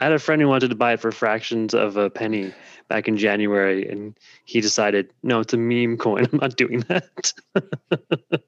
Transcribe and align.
I 0.00 0.04
had 0.04 0.12
a 0.12 0.18
friend 0.18 0.40
who 0.40 0.48
wanted 0.48 0.68
to 0.70 0.76
buy 0.76 0.92
it 0.92 1.00
for 1.00 1.10
fractions 1.12 1.74
of 1.74 1.96
a 1.96 2.10
penny 2.10 2.52
back 2.88 3.08
in 3.08 3.16
January, 3.16 3.88
and 3.88 4.18
he 4.44 4.60
decided, 4.60 5.12
no, 5.22 5.40
it's 5.40 5.52
a 5.52 5.56
meme 5.56 5.96
coin. 5.96 6.26
I'm 6.32 6.38
not 6.38 6.56
doing 6.56 6.80
that. 6.88 7.32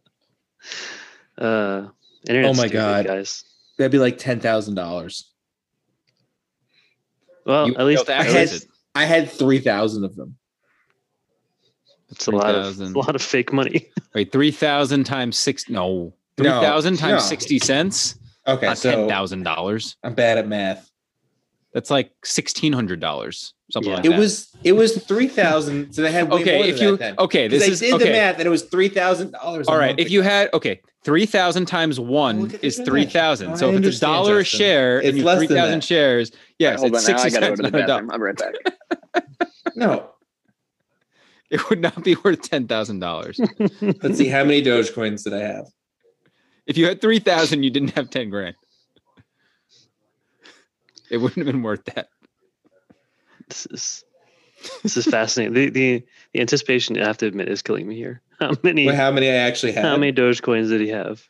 uh, 1.39 1.89
oh 2.29 2.55
my 2.55 2.69
god, 2.69 3.07
guys, 3.07 3.45
that'd 3.79 3.93
be 3.93 3.99
like 3.99 4.19
ten 4.19 4.41
thousand 4.41 4.75
dollars. 4.75 5.31
Well, 7.47 7.69
you, 7.69 7.75
at 7.77 7.87
least 7.87 8.09
I 8.09 8.23
had, 8.23 8.51
I 8.95 9.05
had 9.05 9.31
three 9.31 9.59
thousand 9.59 10.05
of 10.05 10.17
them. 10.17 10.37
It's 12.11 12.27
a 12.27 12.33
3, 12.33 12.39
lot 12.39 12.55
of 12.55 12.81
a 12.81 12.85
lot 12.99 13.15
of 13.15 13.23
fake 13.23 13.53
money. 13.53 13.89
Wait, 14.15 14.33
three 14.33 14.51
thousand 14.51 15.05
times 15.05 15.39
six? 15.39 15.69
No, 15.69 16.13
three 16.37 16.49
thousand 16.49 16.95
no, 16.95 17.01
times 17.01 17.23
no. 17.23 17.29
sixty 17.29 17.59
cents. 17.59 18.17
Okay, 18.47 18.67
Not 18.67 18.79
so 18.79 18.91
ten 18.91 19.09
thousand 19.09 19.45
dollars. 19.45 19.97
I'm 20.03 20.15
bad 20.15 20.39
at 20.39 20.49
math. 20.49 20.90
That's 21.73 21.91
like 21.91 22.13
sixteen 22.25 22.73
hundred 22.73 22.99
dollars, 22.99 23.55
something 23.71 23.91
yeah. 23.91 23.97
like 23.97 24.05
it 24.05 24.09
that. 24.09 24.17
It 24.17 24.19
was 24.19 24.51
it 24.65 24.73
was 24.73 25.05
three 25.05 25.29
thousand. 25.29 25.93
So 25.93 26.03
they 26.03 26.11
had 26.11 26.31
okay. 26.33 26.69
if 26.69 26.81
you 26.81 26.99
okay, 27.19 27.47
this 27.47 27.63
I 27.63 27.67
is 27.67 27.81
did 27.81 27.95
okay. 27.95 28.05
the 28.05 28.11
math 28.11 28.39
and 28.39 28.47
it 28.47 28.51
was 28.51 28.65
three 28.65 28.89
thousand 28.89 29.33
dollars. 29.33 29.69
All 29.69 29.79
right, 29.79 29.99
if 29.99 30.07
ago. 30.07 30.15
you 30.15 30.23
had 30.23 30.53
okay, 30.53 30.81
three 31.05 31.27
thousand 31.27 31.67
times 31.67 32.01
one 32.01 32.51
is 32.63 32.81
three 32.81 33.07
thousand. 33.07 33.57
So 33.57 33.71
if 33.71 33.85
it's 33.85 33.99
a 33.99 34.01
dollar 34.01 34.41
a 34.41 34.45
share 34.45 34.99
it's 34.99 35.11
and 35.11 35.19
you 35.19 35.37
three 35.37 35.47
thousand 35.47 35.85
shares, 35.85 36.33
yes, 36.59 36.83
right, 36.83 36.93
it's 36.93 37.07
sixty 37.07 37.31
cents. 37.31 37.61
Go 37.61 37.69
I'm 37.69 38.21
right 38.21 38.37
back. 38.37 39.49
no, 39.77 40.11
it 41.51 41.71
would 41.71 41.81
not 41.81 42.03
be 42.03 42.17
worth 42.17 42.43
ten 42.43 42.67
thousand 42.67 42.99
dollars. 42.99 43.41
Let's 43.81 44.19
see 44.19 44.29
how 44.29 44.43
many 44.43 44.63
Dogecoins 44.63 45.23
did 45.23 45.35
I 45.35 45.41
have. 45.41 45.67
If 46.67 46.77
you 46.77 46.87
had 46.87 47.01
three 47.01 47.21
thousand, 47.21 47.63
you 47.63 47.71
didn't 47.71 47.91
have 47.91 48.11
ten 48.11 48.29
grand. 48.29 48.57
It 51.11 51.17
wouldn't 51.17 51.45
have 51.45 51.53
been 51.53 51.63
worth 51.63 51.85
that. 51.87 52.09
This 53.49 53.67
is 53.67 54.05
this 54.85 54.97
is 54.97 55.07
fascinating. 55.07 55.55
the, 55.55 55.71
the 55.71 56.05
the 56.33 56.41
anticipation 56.41 56.97
I 57.01 57.05
have 57.05 57.19
to 57.19 57.27
admit 57.27 57.49
is 57.49 57.63
killing 57.63 57.89
me 57.89 57.97
here. 57.97 58.23
How 58.39 58.53
many? 58.63 58.87
Well, 58.87 58.95
how 58.95 59.11
many 59.11 59.29
I 59.29 59.35
actually 59.35 59.73
have? 59.73 59.83
How 59.83 59.97
many 59.97 60.13
Dogecoins 60.13 60.69
did 60.69 60.81
he 60.81 60.89
have? 60.91 61.29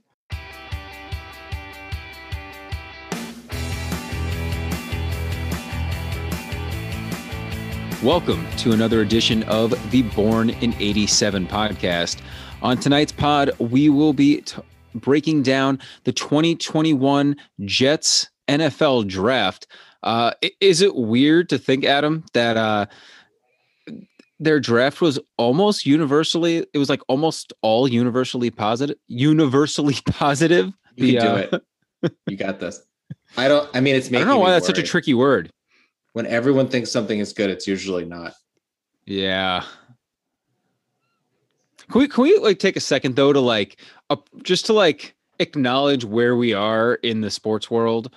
Welcome 8.02 8.46
to 8.58 8.72
another 8.72 9.00
edition 9.00 9.44
of 9.44 9.72
the 9.90 10.02
Born 10.02 10.50
in 10.50 10.74
87 10.78 11.46
podcast. 11.46 12.20
On 12.60 12.76
tonight's 12.76 13.12
pod, 13.12 13.50
we 13.58 13.88
will 13.88 14.12
be 14.12 14.42
t- 14.42 14.60
breaking 14.94 15.42
down 15.42 15.78
the 16.04 16.12
2021 16.12 17.36
Jets 17.64 18.28
NFL 18.48 19.08
draft. 19.08 19.66
Uh, 20.02 20.32
is 20.60 20.80
it 20.80 20.94
weird 20.94 21.48
to 21.50 21.58
think, 21.58 21.84
Adam, 21.84 22.24
that 22.32 22.56
uh, 22.56 22.86
their 24.38 24.60
draft 24.60 25.00
was 25.00 25.18
almost 25.36 25.86
universally? 25.86 26.66
It 26.72 26.78
was 26.78 26.88
like 26.88 27.02
almost 27.08 27.52
all 27.62 27.88
universally 27.88 28.50
positive. 28.50 28.96
Universally 29.08 29.96
positive. 30.06 30.72
You 30.96 31.06
the, 31.06 31.12
can 31.16 31.22
do 31.22 31.28
uh, 31.28 31.58
it. 32.02 32.12
You 32.26 32.36
got 32.36 32.60
this. 32.60 32.82
I 33.36 33.48
don't. 33.48 33.68
I 33.74 33.80
mean, 33.80 33.94
it's. 33.94 34.08
I 34.08 34.12
don't 34.12 34.26
know 34.26 34.38
why 34.38 34.50
that's 34.50 34.66
such 34.66 34.78
a 34.78 34.82
tricky 34.82 35.14
word. 35.14 35.50
When 36.12 36.26
everyone 36.26 36.68
thinks 36.68 36.90
something 36.90 37.18
is 37.18 37.32
good, 37.32 37.50
it's 37.50 37.66
usually 37.66 38.04
not. 38.04 38.34
Yeah. 39.06 39.64
Can 41.90 42.00
we 42.00 42.08
can 42.08 42.22
we 42.22 42.38
like 42.38 42.58
take 42.58 42.76
a 42.76 42.80
second 42.80 43.16
though 43.16 43.32
to 43.32 43.40
like 43.40 43.80
uh, 44.10 44.16
just 44.42 44.66
to 44.66 44.72
like 44.72 45.16
acknowledge 45.40 46.04
where 46.04 46.36
we 46.36 46.52
are 46.52 46.94
in 46.94 47.20
the 47.20 47.30
sports 47.30 47.70
world? 47.70 48.14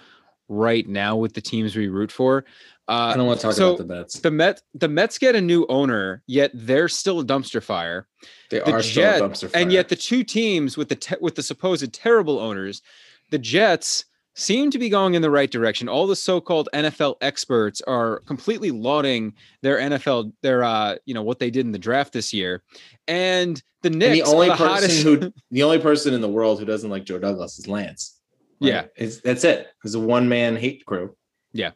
Right 0.53 0.87
now 0.87 1.15
with 1.15 1.33
the 1.33 1.41
teams 1.41 1.75
we 1.75 1.87
root 1.87 2.11
for. 2.11 2.45
Uh, 2.87 3.11
I 3.13 3.17
don't 3.17 3.27
want 3.27 3.39
to 3.39 3.47
talk 3.47 3.55
so 3.55 3.75
about 3.75 3.77
the 3.77 3.93
Mets. 3.93 4.19
The 4.19 4.31
Mets, 4.31 4.61
the 4.73 4.87
Mets 4.89 5.17
get 5.17 5.35
a 5.35 5.41
new 5.41 5.65
owner, 5.69 6.21
yet 6.27 6.51
they're 6.53 6.89
still 6.89 7.21
a 7.21 7.25
dumpster 7.25 7.63
fire. 7.63 8.07
They 8.49 8.59
the 8.59 8.73
are 8.73 8.81
Jet, 8.81 9.15
still 9.15 9.25
a 9.25 9.29
dumpster 9.29 9.51
fire. 9.51 9.61
And 9.61 9.71
yet 9.71 9.89
the 9.89 9.95
two 9.95 10.23
teams 10.23 10.75
with 10.75 10.89
the 10.89 10.95
te- 10.95 11.15
with 11.21 11.35
the 11.35 11.43
supposed 11.43 11.93
terrible 11.93 12.39
owners, 12.39 12.81
the 13.29 13.39
Jets 13.39 14.05
seem 14.35 14.71
to 14.71 14.79
be 14.79 14.89
going 14.89 15.13
in 15.13 15.21
the 15.21 15.29
right 15.29 15.49
direction. 15.49 15.87
All 15.87 16.07
the 16.07 16.15
so-called 16.15 16.67
NFL 16.73 17.17
experts 17.21 17.81
are 17.81 18.19
completely 18.21 18.71
lauding 18.71 19.33
their 19.61 19.77
NFL, 19.77 20.33
their 20.41 20.63
uh, 20.63 20.95
you 21.05 21.13
know, 21.13 21.21
what 21.21 21.39
they 21.39 21.51
did 21.51 21.65
in 21.65 21.71
the 21.71 21.79
draft 21.79 22.13
this 22.13 22.33
year. 22.33 22.63
And 23.07 23.61
the 23.81 23.91
Knicks, 23.91 24.19
and 24.19 24.27
the 24.27 24.35
only 24.35 24.47
the 24.49 24.55
person 24.55 24.69
hottest... 24.69 25.03
who, 25.03 25.33
the 25.51 25.63
only 25.63 25.79
person 25.79 26.13
in 26.13 26.21
the 26.21 26.29
world 26.29 26.59
who 26.59 26.65
doesn't 26.65 26.89
like 26.89 27.05
Joe 27.05 27.19
Douglas 27.19 27.59
is 27.59 27.67
Lance. 27.67 28.19
Yeah, 28.67 28.85
it's 28.95 29.21
that's 29.21 29.43
it. 29.43 29.67
It's 29.83 29.95
a 29.95 29.99
one 29.99 30.29
man 30.29 30.55
hate 30.55 30.85
crew. 30.85 31.15
Yeah, 31.55 31.71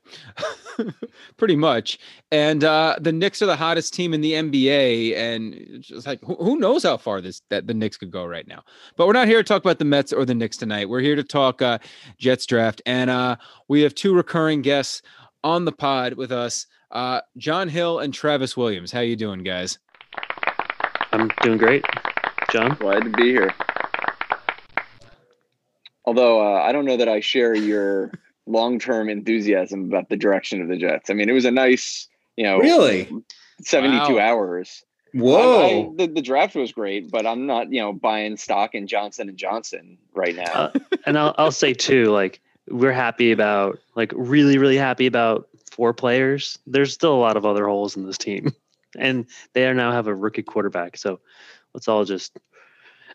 pretty 1.37 1.55
much. 1.55 1.99
And 2.31 2.63
uh, 2.63 2.95
the 2.99 3.11
Knicks 3.11 3.43
are 3.43 3.45
the 3.45 3.55
hottest 3.55 3.93
team 3.93 4.11
in 4.11 4.21
the 4.21 4.33
NBA, 4.33 5.15
and 5.15 5.53
it's 5.53 5.87
just 5.87 6.07
like 6.07 6.19
who, 6.23 6.33
who, 6.35 6.57
knows 6.57 6.81
how 6.81 6.97
far 6.97 7.21
this 7.21 7.43
that 7.49 7.67
the 7.67 7.75
Knicks 7.75 7.95
could 7.95 8.09
go 8.09 8.25
right 8.25 8.47
now. 8.47 8.63
But 8.95 9.05
we're 9.05 9.13
not 9.13 9.27
here 9.27 9.37
to 9.37 9.43
talk 9.43 9.61
about 9.61 9.77
the 9.77 9.85
Mets 9.85 10.11
or 10.11 10.25
the 10.25 10.33
Knicks 10.33 10.57
tonight. 10.57 10.89
We're 10.89 11.01
here 11.01 11.15
to 11.15 11.23
talk 11.23 11.61
uh, 11.61 11.77
Jets 12.17 12.47
draft, 12.47 12.81
and 12.87 13.11
uh, 13.11 13.35
we 13.67 13.81
have 13.81 13.93
two 13.93 14.15
recurring 14.15 14.63
guests 14.63 15.03
on 15.43 15.65
the 15.65 15.71
pod 15.71 16.13
with 16.13 16.31
us, 16.31 16.65
uh, 16.89 17.21
John 17.37 17.69
Hill 17.69 17.99
and 17.99 18.11
Travis 18.11 18.57
Williams. 18.57 18.91
How 18.91 19.01
you 19.01 19.15
doing, 19.15 19.43
guys? 19.43 19.77
I'm 21.11 21.29
doing 21.43 21.59
great, 21.59 21.85
John. 22.51 22.75
Glad 22.79 23.03
to 23.03 23.09
be 23.11 23.29
here. 23.29 23.53
Although 26.07 26.41
uh, 26.41 26.61
I 26.61 26.71
don't 26.71 26.85
know 26.85 26.95
that 26.95 27.09
I 27.09 27.19
share 27.19 27.53
your 27.53 28.11
long-term 28.47 29.09
enthusiasm 29.09 29.85
about 29.85 30.07
the 30.07 30.15
direction 30.15 30.61
of 30.61 30.69
the 30.69 30.77
Jets. 30.77 31.09
I 31.09 31.13
mean, 31.13 31.29
it 31.29 31.33
was 31.33 31.43
a 31.43 31.51
nice, 31.51 32.07
you 32.37 32.45
know, 32.45 32.59
really 32.59 33.11
72 33.61 34.15
wow. 34.15 34.19
hours. 34.19 34.83
Whoa! 35.13 35.61
I, 35.61 35.65
I, 35.65 35.89
the, 35.97 36.13
the 36.13 36.21
draft 36.21 36.55
was 36.55 36.71
great, 36.71 37.11
but 37.11 37.25
I'm 37.25 37.45
not, 37.45 37.73
you 37.73 37.81
know, 37.81 37.91
buying 37.91 38.37
stock 38.37 38.73
in 38.73 38.87
Johnson 38.87 39.27
and 39.27 39.37
Johnson 39.37 39.97
right 40.13 40.35
now. 40.35 40.51
Uh, 40.53 40.71
and 41.05 41.17
I'll, 41.17 41.35
I'll 41.37 41.51
say 41.51 41.73
too, 41.73 42.05
like 42.05 42.39
we're 42.69 42.93
happy 42.93 43.33
about, 43.33 43.79
like 43.95 44.13
really, 44.15 44.57
really 44.57 44.77
happy 44.77 45.07
about 45.07 45.49
four 45.69 45.93
players. 45.93 46.57
There's 46.67 46.93
still 46.93 47.13
a 47.13 47.19
lot 47.19 47.35
of 47.35 47.45
other 47.45 47.67
holes 47.67 47.97
in 47.97 48.05
this 48.05 48.17
team, 48.17 48.53
and 48.97 49.25
they 49.51 49.73
now 49.73 49.91
have 49.91 50.07
a 50.07 50.15
rookie 50.15 50.43
quarterback. 50.43 50.95
So 50.95 51.19
let's 51.73 51.89
all 51.89 52.05
just. 52.05 52.37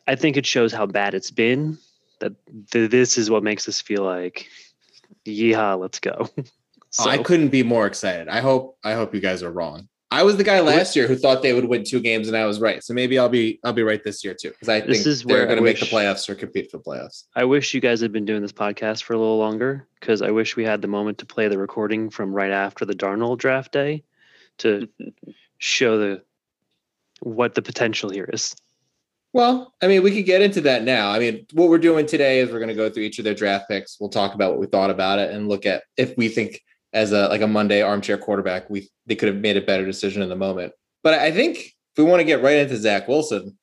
I 0.07 0.15
think 0.15 0.37
it 0.37 0.45
shows 0.45 0.73
how 0.75 0.85
bad 0.85 1.15
it's 1.15 1.31
been 1.31 1.79
that 2.22 2.33
th- 2.71 2.91
this 2.91 3.19
is 3.19 3.31
what 3.31 3.43
makes 3.43 3.69
us 3.69 3.81
feel 3.81 4.03
like, 4.03 4.49
yeehaw, 5.27 5.78
let's 5.78 6.00
go. 6.00 6.28
Oh, 6.99 7.05
so, 7.05 7.10
I 7.10 7.22
couldn't 7.22 7.49
be 7.49 7.62
more 7.62 7.87
excited. 7.87 8.28
I 8.28 8.41
hope 8.41 8.77
I 8.84 8.93
hope 8.93 9.15
you 9.15 9.21
guys 9.22 9.43
are 9.43 9.50
wrong. 9.50 9.88
I 10.10 10.25
was 10.25 10.37
the 10.37 10.44
guy 10.44 10.61
last 10.61 10.94
year 10.94 11.09
who 11.09 11.16
thought 11.16 11.41
they 11.41 11.55
would 11.55 11.65
win 11.65 11.84
two 11.84 12.00
games, 12.00 12.28
and 12.28 12.37
I 12.37 12.44
was 12.44 12.61
right. 12.61 12.84
So 12.84 12.93
maybe 12.93 13.19
I'll 13.19 13.31
be 13.31 13.59
I'll 13.65 13.72
be 13.72 13.82
right 13.82 14.05
this 14.05 14.22
year 14.22 14.34
too, 14.34 14.50
because 14.50 14.69
I 14.69 14.81
this 14.81 14.99
think 14.99 15.06
is 15.06 15.22
they're 15.22 15.47
going 15.47 15.56
to 15.56 15.65
make 15.65 15.81
the 15.81 15.87
playoffs 15.87 16.28
or 16.28 16.34
compete 16.34 16.71
for 16.71 16.77
the 16.77 16.82
playoffs. 16.82 17.25
I 17.34 17.44
wish 17.44 17.72
you 17.72 17.81
guys 17.81 18.03
had 18.03 18.12
been 18.12 18.27
doing 18.27 18.43
this 18.43 18.53
podcast 18.53 19.05
for 19.05 19.15
a 19.15 19.19
little 19.19 19.38
longer, 19.38 19.88
because 19.99 20.21
I 20.21 20.31
wish 20.31 20.55
we 20.55 20.66
had 20.66 20.82
the 20.82 20.88
moment 20.88 21.16
to 21.19 21.25
play 21.25 21.49
the 21.49 21.56
recording 21.56 22.11
from 22.11 22.34
right 22.34 22.50
after 22.50 22.84
the 22.84 22.93
Darnold 22.93 23.38
draft 23.38 23.72
day, 23.72 24.05
to 24.59 24.87
show 25.56 25.97
the 25.97 26.22
what 27.21 27.55
the 27.55 27.62
potential 27.62 28.11
here 28.11 28.28
is. 28.31 28.55
Well, 29.32 29.72
I 29.81 29.88
mean, 29.88 30.03
we 30.03 30.10
could 30.10 30.26
get 30.26 30.43
into 30.43 30.60
that 30.62 30.84
now. 30.84 31.10
I 31.10 31.19
mean, 31.19 31.47
what 31.53 31.70
we're 31.70 31.78
doing 31.78 32.04
today 32.04 32.41
is 32.41 32.50
we're 32.50 32.59
going 32.59 32.69
to 32.69 32.75
go 32.75 32.91
through 32.91 33.04
each 33.04 33.19
of 33.19 33.25
their 33.25 33.34
draft 33.34 33.69
picks. 33.69 33.98
We'll 33.98 34.10
talk 34.10 34.34
about 34.34 34.50
what 34.50 34.60
we 34.60 34.66
thought 34.66 34.91
about 34.91 35.19
it 35.19 35.31
and 35.31 35.48
look 35.48 35.65
at 35.65 35.84
if 35.97 36.15
we 36.19 36.28
think 36.28 36.60
as 36.93 37.12
a 37.12 37.28
like 37.28 37.41
a 37.41 37.47
Monday 37.47 37.81
armchair 37.81 38.19
quarterback, 38.19 38.69
we 38.69 38.91
they 39.06 39.15
could 39.15 39.28
have 39.28 39.38
made 39.38 39.56
a 39.56 39.62
better 39.62 39.87
decision 39.87 40.20
in 40.22 40.28
the 40.28 40.37
moment. 40.37 40.75
But 41.03 41.15
I 41.15 41.32
think 41.32 41.56
if 41.59 41.98
we 41.98 42.04
want 42.04 42.20
to 42.20 42.25
get 42.25 42.43
right 42.43 42.59
into 42.59 42.76
Zach 42.76 43.09
Wilson, 43.09 43.56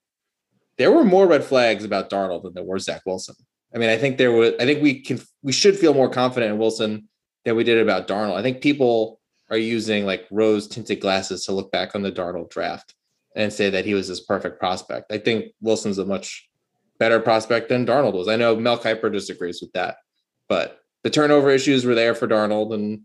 there 0.78 0.92
were 0.92 1.04
more 1.04 1.28
red 1.28 1.44
flags 1.44 1.84
about 1.84 2.10
Darnold 2.10 2.44
than 2.44 2.54
there 2.56 2.64
were 2.64 2.80
Zach 2.80 3.02
Wilson. 3.06 3.36
I 3.74 3.78
mean, 3.78 3.90
I 3.90 3.98
think 3.98 4.18
there 4.18 4.32
was. 4.32 4.54
I 4.60 4.66
think 4.66 4.82
we 4.82 5.02
can 5.02 5.22
we 5.44 5.52
should 5.52 5.78
feel 5.78 5.94
more 5.94 6.10
confident 6.10 6.52
in 6.52 6.58
Wilson 6.58 7.08
than 7.46 7.56
we 7.56 7.64
did 7.64 7.78
about 7.78 8.08
Darnold. 8.08 8.36
I 8.36 8.42
think 8.42 8.62
people 8.62 9.20
are 9.52 9.58
using 9.58 10.08
like 10.08 10.26
rose 10.32 10.68
tinted 10.68 11.00
glasses 11.00 11.46
to 11.46 11.52
look 11.52 11.72
back 11.72 11.94
on 11.94 12.02
the 12.02 12.12
Darnold 12.12 12.50
draft 12.50 12.96
and 13.36 13.54
say 13.54 13.70
that 13.70 13.86
he 13.86 13.94
was 13.94 14.08
this 14.08 14.22
perfect 14.22 14.60
prospect. 14.60 15.12
I 15.12 15.18
think 15.18 15.54
Wilson's 15.62 15.98
a 15.98 16.06
much 16.06 16.50
better 16.98 17.20
prospect 17.20 17.70
than 17.70 17.86
Darnold 17.86 18.14
was. 18.14 18.28
I 18.28 18.36
know 18.36 18.56
Mel 18.56 18.78
Kiper 18.78 19.12
disagrees 19.12 19.62
with 19.62 19.72
that, 19.74 19.98
but 20.48 20.80
the 21.04 21.10
turnover 21.10 21.50
issues 21.50 21.86
were 21.86 21.96
there 21.96 22.14
for 22.14 22.28
Darnold, 22.28 22.74
and 22.74 23.02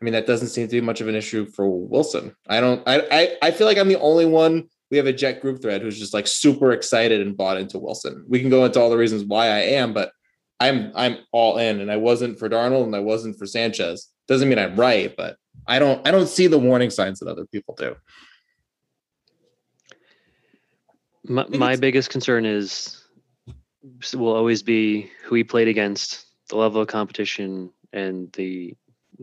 I 0.00 0.04
mean 0.04 0.12
that 0.12 0.26
doesn't 0.26 0.48
seem 0.48 0.66
to 0.66 0.72
be 0.72 0.80
much 0.80 1.00
of 1.00 1.08
an 1.08 1.14
issue 1.14 1.46
for 1.46 1.68
Wilson. 1.68 2.34
I 2.48 2.60
don't. 2.60 2.82
I 2.86 3.00
I, 3.10 3.36
I 3.42 3.50
feel 3.50 3.66
like 3.66 3.78
I'm 3.78 3.88
the 3.88 4.00
only 4.00 4.26
one. 4.26 4.68
We 4.90 4.96
have 4.96 5.06
a 5.06 5.12
Jet 5.12 5.42
group 5.42 5.60
thread 5.60 5.82
who's 5.82 5.98
just 5.98 6.14
like 6.14 6.26
super 6.26 6.72
excited 6.72 7.20
and 7.20 7.36
bought 7.36 7.58
into 7.58 7.78
Wilson. 7.78 8.24
We 8.26 8.40
can 8.40 8.48
go 8.48 8.64
into 8.64 8.80
all 8.80 8.88
the 8.88 8.96
reasons 8.96 9.24
why 9.24 9.48
I 9.48 9.58
am, 9.58 9.92
but 9.92 10.12
I'm 10.60 10.92
I'm 10.94 11.18
all 11.32 11.58
in, 11.58 11.80
and 11.80 11.90
I 11.90 11.96
wasn't 11.96 12.38
for 12.38 12.48
Darnold, 12.48 12.84
and 12.84 12.96
I 12.96 13.00
wasn't 13.00 13.38
for 13.38 13.46
Sanchez. 13.46 14.08
Doesn't 14.26 14.48
mean 14.48 14.58
I'm 14.58 14.76
right, 14.76 15.14
but 15.16 15.36
I 15.66 15.78
don't 15.78 16.06
I 16.06 16.10
don't 16.10 16.28
see 16.28 16.46
the 16.46 16.58
warning 16.58 16.90
signs 16.90 17.18
that 17.20 17.28
other 17.28 17.46
people 17.46 17.74
do. 17.76 17.94
My, 21.24 21.46
my 21.48 21.76
biggest 21.76 22.10
concern 22.10 22.46
is 22.46 23.04
will 24.14 24.34
always 24.34 24.62
be 24.62 25.10
who 25.24 25.34
he 25.34 25.44
played 25.44 25.68
against, 25.68 26.26
the 26.48 26.56
level 26.56 26.80
of 26.80 26.88
competition, 26.88 27.70
and 27.92 28.32
the 28.32 28.76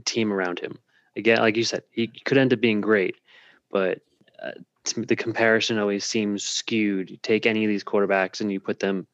team 0.06 0.32
around 0.32 0.60
him. 0.60 0.80
Again, 1.16 1.40
like 1.40 1.56
you 1.56 1.64
said, 1.64 1.84
he 1.92 2.08
could 2.08 2.38
end 2.38 2.54
up 2.54 2.60
being 2.60 2.82
great, 2.82 3.16
but 3.72 4.02
uh, 4.42 4.52
the 4.98 5.16
comparison 5.16 5.80
always 5.80 6.06
seems 6.06 6.44
skewed. 6.44 7.10
You 7.10 7.18
take 7.18 7.46
any 7.46 7.64
of 7.64 7.70
these 7.70 7.84
quarterbacks 7.84 8.42
and 8.42 8.52
you 8.52 8.60
put 8.60 8.80
them 8.80 9.08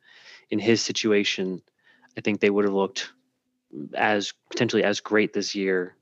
in 0.50 0.60
his 0.60 0.82
situation, 0.82 1.62
I 2.18 2.22
think 2.22 2.40
they 2.40 2.50
would 2.50 2.66
have 2.66 2.74
looked 2.74 3.12
as 3.94 4.34
potentially 4.50 4.84
as 4.84 5.00
great 5.00 5.34
this 5.34 5.56
year. 5.56 5.96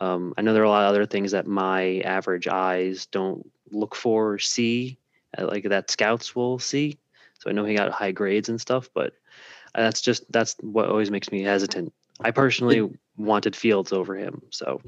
Um, 0.00 0.34
I 0.36 0.42
know 0.42 0.52
there 0.52 0.62
are 0.62 0.66
a 0.66 0.70
lot 0.70 0.84
of 0.84 0.88
other 0.88 1.06
things 1.06 1.32
that 1.32 1.46
my 1.46 2.00
average 2.00 2.48
eyes 2.48 3.06
don't 3.06 3.50
look 3.70 3.94
for 3.94 4.32
or 4.32 4.38
see, 4.38 4.98
like 5.42 5.64
that 5.64 5.90
scouts 5.90 6.34
will 6.34 6.58
see. 6.58 6.98
So 7.38 7.50
I 7.50 7.52
know 7.52 7.64
he 7.64 7.74
got 7.74 7.90
high 7.90 8.12
grades 8.12 8.48
and 8.48 8.60
stuff, 8.60 8.88
but 8.94 9.12
that's 9.74 10.00
just 10.00 10.30
that's 10.32 10.56
what 10.60 10.88
always 10.88 11.10
makes 11.10 11.30
me 11.30 11.42
hesitant. 11.42 11.92
I 12.20 12.30
personally 12.30 12.88
wanted 13.16 13.54
Fields 13.54 13.92
over 13.92 14.16
him. 14.16 14.42
So 14.50 14.80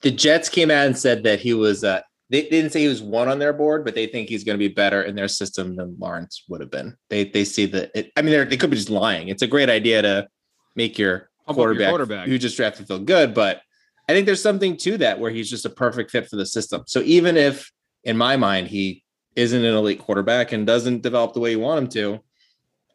the 0.00 0.10
Jets 0.10 0.48
came 0.48 0.70
out 0.70 0.86
and 0.86 0.96
said 0.96 1.22
that 1.24 1.40
he 1.40 1.54
was. 1.54 1.84
Uh, 1.84 2.00
they, 2.30 2.42
they 2.42 2.48
didn't 2.48 2.72
say 2.72 2.80
he 2.80 2.88
was 2.88 3.02
one 3.02 3.28
on 3.28 3.38
their 3.38 3.52
board, 3.52 3.84
but 3.84 3.94
they 3.94 4.06
think 4.06 4.30
he's 4.30 4.42
going 4.42 4.54
to 4.54 4.68
be 4.68 4.72
better 4.72 5.02
in 5.02 5.14
their 5.14 5.28
system 5.28 5.76
than 5.76 5.96
Lawrence 5.98 6.44
would 6.48 6.62
have 6.62 6.70
been. 6.70 6.96
They 7.10 7.24
they 7.24 7.44
see 7.44 7.66
that. 7.66 7.90
It, 7.94 8.12
I 8.16 8.22
mean, 8.22 8.48
they 8.48 8.56
could 8.56 8.70
be 8.70 8.76
just 8.76 8.90
lying. 8.90 9.28
It's 9.28 9.42
a 9.42 9.46
great 9.46 9.68
idea 9.68 10.00
to 10.00 10.28
make 10.74 10.98
your 10.98 11.28
quarterback, 11.46 11.80
your 11.80 11.90
quarterback 11.90 12.28
who 12.28 12.38
just 12.38 12.56
drafted 12.56 12.88
feel 12.88 13.00
good, 13.00 13.34
but 13.34 13.60
I 14.08 14.12
think 14.12 14.26
there's 14.26 14.42
something 14.42 14.76
to 14.78 14.98
that 14.98 15.20
where 15.20 15.30
he's 15.30 15.48
just 15.48 15.64
a 15.64 15.70
perfect 15.70 16.10
fit 16.10 16.28
for 16.28 16.36
the 16.36 16.46
system. 16.46 16.82
So 16.86 17.00
even 17.00 17.36
if, 17.36 17.70
in 18.04 18.16
my 18.16 18.36
mind, 18.36 18.68
he 18.68 19.04
isn't 19.36 19.64
an 19.64 19.74
elite 19.74 19.98
quarterback 19.98 20.52
and 20.52 20.66
doesn't 20.66 21.02
develop 21.02 21.32
the 21.32 21.40
way 21.40 21.50
you 21.50 21.60
want 21.60 21.78
him 21.78 21.88
to, 21.90 22.20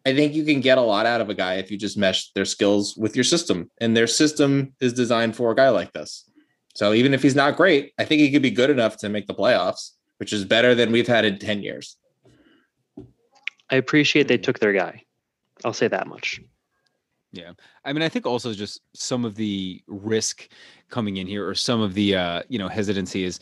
I 0.06 0.16
think 0.16 0.34
you 0.34 0.46
can 0.46 0.62
get 0.62 0.78
a 0.78 0.82
lot 0.82 1.06
out 1.06 1.20
of 1.20 1.30
a 1.30 1.34
guy 1.34 1.56
if 1.56 1.70
you 1.70 1.78
just 1.78 1.98
mesh 1.98 2.32
their 2.32 2.46
skills 2.46 2.96
with 2.96 3.16
your 3.16 3.26
system. 3.26 3.70
And 3.82 3.96
their 3.96 4.08
system 4.08 4.74
is 4.80 4.94
designed 4.94 5.36
for 5.36 5.52
a 5.52 5.56
guy 5.56 5.70
like 5.70 5.92
this. 5.92 6.30
So 6.76 6.94
even 6.94 7.14
if 7.14 7.22
he's 7.22 7.36
not 7.36 7.58
great, 7.58 7.94
I 7.98 8.06
think 8.06 8.22
he 8.22 8.32
could 8.32 8.42
be 8.42 8.52
good 8.52 8.70
enough 8.70 8.98
to 8.98 9.10
make 9.10 9.28
the 9.28 9.34
playoffs, 9.34 9.92
which 10.18 10.32
is 10.32 10.46
better 10.46 10.76
than 10.76 10.92
we've 10.92 11.08
had 11.08 11.26
in 11.26 11.40
10 11.40 11.62
years. 11.62 11.98
I 13.70 13.76
appreciate 13.76 14.28
they 14.28 14.38
took 14.38 14.60
their 14.60 14.74
guy. 14.74 15.04
I'll 15.66 15.74
say 15.74 15.88
that 15.88 16.08
much. 16.08 16.40
Yeah. 17.32 17.52
I 17.84 17.94
mean, 17.94 18.04
I 18.04 18.10
think 18.10 18.26
also 18.26 18.54
just 18.54 18.82
some 18.94 19.26
of 19.26 19.36
the 19.36 19.82
risk 19.88 20.48
coming 20.90 21.18
in 21.18 21.28
here 21.28 21.48
or 21.48 21.56
some 21.56 21.82
of 21.82 21.94
the 21.94 22.16
uh, 22.16 22.44
you 22.48 22.60
know, 22.60 22.68
hesitancy 22.68 23.26
is 23.26 23.40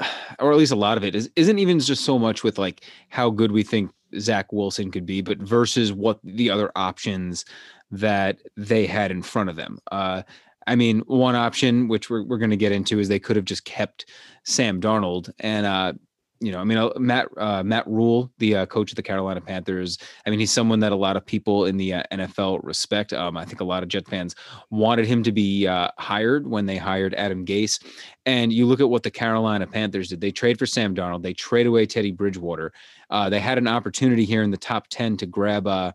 or 0.38 0.52
at 0.52 0.58
least 0.58 0.72
a 0.72 0.76
lot 0.76 0.96
of 0.96 1.04
it 1.04 1.14
is 1.14 1.30
isn't 1.36 1.58
even 1.58 1.80
just 1.80 2.04
so 2.04 2.18
much 2.18 2.44
with 2.44 2.58
like 2.58 2.84
how 3.08 3.30
good 3.30 3.52
we 3.52 3.62
think 3.62 3.90
Zach 4.18 4.52
Wilson 4.52 4.90
could 4.90 5.06
be, 5.06 5.20
but 5.20 5.38
versus 5.38 5.92
what 5.92 6.18
the 6.24 6.50
other 6.50 6.70
options 6.76 7.44
that 7.90 8.38
they 8.56 8.86
had 8.86 9.10
in 9.10 9.22
front 9.22 9.50
of 9.50 9.56
them. 9.56 9.78
Uh, 9.90 10.22
I 10.66 10.76
mean, 10.76 11.00
one 11.00 11.34
option 11.34 11.88
which 11.88 12.10
we're 12.10 12.22
we're 12.22 12.38
going 12.38 12.50
to 12.50 12.56
get 12.56 12.72
into 12.72 12.98
is 12.98 13.08
they 13.08 13.18
could 13.18 13.36
have 13.36 13.44
just 13.44 13.64
kept 13.64 14.06
Sam 14.44 14.80
Darnold, 14.80 15.30
and 15.40 15.66
uh, 15.66 15.92
you 16.40 16.52
know, 16.52 16.58
I 16.58 16.64
mean, 16.64 16.78
uh, 16.78 16.90
Matt 16.96 17.28
uh, 17.36 17.62
Matt 17.64 17.86
Rhule, 17.86 18.30
the 18.38 18.56
uh, 18.56 18.66
coach 18.66 18.92
of 18.92 18.96
the 18.96 19.02
Carolina 19.02 19.40
Panthers. 19.40 19.98
I 20.24 20.30
mean, 20.30 20.38
he's 20.38 20.52
someone 20.52 20.78
that 20.80 20.92
a 20.92 20.96
lot 20.96 21.16
of 21.16 21.26
people 21.26 21.66
in 21.66 21.76
the 21.76 21.94
uh, 21.94 22.02
NFL 22.12 22.60
respect. 22.62 23.12
Um, 23.12 23.36
I 23.36 23.44
think 23.44 23.60
a 23.60 23.64
lot 23.64 23.82
of 23.82 23.88
Jet 23.88 24.06
fans 24.06 24.36
wanted 24.70 25.06
him 25.06 25.22
to 25.24 25.32
be 25.32 25.66
uh, 25.66 25.90
hired 25.98 26.46
when 26.46 26.66
they 26.66 26.76
hired 26.76 27.14
Adam 27.14 27.44
Gase. 27.44 27.82
And 28.24 28.52
you 28.52 28.66
look 28.66 28.80
at 28.80 28.88
what 28.88 29.02
the 29.02 29.10
Carolina 29.10 29.66
Panthers 29.66 30.10
did. 30.10 30.20
They 30.20 30.30
trade 30.30 30.58
for 30.58 30.66
Sam 30.66 30.94
Darnold. 30.94 31.22
They 31.22 31.34
trade 31.34 31.66
away 31.66 31.86
Teddy 31.86 32.12
Bridgewater. 32.12 32.72
Uh, 33.10 33.28
they 33.28 33.40
had 33.40 33.58
an 33.58 33.66
opportunity 33.66 34.24
here 34.24 34.42
in 34.42 34.50
the 34.50 34.56
top 34.56 34.86
ten 34.88 35.16
to 35.16 35.26
grab 35.26 35.94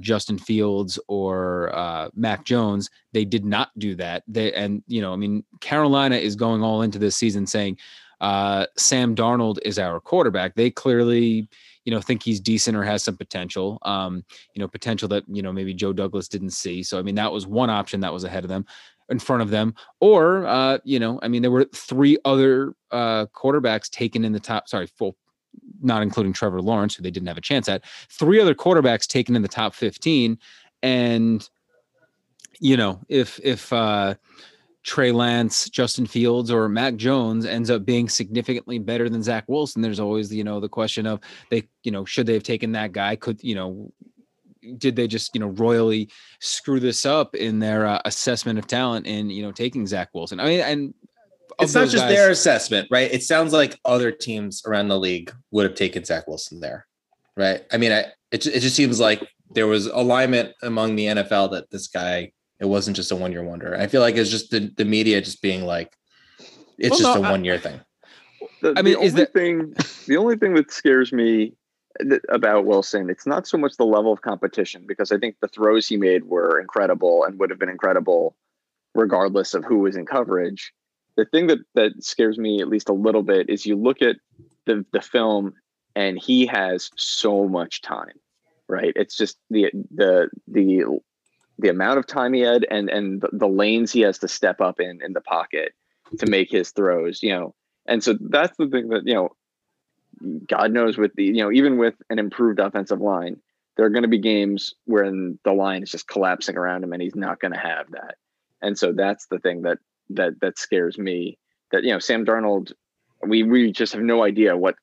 Justin 0.00 0.38
Fields 0.38 0.98
or 1.06 2.10
Mac 2.14 2.44
Jones. 2.44 2.88
They 3.12 3.26
did 3.26 3.44
not 3.44 3.70
do 3.78 3.94
that. 3.96 4.22
They 4.26 4.54
and 4.54 4.82
you 4.86 5.02
know, 5.02 5.12
I 5.12 5.16
mean, 5.16 5.44
Carolina 5.60 6.16
is 6.16 6.34
going 6.34 6.62
all 6.62 6.80
into 6.80 6.98
this 6.98 7.16
season 7.16 7.46
saying 7.46 7.76
uh, 8.20 8.66
Sam 8.76 9.14
Darnold 9.14 9.58
is 9.64 9.78
our 9.78 10.00
quarterback. 10.00 10.54
They 10.54 10.70
clearly, 10.70 11.48
you 11.84 11.92
know, 11.92 12.00
think 12.00 12.22
he's 12.22 12.40
decent 12.40 12.76
or 12.76 12.82
has 12.82 13.02
some 13.02 13.16
potential. 13.16 13.78
Um, 13.82 14.24
you 14.54 14.60
know, 14.60 14.68
potential 14.68 15.08
that 15.08 15.24
you 15.28 15.42
know 15.42 15.52
maybe 15.52 15.74
Joe 15.74 15.92
Douglas 15.92 16.28
didn't 16.28 16.50
see. 16.50 16.82
So 16.82 16.98
I 16.98 17.02
mean, 17.02 17.14
that 17.16 17.32
was 17.32 17.46
one 17.46 17.70
option 17.70 18.00
that 18.00 18.12
was 18.12 18.24
ahead 18.24 18.44
of 18.44 18.48
them, 18.48 18.66
in 19.08 19.18
front 19.18 19.42
of 19.42 19.50
them. 19.50 19.74
Or 20.00 20.46
uh, 20.46 20.78
you 20.84 20.98
know, 20.98 21.18
I 21.22 21.28
mean, 21.28 21.42
there 21.42 21.50
were 21.50 21.64
three 21.74 22.18
other 22.24 22.74
uh, 22.90 23.26
quarterbacks 23.26 23.90
taken 23.90 24.24
in 24.24 24.32
the 24.32 24.40
top. 24.40 24.68
Sorry, 24.68 24.86
full. 24.86 25.16
Not 25.80 26.02
including 26.02 26.32
Trevor 26.32 26.60
Lawrence, 26.60 26.94
who 26.94 27.02
they 27.02 27.10
didn't 27.10 27.28
have 27.28 27.38
a 27.38 27.42
chance 27.42 27.68
at. 27.68 27.84
Three 28.10 28.40
other 28.40 28.54
quarterbacks 28.54 29.06
taken 29.06 29.36
in 29.36 29.42
the 29.42 29.48
top 29.48 29.74
15. 29.74 30.36
And, 30.82 31.48
you 32.58 32.76
know, 32.76 33.00
if, 33.08 33.38
if, 33.42 33.72
uh, 33.72 34.14
Trey 34.84 35.12
Lance, 35.12 35.70
Justin 35.70 36.04
Fields, 36.04 36.50
or 36.50 36.68
Mac 36.68 36.96
Jones 36.96 37.46
ends 37.46 37.70
up 37.70 37.86
being 37.86 38.08
significantly 38.08 38.78
better 38.78 39.08
than 39.08 39.22
Zach 39.22 39.44
Wilson, 39.48 39.80
there's 39.82 39.98
always 39.98 40.32
you 40.32 40.44
know 40.44 40.60
the 40.60 40.68
question 40.68 41.06
of 41.06 41.20
they 41.50 41.66
you 41.82 41.90
know 41.90 42.04
should 42.04 42.26
they 42.26 42.34
have 42.34 42.42
taken 42.42 42.72
that 42.72 42.92
guy? 42.92 43.16
Could 43.16 43.42
you 43.42 43.54
know 43.54 43.92
did 44.76 44.94
they 44.94 45.06
just 45.06 45.34
you 45.34 45.40
know 45.40 45.48
royally 45.48 46.10
screw 46.40 46.80
this 46.80 47.06
up 47.06 47.34
in 47.34 47.58
their 47.58 47.86
uh, 47.86 48.00
assessment 48.04 48.58
of 48.58 48.66
talent 48.66 49.06
in 49.06 49.30
you 49.30 49.42
know 49.42 49.52
taking 49.52 49.86
Zach 49.86 50.10
Wilson? 50.12 50.38
I 50.38 50.44
mean, 50.44 50.60
and 50.60 50.94
it's 51.60 51.74
not 51.74 51.88
just 51.88 52.04
guys, 52.04 52.14
their 52.14 52.30
assessment, 52.30 52.88
right? 52.90 53.10
It 53.10 53.22
sounds 53.22 53.54
like 53.54 53.80
other 53.86 54.12
teams 54.12 54.62
around 54.66 54.88
the 54.88 54.98
league 54.98 55.32
would 55.50 55.64
have 55.64 55.74
taken 55.74 56.04
Zach 56.04 56.28
Wilson 56.28 56.60
there, 56.60 56.86
right? 57.38 57.64
I 57.72 57.78
mean, 57.78 57.90
I 57.90 58.00
it 58.30 58.46
it 58.46 58.60
just 58.60 58.76
seems 58.76 59.00
like 59.00 59.26
there 59.50 59.66
was 59.66 59.86
alignment 59.86 60.52
among 60.62 60.96
the 60.96 61.06
NFL 61.06 61.52
that 61.52 61.70
this 61.70 61.88
guy 61.88 62.32
it 62.60 62.66
wasn't 62.66 62.96
just 62.96 63.12
a 63.12 63.16
one 63.16 63.32
year 63.32 63.42
wonder. 63.42 63.76
I 63.76 63.86
feel 63.86 64.00
like 64.00 64.16
it's 64.16 64.30
just 64.30 64.50
the, 64.50 64.72
the 64.76 64.84
media 64.84 65.20
just 65.20 65.42
being 65.42 65.64
like, 65.64 65.96
it's 66.78 66.90
well, 66.90 66.98
just 66.98 67.22
no, 67.22 67.28
a 67.28 67.30
one 67.30 67.44
year 67.44 67.58
thing. 67.58 67.80
The, 68.62 68.74
I 68.76 68.82
mean, 68.82 68.94
the 68.94 69.02
is 69.02 69.14
the 69.14 69.26
thing, 69.26 69.74
the 70.06 70.16
only 70.16 70.36
thing 70.36 70.54
that 70.54 70.70
scares 70.70 71.12
me 71.12 71.54
about 72.28 72.64
Wilson, 72.64 73.10
it's 73.10 73.26
not 73.26 73.46
so 73.46 73.58
much 73.58 73.76
the 73.76 73.84
level 73.84 74.12
of 74.12 74.22
competition 74.22 74.84
because 74.86 75.12
I 75.12 75.18
think 75.18 75.36
the 75.40 75.48
throws 75.48 75.86
he 75.86 75.96
made 75.96 76.24
were 76.24 76.60
incredible 76.60 77.24
and 77.24 77.38
would 77.38 77.50
have 77.50 77.58
been 77.58 77.68
incredible 77.68 78.36
regardless 78.94 79.54
of 79.54 79.64
who 79.64 79.78
was 79.78 79.96
in 79.96 80.06
coverage. 80.06 80.72
The 81.16 81.24
thing 81.24 81.46
that 81.48 81.58
that 81.74 82.02
scares 82.02 82.38
me 82.38 82.60
at 82.60 82.68
least 82.68 82.88
a 82.88 82.94
little 82.94 83.22
bit 83.22 83.48
is 83.48 83.66
you 83.66 83.76
look 83.76 84.02
at 84.02 84.16
the 84.66 84.84
the 84.92 85.00
film 85.00 85.54
and 85.94 86.18
he 86.18 86.46
has 86.46 86.90
so 86.96 87.46
much 87.46 87.82
time, 87.82 88.18
right? 88.68 88.92
It's 88.96 89.16
just 89.16 89.38
the 89.50 89.70
the 89.94 90.28
the 90.48 90.84
the 91.58 91.68
amount 91.68 91.98
of 91.98 92.06
time 92.06 92.32
he 92.32 92.40
had 92.40 92.66
and 92.70 92.88
and 92.90 93.24
the, 93.32 93.46
lanes 93.46 93.92
he 93.92 94.00
has 94.00 94.18
to 94.18 94.28
step 94.28 94.60
up 94.60 94.80
in 94.80 95.00
in 95.02 95.12
the 95.12 95.20
pocket 95.20 95.72
to 96.18 96.26
make 96.26 96.50
his 96.50 96.70
throws 96.70 97.22
you 97.22 97.30
know? 97.30 97.54
And 97.86 98.02
so 98.02 98.16
that's 98.18 98.56
the 98.56 98.68
thing 98.68 98.88
that 98.88 99.06
you 99.06 99.14
know 99.14 99.28
god 100.48 100.72
knows 100.72 100.96
with 100.96 101.12
the 101.14 101.24
you 101.24 101.42
know 101.42 101.52
even 101.52 101.76
with 101.76 101.94
an 102.10 102.18
improved 102.18 102.58
offensive 102.58 103.00
line 103.00 103.40
there 103.76 103.86
are 103.86 103.90
going 103.90 104.02
to 104.02 104.08
be 104.08 104.18
games 104.18 104.74
where 104.84 105.10
the 105.10 105.52
line 105.52 105.82
is 105.82 105.90
just 105.90 106.06
collapsing 106.06 106.56
around 106.56 106.84
him 106.84 106.92
and 106.92 107.02
he's 107.02 107.16
not 107.16 107.40
going 107.40 107.52
to 107.52 107.58
have 107.58 107.90
that. 107.90 108.16
And 108.62 108.78
so 108.78 108.92
that's 108.92 109.26
the 109.26 109.38
thing 109.38 109.62
that 109.62 109.78
that 110.10 110.40
that 110.40 110.58
scares 110.58 110.98
me 110.98 111.38
that 111.72 111.82
you 111.82 111.90
know 111.90 111.98
sam 111.98 112.26
darnold 112.26 112.72
we 113.26 113.42
we 113.42 113.72
just 113.72 113.94
have 113.94 114.02
no 114.02 114.22
idea 114.22 114.56
what 114.56 114.76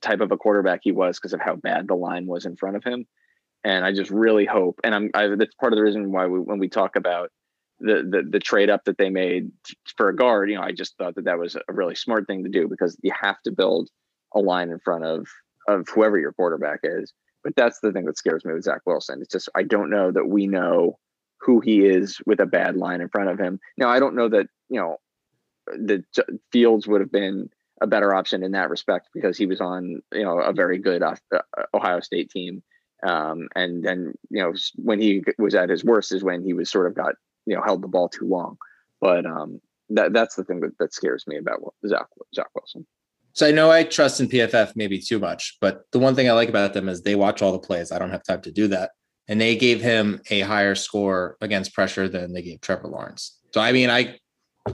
type 0.00 0.20
of 0.20 0.32
a 0.32 0.36
quarterback 0.36 0.80
he 0.82 0.90
was 0.90 1.16
because 1.16 1.32
of 1.32 1.40
how 1.40 1.54
bad 1.54 1.86
the 1.86 1.94
line 1.94 2.26
was 2.26 2.44
in 2.44 2.56
front 2.56 2.76
of 2.76 2.82
him 2.82 3.06
and 3.64 3.84
I 3.84 3.92
just 3.92 4.10
really 4.10 4.44
hope, 4.44 4.80
and 4.84 4.94
I'm 4.94 5.10
I, 5.14 5.28
that's 5.28 5.54
part 5.54 5.72
of 5.72 5.78
the 5.78 5.82
reason 5.82 6.12
why 6.12 6.26
we, 6.26 6.38
when 6.38 6.58
we 6.58 6.68
talk 6.68 6.96
about 6.96 7.30
the, 7.80 8.06
the 8.08 8.22
the 8.30 8.38
trade 8.38 8.70
up 8.70 8.84
that 8.84 8.98
they 8.98 9.10
made 9.10 9.50
for 9.96 10.08
a 10.08 10.16
guard, 10.16 10.50
you 10.50 10.56
know, 10.56 10.62
I 10.62 10.72
just 10.72 10.96
thought 10.98 11.14
that 11.16 11.24
that 11.24 11.38
was 11.38 11.56
a 11.56 11.72
really 11.72 11.94
smart 11.94 12.26
thing 12.26 12.44
to 12.44 12.50
do 12.50 12.68
because 12.68 12.96
you 13.02 13.12
have 13.20 13.40
to 13.42 13.52
build 13.52 13.88
a 14.34 14.40
line 14.40 14.70
in 14.70 14.78
front 14.80 15.04
of 15.04 15.26
of 15.66 15.88
whoever 15.88 16.18
your 16.18 16.32
quarterback 16.32 16.80
is. 16.82 17.12
But 17.42 17.56
that's 17.56 17.80
the 17.80 17.92
thing 17.92 18.04
that 18.06 18.18
scares 18.18 18.44
me 18.44 18.52
with 18.52 18.64
Zach 18.64 18.82
Wilson. 18.86 19.20
It's 19.22 19.32
just 19.32 19.48
I 19.54 19.62
don't 19.62 19.90
know 19.90 20.12
that 20.12 20.26
we 20.26 20.46
know 20.46 20.98
who 21.40 21.60
he 21.60 21.80
is 21.80 22.18
with 22.26 22.40
a 22.40 22.46
bad 22.46 22.76
line 22.76 23.00
in 23.00 23.08
front 23.08 23.30
of 23.30 23.38
him. 23.38 23.60
Now 23.76 23.88
I 23.88 23.98
don't 23.98 24.14
know 24.14 24.28
that 24.28 24.46
you 24.68 24.80
know 24.80 24.96
the 25.66 26.04
Fields 26.52 26.86
would 26.86 27.00
have 27.00 27.12
been 27.12 27.48
a 27.80 27.86
better 27.86 28.14
option 28.14 28.42
in 28.42 28.52
that 28.52 28.70
respect 28.70 29.08
because 29.14 29.36
he 29.36 29.46
was 29.46 29.60
on 29.60 30.02
you 30.12 30.24
know 30.24 30.38
a 30.38 30.52
very 30.52 30.78
good 30.78 31.02
uh, 31.02 31.16
Ohio 31.74 32.00
State 32.00 32.30
team 32.30 32.62
um, 33.04 33.48
and 33.54 33.84
then, 33.84 34.14
you 34.30 34.42
know, 34.42 34.54
when 34.76 35.00
he 35.00 35.22
was 35.38 35.54
at 35.54 35.68
his 35.68 35.84
worst 35.84 36.12
is 36.12 36.24
when 36.24 36.42
he 36.42 36.54
was 36.54 36.70
sort 36.70 36.86
of 36.86 36.94
got, 36.94 37.14
you 37.46 37.54
know, 37.54 37.62
held 37.62 37.82
the 37.82 37.88
ball 37.88 38.08
too 38.08 38.26
long. 38.26 38.56
But 39.00 39.26
um, 39.26 39.60
that 39.90 40.12
that's 40.12 40.36
the 40.36 40.44
thing 40.44 40.60
that, 40.60 40.76
that 40.78 40.94
scares 40.94 41.26
me 41.26 41.36
about 41.36 41.60
Zach, 41.86 42.06
Zach 42.34 42.48
Wilson. 42.54 42.86
So 43.34 43.46
I 43.46 43.50
know 43.50 43.70
I 43.70 43.82
trust 43.82 44.20
in 44.20 44.28
PFF 44.28 44.72
maybe 44.76 44.98
too 44.98 45.18
much, 45.18 45.58
but 45.60 45.82
the 45.92 45.98
one 45.98 46.14
thing 46.14 46.28
I 46.28 46.32
like 46.32 46.48
about 46.48 46.72
them 46.72 46.88
is 46.88 47.02
they 47.02 47.16
watch 47.16 47.42
all 47.42 47.52
the 47.52 47.58
plays. 47.58 47.92
I 47.92 47.98
don't 47.98 48.10
have 48.10 48.22
time 48.22 48.40
to 48.42 48.52
do 48.52 48.68
that. 48.68 48.92
And 49.26 49.40
they 49.40 49.56
gave 49.56 49.80
him 49.80 50.20
a 50.30 50.40
higher 50.40 50.74
score 50.74 51.36
against 51.40 51.74
pressure 51.74 52.08
than 52.08 52.32
they 52.32 52.42
gave 52.42 52.60
Trevor 52.60 52.88
Lawrence. 52.88 53.38
So 53.52 53.60
I 53.60 53.72
mean, 53.72 53.90
I 53.90 54.18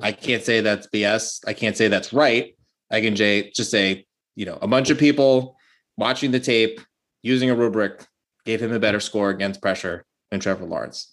I 0.02 0.12
can't 0.12 0.44
say 0.44 0.60
that's 0.60 0.87
BS. 0.88 1.40
I 1.46 1.52
can't 1.52 1.76
say 1.76 1.88
that's 1.88 2.12
right. 2.12 2.54
I 2.90 3.00
can 3.00 3.16
just 3.16 3.70
say, 3.70 4.06
you 4.37 4.46
know, 4.46 4.58
a 4.60 4.68
bunch 4.68 4.90
of 4.90 4.99
people 4.99 5.56
watching 5.96 6.30
the 6.30 6.40
tape, 6.40 6.80
using 7.22 7.50
a 7.50 7.54
rubric, 7.54 8.04
gave 8.44 8.62
him 8.62 8.73
a 8.73 8.78
better 8.78 9.00
score 9.00 9.30
against 9.30 9.61
pressure 9.61 10.04
than 10.30 10.40
Trevor 10.40 10.64
Lawrence. 10.64 11.12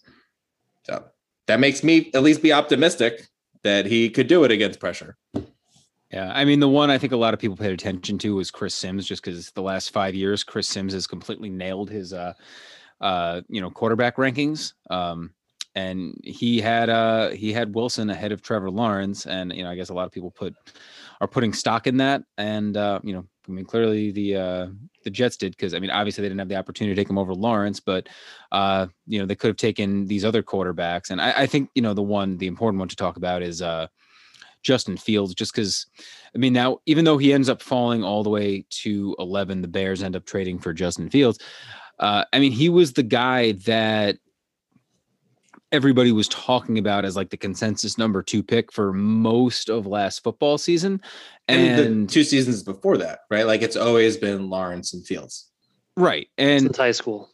So 0.83 1.05
that 1.47 1.59
makes 1.59 1.83
me 1.83 2.11
at 2.13 2.23
least 2.23 2.41
be 2.41 2.53
optimistic 2.53 3.27
that 3.63 3.85
he 3.85 4.09
could 4.09 4.27
do 4.27 4.43
it 4.43 4.51
against 4.51 4.79
pressure. 4.79 5.17
Yeah, 6.11 6.31
I 6.33 6.45
mean 6.45 6.61
the 6.61 6.69
one 6.69 6.89
I 6.89 6.97
think 6.97 7.11
a 7.11 7.17
lot 7.17 7.33
of 7.33 7.39
people 7.39 7.57
paid 7.57 7.73
attention 7.73 8.17
to 8.19 8.35
was 8.35 8.49
Chris 8.49 8.73
Sims, 8.73 9.05
just 9.05 9.23
because 9.23 9.51
the 9.51 9.61
last 9.61 9.91
five 9.91 10.15
years 10.15 10.43
Chris 10.43 10.67
Sims 10.67 10.93
has 10.93 11.05
completely 11.05 11.49
nailed 11.49 11.89
his 11.89 12.13
uh, 12.13 12.33
uh, 13.01 13.41
you 13.49 13.59
know 13.59 13.69
quarterback 13.69 14.15
rankings. 14.15 14.73
Um, 14.89 15.31
and 15.75 16.19
he 16.23 16.59
had 16.59 16.89
uh 16.89 17.29
he 17.29 17.53
had 17.53 17.75
Wilson 17.75 18.09
ahead 18.09 18.31
of 18.31 18.41
Trevor 18.41 18.71
Lawrence, 18.71 19.27
and 19.27 19.53
you 19.53 19.63
know 19.63 19.69
I 19.69 19.75
guess 19.75 19.89
a 19.89 19.93
lot 19.93 20.05
of 20.05 20.11
people 20.11 20.31
put 20.31 20.55
are 21.19 21.27
putting 21.27 21.53
stock 21.53 21.87
in 21.87 21.97
that, 21.97 22.23
and 22.37 22.77
uh, 22.77 22.99
you 23.03 23.13
know 23.13 23.25
I 23.47 23.51
mean 23.51 23.65
clearly 23.65 24.11
the 24.11 24.35
uh, 24.35 24.67
the 25.03 25.09
Jets 25.09 25.37
did 25.37 25.51
because 25.51 25.73
I 25.73 25.79
mean 25.79 25.91
obviously 25.91 26.21
they 26.21 26.29
didn't 26.29 26.39
have 26.39 26.49
the 26.49 26.55
opportunity 26.55 26.95
to 26.95 27.01
take 27.01 27.09
him 27.09 27.17
over 27.17 27.33
Lawrence, 27.33 27.79
but 27.79 28.09
uh, 28.51 28.87
you 29.05 29.19
know 29.19 29.25
they 29.25 29.35
could 29.35 29.47
have 29.47 29.57
taken 29.57 30.05
these 30.05 30.25
other 30.25 30.43
quarterbacks, 30.43 31.09
and 31.09 31.21
I, 31.21 31.41
I 31.41 31.45
think 31.47 31.69
you 31.75 31.81
know 31.81 31.93
the 31.93 32.03
one 32.03 32.37
the 32.37 32.47
important 32.47 32.79
one 32.79 32.89
to 32.89 32.95
talk 32.95 33.17
about 33.17 33.41
is 33.41 33.61
uh 33.61 33.87
Justin 34.63 34.97
Fields, 34.97 35.33
just 35.33 35.53
because 35.53 35.85
I 36.35 36.37
mean, 36.37 36.53
now 36.53 36.79
even 36.85 37.05
though 37.05 37.17
he 37.17 37.33
ends 37.33 37.49
up 37.49 37.61
falling 37.61 38.03
all 38.03 38.23
the 38.23 38.29
way 38.29 38.65
to 38.69 39.15
11, 39.19 39.61
the 39.61 39.67
Bears 39.67 40.03
end 40.03 40.15
up 40.15 40.25
trading 40.25 40.59
for 40.59 40.73
Justin 40.73 41.09
Fields. 41.09 41.39
Uh, 41.99 42.25
I 42.33 42.39
mean, 42.39 42.51
he 42.51 42.69
was 42.69 42.93
the 42.93 43.03
guy 43.03 43.53
that 43.53 44.17
everybody 45.71 46.11
was 46.11 46.27
talking 46.27 46.77
about 46.77 47.05
as 47.05 47.15
like 47.15 47.29
the 47.29 47.37
consensus 47.37 47.97
number 47.97 48.23
two 48.23 48.41
pick 48.43 48.71
for 48.71 48.93
most 48.93 49.69
of 49.69 49.85
last 49.85 50.23
football 50.23 50.57
season. 50.57 51.01
And, 51.47 51.79
and 51.79 52.09
two 52.09 52.23
seasons 52.23 52.63
before 52.63 52.97
that, 52.97 53.19
right? 53.29 53.45
Like 53.45 53.61
it's 53.61 53.75
always 53.75 54.17
been 54.17 54.49
Lawrence 54.49 54.93
and 54.93 55.05
Fields. 55.05 55.49
Right. 55.95 56.27
And 56.37 56.61
Since 56.61 56.77
high 56.77 56.91
school. 56.91 57.29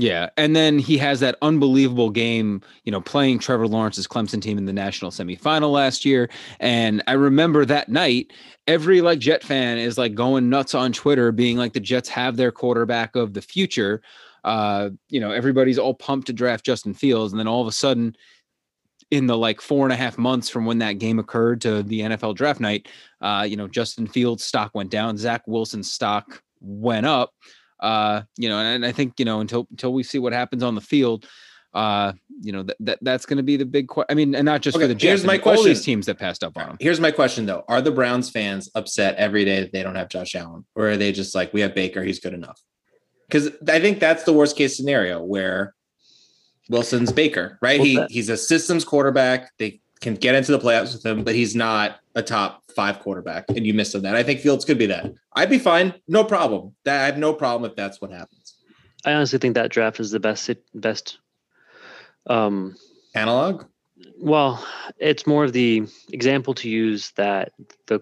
Yeah, 0.00 0.30
and 0.38 0.56
then 0.56 0.78
he 0.78 0.96
has 0.96 1.20
that 1.20 1.36
unbelievable 1.42 2.08
game, 2.08 2.62
you 2.84 2.90
know, 2.90 3.02
playing 3.02 3.38
Trevor 3.38 3.68
Lawrence's 3.68 4.06
Clemson 4.06 4.40
team 4.40 4.56
in 4.56 4.64
the 4.64 4.72
national 4.72 5.10
semifinal 5.10 5.72
last 5.72 6.06
year. 6.06 6.30
And 6.58 7.02
I 7.06 7.12
remember 7.12 7.66
that 7.66 7.90
night, 7.90 8.32
every 8.66 9.02
like 9.02 9.18
Jet 9.18 9.44
fan 9.44 9.76
is 9.76 9.98
like 9.98 10.14
going 10.14 10.48
nuts 10.48 10.74
on 10.74 10.94
Twitter, 10.94 11.32
being 11.32 11.58
like 11.58 11.74
the 11.74 11.80
Jets 11.80 12.08
have 12.08 12.38
their 12.38 12.50
quarterback 12.50 13.14
of 13.14 13.34
the 13.34 13.42
future. 13.42 14.00
Uh, 14.44 14.90
you 15.08 15.20
know, 15.20 15.30
everybody's 15.30 15.78
all 15.78 15.94
pumped 15.94 16.26
to 16.28 16.32
draft 16.32 16.64
Justin 16.64 16.94
Fields, 16.94 17.32
and 17.32 17.40
then 17.40 17.48
all 17.48 17.60
of 17.62 17.68
a 17.68 17.72
sudden, 17.72 18.16
in 19.10 19.26
the 19.26 19.36
like 19.36 19.60
four 19.60 19.84
and 19.84 19.92
a 19.92 19.96
half 19.96 20.18
months 20.18 20.48
from 20.48 20.66
when 20.66 20.78
that 20.78 20.94
game 20.94 21.18
occurred 21.18 21.60
to 21.62 21.82
the 21.82 22.00
NFL 22.00 22.36
draft 22.36 22.60
night, 22.60 22.88
uh, 23.20 23.46
you 23.48 23.56
know, 23.56 23.66
Justin 23.66 24.06
Fields' 24.06 24.44
stock 24.44 24.70
went 24.74 24.90
down, 24.90 25.16
Zach 25.16 25.42
Wilson's 25.46 25.90
stock 25.90 26.42
went 26.60 27.06
up 27.06 27.32
uh, 27.80 28.22
you 28.36 28.48
know, 28.48 28.58
and, 28.58 28.84
I 28.84 28.92
think 28.92 29.14
you 29.18 29.24
know 29.24 29.40
until 29.40 29.66
until 29.70 29.92
we 29.92 30.02
see 30.02 30.18
what 30.18 30.32
happens 30.32 30.62
on 30.62 30.74
the 30.74 30.80
field, 30.80 31.26
uh, 31.74 32.12
you 32.42 32.52
know 32.52 32.62
that, 32.62 32.76
that 32.80 32.98
that's 33.02 33.26
going 33.26 33.38
to 33.38 33.42
be 33.42 33.56
the 33.56 33.64
big. 33.64 33.88
question. 33.88 34.06
I 34.10 34.14
mean, 34.14 34.34
and 34.34 34.44
not 34.44 34.60
just 34.60 34.76
okay, 34.76 34.84
for 34.84 34.88
the 34.88 34.94
Jets. 34.94 35.22
Here's 35.22 35.24
my 35.24 35.38
question: 35.38 35.58
All 35.58 35.64
these 35.64 35.84
teams 35.84 36.06
that 36.06 36.18
passed 36.18 36.44
up 36.44 36.56
on 36.56 36.70
him. 36.70 36.76
Here's 36.78 37.00
my 37.00 37.10
question 37.10 37.46
though: 37.46 37.64
Are 37.68 37.80
the 37.80 37.90
Browns 37.90 38.30
fans 38.30 38.70
upset 38.74 39.16
every 39.16 39.44
day 39.44 39.60
that 39.60 39.72
they 39.72 39.82
don't 39.82 39.96
have 39.96 40.08
Josh 40.08 40.34
Allen, 40.34 40.64
or 40.74 40.90
are 40.90 40.96
they 40.96 41.10
just 41.12 41.34
like, 41.34 41.52
we 41.52 41.62
have 41.62 41.74
Baker, 41.74 42.04
he's 42.04 42.20
good 42.20 42.34
enough? 42.34 42.60
Because 43.30 43.50
I 43.68 43.80
think 43.80 44.00
that's 44.00 44.24
the 44.24 44.32
worst 44.32 44.56
case 44.56 44.76
scenario 44.76 45.22
where 45.22 45.74
Wilson's 46.68 47.12
Baker, 47.12 47.58
right? 47.62 47.80
he 47.80 48.02
he's 48.10 48.28
a 48.28 48.36
systems 48.36 48.84
quarterback. 48.84 49.50
They 49.58 49.80
can 50.00 50.14
get 50.14 50.34
into 50.34 50.52
the 50.52 50.58
playoffs 50.58 50.94
with 50.94 51.04
him, 51.04 51.24
but 51.24 51.34
he's 51.34 51.54
not 51.54 52.00
a 52.14 52.22
top 52.22 52.62
five 52.74 53.00
quarterback, 53.00 53.44
and 53.48 53.66
you 53.66 53.74
missed 53.74 53.94
on 53.94 54.02
that. 54.02 54.16
I 54.16 54.22
think 54.22 54.40
Fields 54.40 54.64
could 54.64 54.78
be 54.78 54.86
that. 54.86 55.12
I'd 55.34 55.50
be 55.50 55.58
fine, 55.58 55.94
no 56.08 56.24
problem. 56.24 56.74
That 56.84 57.02
I 57.02 57.06
have 57.06 57.18
no 57.18 57.32
problem 57.32 57.70
if 57.70 57.76
that's 57.76 58.00
what 58.00 58.10
happens. 58.10 58.56
I 59.04 59.12
honestly 59.12 59.38
think 59.38 59.54
that 59.54 59.70
draft 59.70 60.00
is 60.00 60.10
the 60.10 60.20
best 60.20 60.50
best 60.74 61.18
um, 62.26 62.76
analog. 63.14 63.64
Well, 64.18 64.64
it's 64.98 65.26
more 65.26 65.44
of 65.44 65.52
the 65.52 65.86
example 66.12 66.54
to 66.54 66.68
use 66.68 67.12
that 67.12 67.52
the 67.86 68.00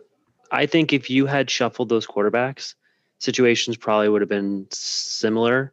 I 0.50 0.66
think 0.66 0.92
if 0.92 1.10
you 1.10 1.26
had 1.26 1.50
shuffled 1.50 1.88
those 1.88 2.06
quarterbacks, 2.06 2.74
situations 3.18 3.76
probably 3.76 4.08
would 4.08 4.22
have 4.22 4.28
been 4.28 4.66
similar 4.70 5.72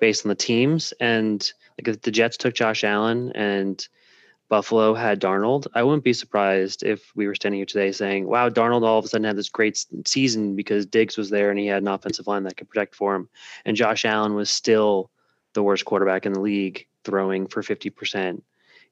based 0.00 0.24
on 0.24 0.28
the 0.28 0.34
teams. 0.34 0.92
And 1.00 1.40
like 1.78 1.88
if 1.88 2.02
the 2.02 2.10
Jets 2.10 2.36
took 2.36 2.54
Josh 2.54 2.84
Allen 2.84 3.32
and 3.34 3.86
Buffalo 4.48 4.94
had 4.94 5.20
Darnold, 5.20 5.66
I 5.74 5.82
wouldn't 5.82 6.04
be 6.04 6.12
surprised 6.12 6.82
if 6.82 7.10
we 7.16 7.26
were 7.26 7.34
standing 7.34 7.58
here 7.58 7.66
today 7.66 7.90
saying, 7.92 8.26
wow, 8.26 8.48
Darnold 8.50 8.82
all 8.82 8.98
of 8.98 9.04
a 9.04 9.08
sudden 9.08 9.24
had 9.24 9.36
this 9.36 9.48
great 9.48 9.84
season 10.06 10.54
because 10.54 10.86
Diggs 10.86 11.16
was 11.16 11.30
there 11.30 11.50
and 11.50 11.58
he 11.58 11.66
had 11.66 11.82
an 11.82 11.88
offensive 11.88 12.26
line 12.26 12.44
that 12.44 12.56
could 12.56 12.68
protect 12.68 12.94
for 12.94 13.14
him. 13.14 13.28
And 13.64 13.76
Josh 13.76 14.04
Allen 14.04 14.34
was 14.34 14.50
still 14.50 15.10
the 15.54 15.62
worst 15.62 15.84
quarterback 15.84 16.26
in 16.26 16.32
the 16.32 16.40
league 16.40 16.86
throwing 17.04 17.46
for 17.46 17.62
50%, 17.62 18.42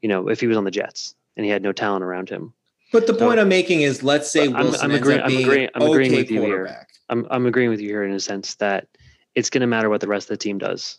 you 0.00 0.08
know, 0.08 0.28
if 0.28 0.40
he 0.40 0.46
was 0.46 0.56
on 0.56 0.64
the 0.64 0.70
Jets 0.70 1.14
and 1.36 1.44
he 1.44 1.50
had 1.50 1.62
no 1.62 1.72
talent 1.72 2.04
around 2.04 2.28
him. 2.28 2.54
But 2.92 3.06
the 3.06 3.14
point 3.14 3.36
so, 3.36 3.42
I'm 3.42 3.48
making 3.48 3.82
is 3.82 4.02
let's 4.02 4.30
say 4.30 4.48
Wilson 4.48 4.90
I'm, 4.90 4.90
I'm 4.90 4.96
agreeing, 4.96 5.20
I'm 5.22 5.36
agreeing, 5.36 5.68
I'm 5.74 5.82
agreeing 5.82 6.12
okay 6.12 6.22
with 6.22 6.30
you 6.30 6.42
here. 6.42 6.86
I'm, 7.08 7.26
I'm 7.30 7.46
agreeing 7.46 7.70
with 7.70 7.80
you 7.80 7.88
here 7.88 8.04
in 8.04 8.12
a 8.12 8.20
sense 8.20 8.54
that 8.56 8.86
it's 9.34 9.50
going 9.50 9.62
to 9.62 9.66
matter 9.66 9.88
what 9.88 10.00
the 10.00 10.08
rest 10.08 10.26
of 10.26 10.38
the 10.38 10.42
team 10.42 10.58
does. 10.58 10.98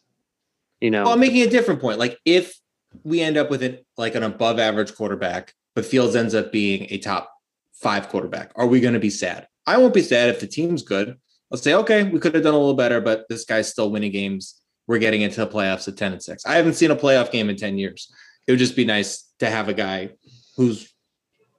You 0.81 0.91
know, 0.91 1.03
well, 1.03 1.13
I'm 1.13 1.19
making 1.19 1.41
a 1.43 1.49
different 1.49 1.81
point. 1.81 1.99
Like 1.99 2.19
if 2.25 2.59
we 3.03 3.21
end 3.21 3.37
up 3.37 3.49
with 3.49 3.63
it 3.63 3.85
like 3.97 4.15
an 4.15 4.23
above 4.23 4.59
average 4.59 4.95
quarterback, 4.95 5.53
but 5.75 5.85
Fields 5.85 6.15
ends 6.15 6.35
up 6.35 6.51
being 6.51 6.87
a 6.89 6.97
top 6.97 7.31
five 7.73 8.09
quarterback. 8.09 8.51
Are 8.55 8.67
we 8.67 8.79
going 8.79 8.93
to 8.93 8.99
be 8.99 9.09
sad? 9.09 9.47
I 9.65 9.77
won't 9.77 9.93
be 9.93 10.01
sad 10.01 10.29
if 10.29 10.39
the 10.39 10.47
team's 10.47 10.83
good. 10.83 11.17
I'll 11.51 11.57
say, 11.57 11.73
okay, 11.73 12.03
we 12.03 12.19
could 12.19 12.33
have 12.33 12.43
done 12.43 12.53
a 12.53 12.57
little 12.57 12.73
better, 12.73 12.99
but 12.99 13.25
this 13.29 13.45
guy's 13.45 13.69
still 13.69 13.91
winning 13.91 14.11
games. 14.11 14.61
We're 14.87 14.99
getting 14.99 15.21
into 15.21 15.39
the 15.39 15.47
playoffs 15.47 15.87
at 15.87 15.97
10 15.97 16.13
and 16.13 16.23
6. 16.23 16.45
I 16.45 16.55
haven't 16.55 16.73
seen 16.73 16.91
a 16.91 16.95
playoff 16.95 17.31
game 17.31 17.49
in 17.49 17.55
10 17.55 17.77
years. 17.77 18.11
It 18.47 18.51
would 18.51 18.59
just 18.59 18.75
be 18.75 18.85
nice 18.85 19.29
to 19.39 19.49
have 19.49 19.69
a 19.69 19.73
guy 19.73 20.09
who's 20.57 20.92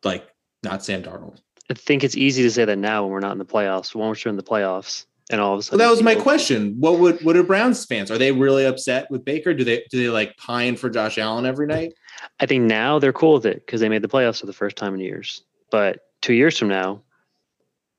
like 0.05 0.29
not 0.63 0.85
Sam 0.85 1.03
Darnold. 1.03 1.41
I 1.71 1.75
think 1.75 2.05
it's 2.05 2.17
easy 2.17 2.43
to 2.43 2.51
say 2.51 2.65
that 2.65 2.77
now 2.77 3.03
when 3.03 3.13
we're 3.13 3.21
not 3.21 3.33
in 3.33 3.39
the 3.39 3.45
playoffs. 3.45 3.95
Once 3.95 4.25
we're 4.25 4.31
in 4.31 4.37
the 4.37 4.43
playoffs, 4.43 5.07
and 5.31 5.41
all 5.41 5.55
of 5.55 5.61
a 5.61 5.63
sudden, 5.63 5.79
well, 5.79 5.89
that 5.89 5.91
was 5.91 6.03
my 6.03 6.15
question. 6.15 6.77
What 6.79 6.99
would 6.99 7.25
what 7.25 7.37
are 7.37 7.43
Browns 7.43 7.85
fans? 7.85 8.11
Are 8.11 8.19
they 8.19 8.33
really 8.33 8.67
upset 8.67 9.11
with 9.11 9.25
Baker? 9.25 9.55
Do 9.55 9.65
they 9.65 9.85
do 9.91 10.03
they 10.03 10.11
like 10.11 10.37
pine 10.37 10.77
for 10.77 10.91
Josh 10.91 11.17
Allen 11.17 11.47
every 11.47 11.67
night? 11.67 11.95
I 12.41 12.47
think 12.47 12.65
now 12.65 12.99
they're 12.99 13.13
cool 13.13 13.35
with 13.35 13.47
it 13.47 13.65
because 13.65 13.81
they 13.81 13.89
made 13.89 14.03
the 14.03 14.09
playoffs 14.09 14.41
for 14.41 14.47
the 14.47 14.53
first 14.53 14.77
time 14.77 14.95
in 14.95 15.01
years. 15.01 15.43
But 15.71 16.01
two 16.21 16.35
years 16.35 16.59
from 16.59 16.69
now, 16.69 17.03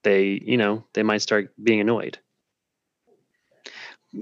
they 0.04 0.40
you 0.46 0.58
know 0.58 0.84
they 0.94 1.04
might 1.04 1.22
start 1.22 1.52
being 1.62 1.80
annoyed. 1.80 2.20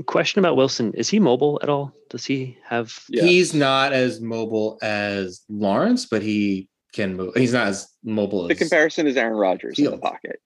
Question 0.05 0.39
about 0.39 0.55
Wilson: 0.55 0.93
Is 0.93 1.09
he 1.09 1.19
mobile 1.19 1.59
at 1.61 1.69
all? 1.69 1.93
Does 2.09 2.25
he 2.25 2.57
have? 2.65 3.03
Yeah. 3.09 3.23
He's 3.23 3.53
not 3.53 3.91
as 3.91 4.21
mobile 4.21 4.79
as 4.81 5.41
Lawrence, 5.49 6.05
but 6.05 6.21
he 6.21 6.69
can 6.93 7.15
move. 7.15 7.33
He's 7.35 7.53
not 7.53 7.67
as 7.67 7.89
mobile. 8.03 8.47
The 8.47 8.53
as 8.53 8.59
comparison 8.59 9.07
is 9.07 9.17
Aaron 9.17 9.33
Rodgers 9.33 9.77
in 9.79 9.85
the 9.85 9.97
pocket. 9.97 10.41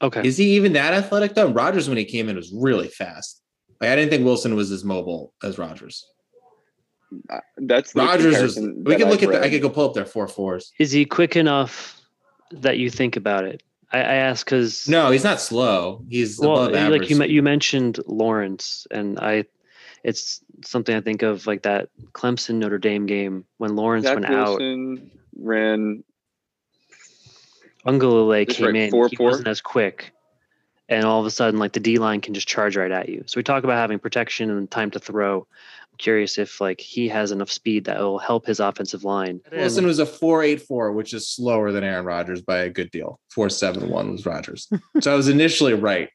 Okay. 0.00 0.26
Is 0.26 0.36
he 0.36 0.56
even 0.56 0.72
that 0.74 0.92
athletic 0.92 1.34
though? 1.34 1.50
Rodgers 1.50 1.88
when 1.88 1.98
he 1.98 2.04
came 2.04 2.28
in 2.28 2.36
was 2.36 2.52
really 2.54 2.88
fast. 2.88 3.42
Like 3.80 3.90
I 3.90 3.96
didn't 3.96 4.10
think 4.10 4.24
Wilson 4.24 4.54
was 4.54 4.70
as 4.70 4.84
mobile 4.84 5.34
as 5.42 5.58
Rodgers. 5.58 6.06
Uh, 7.30 7.38
that's 7.58 7.94
Rodgers 7.94 8.36
is. 8.36 8.56
We 8.58 8.96
can 8.96 9.08
look 9.08 9.22
I've 9.22 9.30
at. 9.30 9.40
The, 9.40 9.44
I 9.44 9.50
could 9.50 9.62
go 9.62 9.70
pull 9.70 9.88
up 9.88 9.94
their 9.94 10.06
four 10.06 10.28
fours. 10.28 10.72
Is 10.78 10.90
he 10.90 11.04
quick 11.04 11.36
enough 11.36 12.00
that 12.52 12.78
you 12.78 12.90
think 12.90 13.16
about 13.16 13.44
it? 13.44 13.62
I, 13.92 13.98
I 13.98 14.14
ask 14.14 14.44
because 14.44 14.88
no, 14.88 15.10
he's 15.10 15.24
not 15.24 15.40
slow. 15.40 16.04
He's 16.08 16.38
well, 16.38 16.70
like 16.70 17.08
you 17.08 17.22
you 17.24 17.42
mentioned 17.42 18.00
Lawrence, 18.06 18.86
and 18.90 19.18
I, 19.20 19.44
it's 20.02 20.40
something 20.64 20.94
I 20.94 21.00
think 21.00 21.22
of 21.22 21.46
like 21.46 21.62
that 21.62 21.88
Clemson 22.12 22.56
Notre 22.56 22.78
Dame 22.78 23.06
game 23.06 23.44
when 23.58 23.76
Lawrence 23.76 24.06
Zach 24.06 24.18
went 24.18 24.28
Wilson 24.28 25.02
out. 25.02 25.20
Ran 25.36 26.04
Uiagalelei 27.86 28.48
came 28.48 28.66
right, 28.66 28.76
in, 28.76 28.90
four, 28.90 29.08
he 29.08 29.16
four. 29.16 29.30
wasn't 29.30 29.48
as 29.48 29.60
quick, 29.60 30.12
and 30.88 31.04
all 31.04 31.20
of 31.20 31.26
a 31.26 31.30
sudden, 31.30 31.60
like 31.60 31.72
the 31.72 31.80
D 31.80 31.98
line 31.98 32.20
can 32.20 32.34
just 32.34 32.48
charge 32.48 32.76
right 32.76 32.90
at 32.90 33.08
you. 33.08 33.24
So 33.26 33.38
we 33.38 33.42
talk 33.42 33.64
about 33.64 33.76
having 33.76 33.98
protection 33.98 34.50
and 34.50 34.70
time 34.70 34.90
to 34.92 34.98
throw. 34.98 35.46
I'm 35.92 35.98
curious 35.98 36.38
if 36.38 36.60
like 36.60 36.80
he 36.80 37.08
has 37.08 37.30
enough 37.30 37.50
speed 37.50 37.84
that 37.84 37.98
will 38.00 38.18
help 38.18 38.46
his 38.46 38.58
offensive 38.58 39.04
line. 39.04 39.40
Wilson 39.52 39.86
was 39.86 39.98
a 39.98 40.06
four 40.06 40.42
eight 40.42 40.62
four, 40.62 40.92
which 40.92 41.12
is 41.12 41.28
slower 41.28 41.72
than 41.72 41.84
Aaron 41.84 42.06
Rodgers 42.06 42.40
by 42.40 42.58
a 42.58 42.70
good 42.70 42.90
deal. 42.90 43.20
Four 43.28 43.50
seven 43.50 43.90
one 43.90 44.10
was 44.10 44.24
Rodgers, 44.24 44.68
so 45.00 45.12
I 45.12 45.16
was 45.16 45.28
initially 45.28 45.74
right. 45.74 46.08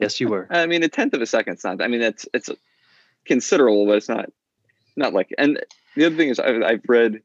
yes, 0.00 0.20
you 0.20 0.28
were. 0.28 0.48
I 0.50 0.66
mean, 0.66 0.82
a 0.82 0.88
tenth 0.88 1.14
of 1.14 1.22
a 1.22 1.26
second's 1.26 1.62
not. 1.62 1.80
I 1.80 1.86
mean, 1.86 2.02
it's 2.02 2.26
it's 2.34 2.50
considerable, 3.26 3.86
but 3.86 3.96
it's 3.96 4.08
not 4.08 4.30
not 4.96 5.14
like. 5.14 5.32
And 5.38 5.60
the 5.96 6.06
other 6.06 6.16
thing 6.16 6.28
is, 6.28 6.38
I've, 6.38 6.62
I've 6.62 6.82
read 6.88 7.22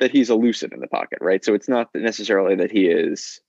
that 0.00 0.10
he's 0.10 0.30
elusive 0.30 0.72
in 0.72 0.80
the 0.80 0.88
pocket, 0.88 1.18
right? 1.20 1.44
So 1.44 1.54
it's 1.54 1.68
not 1.68 1.88
necessarily 1.94 2.56
that 2.56 2.70
he 2.70 2.86
is, 2.86 3.40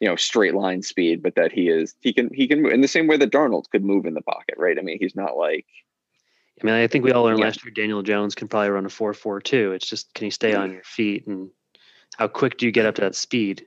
you 0.00 0.08
know, 0.08 0.16
straight 0.16 0.54
line 0.54 0.82
speed, 0.82 1.22
but 1.22 1.34
that 1.36 1.52
he 1.52 1.68
is 1.68 1.94
he 2.00 2.12
can 2.12 2.30
he 2.32 2.46
can 2.46 2.62
move 2.62 2.72
in 2.72 2.80
the 2.80 2.88
same 2.88 3.06
way 3.06 3.16
that 3.16 3.30
Darnold 3.30 3.70
could 3.70 3.84
move 3.84 4.04
in 4.04 4.14
the 4.14 4.22
pocket, 4.22 4.56
right? 4.58 4.78
I 4.78 4.82
mean, 4.82 4.98
he's 5.00 5.16
not 5.16 5.36
like. 5.36 5.66
I 6.60 6.66
mean, 6.66 6.74
I 6.74 6.86
think 6.86 7.04
we 7.04 7.12
all 7.12 7.24
learned 7.24 7.40
yeah. 7.40 7.46
last 7.46 7.64
year 7.64 7.72
Daniel 7.74 8.02
Jones 8.02 8.34
can 8.34 8.46
probably 8.46 8.68
run 8.68 8.86
a 8.86 8.90
four 8.90 9.14
four 9.14 9.40
two. 9.40 9.72
It's 9.72 9.88
just 9.88 10.12
can 10.14 10.26
you 10.26 10.30
stay 10.30 10.54
on 10.54 10.72
your 10.72 10.84
feet 10.84 11.26
and 11.26 11.50
how 12.18 12.28
quick 12.28 12.58
do 12.58 12.66
you 12.66 12.72
get 12.72 12.86
up 12.86 12.96
to 12.96 13.00
that 13.00 13.14
speed? 13.14 13.66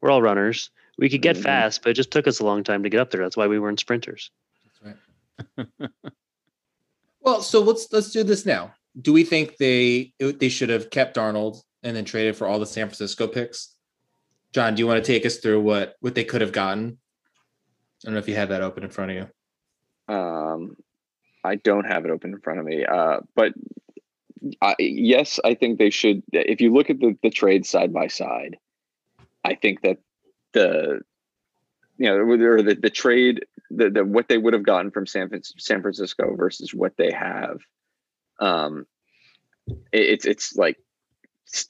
We're 0.00 0.10
all 0.10 0.22
runners. 0.22 0.70
We 0.98 1.08
could 1.08 1.22
get 1.22 1.36
mm-hmm. 1.36 1.44
fast, 1.44 1.82
but 1.82 1.90
it 1.90 1.94
just 1.94 2.10
took 2.10 2.26
us 2.26 2.40
a 2.40 2.44
long 2.44 2.64
time 2.64 2.82
to 2.82 2.88
get 2.88 3.00
up 3.00 3.10
there. 3.10 3.22
That's 3.22 3.36
why 3.36 3.46
we 3.46 3.58
weren't 3.58 3.80
sprinters. 3.80 4.30
That's 4.82 4.96
right. 5.58 5.90
well, 7.20 7.42
so 7.42 7.60
let's 7.60 7.88
let's 7.92 8.10
do 8.10 8.24
this 8.24 8.46
now. 8.46 8.74
Do 9.00 9.12
we 9.12 9.24
think 9.24 9.56
they 9.56 10.12
they 10.18 10.48
should 10.48 10.68
have 10.68 10.90
kept 10.90 11.16
Darnold 11.16 11.62
and 11.82 11.96
then 11.96 12.04
traded 12.04 12.36
for 12.36 12.46
all 12.46 12.58
the 12.58 12.66
San 12.66 12.86
Francisco 12.86 13.26
picks. 13.26 13.74
John, 14.52 14.74
do 14.74 14.80
you 14.80 14.86
want 14.86 15.02
to 15.02 15.12
take 15.12 15.26
us 15.26 15.38
through 15.38 15.60
what 15.60 15.96
what 16.00 16.14
they 16.14 16.24
could 16.24 16.40
have 16.40 16.52
gotten? 16.52 16.98
I 16.98 18.04
don't 18.04 18.14
know 18.14 18.20
if 18.20 18.28
you 18.28 18.34
have 18.34 18.50
that 18.50 18.62
open 18.62 18.84
in 18.84 18.90
front 18.90 19.12
of 19.12 19.16
you. 19.16 20.14
Um, 20.14 20.76
I 21.44 21.56
don't 21.56 21.86
have 21.86 22.04
it 22.04 22.10
open 22.10 22.32
in 22.32 22.40
front 22.40 22.60
of 22.60 22.66
me. 22.66 22.84
Uh, 22.84 23.20
but 23.34 23.54
I, 24.60 24.74
yes, 24.78 25.40
I 25.44 25.54
think 25.54 25.78
they 25.78 25.90
should. 25.90 26.22
If 26.32 26.60
you 26.60 26.72
look 26.72 26.90
at 26.90 27.00
the 27.00 27.16
the 27.22 27.30
trade 27.30 27.64
side 27.66 27.92
by 27.92 28.08
side, 28.08 28.58
I 29.44 29.54
think 29.54 29.82
that 29.82 29.98
the 30.52 31.00
you 31.96 32.06
know 32.06 32.16
or 32.16 32.62
the, 32.62 32.74
the 32.74 32.90
trade 32.90 33.46
the, 33.70 33.90
the 33.90 34.04
what 34.04 34.28
they 34.28 34.38
would 34.38 34.52
have 34.52 34.64
gotten 34.64 34.90
from 34.90 35.06
San 35.06 35.30
San 35.58 35.80
Francisco 35.80 36.36
versus 36.36 36.74
what 36.74 36.96
they 36.96 37.10
have, 37.10 37.60
um, 38.38 38.86
it, 39.66 39.76
it's 39.92 40.26
it's 40.26 40.56
like 40.56 40.78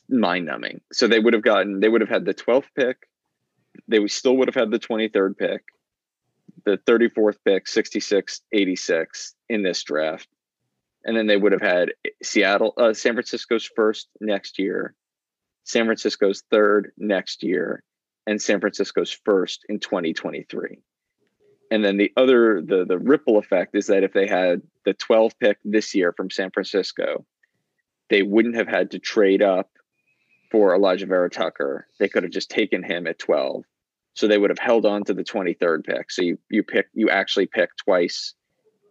mind 0.08 0.46
numbing. 0.46 0.80
So 0.92 1.08
they 1.08 1.18
would 1.18 1.34
have 1.34 1.42
gotten 1.42 1.80
they 1.80 1.88
would 1.88 2.00
have 2.00 2.10
had 2.10 2.24
the 2.24 2.34
twelfth 2.34 2.70
pick, 2.74 3.08
they 3.88 4.06
still 4.06 4.36
would 4.36 4.48
have 4.48 4.54
had 4.54 4.70
the 4.70 4.78
twenty 4.78 5.08
third 5.08 5.36
pick, 5.36 5.64
the 6.64 6.78
34th 6.78 7.36
pick, 7.44 7.66
66, 7.66 8.42
86 8.52 9.34
in 9.48 9.62
this 9.62 9.82
draft. 9.82 10.28
And 11.04 11.16
then 11.16 11.26
they 11.26 11.36
would 11.36 11.52
have 11.52 11.62
had 11.62 11.92
Seattle, 12.22 12.74
uh, 12.76 12.94
San 12.94 13.14
Francisco's 13.14 13.68
first 13.74 14.08
next 14.20 14.58
year, 14.58 14.94
San 15.64 15.86
Francisco's 15.86 16.44
third 16.50 16.92
next 16.96 17.42
year, 17.42 17.82
and 18.26 18.40
San 18.40 18.60
Francisco's 18.60 19.10
first 19.24 19.64
in 19.68 19.80
2023. 19.80 20.78
And 21.72 21.82
then 21.82 21.96
the 21.96 22.12
other, 22.18 22.60
the 22.60 22.84
the 22.84 22.98
ripple 22.98 23.38
effect 23.38 23.74
is 23.74 23.86
that 23.86 24.02
if 24.02 24.12
they 24.12 24.26
had 24.26 24.60
the 24.84 24.92
12th 24.92 25.32
pick 25.40 25.56
this 25.64 25.94
year 25.94 26.12
from 26.12 26.30
San 26.30 26.50
Francisco, 26.50 27.24
they 28.10 28.20
wouldn't 28.20 28.56
have 28.56 28.68
had 28.68 28.90
to 28.90 28.98
trade 28.98 29.40
up 29.40 29.70
for 30.50 30.76
Alijah 30.76 31.08
Vera-Tucker. 31.08 31.86
They 31.98 32.10
could 32.10 32.24
have 32.24 32.32
just 32.32 32.50
taken 32.50 32.82
him 32.82 33.06
at 33.06 33.18
12 33.18 33.64
so 34.12 34.28
they 34.28 34.36
would 34.36 34.50
have 34.50 34.58
held 34.58 34.84
on 34.84 35.02
to 35.04 35.14
the 35.14 35.24
23rd 35.24 35.86
pick. 35.86 36.10
So 36.10 36.20
you 36.20 36.38
you 36.50 36.62
pick 36.62 36.88
you 36.92 37.08
actually 37.08 37.46
pick 37.46 37.70
twice 37.78 38.34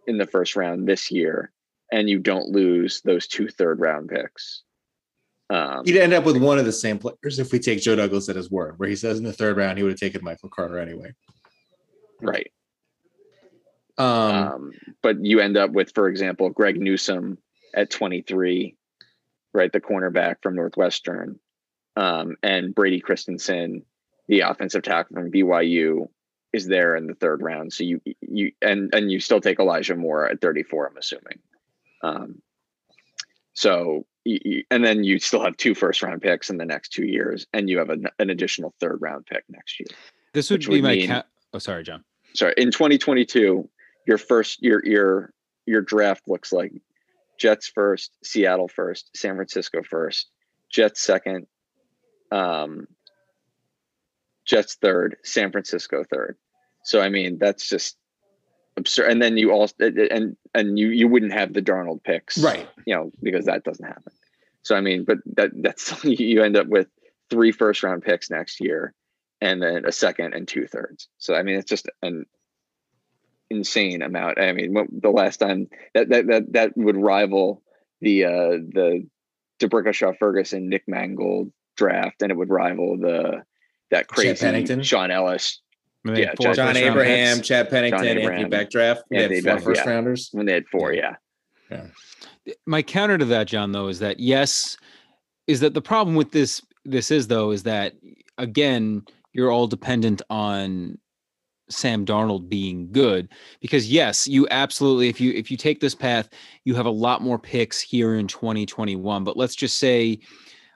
in 0.07 0.17
the 0.17 0.25
first 0.25 0.55
round 0.55 0.87
this 0.87 1.11
year, 1.11 1.51
and 1.91 2.09
you 2.09 2.17
don't 2.17 2.49
lose 2.49 3.01
those 3.05 3.27
two 3.27 3.47
third 3.47 3.79
round 3.79 4.09
picks. 4.09 4.63
Um, 5.51 5.83
You'd 5.85 5.97
end 5.97 6.13
up 6.13 6.25
with 6.25 6.37
one 6.37 6.57
of 6.57 6.65
the 6.65 6.71
same 6.71 6.97
players 6.97 7.37
if 7.37 7.51
we 7.51 7.59
take 7.59 7.79
Joe 7.79 7.95
Douglas 7.95 8.27
at 8.27 8.35
his 8.35 8.49
word, 8.49 8.79
where 8.79 8.89
he 8.89 8.95
says 8.95 9.19
in 9.19 9.23
the 9.23 9.33
third 9.33 9.55
round 9.57 9.77
he 9.77 9.83
would 9.83 9.91
have 9.91 9.99
taken 9.99 10.23
Michael 10.23 10.49
Carter 10.49 10.79
anyway. 10.79 11.13
Right. 12.21 12.51
Um, 14.01 14.53
um, 14.53 14.71
but 15.01 15.23
you 15.23 15.39
end 15.39 15.57
up 15.57 15.71
with, 15.71 15.93
for 15.93 16.07
example, 16.07 16.49
Greg 16.49 16.79
Newsome 16.79 17.37
at 17.73 17.89
23, 17.89 18.75
right, 19.53 19.71
the 19.71 19.81
cornerback 19.81 20.37
from 20.41 20.55
Northwestern, 20.55 21.39
um, 21.95 22.35
and 22.41 22.73
Brady 22.73 22.99
Christensen 22.99 23.83
the 24.31 24.39
offensive 24.39 24.81
tackle 24.81 25.17
from 25.17 25.29
BYU 25.29 26.07
is 26.53 26.65
there 26.65 26.95
in 26.95 27.05
the 27.05 27.15
third 27.15 27.41
round. 27.41 27.73
So 27.73 27.83
you 27.83 28.01
you 28.21 28.53
and 28.61 28.93
and 28.93 29.11
you 29.11 29.19
still 29.19 29.41
take 29.41 29.59
Elijah 29.59 29.95
Moore 29.95 30.29
at 30.29 30.39
34. 30.39 30.87
I'm 30.87 30.97
assuming. 30.97 31.39
Um, 32.01 32.41
so 33.53 34.05
you, 34.23 34.63
and 34.71 34.85
then 34.85 35.03
you 35.03 35.19
still 35.19 35.43
have 35.43 35.57
two 35.57 35.75
first 35.75 36.01
round 36.01 36.21
picks 36.21 36.49
in 36.49 36.57
the 36.57 36.65
next 36.65 36.93
two 36.93 37.05
years, 37.05 37.45
and 37.51 37.69
you 37.69 37.79
have 37.79 37.89
an, 37.89 38.07
an 38.19 38.29
additional 38.29 38.73
third 38.79 38.99
round 39.01 39.25
pick 39.25 39.43
next 39.49 39.79
year. 39.81 39.87
This 40.33 40.49
would 40.49 40.61
be 40.61 40.67
would 40.67 40.83
my. 40.83 40.95
Mean, 40.95 41.07
ca- 41.07 41.25
oh, 41.53 41.59
sorry, 41.59 41.83
John. 41.83 42.05
Sorry, 42.33 42.53
in 42.55 42.71
2022, 42.71 43.67
your 44.07 44.17
first 44.17 44.61
your 44.61 44.85
your 44.85 45.33
your 45.65 45.81
draft 45.81 46.27
looks 46.27 46.51
like 46.51 46.73
Jets 47.37 47.67
first, 47.67 48.17
Seattle 48.23 48.67
first, 48.67 49.09
San 49.15 49.35
Francisco 49.35 49.81
first, 49.83 50.29
Jets 50.71 51.01
second, 51.01 51.47
um, 52.31 52.87
Jets 54.45 54.75
third, 54.75 55.17
San 55.23 55.51
Francisco 55.51 56.03
third. 56.03 56.37
So 56.83 57.01
I 57.01 57.09
mean, 57.09 57.37
that's 57.39 57.67
just 57.67 57.97
absurd. 58.77 59.09
And 59.11 59.21
then 59.21 59.37
you 59.37 59.51
also 59.51 59.73
and 59.79 60.35
and 60.53 60.79
you 60.79 60.89
you 60.89 61.07
wouldn't 61.07 61.33
have 61.33 61.53
the 61.53 61.61
Darnold 61.61 62.03
picks, 62.03 62.37
right? 62.37 62.67
You 62.85 62.95
know, 62.95 63.11
because 63.21 63.45
that 63.45 63.63
doesn't 63.63 63.85
happen. 63.85 64.13
So 64.63 64.75
I 64.75 64.81
mean, 64.81 65.03
but 65.03 65.17
that 65.35 65.51
that's 65.55 66.03
you 66.03 66.43
end 66.43 66.57
up 66.57 66.67
with 66.67 66.87
three 67.29 67.51
first 67.51 67.83
round 67.83 68.03
picks 68.03 68.29
next 68.29 68.59
year, 68.59 68.93
and 69.39 69.61
then 69.61 69.85
a 69.85 69.91
second 69.91 70.33
and 70.33 70.47
two 70.47 70.67
thirds. 70.67 71.07
So 71.17 71.35
I 71.35 71.43
mean, 71.43 71.55
it's 71.55 71.69
just 71.69 71.89
an 72.01 72.25
insane 73.51 74.01
amount. 74.01 74.39
I 74.39 74.53
mean, 74.53 74.73
the 74.91 75.09
last 75.09 75.37
time 75.37 75.67
that 75.93 76.09
that 76.09 76.27
that 76.27 76.53
that 76.53 76.77
would 76.77 76.97
rival 76.97 77.61
the 77.99 78.25
uh 78.25 78.29
the 78.29 79.07
D'Brickashaw 79.59 80.17
Ferguson 80.17 80.69
Nick 80.69 80.83
Mangold 80.87 81.51
draft, 81.77 82.21
and 82.21 82.31
it 82.31 82.35
would 82.35 82.49
rival 82.49 82.97
the 82.97 83.43
that 83.91 84.07
crazy 84.07 84.83
Shaun 84.83 85.11
Ellis. 85.11 85.61
Yeah, 86.03 86.33
John, 86.41 86.55
John 86.55 86.77
Abraham. 86.77 87.41
Chad 87.41 87.69
Pennington, 87.69 87.99
John 87.99 88.07
Abraham, 88.07 88.45
Anthony 88.45 88.49
Becht 88.49 88.71
draft. 88.71 89.03
They 89.11 89.21
had 89.21 89.31
four 89.43 89.55
Beck, 89.55 89.63
first 89.63 89.81
yeah. 89.85 89.91
rounders. 89.91 90.29
When 90.31 90.47
they 90.47 90.53
had 90.53 90.65
four, 90.71 90.93
yeah. 90.93 91.15
yeah. 91.69 91.87
My 92.65 92.81
counter 92.81 93.19
to 93.19 93.25
that, 93.25 93.45
John, 93.45 93.71
though, 93.71 93.87
is 93.87 93.99
that 93.99 94.19
yes, 94.19 94.77
is 95.45 95.59
that 95.59 95.75
the 95.75 95.81
problem 95.81 96.15
with 96.15 96.31
this 96.31 96.61
this 96.85 97.11
is 97.11 97.27
though 97.27 97.51
is 97.51 97.63
that 97.63 97.93
again 98.37 99.03
you're 99.33 99.51
all 99.51 99.67
dependent 99.67 100.21
on 100.29 100.97
Sam 101.71 102.05
Darnold 102.05 102.49
being 102.49 102.91
good 102.91 103.29
because 103.59 103.91
yes, 103.91 104.27
you 104.27 104.47
absolutely 104.51 105.09
if 105.09 105.19
you 105.19 105.31
if 105.33 105.49
you 105.49 105.57
take 105.57 105.79
this 105.79 105.95
path, 105.95 106.29
you 106.65 106.75
have 106.75 106.85
a 106.85 106.91
lot 106.91 107.21
more 107.21 107.39
picks 107.39 107.81
here 107.81 108.15
in 108.15 108.27
2021. 108.27 109.23
But 109.23 109.37
let's 109.37 109.55
just 109.55 109.77
say 109.79 110.19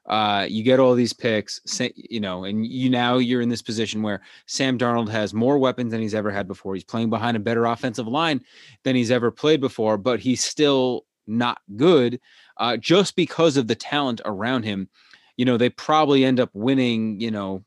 uh, 0.07 0.45
you 0.47 0.63
get 0.63 0.79
all 0.79 0.93
these 0.93 1.13
picks, 1.13 1.59
you 1.95 2.19
know, 2.19 2.43
and 2.43 2.65
you 2.65 2.89
now 2.89 3.17
you're 3.17 3.41
in 3.41 3.49
this 3.49 3.61
position 3.61 4.03
where 4.03 4.21
Sam 4.45 4.77
Darnold 4.77 5.09
has 5.09 5.33
more 5.33 5.57
weapons 5.57 5.91
than 5.91 6.01
he's 6.01 6.13
ever 6.13 6.29
had 6.29 6.47
before. 6.47 6.75
He's 6.75 6.83
playing 6.83 7.09
behind 7.09 7.35
a 7.35 7.39
better 7.39 7.65
offensive 7.65 8.07
line 8.07 8.41
than 8.83 8.95
he's 8.95 9.11
ever 9.11 9.31
played 9.31 9.61
before, 9.61 9.97
but 9.97 10.19
he's 10.19 10.43
still 10.43 11.05
not 11.27 11.59
good 11.75 12.19
uh, 12.57 12.77
just 12.77 13.15
because 13.15 13.57
of 13.57 13.67
the 13.67 13.75
talent 13.75 14.21
around 14.25 14.63
him. 14.63 14.89
You 15.37 15.45
know, 15.45 15.57
they 15.57 15.69
probably 15.69 16.23
end 16.23 16.39
up 16.39 16.51
winning, 16.53 17.19
you 17.19 17.31
know, 17.31 17.63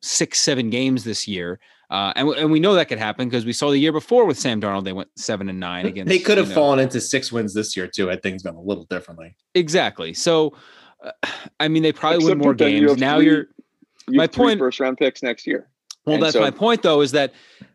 six, 0.00 0.40
seven 0.40 0.70
games 0.70 1.04
this 1.04 1.28
year. 1.28 1.60
Uh, 1.92 2.10
and, 2.16 2.26
and 2.30 2.50
we 2.50 2.58
know 2.58 2.72
that 2.72 2.88
could 2.88 2.98
happen 2.98 3.28
because 3.28 3.44
we 3.44 3.52
saw 3.52 3.68
the 3.68 3.76
year 3.76 3.92
before 3.92 4.24
with 4.24 4.38
Sam 4.38 4.62
Darnold, 4.62 4.84
they 4.84 4.94
went 4.94 5.10
seven 5.16 5.50
and 5.50 5.60
nine 5.60 5.84
against. 5.84 6.08
They 6.08 6.18
could 6.18 6.38
have 6.38 6.46
you 6.48 6.54
know, 6.54 6.60
fallen 6.60 6.78
into 6.78 6.98
six 7.02 7.30
wins 7.30 7.52
this 7.52 7.76
year 7.76 7.86
too. 7.86 8.08
Had 8.08 8.22
things 8.22 8.42
gone 8.42 8.54
a 8.54 8.62
little 8.62 8.84
differently. 8.84 9.36
Exactly. 9.54 10.14
So, 10.14 10.54
I 11.60 11.68
mean, 11.68 11.82
they 11.82 11.92
probably 11.92 12.16
Except 12.16 12.30
win 12.30 12.38
more 12.38 12.54
games. 12.54 12.80
You 12.80 12.96
now 12.96 13.18
you 13.18 13.30
you're 13.30 13.46
you 14.08 14.16
my 14.16 14.26
point 14.26 14.58
first 14.58 14.80
round 14.80 14.96
picks 14.96 15.22
next 15.22 15.46
year. 15.46 15.68
Well, 16.06 16.14
and 16.14 16.22
that's 16.22 16.32
so, 16.32 16.40
my 16.40 16.50
point 16.50 16.80
though, 16.80 17.02
is 17.02 17.12
that 17.12 17.34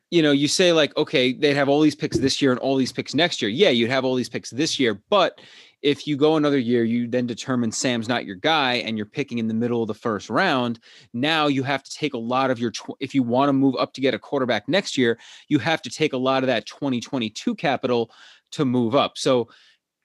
you 0.09 0.23
know, 0.23 0.31
you 0.31 0.47
say 0.47 0.71
like, 0.73 0.97
okay, 0.97 1.33
they'd 1.33 1.53
have 1.53 1.69
all 1.69 1.81
these 1.81 1.95
picks 1.95 2.17
this 2.17 2.41
year 2.41 2.49
and 2.51 2.59
all 2.59 2.75
these 2.75 2.91
picks 2.91 3.13
next 3.13 3.39
year. 3.39 3.51
Yeah, 3.51 3.69
you'd 3.69 3.91
have 3.91 4.03
all 4.03 4.15
these 4.15 4.29
picks 4.29 4.49
this 4.49 4.79
year, 4.79 4.99
but 5.11 5.39
if 5.81 6.07
you 6.07 6.17
go 6.17 6.37
another 6.37 6.57
year, 6.57 6.83
you 6.83 7.07
then 7.07 7.27
determine 7.27 7.71
Sam's 7.71 8.07
not 8.07 8.25
your 8.25 8.35
guy 8.35 8.75
and 8.75 8.97
you're 8.97 9.05
picking 9.05 9.37
in 9.37 9.47
the 9.47 9.53
middle 9.53 9.81
of 9.81 9.87
the 9.87 9.93
first 9.93 10.29
round. 10.29 10.79
Now 11.13 11.47
you 11.47 11.63
have 11.63 11.83
to 11.83 11.91
take 11.91 12.13
a 12.13 12.17
lot 12.17 12.49
of 12.49 12.59
your, 12.59 12.71
tw- 12.71 12.97
if 12.99 13.13
you 13.13 13.23
want 13.23 13.49
to 13.49 13.53
move 13.53 13.75
up 13.77 13.93
to 13.93 14.01
get 14.01 14.13
a 14.13 14.19
quarterback 14.19 14.67
next 14.67 14.97
year, 14.97 15.19
you 15.47 15.59
have 15.59 15.81
to 15.83 15.89
take 15.89 16.13
a 16.13 16.17
lot 16.17 16.43
of 16.43 16.47
that 16.47 16.65
2022 16.65 17.55
capital 17.55 18.11
to 18.51 18.65
move 18.65 18.95
up. 18.95 19.17
So 19.17 19.49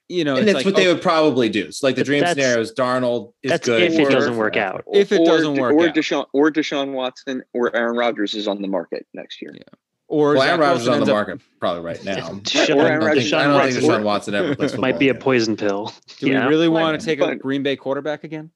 you 0.09 0.25
know, 0.25 0.37
and 0.37 0.47
that's 0.47 0.57
like, 0.57 0.67
what 0.67 0.77
they 0.77 0.89
would 0.89 1.01
probably 1.01 1.49
do. 1.49 1.73
So, 1.73 1.87
like 1.87 1.97
the 1.97 2.05
dream 2.05 2.27
scenario 2.27 2.61
is 2.61 2.75
Darnold 2.75 3.33
is 3.43 3.51
that's 3.51 3.67
good. 3.67 3.81
If 3.83 3.99
it 3.99 4.11
doesn't 4.11 4.37
work 4.37 4.57
out, 4.57 4.85
if 4.93 5.11
it 5.11 5.25
doesn't 5.25 5.55
work 5.57 5.73
or 5.73 5.89
out, 5.89 5.95
Deshaun 5.95 6.27
or 6.35 6.51
Deshaun 6.51 6.93
Watson 6.93 7.43
or 7.55 7.75
Aaron 7.75 7.97
Rodgers 7.97 8.35
is 8.35 8.47
on 8.47 8.61
the 8.61 8.69
market 8.69 9.07
next 9.15 9.41
year. 9.41 9.53
Yeah. 9.55 9.63
Or 10.13 10.35
well, 10.35 10.43
Aaron 10.43 10.61
Rodgers 10.61 10.89
on 10.89 11.01
the 11.01 11.07
market 11.07 11.35
up, 11.35 11.41
probably 11.59 11.83
right 11.83 12.05
now. 12.05 12.29
Deshaun, 12.29 12.77
or 12.77 12.87
Aaron 12.87 13.03
I 13.03 13.15
don't 13.15 13.23
think, 13.23 13.33
I 13.33 13.45
don't 13.45 13.73
think 13.73 13.85
Deshaun 13.85 14.03
Watson 14.03 14.35
ever 14.35 14.55
plays 14.55 14.77
Might 14.77 14.99
be 14.99 15.09
a 15.09 15.15
poison 15.15 15.57
pill. 15.57 15.93
Do 16.19 16.29
yeah. 16.29 16.45
we 16.45 16.51
really 16.51 16.69
want 16.69 17.01
to 17.01 17.05
take 17.05 17.21
a 17.21 17.35
Green 17.35 17.63
Bay 17.63 17.77
quarterback 17.77 18.25
again? 18.25 18.51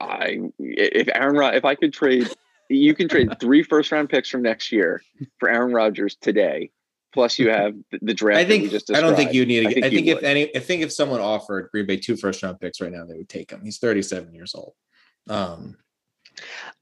I 0.00 0.38
if 0.58 1.08
Aaron 1.14 1.36
Rod, 1.36 1.54
if 1.54 1.64
I 1.64 1.74
could 1.74 1.92
trade, 1.92 2.28
you 2.68 2.94
can 2.94 3.08
trade 3.08 3.30
three 3.40 3.62
first 3.62 3.90
round 3.90 4.10
picks 4.10 4.28
from 4.28 4.42
next 4.42 4.70
year 4.70 5.02
for 5.38 5.48
Aaron 5.48 5.72
Rodgers 5.72 6.16
today 6.16 6.70
Plus, 7.14 7.38
you 7.38 7.48
have 7.48 7.74
the, 8.02 8.12
draft. 8.12 8.40
I 8.40 8.44
think. 8.44 8.74
I 8.92 9.00
don't 9.00 9.14
think 9.14 9.32
you 9.32 9.46
need. 9.46 9.60
To, 9.60 9.68
I 9.68 9.72
think, 9.72 9.86
I 9.86 9.90
think 9.90 10.06
if 10.08 10.16
would. 10.16 10.24
any, 10.24 10.54
I 10.56 10.58
think 10.58 10.82
if 10.82 10.92
someone 10.92 11.20
offered 11.20 11.70
Green 11.70 11.86
Bay 11.86 11.96
two 11.96 12.16
first 12.16 12.42
round 12.42 12.58
picks 12.58 12.80
right 12.80 12.90
now, 12.90 13.04
they 13.04 13.14
would 13.14 13.28
take 13.28 13.52
him. 13.52 13.60
He's 13.62 13.78
37 13.78 14.34
years 14.34 14.52
old. 14.52 14.74
Um, 15.28 15.76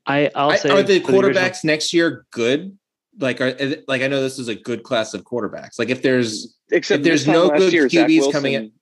I 0.06 0.30
I'll 0.34 0.56
say 0.56 0.70
are 0.70 0.82
the 0.82 1.00
quarterbacks 1.00 1.12
the 1.12 1.18
original- 1.18 1.58
next 1.64 1.92
year 1.92 2.26
good? 2.30 2.78
Like 3.18 3.40
are 3.40 3.54
like 3.88 4.02
I 4.02 4.06
know 4.06 4.22
this 4.22 4.38
is 4.38 4.48
a 4.48 4.54
good 4.54 4.82
class 4.82 5.14
of 5.14 5.22
quarterbacks. 5.24 5.78
Like 5.78 5.90
if 5.90 6.02
there's 6.02 6.56
Except 6.70 7.00
if 7.00 7.04
there's 7.04 7.26
no 7.26 7.50
good 7.50 7.72
year, 7.72 7.86
QBs 7.88 8.08
Wilson, 8.08 8.32
coming 8.32 8.52
in. 8.54 8.72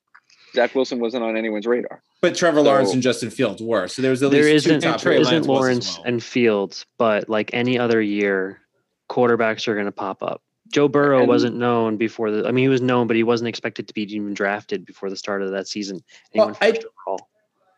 Zach 0.55 0.75
Wilson 0.75 1.01
wasn't 1.01 1.25
on 1.25 1.37
anyone's 1.37 1.67
radar. 1.67 2.03
But 2.21 2.35
Trevor 2.35 2.59
so, 2.59 2.65
Lawrence 2.65 2.93
and 2.93 3.03
Justin 3.03 3.31
Fields 3.31 3.63
were. 3.63 3.89
So 3.89 4.03
there 4.03 4.11
was 4.11 4.23
at 4.23 4.31
least 4.31 4.43
there 4.43 4.55
isn't, 4.55 4.81
two 4.81 4.89
top 4.89 5.07
isn't 5.07 5.47
Lawrence 5.47 5.97
well. 5.99 6.07
and 6.07 6.23
Fields, 6.23 6.87
but 6.99 7.29
like 7.29 7.51
any 7.53 7.79
other 7.79 8.01
year, 8.01 8.61
quarterbacks 9.09 9.69
are 9.69 9.75
going 9.75 9.87
to 9.87 9.93
pop 9.93 10.23
up. 10.23 10.43
Joe 10.69 10.89
Burrow 10.89 11.21
and, 11.21 11.29
wasn't 11.29 11.57
known 11.57 11.97
before 11.97 12.31
the. 12.31 12.47
I 12.47 12.53
mean, 12.53 12.65
he 12.65 12.69
was 12.69 12.81
known, 12.81 13.07
but 13.07 13.17
he 13.17 13.23
wasn't 13.23 13.49
expected 13.49 13.89
to 13.89 13.95
be 13.95 14.03
even 14.03 14.35
drafted 14.35 14.87
before 14.87 15.11
the 15.11 15.17
start 15.17 15.43
of 15.43 15.51
that 15.51 15.67
season. 15.67 16.01
Well, 16.35 16.57
I, 16.61 16.79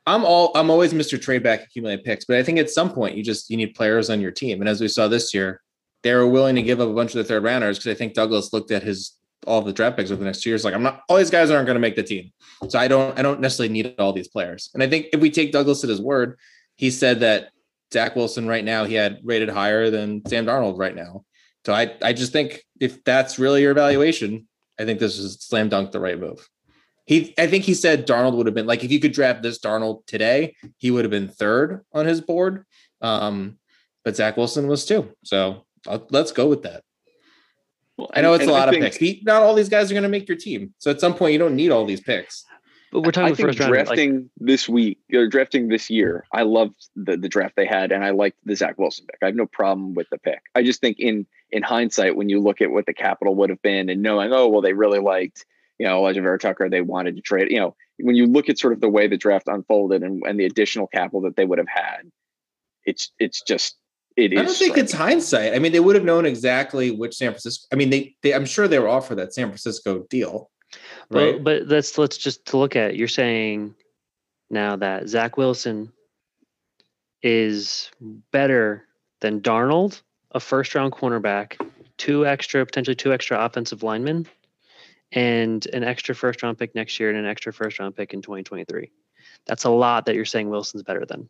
I'm 0.07 0.25
all 0.25 0.53
I'm 0.55 0.71
always 0.71 0.93
Mr. 0.93 1.21
Trade 1.21 1.43
back 1.43 1.63
accumulate 1.63 2.05
picks, 2.05 2.25
but 2.25 2.37
I 2.37 2.43
think 2.43 2.59
at 2.59 2.71
some 2.71 2.93
point 2.93 3.17
you 3.17 3.23
just 3.23 3.49
you 3.49 3.57
need 3.57 3.75
players 3.75 4.11
on 4.11 4.21
your 4.21 4.31
team. 4.31 4.61
And 4.61 4.69
as 4.69 4.81
we 4.81 4.89
saw 4.89 5.09
this 5.09 5.33
year, 5.33 5.63
they 6.03 6.15
were 6.15 6.27
willing 6.27 6.57
to 6.57 6.63
give 6.63 6.81
up 6.81 6.89
a 6.89 6.95
bunch 6.95 7.11
of 7.11 7.19
the 7.19 7.25
third 7.25 7.45
rounders 7.45 7.79
because 7.79 7.93
I 7.93 7.99
think 7.99 8.15
Douglas 8.15 8.53
looked 8.53 8.71
at 8.71 8.83
his 8.83 9.17
all 9.47 9.61
the 9.61 9.73
draft 9.73 9.97
picks 9.97 10.11
over 10.11 10.21
the 10.21 10.25
next 10.25 10.43
two 10.43 10.51
years. 10.51 10.65
Like 10.65 10.75
I'm 10.75 10.83
not 10.83 11.03
all 11.09 11.17
these 11.17 11.31
guys 11.31 11.51
aren't 11.51 11.67
going 11.67 11.77
to 11.77 11.81
make 11.81 11.97
the 11.97 12.03
team. 12.03 12.33
So 12.69 12.79
I 12.79 12.89
don't 12.89 13.19
I 13.19 13.23
don't 13.23 13.41
necessarily 13.41 13.73
need 13.73 13.95
all 13.99 14.13
these 14.13 14.29
players. 14.29 14.71
And 14.75 14.83
I 14.83 14.89
think 14.89 15.07
if 15.13 15.21
we 15.21 15.31
take 15.31 15.53
Douglas 15.53 15.83
at 15.85 15.91
his 15.91 16.01
word, 16.01 16.39
he 16.77 16.91
said 16.91 17.21
that 17.21 17.51
Zach 17.93 18.17
Wilson 18.17 18.47
right 18.47 18.65
now 18.65 18.85
he 18.85 18.95
had 18.95 19.21
rated 19.23 19.49
higher 19.49 19.91
than 19.91 20.23
Sam 20.27 20.47
Darnold 20.47 20.79
right 20.79 20.95
now. 20.95 21.25
So 21.65 21.73
I 21.73 21.95
I 22.03 22.13
just 22.13 22.33
think 22.33 22.63
if 22.81 23.03
that's 23.05 23.39
really 23.39 23.63
your 23.63 23.73
evaluation, 23.73 24.47
I 24.79 24.85
think 24.85 24.99
this 24.99 25.19
is 25.19 25.39
slam 25.41 25.69
dunk 25.69 25.93
the 25.93 26.01
right 26.01 26.19
move. 26.19 26.49
He 27.07 27.35
I 27.39 27.47
think 27.47 27.65
he 27.65 27.75
said 27.75 28.07
Darnold 28.07 28.37
would 28.37 28.47
have 28.47 28.55
been 28.55 28.67
like 28.67 28.85
if 28.85 28.93
you 28.93 29.01
could 29.01 29.13
draft 29.13 29.43
this 29.43 29.59
Darnold 29.59 30.07
today, 30.07 30.55
he 30.79 30.91
would 30.91 31.05
have 31.05 31.11
been 31.11 31.29
third 31.29 31.85
on 31.93 32.07
his 32.07 32.21
board. 32.21 32.65
Um, 33.01 33.59
but 34.05 34.17
Zach 34.17 34.37
Wilson 34.37 34.69
was 34.69 34.85
too. 34.85 35.13
So 35.25 35.65
I'll, 35.87 36.07
let's 36.11 36.33
go 36.33 36.49
with 36.49 36.63
that. 36.63 36.85
Well, 37.97 38.11
I 38.15 38.23
know 38.23 38.33
it's 38.35 38.47
a 38.47 38.51
lot 38.51 38.69
I 38.69 38.73
of 38.73 38.81
think, 38.81 38.99
picks. 38.99 39.25
Not 39.25 39.43
all 39.43 39.55
these 39.55 39.69
guys 39.69 39.91
are 39.91 39.95
going 39.95 40.03
to 40.03 40.09
make 40.09 40.29
your 40.29 40.39
team. 40.39 40.75
So 40.79 40.91
at 40.91 41.01
some 41.01 41.15
point, 41.15 41.33
you 41.35 41.39
don't 41.39 41.57
need 41.57 41.71
all 41.71 41.85
these 41.85 42.01
picks. 42.01 42.45
But 42.93 43.05
we're 43.05 43.13
talking 43.13 43.33
I 43.33 43.35
think 43.35 43.57
drafting 43.57 44.15
like, 44.15 44.25
this 44.37 44.69
week 44.69 44.99
or 45.15 45.27
drafting 45.27 45.69
this 45.69 45.89
year. 45.89 46.27
I 46.31 46.43
loved 46.43 46.89
the 46.95 47.17
the 47.17 47.29
draft 47.29 47.57
they 47.57 47.65
had, 47.65 47.91
and 47.91 48.05
I 48.05 48.11
liked 48.11 48.37
the 48.45 48.55
Zach 48.55 48.79
Wilson 48.79 49.07
pick. 49.11 49.19
I 49.23 49.27
have 49.27 49.35
no 49.35 49.47
problem 49.47 49.95
with 49.95 50.09
the 50.11 50.19
pick. 50.19 50.43
I 50.55 50.63
just 50.63 50.83
think 50.83 50.99
in 50.99 51.27
in 51.51 51.63
hindsight, 51.63 52.17
when 52.17 52.29
you 52.29 52.39
look 52.39 52.61
at 52.61 52.71
what 52.71 52.85
the 52.85 52.93
capital 52.93 53.35
would 53.37 53.49
have 53.49 53.63
been, 53.63 53.89
and 53.89 54.03
knowing, 54.03 54.33
oh 54.33 54.49
well, 54.49 54.61
they 54.61 54.75
really 54.75 54.99
liked 54.99 55.47
you 55.79 55.87
know 55.87 56.03
Alijah 56.03 56.23
Vera-Tucker, 56.23 56.69
they 56.69 56.83
wanted 56.83 57.17
to 57.17 57.23
trade. 57.23 57.51
You 57.51 57.61
know, 57.61 57.77
when 57.99 58.15
you 58.15 58.27
look 58.27 58.51
at 58.51 58.59
sort 58.59 58.75
of 58.75 58.83
the 58.83 58.91
way 58.91 59.09
the 59.09 59.17
draft 59.17 59.49
unfolded 59.49 60.03
and, 60.03 60.23
and 60.27 60.39
the 60.39 60.45
additional 60.45 60.87
capital 60.87 61.23
that 61.23 61.35
they 61.35 61.47
would 61.47 61.59
have 61.59 61.69
had, 61.69 62.11
it's 62.85 63.11
it's 63.19 63.41
just 63.41 63.77
it 64.17 64.39
I 64.39 64.43
don't 64.43 64.55
think 64.55 64.77
it's 64.77 64.93
hindsight. 64.93 65.55
I 65.55 65.59
mean, 65.59 65.73
they 65.73 65.81
would 65.81 65.95
have 65.95 66.05
known 66.05 66.27
exactly 66.27 66.91
which 66.91 67.17
San 67.17 67.31
Francisco. 67.31 67.67
I 67.73 67.77
mean, 67.77 67.91
they, 67.91 68.15
they 68.23 68.35
I'm 68.35 68.47
sure 68.47 68.69
they 68.69 68.79
were 68.79 68.89
offered 68.89 69.17
that 69.17 69.35
San 69.35 69.49
Francisco 69.49 70.05
deal. 70.11 70.51
Right. 71.11 71.35
But, 71.35 71.45
but 71.45 71.67
let's 71.69 71.99
let's 71.99 72.17
just 72.17 72.47
to 72.47 72.57
look 72.57 72.77
at. 72.77 72.97
You're 72.97 73.09
saying 73.09 73.75
now 74.51 74.77
that 74.77 75.09
Zach 75.09 75.37
Wilson 75.37 75.93
is 77.23 77.91
better 78.33 78.87
than 79.21 79.41
Darnold, 79.41 80.03
a 80.33 80.41
first 80.41 80.75
round 80.75 80.93
cornerback, 80.93 81.57
two 81.97 82.27
extra 82.27 82.65
potentially 82.65 82.97
two 82.97 83.13
extra 83.13 83.43
offensive 83.45 83.83
linemen, 83.83 84.27
and 85.13 85.67
an 85.67 85.85
extra 85.85 86.15
first 86.15 86.43
round 86.43 86.59
pick 86.59 86.75
next 86.75 86.99
year 86.99 87.09
and 87.11 87.19
an 87.19 87.27
extra 87.27 87.53
first 87.53 87.79
round 87.79 87.97
pick 87.97 88.15
in 88.15 88.23
2023. 88.23 88.91
That's 89.47 89.65
a 89.65 89.71
lot 89.71 90.07
that 90.07 90.15
you're 90.15 90.25
saying 90.25 90.51
Wilson's 90.51 90.83
better 90.83 91.05
than. 91.07 91.29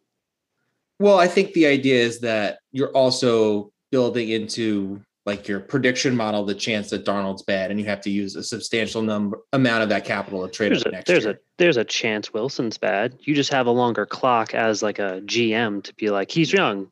Well, 1.03 1.19
I 1.19 1.27
think 1.27 1.53
the 1.53 1.67
idea 1.67 2.01
is 2.01 2.21
that 2.21 2.61
you're 2.71 2.93
also 2.93 3.73
building 3.91 4.29
into 4.29 5.03
like 5.27 5.49
your 5.49 5.59
prediction 5.59 6.15
model 6.15 6.45
the 6.45 6.55
chance 6.55 6.91
that 6.91 7.05
Darnold's 7.05 7.43
bad, 7.43 7.73
and 7.73 7.81
you 7.81 7.87
have 7.87 8.01
to 8.03 8.11
use 8.11 8.37
a 8.37 8.43
substantial 8.43 9.03
number 9.03 9.41
amount 9.53 9.83
of 9.83 9.89
that 9.89 10.05
capital 10.05 10.47
to 10.47 10.53
trade 10.53 10.71
there's 10.71 10.85
a, 10.85 10.91
next 10.91 11.09
there's 11.09 11.25
year. 11.25 11.33
a 11.35 11.39
there's 11.59 11.77
a 11.77 11.85
chance 11.85 12.33
Wilson's 12.33 12.79
bad. 12.79 13.17
You 13.19 13.35
just 13.35 13.51
have 13.51 13.67
a 13.67 13.73
longer 13.73 14.07
clock 14.07 14.55
as 14.55 14.81
like 14.81 15.01
a 15.01 15.21
GM 15.25 15.83
to 15.83 15.95
be 15.95 16.11
like 16.11 16.31
he's 16.31 16.53
young. 16.53 16.89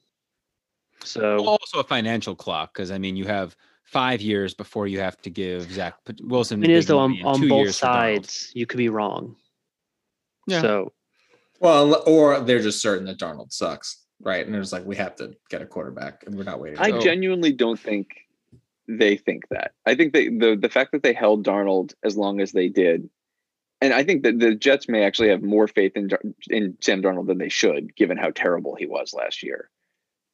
So 1.05 1.47
also 1.47 1.79
a 1.79 1.85
financial 1.85 2.35
clock 2.35 2.75
because 2.75 2.91
I 2.91 2.99
mean 2.99 3.15
you 3.15 3.27
have 3.27 3.55
five 3.85 4.21
years 4.21 4.55
before 4.55 4.89
you 4.89 4.99
have 4.99 5.23
to 5.23 5.31
give 5.31 5.71
Zach 5.71 5.95
Wilson. 6.21 6.65
It 6.65 6.71
is 6.71 6.87
though 6.87 6.99
on, 6.99 7.17
on 7.23 7.49
both 7.49 7.77
sides 7.77 8.51
you 8.57 8.67
could 8.67 8.79
be 8.79 8.89
wrong. 8.89 9.37
Yeah. 10.49 10.63
So 10.63 10.93
well, 11.61 12.03
or 12.07 12.41
they're 12.41 12.63
just 12.63 12.81
certain 12.81 13.07
that 13.07 13.19
Darnold 13.19 13.53
sucks, 13.53 14.00
right? 14.23 14.45
And 14.45 14.55
it 14.55 14.59
was 14.59 14.73
like 14.73 14.85
we 14.85 14.97
have 14.97 15.17
to 15.17 15.37
get 15.49 15.63
a 15.63 15.67
quarterback, 15.67 16.25
and 16.27 16.37
we're 16.37 16.45
not 16.45 16.61
waiting. 16.61 16.79
I 16.79 16.99
genuinely 16.99 17.53
don't 17.53 17.79
think 17.79 18.09
they 18.89 19.17
think 19.17 19.49
that. 19.51 19.73
I 19.87 19.95
think 19.95 20.13
they, 20.13 20.29
the 20.29 20.57
the 20.61 20.69
fact 20.69 20.93
that 20.93 21.03
they 21.03 21.13
held 21.13 21.45
Darnold 21.45 21.95
as 22.05 22.17
long 22.17 22.41
as 22.41 22.53
they 22.53 22.69
did, 22.69 23.09
and 23.81 23.93
I 23.93 24.05
think 24.05 24.23
that 24.25 24.39
the 24.39 24.55
Jets 24.55 24.89
may 24.89 25.05
actually 25.05 25.29
have 25.29 25.43
more 25.43 25.69
faith 25.69 25.93
in 25.97 26.11
in 26.49 26.77
Sam 26.81 27.03
Darnold 27.03 27.27
than 27.27 27.39
they 27.39 27.49
should, 27.49 27.95
given 27.97 28.17
how 28.17 28.31
terrible 28.31 28.75
he 28.75 28.87
was 28.87 29.15
last 29.15 29.43
year. 29.43 29.71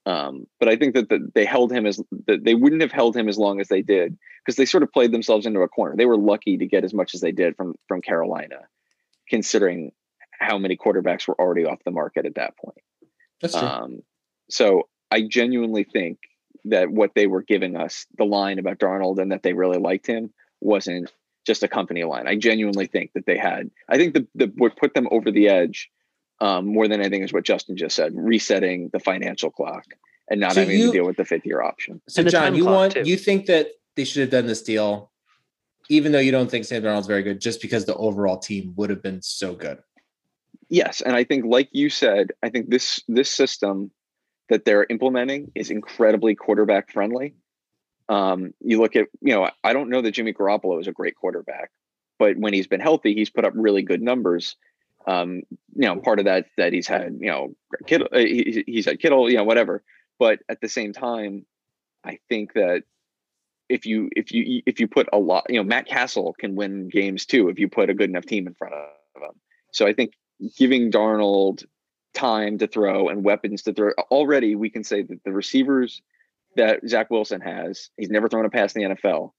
Um, 0.07 0.47
but 0.61 0.69
I 0.69 0.77
think 0.77 0.95
that 0.95 1.09
the, 1.09 1.31
they 1.35 1.45
held 1.45 1.73
him 1.73 1.85
as 1.85 2.01
that 2.27 2.45
they 2.45 2.55
wouldn't 2.55 2.83
have 2.83 2.93
held 2.93 3.17
him 3.17 3.29
as 3.29 3.39
long 3.39 3.61
as 3.61 3.69
they 3.69 3.83
did 3.83 4.17
because 4.45 4.57
they 4.57 4.65
sort 4.65 4.85
of 4.85 4.93
played 4.93 5.11
themselves 5.11 5.47
into 5.47 5.61
a 5.61 5.69
corner. 5.69 5.97
They 5.97 6.07
were 6.07 6.17
lucky 6.17 6.59
to 6.59 6.67
get 6.67 6.85
as 6.85 6.95
much 6.95 7.15
as 7.15 7.21
they 7.21 7.33
did 7.33 7.57
from 7.57 7.75
from 7.89 8.03
Carolina, 8.03 8.61
considering 9.29 9.91
how 10.39 10.59
many 10.59 10.77
quarterbacks 10.77 11.27
were 11.27 11.39
already 11.41 11.65
off 11.65 11.83
the 11.85 11.91
market 11.91 12.25
at 12.25 12.37
that 12.37 12.57
point. 12.57 12.79
That's 13.41 13.55
true. 13.55 13.67
Um, 13.67 14.03
so 14.51 14.89
I 15.11 15.23
genuinely 15.23 15.85
think 15.85 16.19
that 16.67 16.91
what 16.91 17.13
they 17.15 17.27
were 17.27 17.43
giving 17.43 17.77
us, 17.77 18.07
the 18.17 18.25
line 18.25 18.59
about 18.59 18.79
Darnold 18.79 19.19
and 19.19 19.33
that 19.33 19.43
they 19.43 19.53
really 19.53 19.79
liked 19.79 20.07
him, 20.07 20.33
wasn't 20.61 21.13
just 21.47 21.63
a 21.63 21.69
company 21.69 22.05
line. 22.05 22.27
I 22.27 22.37
genuinely 22.37 22.87
think 22.87 23.13
that 23.15 23.27
they 23.27 23.39
had. 23.39 23.71
I 23.89 23.97
think 23.97 24.15
the, 24.15 24.27
the 24.35 24.53
what 24.57 24.77
put 24.77 24.95
them 24.95 25.09
over 25.11 25.31
the 25.31 25.49
edge 25.49 25.91
um, 26.41 26.67
more 26.67 26.89
than 26.89 27.01
anything 27.01 27.23
is 27.23 27.33
what 27.33 27.45
Justin 27.45 27.77
just 27.77 27.95
said: 27.95 28.13
resetting 28.15 28.91
the 28.93 28.99
financial 28.99 29.51
clock 29.51 29.85
and 30.29 30.41
not 30.41 30.53
so 30.53 30.61
having 30.61 30.79
you, 30.79 30.87
to 30.87 30.93
deal 30.93 31.07
with 31.07 31.17
the 31.17 31.25
fifth 31.25 31.47
year 31.47 31.63
option. 31.63 32.01
So, 32.09 32.25
John, 32.25 32.55
you 32.55 32.67
want 32.67 32.95
too. 32.95 33.03
you 33.03 33.17
think 33.17 33.47
that 33.47 33.69
they 33.95 34.05
should 34.05 34.23
have 34.23 34.31
done 34.31 34.47
this 34.47 34.63
deal, 34.63 35.13
even 35.89 36.13
though 36.13 36.19
you 36.19 36.33
don't 36.33 36.51
think 36.51 36.65
Sam 36.65 36.83
Darnold's 36.83 37.07
very 37.07 37.23
good, 37.23 37.41
just 37.41 37.63
because 37.63 37.85
the 37.85 37.95
overall 37.95 38.39
team 38.39 38.75
would 38.77 38.91
have 38.91 39.03
been 39.03 39.23
so 39.23 39.55
good. 39.55 39.79
Yes, 40.69 41.01
and 41.01 41.15
I 41.15 41.25
think, 41.25 41.45
like 41.45 41.69
you 41.73 41.91
said, 41.91 42.33
I 42.43 42.49
think 42.51 42.71
this 42.71 43.01
this 43.07 43.31
system 43.31 43.91
that 44.49 44.65
they're 44.65 44.87
implementing 44.89 45.53
is 45.55 45.71
incredibly 45.71 46.35
quarterback 46.35 46.93
friendly. 46.93 47.35
Um, 48.09 48.55
you 48.61 48.81
look 48.81 48.95
at, 48.95 49.09
you 49.21 49.35
know, 49.35 49.51
I 49.65 49.73
don't 49.73 49.91
know 49.91 50.03
that 50.03 50.13
Jimmy 50.13 50.33
Garoppolo 50.33 50.81
is 50.81 50.87
a 50.87 50.93
great 50.93 51.17
quarterback, 51.17 51.71
but 52.19 52.37
when 52.37 52.53
he's 52.53 52.69
been 52.69 52.81
healthy, 52.81 53.15
he's 53.15 53.31
put 53.31 53.45
up 53.45 53.53
really 53.57 53.83
good 53.83 54.03
numbers. 54.03 54.57
Um, 55.07 55.43
you 55.75 55.87
know, 55.87 55.97
part 55.97 56.19
of 56.19 56.25
that 56.25 56.47
that 56.57 56.73
he's 56.73 56.89
had, 56.89 57.19
you 57.21 57.31
know, 57.31 57.55
Kittle, 57.87 58.09
uh, 58.13 58.19
he, 58.19 58.65
he's 58.67 58.87
had 58.87 59.01
Kittle, 59.01 59.31
you 59.31 59.37
know, 59.37 59.45
whatever. 59.45 59.83
But 60.19 60.41
at 60.49 60.61
the 60.61 60.69
same 60.69 60.93
time, 60.93 61.47
I 62.05 62.19
think 62.29 62.55
that 62.55 62.85
if 63.69 63.87
you 63.87 64.09
if 64.17 64.33
you 64.33 64.63
if 64.67 64.81
you 64.81 64.89
put 64.89 65.09
a 65.13 65.19
lot, 65.19 65.47
you 65.49 65.57
know, 65.57 65.65
Matt 65.65 65.87
Cassel 65.87 66.35
can 66.39 66.55
win 66.55 66.89
games 66.89 67.27
too 67.27 67.49
if 67.49 67.59
you 67.59 67.69
put 67.69 67.91
a 67.91 67.95
good 67.95 68.11
enough 68.11 68.27
team 68.27 68.47
in 68.47 68.55
front 68.55 68.75
of 68.75 69.23
him. 69.23 69.41
So 69.73 69.87
I 69.87 69.93
think 69.93 70.13
giving 70.57 70.91
Darnold 70.91 71.65
time 72.15 72.59
to 72.59 72.67
throw 72.67 73.09
and 73.09 73.25
weapons 73.25 73.63
to 73.63 73.73
throw. 73.73 73.93
Already, 74.11 74.55
we 74.55 74.71
can 74.71 74.85
say 74.85 75.03
that 75.03 75.23
the 75.25 75.33
receivers 75.33 76.03
that 76.57 76.81
Zach 76.89 77.11
Wilson 77.11 77.41
has, 77.41 77.91
he's 77.97 78.11
never 78.11 78.29
thrown 78.29 78.47
a 78.47 78.51
pass 78.51 78.75
in 78.75 78.83
the 78.83 78.95
NFL, 78.97 79.33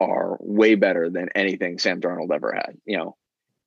are 0.00 0.36
way 0.40 0.74
better 0.74 1.08
than 1.08 1.28
anything 1.34 1.78
Sam 1.78 2.00
Darnold 2.00 2.34
ever 2.34 2.52
had. 2.52 2.76
You 2.84 2.98
know, 2.98 3.16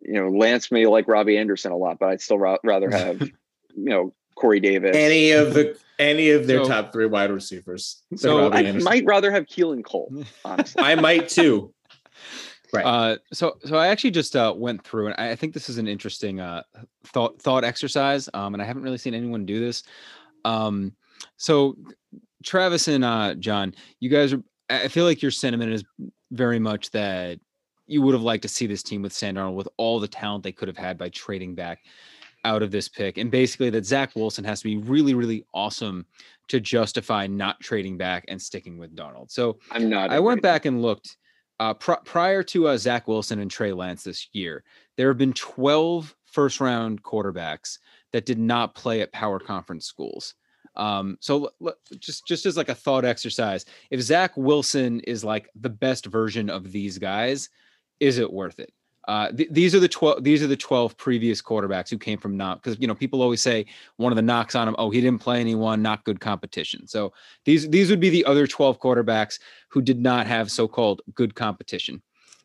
you 0.01 0.13
know, 0.13 0.29
Lance 0.29 0.71
may 0.71 0.85
like 0.85 1.07
Robbie 1.07 1.37
Anderson 1.37 1.71
a 1.71 1.77
lot, 1.77 1.97
but 1.99 2.09
I'd 2.09 2.21
still 2.21 2.37
ra- 2.37 2.57
rather 2.63 2.89
have, 2.95 3.21
you 3.21 3.33
know, 3.75 4.13
Corey 4.35 4.59
Davis. 4.59 4.95
Any 4.95 5.31
of 5.31 5.53
the 5.53 5.77
any 5.97 6.29
of 6.31 6.47
their 6.47 6.63
so, 6.63 6.69
top 6.69 6.93
three 6.93 7.05
wide 7.05 7.31
receivers. 7.31 8.01
So 8.15 8.51
I 8.51 8.71
might 8.71 9.05
rather 9.05 9.31
have 9.31 9.45
Keelan 9.45 9.83
Cole, 9.83 10.13
honestly. 10.45 10.81
I 10.81 10.95
might 10.95 11.29
too. 11.29 11.73
Right. 12.73 12.85
Uh, 12.85 13.17
so, 13.33 13.57
so 13.65 13.77
I 13.77 13.87
actually 13.87 14.11
just 14.11 14.35
uh, 14.35 14.53
went 14.55 14.83
through, 14.83 15.07
and 15.07 15.15
I 15.15 15.35
think 15.35 15.53
this 15.53 15.69
is 15.69 15.77
an 15.77 15.87
interesting 15.87 16.39
uh, 16.39 16.63
thought 17.05 17.41
thought 17.41 17.63
exercise. 17.63 18.29
Um, 18.33 18.53
and 18.53 18.61
I 18.61 18.65
haven't 18.65 18.83
really 18.83 18.97
seen 18.97 19.13
anyone 19.13 19.45
do 19.45 19.59
this. 19.59 19.83
Um, 20.45 20.93
so, 21.37 21.75
Travis 22.43 22.87
and 22.87 23.03
uh, 23.03 23.35
John, 23.35 23.73
you 23.99 24.09
guys 24.09 24.33
are. 24.33 24.43
I 24.69 24.87
feel 24.87 25.05
like 25.05 25.21
your 25.23 25.31
sentiment 25.31 25.73
is 25.73 25.83
very 26.31 26.59
much 26.59 26.91
that 26.91 27.39
you 27.87 28.03
would 28.03 28.13
have 28.13 28.21
liked 28.21 28.43
to 28.43 28.47
see 28.47 28.67
this 28.67 28.83
team 28.83 29.01
with 29.01 29.11
Sam 29.11 29.33
Darnold 29.33 29.55
with 29.55 29.67
all 29.77 29.99
the 29.99 30.07
talent 30.07 30.43
they 30.43 30.51
could 30.51 30.67
have 30.67 30.77
had 30.77 30.95
by 30.95 31.09
trading 31.09 31.55
back 31.55 31.79
out 32.45 32.61
of 32.61 32.69
this 32.69 32.87
pick, 32.87 33.17
and 33.17 33.31
basically 33.31 33.71
that 33.71 33.85
Zach 33.85 34.15
Wilson 34.15 34.43
has 34.43 34.59
to 34.59 34.65
be 34.65 34.77
really, 34.77 35.15
really 35.15 35.43
awesome 35.55 36.05
to 36.49 36.59
justify 36.59 37.25
not 37.25 37.59
trading 37.59 37.97
back 37.97 38.25
and 38.27 38.39
sticking 38.39 38.77
with 38.77 38.95
Darnold. 38.95 39.31
So 39.31 39.57
I'm 39.71 39.89
not. 39.89 40.11
I 40.11 40.19
went 40.19 40.43
back 40.43 40.65
and 40.65 40.81
looked 40.81 41.17
uh, 41.59 41.73
pr- 41.73 41.93
prior 42.05 42.43
to 42.43 42.67
uh, 42.67 42.77
Zach 42.77 43.07
Wilson 43.07 43.39
and 43.39 43.51
Trey 43.51 43.73
Lance 43.73 44.03
this 44.03 44.29
year, 44.33 44.63
there 44.97 45.07
have 45.09 45.17
been 45.17 45.33
12 45.33 46.15
first 46.25 46.59
round 46.59 47.03
quarterbacks 47.03 47.79
that 48.13 48.25
did 48.25 48.39
not 48.39 48.75
play 48.75 49.01
at 49.01 49.11
power 49.11 49.39
conference 49.39 49.85
schools. 49.85 50.35
Um, 50.75 51.17
so 51.19 51.45
l- 51.45 51.51
l- 51.67 51.97
just 51.99 52.25
just 52.25 52.45
as 52.45 52.55
like 52.55 52.69
a 52.69 52.75
thought 52.75 53.05
exercise, 53.05 53.65
if 53.91 54.01
Zach 54.01 54.35
Wilson 54.37 54.99
is 55.01 55.23
like 55.23 55.49
the 55.55 55.69
best 55.69 56.05
version 56.05 56.49
of 56.49 56.71
these 56.71 56.97
guys, 56.97 57.49
is 57.99 58.17
it 58.17 58.31
worth 58.31 58.59
it? 58.59 58.71
Uh, 59.09 59.31
th- 59.31 59.49
these 59.49 59.73
are 59.73 59.79
the 59.79 59.87
12 59.87 60.23
these 60.23 60.43
are 60.43 60.47
the 60.47 60.55
12 60.55 60.95
previous 60.95 61.41
quarterbacks 61.41 61.89
who 61.89 61.97
came 61.97 62.19
from 62.19 62.37
not 62.37 62.61
because 62.61 62.77
you 62.79 62.85
know 62.85 62.93
people 62.93 63.23
always 63.23 63.41
say 63.41 63.65
one 63.97 64.11
of 64.11 64.15
the 64.15 64.21
knocks 64.21 64.53
on 64.53 64.67
him 64.67 64.75
oh 64.77 64.91
he 64.91 65.01
didn't 65.01 65.19
play 65.19 65.39
anyone 65.39 65.81
not 65.81 66.03
good 66.03 66.19
competition 66.19 66.85
so 66.85 67.11
these 67.43 67.67
these 67.69 67.89
would 67.89 67.99
be 67.99 68.11
the 68.11 68.23
other 68.25 68.45
12 68.45 68.79
quarterbacks 68.79 69.39
who 69.69 69.81
did 69.81 69.99
not 69.99 70.27
have 70.27 70.51
so-called 70.51 71.01
good 71.15 71.33
competition 71.33 72.03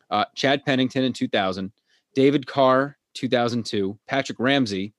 uh, 0.09 0.25
chad 0.33 0.65
pennington 0.65 1.03
in 1.03 1.13
2000 1.13 1.71
david 2.15 2.47
carr 2.47 2.97
2002 3.13 3.99
patrick 4.07 4.39
ramsey 4.39 4.95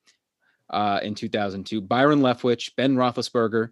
uh, 0.70 1.00
in 1.02 1.14
2002. 1.14 1.80
Byron 1.80 2.20
Leftwich, 2.20 2.74
Ben 2.76 2.96
Roethlisberger, 2.96 3.70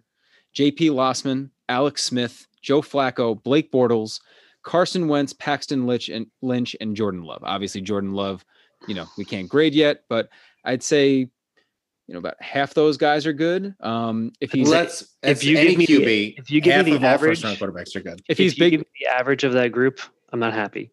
J.P. 0.53 0.89
Losman, 0.89 1.49
Alex 1.67 2.03
Smith, 2.03 2.47
Joe 2.61 2.81
Flacco, 2.81 3.41
Blake 3.43 3.71
Bortles, 3.71 4.19
Carson 4.65 5.07
Wentz, 5.07 5.31
Paxton 5.31 5.85
Lynch, 5.85 6.09
and 6.09 6.25
Lynch, 6.41 6.75
and 6.81 6.95
Jordan 6.95 7.23
Love. 7.23 7.41
Obviously, 7.43 7.81
Jordan 7.81 8.13
Love, 8.13 8.43
you 8.87 8.95
know, 8.95 9.05
we 9.17 9.23
can't 9.23 9.47
grade 9.47 9.73
yet, 9.73 10.03
but 10.09 10.27
I'd 10.65 10.83
say 10.83 11.29
you 12.07 12.13
know 12.13 12.19
about 12.19 12.41
half 12.41 12.73
those 12.73 12.97
guys 12.97 13.25
are 13.25 13.33
good. 13.33 13.75
Um, 13.79 14.31
if 14.41 14.51
he's 14.51 14.67
Let's, 14.67 15.15
if 15.23 15.43
you 15.43 15.55
give 15.55 15.77
me 15.77 15.87
QB, 15.87 16.39
if 16.39 16.51
you 16.51 16.61
give 16.61 16.85
me 16.85 16.97
the 16.97 17.07
average 17.07 17.41
quarterbacks 17.41 17.95
are 17.95 18.01
good. 18.01 18.21
If 18.27 18.37
he's 18.37 18.53
if 18.53 18.59
big, 18.59 18.79
the 18.99 19.07
average 19.07 19.43
of 19.43 19.53
that 19.53 19.71
group, 19.71 20.01
I'm 20.33 20.39
not 20.39 20.53
happy. 20.53 20.91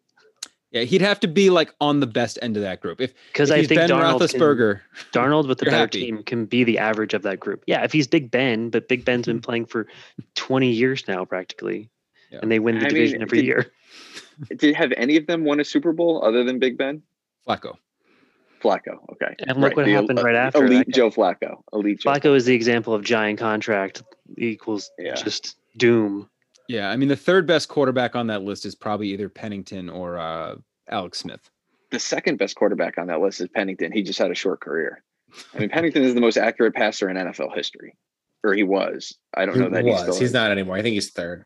Yeah, 0.71 0.81
he'd 0.81 1.01
have 1.01 1.19
to 1.19 1.27
be 1.27 1.51
like 1.51 1.71
on 1.79 1.99
the 1.99 2.07
best 2.07 2.39
end 2.41 2.57
of 2.57 2.63
that 2.63 2.81
group. 2.81 2.99
If 2.99 3.13
because 3.27 3.51
I 3.51 3.63
think 3.63 3.79
Ben 3.79 3.89
Darnold 3.89 4.19
Roethlisberger, 4.19 4.81
can, 5.11 5.21
Darnold 5.21 5.47
with 5.47 5.59
the 5.59 5.65
better 5.65 5.77
happy. 5.77 6.01
team 6.01 6.23
can 6.23 6.45
be 6.45 6.63
the 6.63 6.79
average 6.79 7.13
of 7.13 7.21
that 7.23 7.39
group. 7.39 7.63
Yeah, 7.67 7.83
if 7.83 7.91
he's 7.91 8.07
Big 8.07 8.31
Ben, 8.31 8.69
but 8.71 8.87
Big 8.87 9.05
Ben's 9.05 9.27
been 9.27 9.41
playing 9.41 9.67
for 9.67 9.87
20 10.35 10.71
years 10.71 11.07
now 11.07 11.25
practically, 11.25 11.91
Yeah. 12.33 12.39
and 12.41 12.51
they 12.51 12.59
win 12.59 12.79
the 12.79 12.85
I 12.85 12.89
division 12.89 13.19
mean, 13.19 13.21
every 13.23 13.37
did- 13.39 13.45
year. 13.45 13.71
Did 14.57 14.75
have 14.75 14.91
any 14.97 15.15
of 15.17 15.27
them 15.27 15.45
won 15.45 15.59
a 15.59 15.63
Super 15.63 15.93
Bowl 15.93 16.23
other 16.25 16.43
than 16.43 16.57
Big 16.57 16.75
Ben? 16.77 17.03
Flacco. 17.47 17.75
Flacco. 18.61 18.97
Okay. 19.11 19.35
And 19.47 19.61
look 19.61 19.75
what 19.75 19.85
the 19.85 19.91
happened 19.91 20.17
el- 20.17 20.25
right 20.25 20.35
after. 20.35 20.65
Elite 20.65 20.87
That 20.87 20.91
guy- 20.91 20.95
Joe 20.97 21.11
Flacco. 21.11 21.57
Elite 21.71 21.99
Joe. 21.99 22.09
Flacco 22.11 22.35
is 22.35 22.45
the 22.45 22.55
example 22.55 22.93
of 22.95 23.03
giant 23.03 23.39
contract 23.39 24.01
equals 24.37 24.89
Yeah. 24.97 25.13
just 25.15 25.57
doom. 25.77 26.29
Yeah, 26.67 26.89
I 26.89 26.95
mean 26.95 27.09
the 27.09 27.15
third 27.15 27.45
best 27.45 27.67
quarterback 27.69 28.15
on 28.15 28.27
that 28.27 28.41
list 28.41 28.65
is 28.65 28.73
probably 28.73 29.09
either 29.09 29.29
Pennington 29.29 29.89
or 29.89 30.17
uh, 30.17 30.55
Alex 30.89 31.19
Smith. 31.19 31.49
The 31.91 31.99
second 31.99 32.37
best 32.37 32.55
quarterback 32.55 32.97
on 32.97 33.07
that 33.07 33.19
list 33.19 33.39
is 33.41 33.49
Pennington. 33.49 33.91
He 33.91 34.01
just 34.01 34.17
had 34.17 34.31
a 34.31 34.35
short 34.35 34.61
career. 34.61 35.03
I 35.53 35.59
mean, 35.59 35.69
Pennington 35.69 36.03
is 36.03 36.15
the 36.15 36.21
most 36.21 36.37
accurate 36.37 36.73
passer 36.73 37.09
in 37.09 37.17
NFL 37.17 37.53
history, 37.55 37.95
or 38.43 38.53
he 38.53 38.63
was. 38.63 39.13
I 39.35 39.45
don't 39.45 39.55
He 39.55 39.61
know 39.61 39.69
that 39.69 39.83
was. 39.83 39.93
he's 39.93 40.01
still. 40.01 40.19
He's 40.19 40.33
not 40.33 40.51
anymore. 40.51 40.75
I 40.77 40.81
think 40.81 40.93
he's 40.95 41.11
third. 41.11 41.45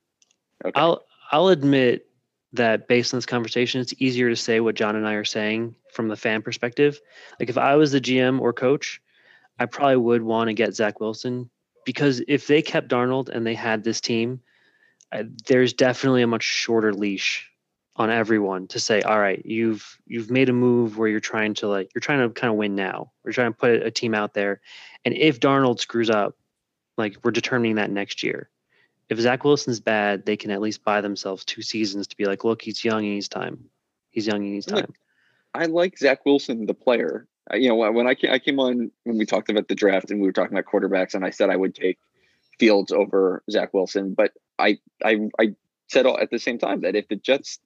Okay. 0.66 0.80
I'll 0.80 1.04
I'll 1.32 1.48
admit 1.50 2.08
that 2.54 2.88
based 2.88 3.14
on 3.14 3.18
this 3.18 3.26
conversation, 3.26 3.82
it's 3.82 3.94
easier 4.00 4.30
to 4.30 4.36
say 4.36 4.60
what 4.60 4.76
John 4.76 4.96
and 4.96 5.08
I 5.08 5.14
are 5.14 5.26
saying 5.26 5.76
from 5.92 6.08
the 6.08 6.16
fan 6.16 6.42
perspective. 6.42 7.00
Like 7.40 7.50
if 7.50 7.58
I 7.58 7.76
was 7.76 7.92
the 7.92 8.02
GM 8.02 8.40
or 8.40 8.54
coach, 8.54 9.02
I 9.60 9.66
probably 9.66 9.98
would 9.98 10.22
want 10.22 10.48
to 10.50 10.54
get 10.54 10.76
Zach 10.76 11.00
Wilson 11.00 11.50
because 11.86 12.22
if 12.28 12.48
they 12.48 12.62
kept 12.62 12.90
Darnold 12.90 13.30
and 13.30 13.46
they 13.46 13.54
had 13.54 13.84
this 13.84 14.02
team, 14.02 14.42
I, 15.12 15.26
there's 15.48 15.74
definitely 15.74 16.22
a 16.22 16.28
much 16.28 16.44
shorter 16.44 16.94
leash 16.94 17.50
on 17.96 18.12
everyone 18.12 18.68
to 18.68 18.80
say, 18.80 19.02
all 19.02 19.20
right, 19.20 19.44
you've 19.46 19.98
you've 20.06 20.30
made 20.30 20.50
a 20.50 20.54
move 20.54 20.98
where 20.98 21.08
you're 21.08 21.20
trying 21.20 21.54
to 21.56 21.68
like 21.68 21.90
you're 21.94 22.02
trying 22.02 22.20
to 22.20 22.30
kind 22.30 22.52
of 22.52 22.58
win 22.58 22.76
now. 22.76 23.12
We're 23.24 23.32
trying 23.32 23.54
to 23.54 23.58
put 23.58 23.72
a 23.72 23.92
team 23.92 24.14
out 24.14 24.34
there, 24.34 24.62
and 25.04 25.14
if 25.16 25.40
Darnold 25.40 25.80
screws 25.80 26.10
up, 26.10 26.36
like 26.98 27.18
we're 27.24 27.32
determining 27.32 27.76
that 27.76 27.92
next 27.92 28.24
year 28.24 28.50
if 29.10 29.20
Zach 29.20 29.44
Wilson's 29.44 29.80
bad, 29.80 30.26
they 30.26 30.36
can 30.38 30.52
at 30.52 30.62
least 30.62 30.84
buy 30.84 31.02
themselves 31.02 31.46
two 31.46 31.62
seasons 31.62 32.08
to 32.08 32.18
be 32.18 32.26
like, 32.26 32.44
look, 32.44 32.62
he's 32.62 32.84
young, 32.84 33.04
he 33.04 33.10
needs 33.12 33.30
time. 33.30 33.66
He's 34.12 34.28
young, 34.28 34.42
he 34.42 34.50
needs 34.52 34.70
Look, 34.70 34.82
time. 34.82 34.94
I 35.54 35.66
like 35.66 35.98
Zach 35.98 36.26
Wilson, 36.26 36.66
the 36.66 36.74
player. 36.74 37.28
I- 37.50 37.58
You 37.58 37.70
know, 37.70 37.76
when 37.76 37.94
when 37.94 38.08
I 38.08 38.16
came, 38.16 38.32
I 38.32 38.40
came 38.40 38.60
on 38.60 38.92
when 39.04 39.18
we 39.18 39.26
talked 39.26 39.50
about 39.50 39.68
the 39.68 39.76
draft 39.76 40.12
and 40.12 40.20
we 40.20 40.28
were 40.28 40.34
talking 40.34 40.58
about 40.58 40.72
quarterbacks, 40.72 41.14
and 41.14 41.24
I 41.26 41.30
said 41.30 41.50
I 41.50 41.56
would 41.56 41.74
take 41.76 41.98
Fields 42.60 42.92
over 42.92 43.44
Zach 43.50 43.74
Wilson, 43.74 44.14
but 44.14 44.32
I 44.60 44.80
I 45.04 45.30
I 45.40 45.56
said 45.88 46.06
all- 46.06 46.20
at 46.20 46.30
the 46.32 46.40
same 46.40 46.58
time 46.58 46.82
that 46.82 46.96
if 46.96 47.08
the 47.08 47.16
Jets 47.16 47.60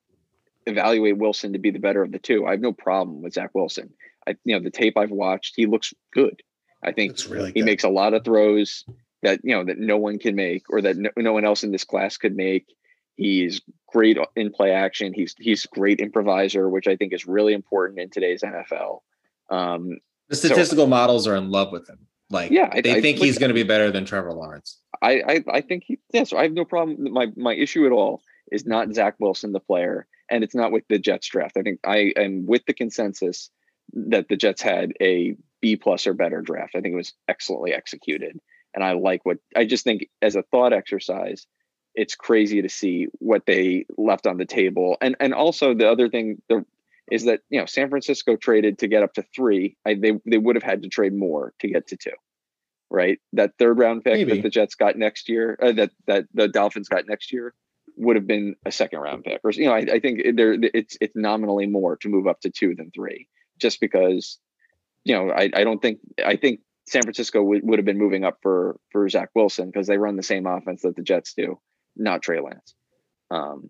evaluate 0.68 1.18
Wilson 1.18 1.54
to 1.54 1.60
be 1.60 1.72
the 1.72 1.80
better 1.80 2.04
of 2.04 2.12
the 2.12 2.20
two, 2.20 2.46
I 2.46 2.52
have 2.52 2.62
no 2.62 2.74
problem 2.74 3.22
with 3.24 3.34
Zach 3.34 3.50
Wilson. 3.56 3.94
I 4.28 4.36
you 4.46 4.56
know 4.56 4.64
the 4.64 4.70
tape 4.70 4.98
I've 4.98 5.12
watched, 5.12 5.56
he 5.56 5.66
looks 5.66 5.94
good. 6.14 6.44
I 6.84 6.92
think 6.92 7.14
It's 7.14 7.28
really 7.28 7.52
he 7.54 7.64
makes 7.64 7.84
a 7.84 7.90
lot 7.90 8.14
of 8.14 8.24
throws 8.24 8.86
that 9.24 9.40
you 9.44 9.56
know 9.56 9.64
that 9.64 9.78
no 9.78 9.98
one 9.98 10.20
can 10.20 10.36
make 10.36 10.64
or 10.70 10.82
that 10.82 10.98
no, 10.98 11.10
no 11.18 11.34
one 11.34 11.46
else 11.46 11.64
in 11.64 11.72
this 11.72 11.84
class 11.84 12.18
could 12.18 12.36
make. 12.36 12.66
He's 13.16 13.62
great 13.88 14.18
in 14.36 14.52
play 14.52 14.72
action. 14.72 15.14
He's 15.14 15.36
he's 15.38 15.66
great 15.68 16.00
improviser, 16.00 16.70
which 16.70 16.88
I 16.88 16.96
think 16.96 17.14
is 17.14 17.26
really 17.28 17.54
important 17.54 18.00
in 18.00 18.10
today's 18.10 18.42
NFL. 18.42 19.00
Um, 19.50 20.00
The 20.30 20.36
statistical 20.36 20.88
models 20.88 21.28
are 21.28 21.36
in 21.36 21.50
love 21.52 21.72
with 21.72 21.88
him. 21.90 22.00
Like, 22.30 22.52
Yeah, 22.52 22.70
I- 22.72 22.82
they 22.82 22.94
I- 22.96 23.02
think 23.02 23.20
like- 23.20 23.26
he's 23.26 23.38
going 23.38 23.50
to 23.50 23.54
be 23.54 23.64
better 23.64 23.92
than 23.92 24.06
Trevor 24.06 24.32
Lawrence. 24.34 24.80
I, 25.02 25.22
I 25.28 25.44
I 25.58 25.62
think 25.62 25.84
he 25.86 26.00
yes, 26.14 26.32
I 26.34 26.44
have 26.44 26.54
no 26.54 26.66
problem. 26.66 27.12
My 27.12 27.28
my 27.36 27.54
issue 27.54 27.86
at 27.86 27.92
all 27.92 28.22
is 28.52 28.66
not 28.66 28.94
Zach 28.94 29.16
Wilson, 29.20 29.52
the 29.52 29.60
player, 29.60 30.08
and 30.30 30.44
it's 30.44 30.56
not 30.56 30.72
with 30.72 30.84
the 30.90 31.00
Jets 31.00 31.28
draft. 31.28 31.58
I 31.58 31.62
think 31.62 31.80
I 31.86 32.14
am 32.16 32.46
with 32.46 32.66
the 32.66 32.74
consensus 32.74 33.50
that 33.94 34.30
the 34.30 34.38
Jets 34.38 34.62
had 34.62 34.94
a 35.02 35.36
B 35.60 35.76
plus 35.76 36.08
or 36.08 36.14
better 36.14 36.42
draft. 36.42 36.76
I 36.76 36.82
think 36.82 36.94
it 36.94 36.98
was 36.98 37.14
excellently 37.28 37.74
executed, 37.74 38.40
and 38.74 38.84
I 38.84 38.94
like 38.94 39.26
what 39.26 39.38
I 39.56 39.66
just 39.66 39.84
think 39.84 40.08
as 40.22 40.36
a 40.36 40.44
thought 40.44 40.74
exercise. 40.74 41.46
It's 41.94 42.16
crazy 42.16 42.62
to 42.62 42.70
see 42.70 43.08
what 43.20 43.46
they 43.46 43.86
left 43.98 44.26
on 44.26 44.38
the 44.38 44.46
table, 44.46 44.98
and 45.02 45.16
and 45.20 45.34
also 45.34 45.74
the 45.74 45.90
other 45.90 46.08
thing 46.08 46.42
the, 46.48 46.66
is 47.12 47.26
that 47.26 47.42
you 47.50 47.60
know 47.60 47.66
San 47.66 47.90
Francisco 47.90 48.38
traded 48.38 48.80
to 48.80 48.88
get 48.88 49.04
up 49.04 49.14
to 49.16 49.26
three. 49.36 49.76
I, 49.86 49.96
they 49.96 50.14
they 50.26 50.38
would 50.38 50.56
have 50.56 50.64
had 50.64 50.84
to 50.84 50.90
trade 50.90 51.14
more 51.14 51.54
to 51.60 51.68
get 51.68 51.88
to 51.88 51.98
two 51.98 52.12
right? 52.92 53.20
That 53.34 53.54
third 53.58 53.80
round 53.80 54.04
pick 54.04 54.14
Maybe. 54.14 54.34
that 54.34 54.44
the 54.44 54.50
Jets 54.50 54.76
got 54.76 54.98
next 54.98 55.30
year, 55.30 55.58
uh, 55.62 55.72
that 55.72 55.92
that 56.08 56.26
the 56.34 56.48
Dolphins 56.48 56.90
got 56.90 57.08
next 57.08 57.32
year, 57.32 57.54
would 57.96 58.16
have 58.16 58.28
been 58.28 58.56
a 58.66 58.72
second 58.72 59.00
round 59.00 59.24
pick. 59.24 59.40
Or 59.44 59.52
you 59.52 59.66
know, 59.66 59.74
I, 59.74 59.86
I 59.94 60.00
think 60.00 60.22
there 60.36 60.56
it's 60.62 60.98
it's 61.02 61.16
nominally 61.16 61.66
more 61.66 61.96
to 61.98 62.10
move 62.10 62.28
up 62.28 62.42
to 62.42 62.50
two 62.50 62.76
than 62.76 62.92
three, 62.92 63.28
just 63.58 63.80
because 63.80 64.38
you 65.06 65.16
know 65.16 65.32
I, 65.32 65.50
I 65.56 65.64
don't 65.64 65.82
think 65.82 66.00
I 66.24 66.36
think 66.36 66.60
San 66.88 67.04
Francisco 67.04 67.42
would, 67.44 67.62
would 67.64 67.80
have 67.80 67.86
been 67.86 67.98
moving 67.98 68.24
up 68.24 68.40
for 68.42 68.78
for 68.92 69.08
Zach 69.10 69.30
Wilson 69.36 69.68
because 69.68 69.88
they 69.88 69.98
run 69.98 70.16
the 70.18 70.24
same 70.24 70.46
offense 70.46 70.82
that 70.82 70.96
the 70.96 71.04
Jets 71.04 71.34
do, 71.34 71.60
not 71.96 72.22
Trey 72.22 72.40
Lance. 72.42 72.74
Um, 73.30 73.70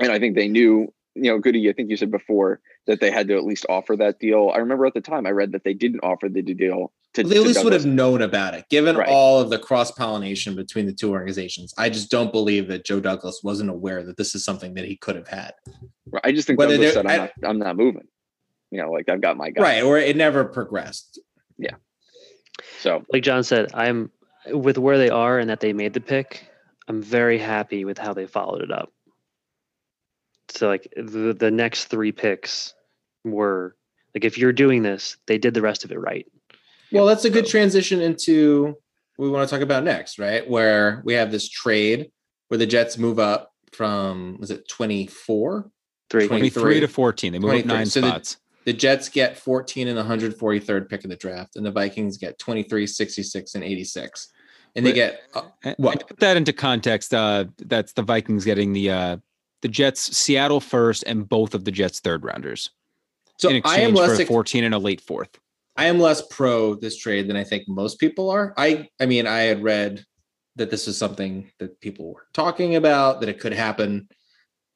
and 0.00 0.12
I 0.12 0.18
think 0.18 0.34
they 0.36 0.48
knew, 0.48 0.92
you 1.14 1.30
know, 1.30 1.38
Goody. 1.38 1.68
I 1.68 1.72
think 1.72 1.90
you 1.90 1.96
said 1.96 2.10
before 2.10 2.60
that 2.86 3.00
they 3.00 3.10
had 3.10 3.28
to 3.28 3.36
at 3.36 3.44
least 3.44 3.66
offer 3.68 3.96
that 3.96 4.18
deal. 4.20 4.50
I 4.54 4.58
remember 4.58 4.86
at 4.86 4.94
the 4.94 5.00
time 5.00 5.26
I 5.26 5.30
read 5.30 5.52
that 5.52 5.64
they 5.64 5.74
didn't 5.74 6.00
offer 6.00 6.28
the 6.28 6.42
deal 6.42 6.92
to. 7.14 7.22
They 7.22 7.36
at 7.36 7.42
least 7.42 7.64
would 7.64 7.72
have 7.72 7.86
known 7.86 8.20
about 8.22 8.54
it, 8.54 8.66
given 8.68 8.96
Right. 8.96 9.08
all 9.08 9.40
of 9.40 9.48
the 9.50 9.58
cross 9.58 9.90
pollination 9.90 10.54
between 10.54 10.84
the 10.86 10.92
two 10.92 11.10
organizations. 11.12 11.72
I 11.78 11.88
just 11.88 12.10
don't 12.10 12.30
believe 12.30 12.68
that 12.68 12.84
Joe 12.84 13.00
Douglas 13.00 13.40
wasn't 13.42 13.70
aware 13.70 14.02
that 14.04 14.16
this 14.16 14.34
is 14.34 14.44
something 14.44 14.74
that 14.74 14.84
he 14.84 14.96
could 14.96 15.16
have 15.16 15.28
had. 15.28 15.54
Right. 16.12 16.20
I 16.24 16.32
just 16.32 16.46
think 16.46 16.58
Whether 16.58 16.74
Douglas 16.74 16.94
said, 16.94 17.06
I'm, 17.06 17.12
I- 17.12 17.16
not, 17.16 17.30
I'm 17.44 17.58
not 17.58 17.76
moving. 17.76 18.06
You 18.70 18.82
know, 18.82 18.90
like 18.90 19.08
I've 19.08 19.20
got 19.20 19.36
my 19.36 19.50
guy. 19.50 19.62
Right. 19.62 19.82
Or 19.82 19.96
it 19.98 20.16
never 20.16 20.44
progressed. 20.44 21.20
So 22.80 23.04
Like 23.12 23.22
John 23.22 23.42
said, 23.44 23.70
I'm 23.74 24.10
with 24.52 24.78
where 24.78 24.98
they 24.98 25.10
are 25.10 25.38
and 25.38 25.48
that 25.50 25.60
they 25.60 25.72
made 25.72 25.92
the 25.94 26.00
pick. 26.00 26.46
I'm 26.88 27.02
very 27.02 27.38
happy 27.38 27.84
with 27.84 27.98
how 27.98 28.12
they 28.14 28.26
followed 28.26 28.62
it 28.62 28.70
up. 28.70 28.92
So 30.50 30.68
like 30.68 30.86
the 30.96 31.34
the 31.38 31.50
next 31.50 31.86
three 31.86 32.12
picks 32.12 32.74
were 33.24 33.74
like 34.14 34.24
if 34.24 34.36
you're 34.38 34.52
doing 34.52 34.82
this, 34.82 35.16
they 35.26 35.38
did 35.38 35.54
the 35.54 35.62
rest 35.62 35.84
of 35.84 35.90
it 35.92 35.98
right. 35.98 36.26
Well, 36.92 37.06
that's 37.06 37.24
a 37.24 37.30
good 37.30 37.46
So- 37.46 37.50
transition 37.52 38.00
into 38.00 38.76
what 39.16 39.26
we 39.26 39.30
want 39.30 39.48
to 39.48 39.54
talk 39.54 39.62
about 39.62 39.84
next, 39.84 40.18
right? 40.18 40.48
Where 40.48 41.00
we 41.04 41.14
have 41.14 41.30
this 41.32 41.48
trade 41.48 42.10
where 42.48 42.58
the 42.58 42.66
Jets 42.66 42.98
move 42.98 43.18
up 43.18 43.50
from 43.72 44.36
was 44.38 44.50
it 44.50 44.68
24? 44.68 45.70
Three. 46.10 46.26
20 46.28 46.50
23 46.50 46.80
to 46.80 46.88
14. 46.88 47.32
They 47.32 47.38
move 47.38 47.54
up 47.60 47.64
nine 47.64 47.86
So 47.86 48.00
the- 48.02 48.08
spots. 48.08 48.36
The 48.64 48.72
Jets 48.72 49.08
get 49.08 49.36
14 49.36 49.88
and 49.88 49.98
the 49.98 50.02
143rd 50.02 50.88
pick 50.88 51.04
of 51.04 51.10
the 51.10 51.16
draft, 51.16 51.56
and 51.56 51.66
the 51.66 51.70
Vikings 51.70 52.16
get 52.16 52.38
23, 52.38 52.86
66, 52.86 53.54
and 53.54 53.64
86. 53.64 54.28
And 54.76 54.84
they 54.84 54.92
get 54.92 55.20
uh, 55.34 55.42
what? 55.76 56.00
and 56.00 56.08
put 56.08 56.18
that 56.20 56.36
into 56.36 56.52
context, 56.52 57.14
uh, 57.14 57.44
that's 57.58 57.92
the 57.92 58.02
Vikings 58.02 58.44
getting 58.44 58.72
the 58.72 58.90
uh, 58.90 59.16
the 59.62 59.68
Jets 59.68 60.16
Seattle 60.16 60.60
first 60.60 61.04
and 61.06 61.28
both 61.28 61.54
of 61.54 61.64
the 61.64 61.70
Jets 61.70 62.00
third 62.00 62.24
rounders 62.24 62.70
so 63.38 63.48
in 63.48 63.56
I 63.56 63.58
exchange 63.58 63.88
am 63.88 63.94
for 63.96 64.12
less 64.12 64.20
a 64.20 64.26
14 64.26 64.64
and 64.64 64.74
a 64.74 64.78
late 64.78 65.00
fourth. 65.00 65.38
I 65.76 65.86
am 65.86 65.98
less 65.98 66.22
pro 66.28 66.74
this 66.74 66.96
trade 66.96 67.28
than 67.28 67.36
I 67.36 67.44
think 67.44 67.68
most 67.68 67.98
people 67.98 68.30
are. 68.30 68.54
I 68.56 68.88
I 69.00 69.06
mean, 69.06 69.26
I 69.26 69.40
had 69.40 69.62
read 69.62 70.04
that 70.56 70.70
this 70.70 70.86
is 70.86 70.96
something 70.96 71.50
that 71.58 71.80
people 71.80 72.12
were 72.12 72.26
talking 72.32 72.76
about, 72.76 73.20
that 73.20 73.28
it 73.28 73.40
could 73.40 73.52
happen. 73.52 74.08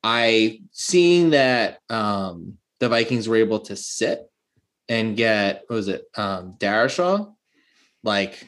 I 0.03 0.61
seeing 0.73 1.31
that 1.31 1.79
um 1.89 2.59
the 2.81 2.89
Vikings 2.89 3.29
were 3.29 3.37
able 3.37 3.61
to 3.61 3.77
sit 3.77 4.31
and 4.89 5.17
get 5.17 5.65
what 5.69 5.77
was 5.77 5.89
it, 5.89 6.05
um 6.17 6.55
Darrisaw, 6.59 7.35
like 8.03 8.47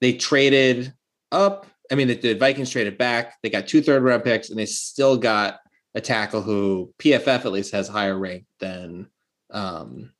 they 0.00 0.14
traded 0.14 0.92
up. 1.30 1.66
I 1.90 1.94
mean, 1.94 2.08
the, 2.08 2.14
the 2.16 2.34
Vikings 2.34 2.70
traded 2.70 2.98
back. 2.98 3.34
They 3.42 3.50
got 3.50 3.68
two 3.68 3.82
third 3.82 4.02
round 4.02 4.24
picks, 4.24 4.50
and 4.50 4.58
they 4.58 4.66
still 4.66 5.16
got 5.16 5.60
a 5.94 6.00
tackle 6.00 6.40
who 6.42 6.92
PFF 6.98 7.44
at 7.44 7.52
least 7.52 7.72
has 7.72 7.86
higher 7.88 8.18
rank 8.18 8.44
than 8.60 9.08
um 9.50 10.12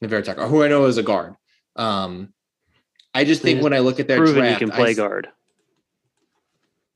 the 0.00 0.08
very 0.08 0.22
tackle, 0.22 0.48
who 0.48 0.62
I 0.62 0.68
know 0.68 0.84
is 0.84 0.98
a 0.98 1.02
guard. 1.02 1.34
Um, 1.76 2.32
I 3.14 3.24
just 3.24 3.42
think 3.42 3.62
when 3.62 3.72
I 3.72 3.78
look 3.80 3.98
at 4.00 4.06
their 4.06 4.18
Proven 4.18 4.42
draft, 4.42 4.60
you 4.60 4.66
can 4.68 4.76
play 4.76 4.90
s- 4.90 4.96
guard. 4.96 5.28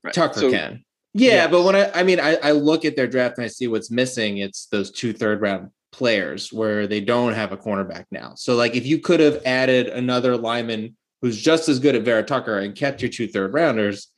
right. 0.04 0.14
Tucker 0.14 0.40
So- 0.40 0.50
can. 0.50 0.84
Yeah, 1.14 1.32
Yes. 1.32 1.50
but 1.50 1.62
when 1.62 1.76
I, 1.76 1.90
I 1.92 2.02
mean, 2.02 2.20
I, 2.20 2.36
I 2.36 2.52
look 2.52 2.84
at 2.84 2.96
their 2.96 3.06
draft 3.06 3.38
and 3.38 3.44
I 3.44 3.48
see 3.48 3.66
what's 3.68 3.90
missing. 3.90 4.38
It's 4.38 4.66
those 4.66 4.90
two 4.90 5.12
third 5.12 5.40
round 5.42 5.70
players 5.90 6.52
where 6.52 6.86
they 6.86 7.00
don't 7.00 7.34
have 7.34 7.52
a 7.52 7.56
cornerback 7.56 8.06
now. 8.10 8.32
So 8.34 8.54
like 8.56 8.74
if 8.74 8.86
you 8.86 8.98
could 8.98 9.20
have 9.20 9.42
added 9.44 9.88
another 9.88 10.36
lineman 10.36 10.96
who's 11.20 11.40
just 11.40 11.68
as 11.68 11.78
good 11.78 11.94
at 11.94 12.02
Vera 12.02 12.22
Tucker 12.22 12.58
and 12.58 12.74
kept 12.74 13.02
your 13.02 13.10
two 13.10 13.28
third 13.28 13.52
rounders, 13.52 14.08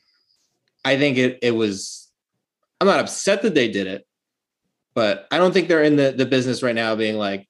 I 0.85 0.96
think 0.96 1.18
it 1.18 1.38
it 1.42 1.50
was 1.50 2.11
I'm 2.80 2.87
not 2.87 3.00
upset 3.00 3.42
that 3.42 3.54
they 3.54 3.68
did 3.68 3.87
it, 3.88 4.07
but 4.94 5.26
I 5.33 5.38
don't 5.38 5.52
think 5.52 5.66
they're 5.68 5.83
in 5.83 5.96
the, 5.96 6.12
the 6.12 6.26
business 6.26 6.62
right 6.62 6.74
now 6.74 6.94
being 6.94 7.16
like, 7.16 7.48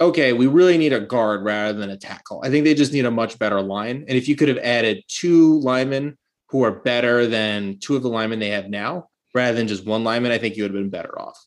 okay, 0.00 0.32
we 0.32 0.46
really 0.46 0.78
need 0.78 0.92
a 0.92 1.00
guard 1.00 1.44
rather 1.44 1.78
than 1.78 1.90
a 1.90 1.96
tackle. 1.96 2.40
I 2.44 2.50
think 2.50 2.64
they 2.64 2.74
just 2.74 2.92
need 2.92 3.04
a 3.04 3.10
much 3.10 3.38
better 3.38 3.60
line. 3.60 4.04
And 4.08 4.16
if 4.16 4.26
you 4.28 4.34
could 4.34 4.48
have 4.48 4.58
added 4.58 5.04
two 5.06 5.60
linemen 5.60 6.16
who 6.50 6.64
are 6.64 6.72
better 6.72 7.26
than 7.26 7.78
two 7.78 7.96
of 7.96 8.02
the 8.02 8.08
linemen 8.08 8.38
they 8.38 8.50
have 8.50 8.68
now, 8.68 9.08
rather 9.34 9.56
than 9.56 9.68
just 9.68 9.86
one 9.86 10.04
lineman, 10.04 10.32
I 10.32 10.38
think 10.38 10.56
you 10.56 10.64
would 10.64 10.74
have 10.74 10.82
been 10.82 10.90
better 10.90 11.20
off. 11.20 11.38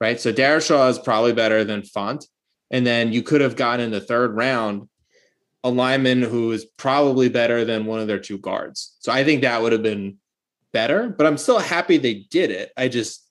Right. 0.00 0.20
So 0.20 0.32
Darrisaw 0.32 0.90
is 0.90 0.98
probably 0.98 1.32
better 1.32 1.64
than 1.64 1.82
Fant. 1.82 2.26
And 2.70 2.86
then 2.86 3.12
you 3.12 3.22
could 3.22 3.40
have 3.40 3.56
gotten 3.56 3.84
in 3.86 3.90
the 3.92 4.00
third 4.00 4.34
round 4.34 4.88
a 5.64 5.70
lineman 5.70 6.22
who 6.22 6.52
is 6.52 6.64
probably 6.64 7.28
better 7.28 7.64
than 7.64 7.86
one 7.86 8.00
of 8.00 8.06
their 8.06 8.18
two 8.18 8.38
guards. 8.38 8.96
So 9.00 9.12
I 9.12 9.24
think 9.24 9.42
that 9.42 9.62
would 9.62 9.72
have 9.72 9.82
been 9.82 10.18
better, 10.72 11.08
but 11.08 11.26
I'm 11.26 11.38
still 11.38 11.58
happy 11.58 11.96
they 11.96 12.26
did 12.30 12.50
it. 12.50 12.72
I 12.76 12.88
just, 12.88 13.26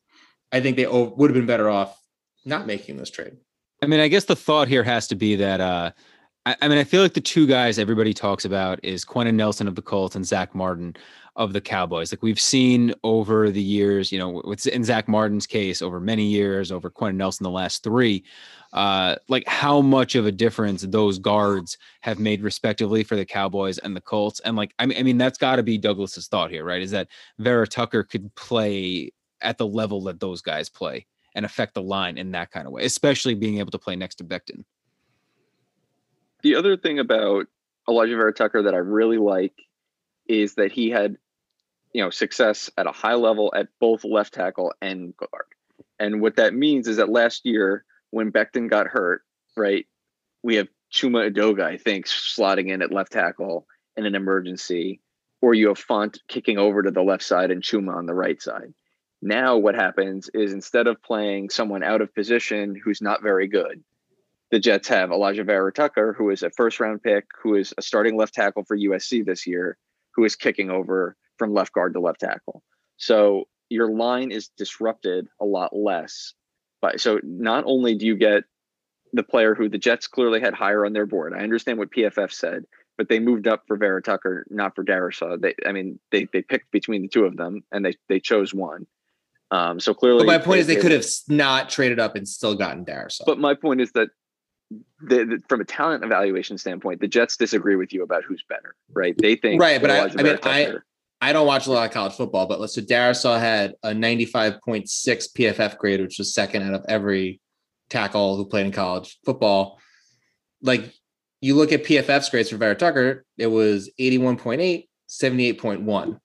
I 0.51 0.61
think 0.61 0.77
they 0.77 0.87
would 0.87 1.29
have 1.29 1.35
been 1.35 1.45
better 1.45 1.69
off 1.69 1.99
not 2.45 2.65
making 2.67 2.97
this 2.97 3.09
trade. 3.09 3.37
I 3.81 3.87
mean, 3.87 3.99
I 3.99 4.07
guess 4.07 4.25
the 4.25 4.35
thought 4.35 4.67
here 4.67 4.83
has 4.83 5.07
to 5.07 5.15
be 5.15 5.35
that, 5.35 5.61
uh, 5.61 5.91
I, 6.45 6.55
I 6.61 6.67
mean, 6.67 6.77
I 6.77 6.83
feel 6.83 7.01
like 7.01 7.13
the 7.13 7.21
two 7.21 7.47
guys 7.47 7.79
everybody 7.79 8.13
talks 8.13 8.45
about 8.45 8.79
is 8.83 9.03
Quenton 9.03 9.35
Nelson 9.35 9.67
of 9.67 9.75
the 9.75 9.81
Colts 9.81 10.15
and 10.15 10.25
Zach 10.25 10.53
Martin 10.53 10.95
of 11.35 11.51
the 11.51 11.61
Cowboys. 11.61 12.11
Like 12.13 12.23
we've 12.23 12.39
seen 12.39 12.93
over 13.03 13.51
the 13.51 13.61
years, 13.61 14.11
you 14.11 14.17
know, 14.17 14.41
with 14.45 14.65
in 14.67 14.83
Zach 14.83 15.07
Martin's 15.07 15.45
case 15.45 15.81
over 15.81 15.99
many 15.99 16.25
years, 16.25 16.71
over 16.71 16.89
Quenton 16.89 17.17
Nelson 17.17 17.43
the 17.43 17.49
last 17.49 17.83
three, 17.83 18.23
uh, 18.73 19.15
like 19.27 19.45
how 19.47 19.81
much 19.81 20.15
of 20.15 20.25
a 20.25 20.31
difference 20.31 20.83
those 20.83 21.19
guards 21.19 21.77
have 22.01 22.19
made 22.19 22.41
respectively 22.41 23.03
for 23.03 23.15
the 23.15 23.25
Cowboys 23.25 23.77
and 23.79 23.95
the 23.95 24.01
Colts. 24.01 24.39
And 24.41 24.55
like, 24.55 24.73
I 24.79 24.85
mean, 24.85 24.97
I 24.97 25.03
mean, 25.03 25.17
that's 25.17 25.37
got 25.37 25.57
to 25.57 25.63
be 25.63 25.77
Douglas's 25.77 26.27
thought 26.27 26.51
here, 26.51 26.63
right? 26.63 26.81
Is 26.81 26.91
that 26.91 27.09
Vera 27.37 27.67
Tucker 27.67 28.03
could 28.03 28.33
play 28.35 29.11
at 29.41 29.57
the 29.57 29.67
level 29.67 30.01
that 30.03 30.19
those 30.19 30.41
guys 30.41 30.69
play 30.69 31.05
and 31.35 31.45
affect 31.45 31.73
the 31.73 31.81
line 31.81 32.17
in 32.17 32.31
that 32.31 32.51
kind 32.51 32.65
of 32.65 32.71
way, 32.71 32.85
especially 32.85 33.35
being 33.35 33.59
able 33.59 33.71
to 33.71 33.79
play 33.79 33.97
next 33.97 34.15
to 34.15 34.23
Becton. 34.23 34.63
The 36.45 36.57
other 36.57 36.77
thing 36.77 36.99
about 36.99 37.47
Alijah 37.89 38.17
Vera-Tucker 38.17 38.61
that 38.61 38.75
I 38.75 38.77
really 38.77 39.17
like 39.17 39.55
is 40.27 40.53
that 40.53 40.71
he 40.71 40.91
had 40.91 41.17
you 41.91 42.03
know 42.03 42.11
success 42.11 42.69
at 42.77 42.85
a 42.85 42.91
high 42.91 43.15
level 43.15 43.51
at 43.55 43.69
both 43.79 44.03
left 44.03 44.35
tackle 44.35 44.71
and 44.79 45.17
guard. 45.17 45.47
And 45.97 46.21
what 46.21 46.35
that 46.35 46.53
means 46.53 46.87
is 46.87 46.97
that 46.97 47.09
last 47.09 47.47
year 47.47 47.83
when 48.11 48.31
Becton 48.31 48.69
got 48.69 48.85
hurt, 48.85 49.23
right, 49.57 49.87
we 50.43 50.57
have 50.57 50.67
Chuma 50.93 51.31
Edoga, 51.33 51.63
I 51.63 51.77
think, 51.77 52.05
slotting 52.05 52.69
in 52.69 52.83
at 52.83 52.93
left 52.93 53.13
tackle 53.13 53.65
in 53.97 54.05
an 54.05 54.13
emergency, 54.13 55.01
or 55.41 55.55
you 55.55 55.69
have 55.69 55.83
Fant 55.83 56.19
kicking 56.27 56.59
over 56.59 56.83
to 56.83 56.91
the 56.91 57.01
left 57.01 57.23
side 57.23 57.49
and 57.49 57.63
Chuma 57.63 57.95
on 57.95 58.05
the 58.05 58.13
right 58.13 58.39
side. 58.39 58.71
Now, 59.19 59.57
what 59.57 59.73
happens 59.73 60.29
is 60.31 60.53
instead 60.53 60.85
of 60.85 61.01
playing 61.01 61.49
someone 61.49 61.81
out 61.81 62.01
of 62.01 62.13
position 62.13 62.75
who's 62.75 63.01
not 63.01 63.23
very 63.23 63.47
good, 63.47 63.83
the 64.55 64.59
Jets 64.61 64.87
have 64.87 65.09
Alijah 65.09 65.45
Vera-Tucker, 65.45 66.15
who 66.17 66.29
is 66.29 66.41
a 66.41 66.49
first 66.49 66.79
round 66.79 67.03
pick, 67.03 67.25
who 67.43 67.55
is 67.55 67.73
a 67.77 67.81
starting 67.81 68.15
left 68.15 68.33
tackle 68.33 68.63
for 68.63 68.77
USC 68.77 69.25
this 69.25 69.45
year, 69.45 69.77
who 70.13 70.23
is 70.23 70.37
kicking 70.37 70.69
over 70.69 71.17
from 71.37 71.53
left 71.53 71.73
guard 71.73 71.91
to 71.91 71.99
left 71.99 72.21
tackle. 72.21 72.63
So 72.95 73.49
your 73.67 73.91
line 73.91 74.31
is 74.31 74.47
disrupted 74.57 75.27
a 75.41 75.45
lot 75.45 75.75
less. 75.75 76.31
But 76.81 77.01
so 77.01 77.19
not 77.21 77.65
only 77.67 77.95
do 77.95 78.05
you 78.05 78.15
get 78.15 78.45
the 79.11 79.23
player 79.23 79.55
who 79.55 79.67
the 79.67 79.77
Jets 79.77 80.07
clearly 80.07 80.39
had 80.39 80.53
higher 80.53 80.85
on 80.85 80.93
their 80.93 81.05
board. 81.05 81.33
I 81.33 81.39
understand 81.39 81.77
what 81.77 81.91
PFF 81.91 82.31
said, 82.31 82.63
but 82.97 83.09
they 83.09 83.19
moved 83.19 83.47
up 83.47 83.63
for 83.67 83.75
Vera 83.75 84.01
Tucker, 84.01 84.45
not 84.49 84.73
for 84.73 84.85
Darrisaw. 84.85 85.41
They, 85.41 85.53
I 85.65 85.73
mean, 85.73 85.99
they 86.13 86.29
they 86.31 86.41
picked 86.41 86.71
between 86.71 87.01
the 87.01 87.09
two 87.09 87.25
of 87.25 87.35
them, 87.35 87.61
and 87.73 87.83
they 87.83 87.95
they 88.07 88.21
chose 88.21 88.53
one. 88.53 88.87
Um, 89.51 89.81
so 89.81 89.93
clearly, 89.93 90.19
but 90.19 90.27
my 90.27 90.37
point 90.37 90.55
they, 90.55 90.59
is 90.59 90.67
they, 90.67 90.75
they 90.75 90.81
could 90.81 90.91
have 90.93 91.05
not 91.27 91.69
traded 91.69 91.99
up 91.99 92.15
and 92.15 92.25
still 92.25 92.55
gotten 92.55 92.85
Darrisaw. 92.85 93.25
But 93.25 93.37
my 93.37 93.53
point 93.53 93.81
is 93.81 93.91
that 93.93 94.09
the, 94.71 95.25
the, 95.25 95.41
from 95.47 95.61
a 95.61 95.65
talent 95.65 96.03
evaluation 96.03 96.57
standpoint, 96.57 96.99
the 96.99 97.07
Jets 97.07 97.37
disagree 97.37 97.75
with 97.75 97.93
you 97.93 98.03
about 98.03 98.23
who's 98.23 98.43
better, 98.47 98.75
right? 98.93 99.15
They 99.17 99.35
think 99.35 99.61
right, 99.61 99.81
but 99.81 99.91
I, 99.91 100.03
I 100.03 100.23
mean, 100.23 100.39
I 100.43 100.73
I 101.21 101.33
don't 101.33 101.47
watch 101.47 101.67
a 101.67 101.71
lot 101.71 101.87
of 101.87 101.93
college 101.93 102.13
football, 102.13 102.45
but 102.45 102.59
let's 102.59 102.75
so 102.75 102.81
Darrisaw 102.81 103.39
had 103.39 103.75
a 103.83 103.91
95.6 103.91 104.59
PFF 105.33 105.77
grade, 105.77 106.01
which 106.01 106.17
was 106.17 106.33
second 106.33 106.63
out 106.63 106.73
of 106.73 106.85
every 106.87 107.39
tackle 107.89 108.35
who 108.35 108.45
played 108.45 108.65
in 108.65 108.71
college 108.71 109.17
football. 109.25 109.79
Like 110.61 110.93
you 111.41 111.55
look 111.55 111.71
at 111.71 111.83
PFF's 111.83 112.29
grades 112.29 112.49
for 112.49 112.57
Vera 112.57 112.75
Tucker, 112.75 113.25
it 113.37 113.47
was 113.47 113.89
81.8, 113.99 114.87
78.1, 115.09 116.19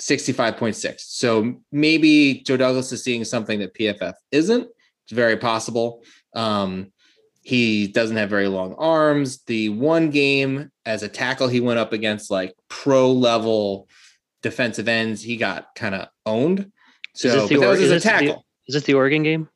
65.6. 0.00 0.94
So 0.98 1.54
maybe 1.70 2.42
Joe 2.44 2.56
Douglas 2.56 2.92
is 2.92 3.04
seeing 3.04 3.24
something 3.24 3.60
that 3.60 3.74
PFF 3.74 4.14
isn't. 4.30 4.68
It's 5.04 5.12
very 5.12 5.36
possible. 5.36 6.02
Um, 6.34 6.91
he 7.42 7.88
doesn't 7.88 8.16
have 8.16 8.30
very 8.30 8.48
long 8.48 8.74
arms. 8.74 9.42
The 9.44 9.68
one 9.70 10.10
game 10.10 10.70
as 10.86 11.02
a 11.02 11.08
tackle, 11.08 11.48
he 11.48 11.60
went 11.60 11.78
up 11.78 11.92
against 11.92 12.30
like 12.30 12.54
pro 12.68 13.10
level 13.12 13.88
defensive 14.42 14.88
ends, 14.88 15.22
he 15.22 15.36
got 15.36 15.74
kind 15.74 15.94
of 15.94 16.08
owned. 16.26 16.70
So 17.14 17.28
is 17.28 17.48
that 17.48 17.58
was 17.58 17.90
a 17.90 18.00
tackle. 18.00 18.26
The, 18.26 18.68
is 18.68 18.74
this 18.74 18.84
the 18.84 18.94
Oregon 18.94 19.22
game? 19.22 19.48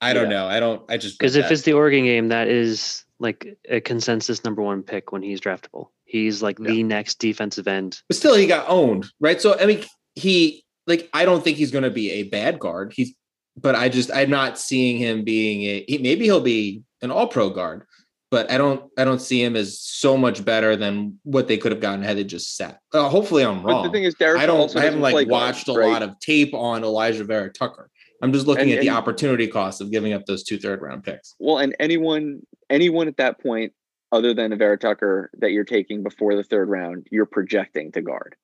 I 0.00 0.12
don't 0.12 0.30
yeah. 0.30 0.38
know. 0.38 0.46
I 0.46 0.60
don't. 0.60 0.82
I 0.90 0.96
just 0.98 1.18
because 1.18 1.36
if 1.36 1.50
it's 1.50 1.62
the 1.62 1.72
Oregon 1.72 2.04
game, 2.04 2.28
that 2.28 2.48
is 2.48 3.04
like 3.18 3.56
a 3.68 3.80
consensus 3.80 4.44
number 4.44 4.62
one 4.62 4.82
pick 4.82 5.12
when 5.12 5.22
he's 5.22 5.40
draftable. 5.40 5.88
He's 6.04 6.42
like 6.42 6.58
yeah. 6.58 6.68
the 6.68 6.82
next 6.82 7.18
defensive 7.18 7.66
end. 7.66 8.00
But 8.08 8.16
still, 8.16 8.34
he 8.34 8.46
got 8.46 8.68
owned, 8.68 9.06
right? 9.20 9.40
So 9.40 9.58
I 9.58 9.66
mean, 9.66 9.84
he 10.14 10.64
like 10.86 11.08
I 11.12 11.24
don't 11.24 11.42
think 11.42 11.56
he's 11.56 11.70
going 11.70 11.84
to 11.84 11.90
be 11.90 12.10
a 12.12 12.22
bad 12.24 12.58
guard. 12.58 12.92
He's, 12.94 13.14
but 13.56 13.74
I 13.74 13.88
just 13.88 14.10
I'm 14.12 14.30
not 14.30 14.58
seeing 14.58 14.98
him 14.98 15.24
being 15.24 15.62
a. 15.62 15.84
He, 15.88 15.98
maybe 15.98 16.24
he'll 16.24 16.40
be 16.40 16.82
an 17.02 17.10
All 17.10 17.26
Pro 17.26 17.50
guard, 17.50 17.84
but 18.30 18.50
I 18.50 18.58
don't 18.58 18.90
I 18.98 19.04
don't 19.04 19.20
see 19.20 19.42
him 19.42 19.56
as 19.56 19.78
so 19.80 20.16
much 20.16 20.44
better 20.44 20.76
than 20.76 21.18
what 21.22 21.48
they 21.48 21.56
could 21.58 21.72
have 21.72 21.80
gotten 21.80 22.02
had 22.02 22.16
they 22.16 22.24
just 22.24 22.56
sat. 22.56 22.80
Uh, 22.92 23.08
hopefully, 23.08 23.44
I'm 23.44 23.62
wrong. 23.62 23.82
But 23.82 23.88
the 23.88 23.92
thing 23.92 24.04
is, 24.04 24.14
Derek 24.14 24.40
I 24.40 24.46
don't 24.46 24.74
I 24.76 24.82
haven't 24.82 25.00
like 25.00 25.28
watched 25.28 25.66
guard, 25.66 25.78
a 25.78 25.80
right? 25.80 25.92
lot 25.92 26.02
of 26.02 26.18
tape 26.20 26.54
on 26.54 26.82
Alijah 26.82 27.26
Vera-Tucker. 27.26 27.90
I'm 28.22 28.32
just 28.32 28.46
looking 28.46 28.70
and, 28.70 28.78
at 28.78 28.80
the 28.80 28.90
opportunity 28.90 29.46
cost 29.46 29.80
of 29.80 29.90
giving 29.90 30.12
up 30.12 30.24
those 30.26 30.42
two 30.42 30.58
third 30.58 30.80
round 30.80 31.04
picks. 31.04 31.34
Well, 31.38 31.58
and 31.58 31.76
anyone 31.78 32.42
anyone 32.70 33.08
at 33.08 33.16
that 33.18 33.40
point 33.40 33.72
other 34.12 34.32
than 34.32 34.52
a 34.52 34.56
Vera 34.56 34.78
Tucker 34.78 35.30
that 35.38 35.50
you're 35.50 35.64
taking 35.64 36.02
before 36.02 36.34
the 36.34 36.44
third 36.44 36.68
round, 36.68 37.06
you're 37.10 37.26
projecting 37.26 37.92
to 37.92 38.00
guard. 38.00 38.36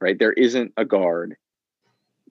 Right? 0.00 0.18
There 0.18 0.32
isn't 0.32 0.72
a 0.76 0.84
guard 0.84 1.36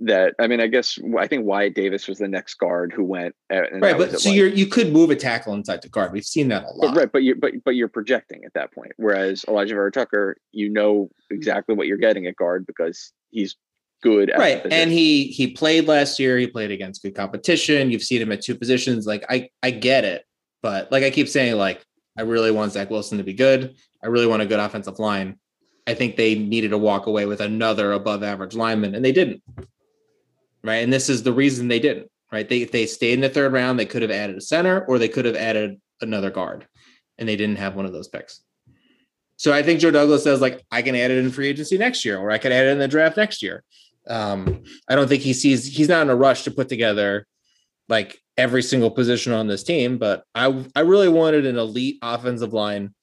that 0.05 0.35
I 0.39 0.47
mean, 0.47 0.59
I 0.59 0.67
guess 0.67 0.99
I 1.17 1.27
think 1.27 1.45
Wyatt 1.45 1.75
Davis 1.75 2.07
was 2.07 2.17
the 2.17 2.27
next 2.27 2.55
guard 2.55 2.93
who 2.93 3.03
went. 3.03 3.35
Uh, 3.51 3.61
right, 3.79 3.97
but 3.97 4.19
so 4.19 4.29
you 4.29 4.45
you 4.45 4.67
could 4.67 4.91
move 4.91 5.09
a 5.09 5.15
tackle 5.15 5.53
inside 5.53 5.81
the 5.81 5.89
guard. 5.89 6.11
We've 6.11 6.25
seen 6.25 6.49
that 6.49 6.63
a 6.63 6.71
lot. 6.71 6.93
But, 6.93 6.97
right, 6.97 7.11
but 7.11 7.23
you 7.23 7.35
but 7.35 7.51
but 7.63 7.75
you're 7.75 7.87
projecting 7.87 8.43
at 8.45 8.53
that 8.53 8.73
point. 8.73 8.91
Whereas 8.97 9.43
Alijah 9.47 9.69
Vera-Tucker, 9.69 10.37
you 10.51 10.69
know 10.69 11.09
exactly 11.29 11.75
what 11.75 11.87
you're 11.87 11.97
getting 11.97 12.27
at 12.27 12.35
guard 12.35 12.65
because 12.65 13.11
he's 13.31 13.55
good. 14.01 14.31
right, 14.37 14.65
and 14.71 14.91
he 14.91 15.25
he 15.27 15.51
played 15.51 15.87
last 15.87 16.19
year. 16.19 16.37
He 16.37 16.47
played 16.47 16.71
against 16.71 17.01
good 17.01 17.15
competition. 17.15 17.91
You've 17.91 18.03
seen 18.03 18.21
him 18.21 18.31
at 18.31 18.41
two 18.41 18.55
positions. 18.55 19.05
Like 19.05 19.25
I 19.29 19.49
I 19.61 19.71
get 19.71 20.03
it, 20.03 20.25
but 20.61 20.91
like 20.91 21.03
I 21.03 21.09
keep 21.09 21.29
saying, 21.29 21.55
like 21.55 21.83
I 22.17 22.23
really 22.23 22.51
want 22.51 22.73
Zach 22.73 22.89
Wilson 22.89 23.17
to 23.17 23.23
be 23.23 23.33
good. 23.33 23.75
I 24.03 24.07
really 24.07 24.27
want 24.27 24.41
a 24.41 24.45
good 24.45 24.59
offensive 24.59 24.99
line. 24.99 25.37
I 25.85 25.93
think 25.93 26.15
they 26.15 26.35
needed 26.35 26.69
to 26.69 26.77
walk 26.77 27.07
away 27.07 27.25
with 27.25 27.41
another 27.41 27.91
above 27.91 28.23
average 28.23 28.55
lineman, 28.55 28.95
and 28.95 29.03
they 29.03 29.11
didn't 29.11 29.41
right? 30.63 30.83
And 30.83 30.91
this 30.91 31.09
is 31.09 31.23
the 31.23 31.33
reason 31.33 31.67
they 31.67 31.79
didn't, 31.79 32.09
right? 32.31 32.47
They 32.47 32.65
they 32.65 32.85
stayed 32.85 33.13
in 33.13 33.21
the 33.21 33.29
third 33.29 33.53
round, 33.53 33.79
they 33.79 33.85
could 33.85 34.01
have 34.01 34.11
added 34.11 34.37
a 34.37 34.41
center 34.41 34.85
or 34.85 34.97
they 34.97 35.09
could 35.09 35.25
have 35.25 35.35
added 35.35 35.79
another 36.01 36.31
guard, 36.31 36.67
and 37.17 37.27
they 37.27 37.35
didn't 37.35 37.57
have 37.57 37.75
one 37.75 37.85
of 37.85 37.91
those 37.91 38.07
picks. 38.07 38.41
So 39.37 39.51
I 39.51 39.63
think 39.63 39.79
Joe 39.79 39.91
Douglas 39.91 40.23
says 40.23 40.41
like 40.41 40.63
I 40.71 40.81
can 40.81 40.95
add 40.95 41.11
it 41.11 41.17
in 41.17 41.31
free 41.31 41.47
agency 41.47 41.77
next 41.77 42.05
year, 42.05 42.17
or 42.17 42.31
I 42.31 42.37
could 42.37 42.51
add 42.51 42.67
it 42.67 42.71
in 42.71 42.79
the 42.79 42.87
draft 42.87 43.17
next 43.17 43.41
year. 43.41 43.63
Um, 44.07 44.63
I 44.89 44.95
don't 44.95 45.07
think 45.07 45.23
he 45.23 45.33
sees 45.33 45.65
he's 45.65 45.89
not 45.89 46.01
in 46.01 46.09
a 46.09 46.15
rush 46.15 46.43
to 46.43 46.51
put 46.51 46.69
together 46.69 47.27
like 47.89 48.19
every 48.37 48.63
single 48.63 48.91
position 48.91 49.33
on 49.33 49.47
this 49.47 49.63
team, 49.63 49.97
but 49.97 50.23
I 50.33 50.65
I 50.75 50.81
really 50.81 51.09
wanted 51.09 51.45
an 51.45 51.57
elite 51.57 51.99
offensive 52.01 52.53
line 52.53 52.93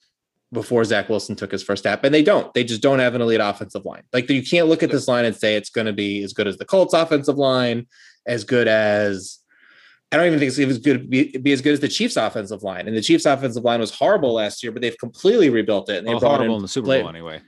before 0.53 0.85
Zach 0.85 1.09
Wilson 1.09 1.37
took 1.37 1.53
his 1.53 1.63
first 1.63 1.83
step, 1.83 2.05
and 2.05 2.15
they 2.15 2.23
don't. 2.23 2.53
They 2.55 2.65
just 2.65 2.83
don't 2.83 2.99
have 2.99 3.15
an 3.15 3.21
elite 3.23 3.41
offensive 3.41 3.85
line. 3.85 4.03
Like 4.13 4.29
you 4.29 4.43
can't 4.43 4.69
look 4.69 4.83
at 4.83 4.91
this 4.91 5.09
line 5.09 5.25
and 5.25 5.37
say 5.37 5.57
it's 5.57 5.71
going 5.71 5.87
to 5.87 5.93
be 5.93 6.23
as 6.23 6.33
good 6.33 6.47
as 6.47 6.57
the 6.59 6.65
Colts 6.65 6.95
offensive 6.95 7.39
line, 7.39 7.87
as 8.27 8.45
good 8.45 8.69
as 8.69 9.39
I 10.13 10.17
don't 10.17 10.27
even 10.27 10.39
think 10.39 10.57
it's 10.59 10.79
good 10.79 11.09
be, 11.09 11.37
be 11.39 11.53
as 11.53 11.61
good 11.61 11.73
as 11.73 11.81
the 11.81 11.89
Chiefs 11.89 12.17
offensive 12.17 12.63
line. 12.63 12.89
And 12.89 12.97
the 12.97 13.03
Chiefs 13.03 13.27
offensive 13.27 13.65
line 13.65 13.81
was 13.81 13.95
horrible 13.95 14.35
last 14.35 14.63
year, 14.63 14.73
but 14.73 14.83
they've 14.83 14.99
completely 14.99 15.51
rebuilt 15.51 15.89
it. 15.89 15.99
And 15.99 16.07
they 16.07 16.13
well, 16.13 16.21
brought 16.21 16.37
horrible 16.37 16.57
in, 16.57 16.61
in 16.61 16.63
the 16.63 16.69
Super 16.69 16.87
Bowl 16.87 17.09
anyway. 17.09 17.41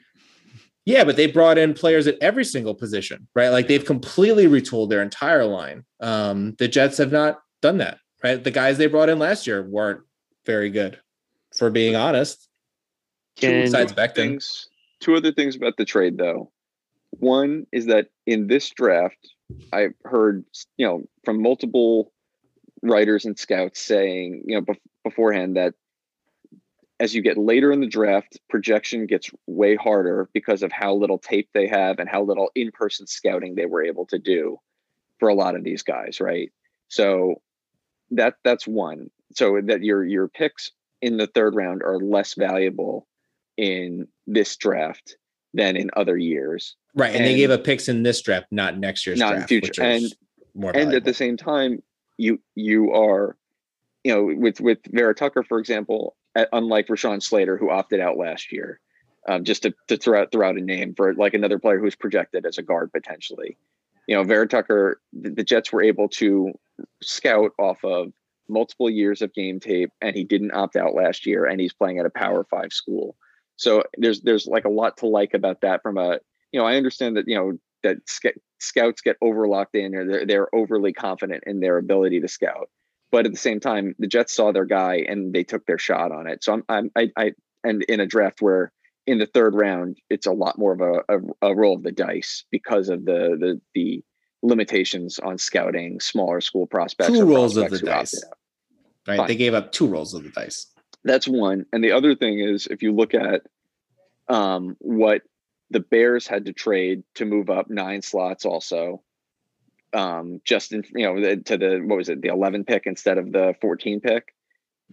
Yeah, 0.84 1.04
but 1.04 1.16
they 1.16 1.28
brought 1.28 1.58
in 1.58 1.74
players 1.74 2.08
at 2.08 2.16
every 2.20 2.44
single 2.44 2.74
position, 2.74 3.28
right? 3.36 3.50
Like 3.50 3.68
they've 3.68 3.84
completely 3.84 4.46
retooled 4.46 4.90
their 4.90 5.02
entire 5.02 5.44
line. 5.44 5.84
Um, 6.00 6.56
the 6.58 6.66
Jets 6.66 6.98
have 6.98 7.12
not 7.12 7.38
done 7.60 7.78
that 7.78 7.98
right? 8.22 8.42
The 8.42 8.50
guys 8.50 8.78
they 8.78 8.86
brought 8.86 9.08
in 9.08 9.18
last 9.18 9.46
year 9.46 9.62
weren't 9.62 10.00
very 10.46 10.70
good, 10.70 10.98
for 11.56 11.70
being 11.70 11.96
honest. 11.96 12.48
Can, 13.36 13.64
besides 13.64 13.92
Becton. 13.92 14.14
Things, 14.14 14.68
two 15.00 15.14
other 15.14 15.32
things 15.32 15.56
about 15.56 15.76
the 15.76 15.84
trade, 15.84 16.18
though. 16.18 16.50
One 17.10 17.66
is 17.72 17.86
that 17.86 18.08
in 18.26 18.46
this 18.46 18.70
draft, 18.70 19.34
I've 19.72 19.94
heard 20.04 20.44
you 20.76 20.86
know 20.86 21.02
from 21.24 21.42
multiple 21.42 22.12
writers 22.82 23.24
and 23.24 23.38
scouts 23.38 23.80
saying 23.80 24.44
you 24.46 24.56
know 24.56 24.62
bef- 24.62 24.80
beforehand 25.04 25.56
that 25.56 25.74
as 27.00 27.14
you 27.14 27.22
get 27.22 27.36
later 27.36 27.72
in 27.72 27.80
the 27.80 27.88
draft, 27.88 28.38
projection 28.48 29.06
gets 29.06 29.28
way 29.48 29.74
harder 29.74 30.28
because 30.32 30.62
of 30.62 30.70
how 30.70 30.94
little 30.94 31.18
tape 31.18 31.48
they 31.52 31.66
have 31.66 31.98
and 31.98 32.08
how 32.08 32.22
little 32.22 32.50
in-person 32.54 33.08
scouting 33.08 33.56
they 33.56 33.66
were 33.66 33.82
able 33.82 34.06
to 34.06 34.20
do 34.20 34.56
for 35.18 35.28
a 35.28 35.34
lot 35.34 35.56
of 35.56 35.64
these 35.64 35.82
guys, 35.82 36.20
right? 36.20 36.52
So 36.88 37.42
that 38.12 38.34
that's 38.44 38.66
one. 38.66 39.10
So 39.34 39.60
that 39.64 39.82
your 39.82 40.04
your 40.04 40.28
picks 40.28 40.70
in 41.00 41.16
the 41.16 41.26
third 41.26 41.56
round 41.56 41.82
are 41.82 41.98
less 41.98 42.34
valuable 42.34 43.08
in 43.56 44.08
this 44.26 44.56
draft 44.56 45.16
than 45.54 45.76
in 45.76 45.90
other 45.96 46.16
years. 46.16 46.76
Right. 46.94 47.08
And, 47.08 47.18
and 47.18 47.26
they 47.26 47.36
gave 47.36 47.50
up 47.50 47.64
picks 47.64 47.88
in 47.88 48.02
this 48.02 48.20
draft, 48.22 48.46
not 48.50 48.78
next 48.78 49.06
year's 49.06 49.18
not 49.18 49.34
draft. 49.34 49.48
future. 49.48 49.82
And 49.82 50.04
more 50.54 50.74
and 50.74 50.92
at 50.92 51.04
the 51.04 51.14
same 51.14 51.36
time, 51.36 51.82
you 52.18 52.40
you 52.54 52.92
are, 52.92 53.36
you 54.04 54.14
know, 54.14 54.34
with 54.38 54.60
with 54.60 54.78
Vera 54.90 55.14
Tucker, 55.14 55.42
for 55.42 55.58
example, 55.58 56.16
at, 56.34 56.48
unlike 56.52 56.88
Rashawn 56.88 57.22
Slater, 57.22 57.56
who 57.56 57.70
opted 57.70 58.00
out 58.00 58.16
last 58.16 58.52
year. 58.52 58.80
Um, 59.28 59.44
just 59.44 59.62
to, 59.62 59.72
to 59.86 59.96
throw 59.96 60.22
out 60.22 60.32
throw 60.32 60.48
out 60.48 60.56
a 60.56 60.60
name 60.60 60.94
for 60.96 61.14
like 61.14 61.32
another 61.32 61.60
player 61.60 61.78
who's 61.78 61.94
projected 61.94 62.44
as 62.44 62.58
a 62.58 62.62
guard 62.62 62.90
potentially. 62.92 63.56
You 64.08 64.16
know, 64.16 64.24
Vera 64.24 64.48
Tucker, 64.48 65.00
the, 65.12 65.30
the 65.30 65.44
Jets 65.44 65.72
were 65.72 65.80
able 65.82 66.08
to 66.08 66.52
scout 67.00 67.52
off 67.56 67.84
of 67.84 68.12
multiple 68.48 68.90
years 68.90 69.22
of 69.22 69.32
game 69.32 69.60
tape, 69.60 69.90
and 70.00 70.16
he 70.16 70.24
didn't 70.24 70.50
opt 70.50 70.74
out 70.74 70.94
last 70.94 71.24
year, 71.24 71.46
and 71.46 71.60
he's 71.60 71.72
playing 71.72 72.00
at 72.00 72.06
a 72.06 72.10
Power 72.10 72.44
Five 72.50 72.72
school. 72.72 73.16
So 73.62 73.84
there's 73.96 74.20
there's 74.22 74.46
like 74.46 74.64
a 74.64 74.70
lot 74.70 74.98
to 74.98 75.06
like 75.06 75.34
about 75.34 75.60
that. 75.62 75.82
From 75.82 75.98
a 75.98 76.18
you 76.52 76.60
know, 76.60 76.66
I 76.66 76.76
understand 76.76 77.16
that 77.16 77.28
you 77.28 77.36
know 77.36 77.52
that 77.82 77.98
sc- 78.06 78.38
scouts 78.58 79.00
get 79.00 79.16
overlocked 79.22 79.74
in, 79.74 79.94
or 79.94 80.06
they're 80.06 80.26
they're 80.26 80.54
overly 80.54 80.92
confident 80.92 81.44
in 81.46 81.60
their 81.60 81.78
ability 81.78 82.20
to 82.20 82.28
scout 82.28 82.68
but 83.12 83.26
at 83.26 83.32
the 83.32 83.38
same 83.38 83.60
time, 83.60 83.94
the 83.98 84.08
Jets 84.08 84.34
saw 84.34 84.50
their 84.50 84.64
guy 84.64 85.04
and 85.06 85.32
they 85.32 85.44
took 85.44 85.66
their 85.66 85.78
shot 85.78 86.10
on 86.10 86.26
it. 86.26 86.42
So 86.42 86.54
I'm, 86.54 86.64
I'm 86.68 86.90
I, 86.96 87.10
I 87.16 87.32
and 87.62 87.82
in 87.84 88.00
a 88.00 88.06
draft 88.06 88.40
where 88.40 88.72
in 89.06 89.18
the 89.18 89.26
third 89.26 89.54
round 89.54 89.98
it's 90.08 90.26
a 90.26 90.32
lot 90.32 90.58
more 90.58 90.72
of 90.72 90.80
a, 90.80 91.16
a, 91.16 91.50
a 91.50 91.54
roll 91.54 91.76
of 91.76 91.82
the 91.82 91.92
dice 91.92 92.44
because 92.50 92.88
of 92.88 93.04
the 93.04 93.36
the 93.38 93.60
the 93.74 94.02
limitations 94.42 95.20
on 95.20 95.38
scouting 95.38 96.00
smaller 96.00 96.40
school 96.40 96.66
prospects. 96.66 97.10
Two 97.10 97.24
rolls 97.24 97.56
of 97.56 97.70
the 97.70 97.78
dice. 97.78 98.24
Right, 99.06 99.18
Fine. 99.18 99.28
they 99.28 99.36
gave 99.36 99.54
up 99.54 99.72
two 99.72 99.86
rolls 99.86 100.14
of 100.14 100.24
the 100.24 100.30
dice. 100.30 100.66
That's 101.04 101.28
one, 101.28 101.66
and 101.72 101.84
the 101.84 101.92
other 101.92 102.14
thing 102.14 102.40
is 102.40 102.66
if 102.68 102.82
you 102.82 102.92
look 102.92 103.12
at 103.12 103.42
um, 104.28 104.76
what 104.80 105.22
the 105.70 105.80
Bears 105.80 106.26
had 106.26 106.46
to 106.46 106.52
trade 106.52 107.02
to 107.14 107.24
move 107.24 107.50
up 107.50 107.70
nine 107.70 108.02
slots, 108.02 108.44
also 108.44 109.02
um, 109.92 110.40
just 110.44 110.72
in, 110.72 110.84
you 110.94 111.06
know, 111.06 111.36
to 111.36 111.58
the, 111.58 111.80
what 111.84 111.96
was 111.96 112.08
it, 112.08 112.22
the 112.22 112.28
11 112.28 112.64
pick 112.64 112.86
instead 112.86 113.18
of 113.18 113.32
the 113.32 113.54
14 113.60 114.00
pick, 114.00 114.34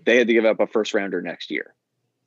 they 0.05 0.17
had 0.17 0.27
to 0.27 0.33
give 0.33 0.45
up 0.45 0.59
a 0.59 0.67
first 0.67 0.93
rounder 0.93 1.21
next 1.21 1.51
year. 1.51 1.73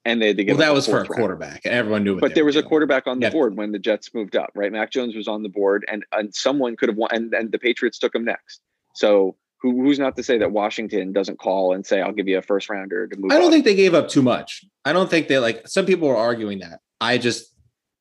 And 0.05 0.20
they 0.20 0.28
had 0.28 0.36
to 0.38 0.44
give 0.44 0.59
well, 0.59 0.66
that 0.66 0.74
was 0.74 0.86
for 0.88 1.00
a 1.00 1.07
quarterback. 1.07 1.64
Everyone 1.64 2.03
knew 2.03 2.18
But 2.18 2.34
there 2.34 2.44
was 2.44 2.57
doing. 2.57 2.64
a 2.64 2.68
quarterback 2.68 3.07
on 3.07 3.20
the 3.20 3.26
yeah. 3.26 3.30
board 3.32 3.57
when 3.57 3.70
the 3.70 3.78
Jets 3.78 4.12
moved 4.12 4.34
up, 4.34 4.50
right? 4.57 4.72
Mac 4.72 4.90
Jones 4.90 5.14
was 5.14 5.28
on 5.28 5.44
the 5.44 5.48
board 5.48 5.84
and, 5.86 6.05
and 6.12 6.34
someone 6.34 6.76
could 6.76 6.88
have 6.88 6.98
won, 6.98 7.11
and, 7.12 7.32
and 7.32 7.53
the 7.53 7.59
Patriots 7.59 7.98
took 7.98 8.14
him 8.14 8.24
next. 8.24 8.61
So 8.96 9.36
who, 9.61 9.80
who's 9.82 10.00
not 10.00 10.16
to 10.16 10.24
say 10.24 10.38
that 10.38 10.50
Washington 10.50 11.12
doesn't 11.12 11.38
call 11.38 11.72
and 11.72 11.86
say, 11.86 12.00
I'll 12.00 12.12
give 12.12 12.26
you 12.26 12.36
a 12.36 12.42
first 12.42 12.68
rounder 12.68 13.07
to 13.07 13.16
move 13.16 13.30
I 13.30 13.36
don't 13.36 13.46
up. 13.46 13.53
think 13.53 13.64
they 13.64 13.76
gave 13.76 13.94
up 13.94 14.09
too 14.09 14.22
much. 14.22 14.64
I 14.84 14.92
don't 14.92 15.09
think 15.09 15.28
they 15.28 15.38
like, 15.38 15.68
some 15.68 15.86
people 15.86 16.09
were 16.09 16.16
arguing 16.16 16.59
that. 16.61 16.80
I 17.03 17.18
just, 17.18 17.53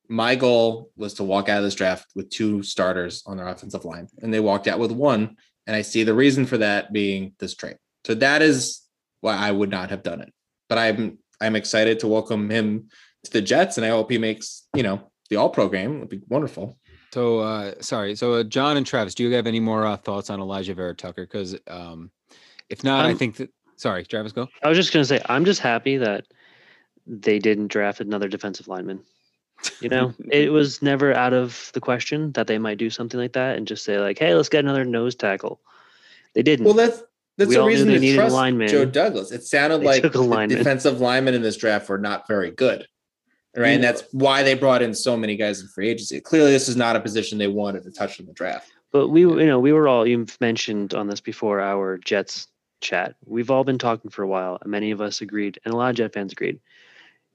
my 0.08 0.36
goal 0.36 0.90
was 0.96 1.14
to 1.14 1.24
walk 1.24 1.48
out 1.48 1.58
of 1.58 1.64
this 1.64 1.74
draft 1.74 2.06
with 2.14 2.30
two 2.30 2.62
starters 2.62 3.24
on 3.26 3.36
their 3.36 3.48
offensive 3.48 3.84
line, 3.84 4.06
and 4.20 4.32
they 4.32 4.38
walked 4.38 4.68
out 4.68 4.78
with 4.78 4.92
one. 4.92 5.36
And 5.66 5.74
I 5.74 5.82
see 5.82 6.04
the 6.04 6.14
reason 6.14 6.46
for 6.46 6.58
that 6.58 6.92
being 6.92 7.34
this 7.38 7.54
trade. 7.54 7.78
So 8.04 8.14
that 8.14 8.42
is 8.42 8.80
why 9.20 9.36
I 9.36 9.50
would 9.50 9.70
not 9.70 9.90
have 9.90 10.02
done 10.02 10.20
it. 10.20 10.32
But 10.68 10.78
I'm 10.78 11.18
I'm 11.40 11.56
excited 11.56 12.00
to 12.00 12.08
welcome 12.08 12.50
him 12.50 12.88
to 13.24 13.30
the 13.32 13.42
Jets, 13.42 13.76
and 13.76 13.84
I 13.84 13.90
hope 13.90 14.10
he 14.10 14.18
makes 14.18 14.66
you 14.74 14.82
know 14.82 15.10
the 15.30 15.36
All 15.36 15.50
Pro 15.50 15.68
game. 15.68 15.98
It'd 15.98 16.08
be 16.08 16.20
wonderful. 16.28 16.78
So 17.12 17.40
uh, 17.40 17.74
sorry. 17.80 18.14
So 18.16 18.34
uh, 18.34 18.42
John 18.44 18.76
and 18.76 18.86
Travis, 18.86 19.14
do 19.14 19.22
you 19.22 19.32
have 19.34 19.46
any 19.46 19.60
more 19.60 19.84
uh, 19.86 19.96
thoughts 19.96 20.30
on 20.30 20.40
Alijah 20.40 20.74
Vera-Tucker? 20.74 21.26
Because 21.26 21.56
um, 21.68 22.10
if 22.68 22.82
not, 22.82 23.06
I 23.06 23.14
think 23.14 23.36
that. 23.36 23.50
Sorry, 23.76 24.04
Travis, 24.04 24.32
go. 24.32 24.48
I 24.62 24.68
was 24.68 24.78
just 24.78 24.92
going 24.92 25.02
to 25.02 25.08
say 25.08 25.20
I'm 25.26 25.44
just 25.44 25.60
happy 25.60 25.96
that 25.98 26.24
they 27.06 27.38
didn't 27.38 27.68
draft 27.68 28.00
another 28.00 28.28
defensive 28.28 28.68
lineman. 28.68 29.00
You 29.80 29.88
know, 29.88 30.14
it 30.30 30.52
was 30.52 30.82
never 30.82 31.14
out 31.14 31.32
of 31.32 31.70
the 31.74 31.80
question 31.80 32.32
that 32.32 32.46
they 32.46 32.58
might 32.58 32.78
do 32.78 32.90
something 32.90 33.18
like 33.18 33.32
that 33.34 33.56
and 33.56 33.66
just 33.66 33.84
say 33.84 33.98
like, 33.98 34.18
"Hey, 34.18 34.34
let's 34.34 34.48
get 34.48 34.64
another 34.64 34.84
nose 34.84 35.14
tackle." 35.14 35.60
They 36.34 36.42
didn't. 36.42 36.64
Well, 36.64 36.74
that's 36.74 37.02
that's 37.38 37.48
we 37.48 37.56
the 37.56 37.64
reason 37.64 37.88
they 37.88 37.98
needed 37.98 38.16
trust 38.16 38.34
lineman. 38.34 38.68
Joe 38.68 38.84
Douglas. 38.84 39.32
It 39.32 39.44
sounded 39.44 39.80
they 39.80 39.86
like 39.86 40.02
the 40.02 40.46
defensive 40.48 41.00
linemen 41.00 41.34
in 41.34 41.42
this 41.42 41.56
draft 41.56 41.88
were 41.88 41.98
not 41.98 42.28
very 42.28 42.50
good, 42.50 42.86
right? 43.56 43.68
And 43.68 43.82
that's 43.82 44.04
why 44.12 44.42
they 44.42 44.54
brought 44.54 44.82
in 44.82 44.94
so 44.94 45.16
many 45.16 45.36
guys 45.36 45.60
in 45.60 45.68
free 45.68 45.88
agency. 45.88 46.20
Clearly, 46.20 46.52
this 46.52 46.68
is 46.68 46.76
not 46.76 46.96
a 46.96 47.00
position 47.00 47.38
they 47.38 47.48
wanted 47.48 47.84
to 47.84 47.90
touch 47.90 48.20
in 48.20 48.26
the 48.26 48.32
draft. 48.32 48.70
But 48.90 49.08
we, 49.08 49.22
you 49.22 49.46
know, 49.46 49.58
we 49.58 49.72
were 49.72 49.88
all 49.88 50.06
you've 50.06 50.38
mentioned 50.40 50.92
on 50.92 51.08
this 51.08 51.20
before 51.20 51.60
our 51.60 51.96
Jets 51.98 52.48
chat. 52.80 53.16
We've 53.24 53.50
all 53.50 53.64
been 53.64 53.78
talking 53.78 54.10
for 54.10 54.22
a 54.22 54.28
while, 54.28 54.58
and 54.60 54.70
many 54.70 54.90
of 54.90 55.00
us 55.00 55.22
agreed, 55.22 55.58
and 55.64 55.72
a 55.72 55.76
lot 55.76 55.90
of 55.90 55.96
Jet 55.96 56.12
fans 56.12 56.32
agreed. 56.32 56.60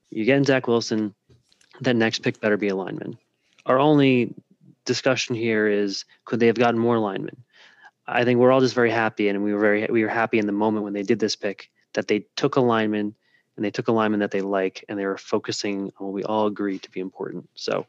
You 0.10 0.26
get 0.26 0.38
in 0.38 0.44
Zach 0.44 0.68
Wilson, 0.68 1.14
that 1.82 1.96
next 1.96 2.20
pick 2.20 2.40
better 2.40 2.58
be 2.58 2.70
a 2.70 2.76
lineman. 2.76 3.18
Our 3.66 3.80
only 3.80 4.34
discussion 4.86 5.36
here 5.36 5.68
is 5.68 6.06
could 6.26 6.40
they 6.40 6.48
have 6.48 6.58
gotten 6.58 6.80
more 6.80 6.98
linemen? 6.98 7.44
I 8.08 8.24
think 8.24 8.40
we're 8.40 8.52
all 8.52 8.62
just 8.62 8.76
very 8.76 8.92
happy, 8.92 9.28
and 9.28 9.44
we 9.44 9.54
were 9.54 9.60
very 9.60 9.88
we 9.90 10.04
were 10.04 10.10
happy 10.10 10.40
in 10.40 10.48
the 10.48 10.54
moment 10.54 10.86
when 10.86 10.94
they 10.94 11.04
did 11.04 11.20
this 11.20 11.36
pick 11.36 11.70
that 11.94 12.08
they 12.08 12.26
took 12.36 12.56
a 12.56 12.62
lineman 12.62 13.16
and 13.56 13.66
they 13.66 13.72
took 13.72 13.88
a 13.88 13.92
lineman 13.92 14.20
that 14.22 14.32
they 14.32 14.42
like, 14.42 14.86
and 14.88 14.98
they 14.98 15.06
were 15.06 15.18
focusing 15.18 15.92
on 15.98 16.08
what 16.08 16.14
we 16.14 16.24
all 16.24 16.48
agree 16.48 16.80
to 16.80 16.92
be 16.92 17.00
important. 17.00 17.50
So 17.56 17.86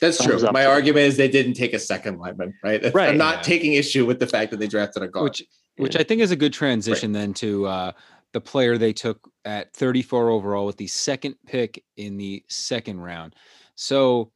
that's 0.00 0.22
true. 0.22 0.38
My 0.52 0.66
argument 0.66 1.06
is 1.06 1.16
they 1.16 1.28
didn't 1.28 1.54
take 1.54 1.72
a 1.72 1.78
second 1.78 2.18
lineman, 2.18 2.54
right? 2.62 2.92
right. 2.92 3.10
I'm 3.10 3.16
not 3.16 3.36
yeah. 3.36 3.42
taking 3.42 3.74
issue 3.74 4.04
with 4.04 4.18
the 4.18 4.26
fact 4.26 4.50
that 4.50 4.58
they 4.58 4.66
drafted 4.66 5.02
a 5.02 5.08
guard, 5.08 5.24
which 5.24 5.44
which 5.76 5.94
yeah. 5.94 6.02
I 6.02 6.04
think 6.04 6.20
is 6.20 6.30
a 6.30 6.36
good 6.36 6.52
transition 6.52 7.12
right. 7.12 7.20
then 7.20 7.34
to 7.34 7.66
uh, 7.66 7.92
the 8.32 8.40
player 8.40 8.76
they 8.76 8.92
took 8.92 9.30
at 9.44 9.72
34 9.74 10.30
overall 10.30 10.66
with 10.66 10.76
the 10.76 10.86
second 10.86 11.36
pick 11.46 11.82
in 11.96 12.16
the 12.16 12.44
second 12.48 13.00
round. 13.00 13.34
So, 13.74 14.30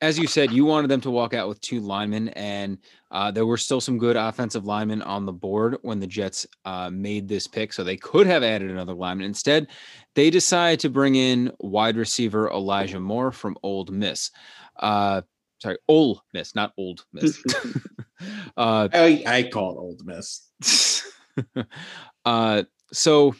as 0.00 0.18
you 0.18 0.26
said, 0.26 0.50
you 0.50 0.64
wanted 0.64 0.88
them 0.88 1.00
to 1.02 1.12
walk 1.12 1.32
out 1.32 1.48
with 1.48 1.60
two 1.60 1.78
linemen, 1.78 2.30
and 2.30 2.78
uh, 3.12 3.30
there 3.30 3.46
were 3.46 3.56
still 3.56 3.80
some 3.80 3.98
good 3.98 4.16
offensive 4.16 4.64
linemen 4.64 5.00
on 5.02 5.26
the 5.26 5.32
board 5.32 5.76
when 5.82 6.00
the 6.00 6.08
Jets 6.08 6.44
uh, 6.64 6.90
made 6.90 7.28
this 7.28 7.46
pick. 7.46 7.72
So 7.72 7.84
they 7.84 7.96
could 7.96 8.26
have 8.26 8.42
added 8.42 8.70
another 8.70 8.94
lineman. 8.94 9.26
Instead, 9.26 9.68
they 10.16 10.28
decided 10.28 10.80
to 10.80 10.90
bring 10.90 11.14
in 11.14 11.52
wide 11.60 11.96
receiver 11.96 12.50
Elijah 12.50 12.98
Moore 12.98 13.30
from 13.30 13.56
Old 13.62 13.92
Miss. 13.92 14.32
Uh, 14.80 15.22
sorry, 15.60 15.78
Ole 15.86 16.20
Miss, 16.34 16.56
not 16.56 16.72
Old 16.76 17.04
Miss. 17.12 17.40
uh, 18.56 18.88
I, 18.92 19.22
I 19.24 19.42
call 19.44 19.72
it 19.72 19.78
Old 19.78 20.02
Miss. 20.04 21.06
uh, 22.24 22.62
so 22.92 23.34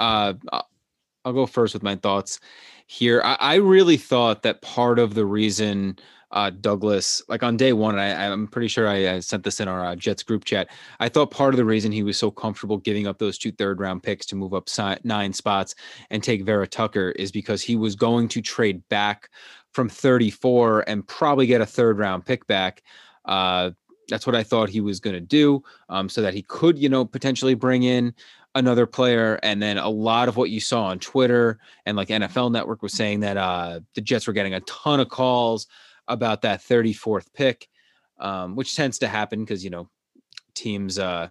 uh, 0.00 0.34
I'll 1.24 1.32
go 1.32 1.46
first 1.46 1.74
with 1.74 1.82
my 1.82 1.96
thoughts 1.96 2.40
here. 2.86 3.22
I, 3.24 3.36
I 3.40 3.54
really 3.56 3.96
thought 3.96 4.42
that 4.42 4.62
part 4.62 4.98
of 4.98 5.14
the 5.14 5.26
reason 5.26 5.98
uh, 6.32 6.50
Douglas, 6.50 7.22
like 7.28 7.42
on 7.42 7.56
day 7.56 7.72
one, 7.72 7.98
I, 7.98 8.06
am 8.06 8.46
pretty 8.46 8.68
sure 8.68 8.88
I, 8.88 9.14
I, 9.14 9.20
sent 9.20 9.42
this 9.42 9.58
in 9.58 9.66
our 9.66 9.84
uh, 9.84 9.96
Jets 9.96 10.22
group 10.22 10.44
chat. 10.44 10.68
I 11.00 11.08
thought 11.08 11.32
part 11.32 11.54
of 11.54 11.58
the 11.58 11.64
reason 11.64 11.90
he 11.90 12.04
was 12.04 12.16
so 12.16 12.30
comfortable 12.30 12.78
giving 12.78 13.08
up 13.08 13.18
those 13.18 13.36
two 13.36 13.50
third 13.50 13.80
round 13.80 14.04
picks 14.04 14.26
to 14.26 14.36
move 14.36 14.54
up 14.54 14.68
si- 14.68 14.96
nine 15.02 15.32
spots 15.32 15.74
and 16.10 16.22
take 16.22 16.44
Vera 16.44 16.68
Tucker 16.68 17.10
is 17.12 17.32
because 17.32 17.62
he 17.62 17.74
was 17.74 17.96
going 17.96 18.28
to 18.28 18.40
trade 18.40 18.88
back 18.88 19.28
from 19.72 19.88
34 19.88 20.84
and 20.86 21.06
probably 21.06 21.46
get 21.46 21.60
a 21.60 21.66
third 21.66 21.98
round 21.98 22.24
pick 22.24 22.46
back. 22.46 22.84
Uh, 23.24 23.70
that's 24.08 24.26
what 24.26 24.36
I 24.36 24.42
thought 24.42 24.68
he 24.68 24.80
was 24.80 25.00
going 25.00 25.14
to 25.14 25.20
do, 25.20 25.62
um, 25.88 26.08
so 26.08 26.20
that 26.22 26.34
he 26.34 26.42
could, 26.42 26.78
you 26.78 26.88
know, 26.88 27.04
potentially 27.04 27.54
bring 27.54 27.84
in 27.84 28.14
another 28.54 28.86
player. 28.86 29.38
And 29.42 29.62
then 29.62 29.78
a 29.78 29.88
lot 29.88 30.28
of 30.28 30.36
what 30.36 30.50
you 30.50 30.60
saw 30.60 30.84
on 30.84 30.98
Twitter 30.98 31.58
and 31.86 31.96
like 31.96 32.08
NFL 32.08 32.52
Network 32.52 32.82
was 32.82 32.92
saying 32.92 33.20
that 33.20 33.36
uh, 33.36 33.80
the 33.94 34.00
Jets 34.00 34.26
were 34.26 34.32
getting 34.32 34.54
a 34.54 34.60
ton 34.60 35.00
of 35.00 35.08
calls 35.08 35.66
about 36.08 36.42
that 36.42 36.60
34th 36.60 37.32
pick, 37.32 37.68
um, 38.18 38.56
which 38.56 38.74
tends 38.74 38.98
to 38.98 39.08
happen 39.08 39.40
because, 39.40 39.64
you 39.64 39.70
know, 39.70 39.88
teams, 40.54 40.98
uh, 40.98 41.28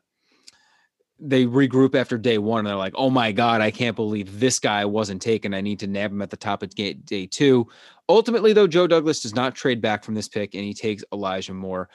they 1.21 1.45
regroup 1.45 1.95
after 1.95 2.17
day 2.17 2.37
one 2.37 2.59
and 2.59 2.67
they're 2.67 2.75
like, 2.75 2.93
oh 2.95 3.09
my 3.09 3.33
God, 3.33 3.59
I 3.59 3.71
can't 3.71 3.95
believe 3.95 4.39
this 4.39 4.57
guy 4.57 4.85
wasn't 4.85 5.21
taken. 5.21 5.53
I 5.53 5.59
need 5.59 5.79
to 5.79 5.87
nab 5.87 6.11
him 6.11 6.21
at 6.21 6.29
the 6.29 6.37
top 6.37 6.63
of 6.63 6.73
day 6.73 7.27
two. 7.29 7.67
Ultimately, 8.07 8.53
though, 8.53 8.67
Joe 8.67 8.87
Douglas 8.87 9.21
does 9.21 9.35
not 9.35 9.53
trade 9.53 9.81
back 9.81 10.03
from 10.03 10.15
this 10.15 10.29
pick 10.29 10.55
and 10.55 10.63
he 10.63 10.73
takes 10.73 11.03
Elijah 11.11 11.53
Moore. 11.53 11.89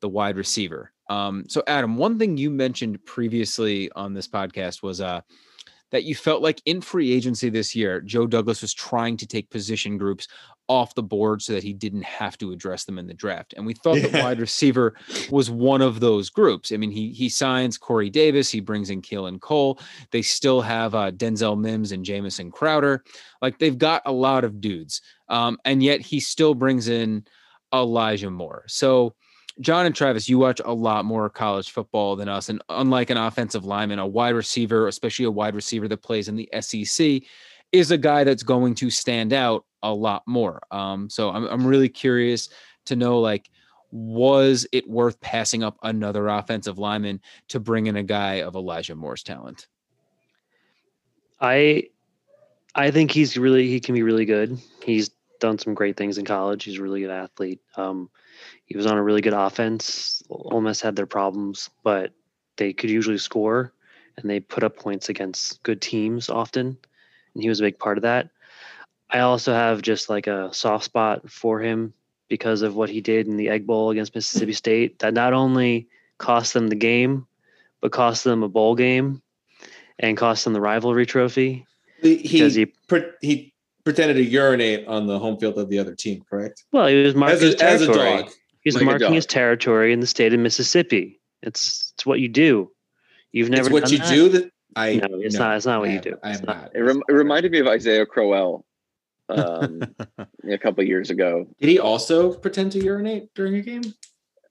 The 0.00 0.08
wide 0.08 0.36
receiver. 0.36 0.92
Um, 1.08 1.44
so 1.48 1.62
Adam, 1.66 1.96
one 1.96 2.18
thing 2.18 2.36
you 2.36 2.50
mentioned 2.50 3.04
previously 3.04 3.90
on 3.92 4.14
this 4.14 4.28
podcast 4.28 4.82
was 4.82 5.00
uh, 5.00 5.20
that 5.90 6.04
you 6.04 6.14
felt 6.14 6.42
like 6.42 6.62
in 6.66 6.80
free 6.80 7.12
agency 7.12 7.50
this 7.50 7.74
year, 7.74 8.00
Joe 8.00 8.26
Douglas 8.26 8.62
was 8.62 8.72
trying 8.72 9.16
to 9.18 9.26
take 9.26 9.50
position 9.50 9.98
groups 9.98 10.28
off 10.68 10.94
the 10.94 11.02
board 11.02 11.42
so 11.42 11.52
that 11.52 11.64
he 11.64 11.72
didn't 11.72 12.04
have 12.04 12.38
to 12.38 12.52
address 12.52 12.84
them 12.84 12.96
in 12.96 13.08
the 13.08 13.14
draft. 13.14 13.54
And 13.56 13.66
we 13.66 13.74
thought 13.74 13.96
yeah. 13.96 14.06
that 14.06 14.22
wide 14.22 14.38
receiver 14.38 14.94
was 15.28 15.50
one 15.50 15.82
of 15.82 15.98
those 15.98 16.30
groups. 16.30 16.70
I 16.70 16.76
mean, 16.76 16.92
he 16.92 17.10
he 17.10 17.28
signs 17.28 17.76
Corey 17.76 18.08
Davis, 18.08 18.50
he 18.50 18.60
brings 18.60 18.88
in 18.88 19.02
Keelan 19.02 19.40
Cole. 19.40 19.80
They 20.12 20.22
still 20.22 20.60
have 20.60 20.94
uh, 20.94 21.10
Denzel 21.10 21.58
Mims 21.58 21.90
and 21.90 22.04
Jamison 22.04 22.52
Crowder. 22.52 23.02
Like 23.42 23.58
they've 23.58 23.76
got 23.76 24.02
a 24.06 24.12
lot 24.12 24.44
of 24.44 24.60
dudes, 24.60 25.02
um, 25.28 25.58
and 25.64 25.82
yet 25.82 26.00
he 26.00 26.20
still 26.20 26.54
brings 26.54 26.86
in 26.86 27.24
Elijah 27.74 28.30
Moore. 28.30 28.62
So 28.68 29.14
John 29.60 29.86
and 29.86 29.94
Travis, 29.94 30.28
you 30.28 30.38
watch 30.38 30.60
a 30.64 30.72
lot 30.72 31.04
more 31.04 31.28
college 31.28 31.70
football 31.70 32.16
than 32.16 32.28
us. 32.28 32.48
And 32.48 32.62
unlike 32.68 33.10
an 33.10 33.18
offensive 33.18 33.64
lineman, 33.64 33.98
a 33.98 34.06
wide 34.06 34.34
receiver, 34.34 34.88
especially 34.88 35.26
a 35.26 35.30
wide 35.30 35.54
receiver 35.54 35.86
that 35.88 36.02
plays 36.02 36.28
in 36.28 36.36
the 36.36 36.48
SEC, 36.60 37.22
is 37.72 37.90
a 37.90 37.98
guy 37.98 38.24
that's 38.24 38.42
going 38.42 38.74
to 38.76 38.90
stand 38.90 39.32
out 39.32 39.64
a 39.82 39.92
lot 39.92 40.22
more. 40.26 40.60
Um, 40.70 41.10
so 41.10 41.30
I'm, 41.30 41.44
I'm 41.44 41.66
really 41.66 41.88
curious 41.88 42.48
to 42.86 42.96
know 42.96 43.20
like, 43.20 43.50
was 43.92 44.66
it 44.72 44.88
worth 44.88 45.20
passing 45.20 45.62
up 45.62 45.76
another 45.82 46.28
offensive 46.28 46.78
lineman 46.78 47.20
to 47.48 47.60
bring 47.60 47.86
in 47.86 47.96
a 47.96 48.02
guy 48.02 48.34
of 48.36 48.54
Elijah 48.54 48.94
Moore's 48.94 49.22
talent? 49.22 49.66
I 51.40 51.88
I 52.74 52.90
think 52.90 53.10
he's 53.10 53.36
really 53.36 53.66
he 53.66 53.80
can 53.80 53.94
be 53.94 54.02
really 54.02 54.24
good. 54.24 54.58
He's 54.82 55.10
done 55.40 55.58
some 55.58 55.74
great 55.74 55.96
things 55.96 56.18
in 56.18 56.24
college. 56.24 56.64
He's 56.64 56.78
a 56.78 56.82
really 56.82 57.00
good 57.00 57.10
athlete. 57.10 57.60
Um, 57.76 58.10
he 58.70 58.76
was 58.76 58.86
on 58.86 58.96
a 58.96 59.02
really 59.02 59.20
good 59.20 59.34
offense. 59.34 60.22
Ole 60.30 60.60
Miss 60.60 60.80
had 60.80 60.94
their 60.94 61.04
problems, 61.04 61.70
but 61.82 62.12
they 62.56 62.72
could 62.72 62.88
usually 62.88 63.18
score 63.18 63.72
and 64.16 64.30
they 64.30 64.38
put 64.38 64.62
up 64.62 64.76
points 64.76 65.08
against 65.08 65.60
good 65.64 65.80
teams 65.82 66.30
often. 66.30 66.78
And 67.34 67.42
he 67.42 67.48
was 67.48 67.58
a 67.58 67.64
big 67.64 67.80
part 67.80 67.98
of 67.98 68.02
that. 68.02 68.30
I 69.10 69.20
also 69.20 69.52
have 69.52 69.82
just 69.82 70.08
like 70.08 70.28
a 70.28 70.54
soft 70.54 70.84
spot 70.84 71.28
for 71.28 71.58
him 71.58 71.92
because 72.28 72.62
of 72.62 72.76
what 72.76 72.88
he 72.88 73.00
did 73.00 73.26
in 73.26 73.36
the 73.36 73.48
Egg 73.48 73.66
Bowl 73.66 73.90
against 73.90 74.14
Mississippi 74.14 74.52
State. 74.52 75.00
That 75.00 75.14
not 75.14 75.32
only 75.32 75.88
cost 76.18 76.54
them 76.54 76.68
the 76.68 76.76
game, 76.76 77.26
but 77.80 77.90
cost 77.90 78.22
them 78.22 78.44
a 78.44 78.48
bowl 78.48 78.76
game 78.76 79.20
and 79.98 80.16
cost 80.16 80.44
them 80.44 80.52
the 80.52 80.60
rivalry 80.60 81.06
trophy. 81.06 81.66
He 82.02 82.18
he, 82.18 82.72
he 83.20 83.52
pretended 83.84 84.14
to 84.14 84.24
urinate 84.24 84.86
on 84.86 85.08
the 85.08 85.18
home 85.18 85.38
field 85.38 85.58
of 85.58 85.68
the 85.68 85.78
other 85.80 85.96
team, 85.96 86.22
correct? 86.30 86.64
Well, 86.70 86.86
he 86.86 87.02
was 87.02 87.16
marking 87.16 87.48
as 87.48 87.54
as 87.56 87.82
a 87.82 87.92
dog. 87.92 88.30
He's 88.62 88.74
like 88.74 88.84
marking 88.84 89.14
his 89.14 89.26
territory 89.26 89.92
in 89.92 90.00
the 90.00 90.06
state 90.06 90.34
of 90.34 90.40
Mississippi. 90.40 91.20
It's 91.42 91.92
it's 91.94 92.04
what 92.04 92.20
you 92.20 92.28
do. 92.28 92.70
You've 93.32 93.50
never 93.50 93.68
it's 93.68 93.72
what 93.72 93.90
you 93.90 93.98
that? 93.98 94.08
do. 94.08 94.28
That 94.28 94.50
I 94.76 94.96
no, 94.96 95.08
it's 95.20 95.34
no, 95.34 95.40
not. 95.40 95.56
It's 95.56 95.66
not 95.66 95.80
what 95.80 95.88
I 95.88 95.92
you 95.94 96.00
do. 96.00 96.16
I 96.22 96.36
am 96.36 96.44
not. 96.44 96.70
It, 96.74 96.80
rem- 96.80 97.02
it, 97.08 97.12
reminded 97.12 97.52
me 97.52 97.58
of 97.60 97.66
Isaiah 97.66 98.06
Crowell 98.06 98.64
um, 99.28 99.82
a 100.50 100.58
couple 100.58 100.84
years 100.84 101.10
ago. 101.10 101.46
Did 101.58 101.68
he 101.68 101.78
also 101.78 102.34
pretend 102.34 102.72
to 102.72 102.82
urinate 102.82 103.34
during 103.34 103.54
a 103.56 103.62
game? 103.62 103.82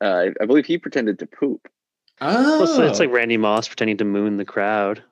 Uh, 0.02 0.28
I 0.42 0.46
believe 0.46 0.66
he 0.66 0.78
pretended 0.78 1.20
to 1.20 1.26
poop. 1.26 1.68
Oh, 2.22 2.60
well, 2.60 2.68
so 2.68 2.84
it's 2.84 3.00
like 3.00 3.12
Randy 3.12 3.38
Moss 3.38 3.68
pretending 3.68 3.98
to 3.98 4.06
moon 4.06 4.38
the 4.38 4.46
crowd. 4.46 5.04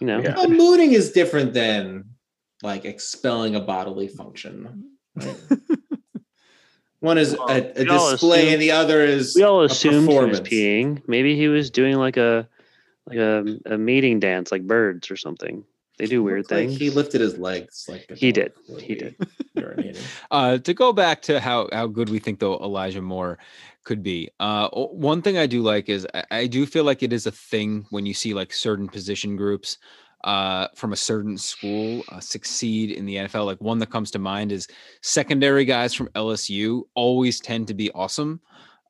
You 0.00 0.06
know, 0.06 0.20
yeah. 0.20 0.34
well, 0.34 0.48
mooning 0.48 0.92
is 0.92 1.12
different 1.12 1.52
than 1.52 2.06
like 2.62 2.84
expelling 2.84 3.54
a 3.54 3.60
bodily 3.60 4.08
function. 4.08 4.90
Right? 5.14 5.36
One 7.04 7.18
is 7.18 7.36
well, 7.36 7.50
a, 7.50 7.58
a 7.58 7.84
display, 7.84 8.40
assume, 8.44 8.52
and 8.54 8.62
the 8.62 8.70
other 8.70 9.02
is 9.02 9.34
we 9.34 9.42
all 9.42 9.60
assumed 9.60 10.10
he 10.10 10.18
was 10.20 10.40
peeing. 10.40 11.02
Maybe 11.06 11.36
he 11.36 11.48
was 11.48 11.70
doing 11.70 11.96
like 11.96 12.16
a 12.16 12.48
like 13.06 13.18
a, 13.18 13.44
a 13.66 13.76
meeting 13.76 14.20
dance, 14.20 14.50
like 14.50 14.66
birds 14.66 15.10
or 15.10 15.16
something. 15.18 15.64
They 15.98 16.06
do 16.06 16.22
weird 16.22 16.46
things. 16.46 16.72
Like 16.72 16.80
he 16.80 16.88
lifted 16.88 17.20
his 17.20 17.36
legs, 17.36 17.84
like 17.90 18.10
he 18.16 18.32
did. 18.32 18.54
He 18.78 18.94
did. 18.94 19.16
uh, 20.30 20.56
to 20.56 20.72
go 20.72 20.94
back 20.94 21.20
to 21.22 21.40
how 21.40 21.68
how 21.74 21.88
good 21.88 22.08
we 22.08 22.20
think 22.20 22.38
though 22.38 22.56
Elijah 22.56 23.02
Moore 23.02 23.36
could 23.84 24.02
be. 24.02 24.30
Uh, 24.40 24.70
one 24.70 25.20
thing 25.20 25.36
I 25.36 25.46
do 25.46 25.60
like 25.60 25.90
is 25.90 26.06
I, 26.14 26.24
I 26.30 26.46
do 26.46 26.64
feel 26.64 26.84
like 26.84 27.02
it 27.02 27.12
is 27.12 27.26
a 27.26 27.30
thing 27.30 27.84
when 27.90 28.06
you 28.06 28.14
see 28.14 28.32
like 28.32 28.50
certain 28.50 28.88
position 28.88 29.36
groups 29.36 29.76
uh, 30.24 30.68
from 30.74 30.92
a 30.92 30.96
certain 30.96 31.36
school 31.36 32.02
uh, 32.08 32.18
succeed 32.18 32.90
in 32.90 33.04
the 33.06 33.16
NFL. 33.16 33.44
Like 33.44 33.60
one 33.60 33.78
that 33.78 33.90
comes 33.90 34.10
to 34.12 34.18
mind 34.18 34.52
is 34.52 34.66
secondary 35.02 35.64
guys 35.64 35.94
from 35.94 36.08
LSU 36.08 36.82
always 36.94 37.40
tend 37.40 37.68
to 37.68 37.74
be 37.74 37.90
awesome. 37.92 38.40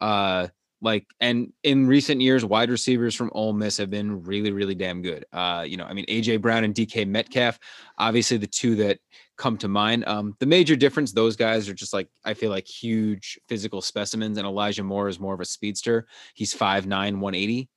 Uh, 0.00 0.46
like 0.80 1.06
and 1.20 1.52
in 1.62 1.86
recent 1.86 2.20
years, 2.20 2.44
wide 2.44 2.70
receivers 2.70 3.14
from 3.14 3.30
Ole 3.32 3.52
Miss 3.52 3.78
have 3.78 3.90
been 3.90 4.22
really, 4.22 4.52
really 4.52 4.74
damn 4.74 5.02
good. 5.02 5.24
Uh, 5.32 5.64
you 5.66 5.76
know, 5.76 5.84
I 5.84 5.92
mean 5.92 6.04
AJ 6.06 6.40
Brown 6.40 6.62
and 6.62 6.74
DK 6.74 7.08
Metcalf, 7.08 7.58
obviously 7.98 8.36
the 8.36 8.46
two 8.46 8.76
that 8.76 8.98
come 9.36 9.56
to 9.58 9.68
mind. 9.68 10.04
Um, 10.06 10.36
the 10.38 10.46
major 10.46 10.76
difference, 10.76 11.12
those 11.12 11.36
guys 11.36 11.68
are 11.68 11.74
just 11.74 11.94
like 11.94 12.08
I 12.24 12.34
feel 12.34 12.50
like 12.50 12.68
huge 12.68 13.40
physical 13.48 13.80
specimens, 13.80 14.38
and 14.38 14.46
Elijah 14.46 14.84
Moore 14.84 15.08
is 15.08 15.18
more 15.18 15.34
of 15.34 15.40
a 15.40 15.44
speedster. 15.46 16.06
He's 16.34 16.54
5'9, 16.54 16.86
180, 16.88 17.68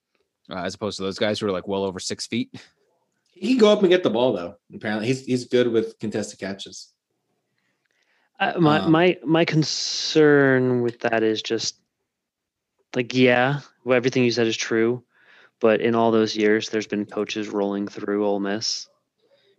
uh, 0.52 0.56
as 0.56 0.76
opposed 0.76 0.98
to 0.98 1.04
those 1.04 1.18
guys 1.18 1.40
who 1.40 1.48
are 1.48 1.52
like 1.52 1.68
well 1.68 1.86
over 1.86 2.00
six 2.00 2.28
feet. 2.28 2.54
He 3.40 3.50
can 3.50 3.58
go 3.58 3.72
up 3.72 3.82
and 3.82 3.90
get 3.90 4.04
the 4.04 4.10
ball 4.10 4.34
though. 4.34 4.56
Apparently, 4.74 5.08
he's 5.08 5.26
he's 5.26 5.46
good 5.46 5.72
with 5.72 5.98
contested 6.00 6.40
catches. 6.40 6.94
Uh, 8.40 8.54
my 8.60 8.80
um, 8.80 8.92
my 8.92 9.18
my 9.24 9.46
concern 9.46 10.82
with 10.82 11.00
that 11.00 11.24
is 11.24 11.42
just 11.42 11.80
like 12.96 13.14
yeah, 13.14 13.62
well, 13.84 13.98
everything 13.98 14.24
you 14.24 14.32
said 14.32 14.48
is 14.48 14.58
true, 14.58 15.04
but 15.60 15.82
in 15.82 15.96
all 15.96 16.12
those 16.12 16.36
years, 16.36 16.70
there's 16.70 16.88
been 16.88 17.06
coaches 17.06 17.50
rolling 17.50 17.88
through 17.88 18.26
Ole 18.26 18.40
Miss. 18.40 18.88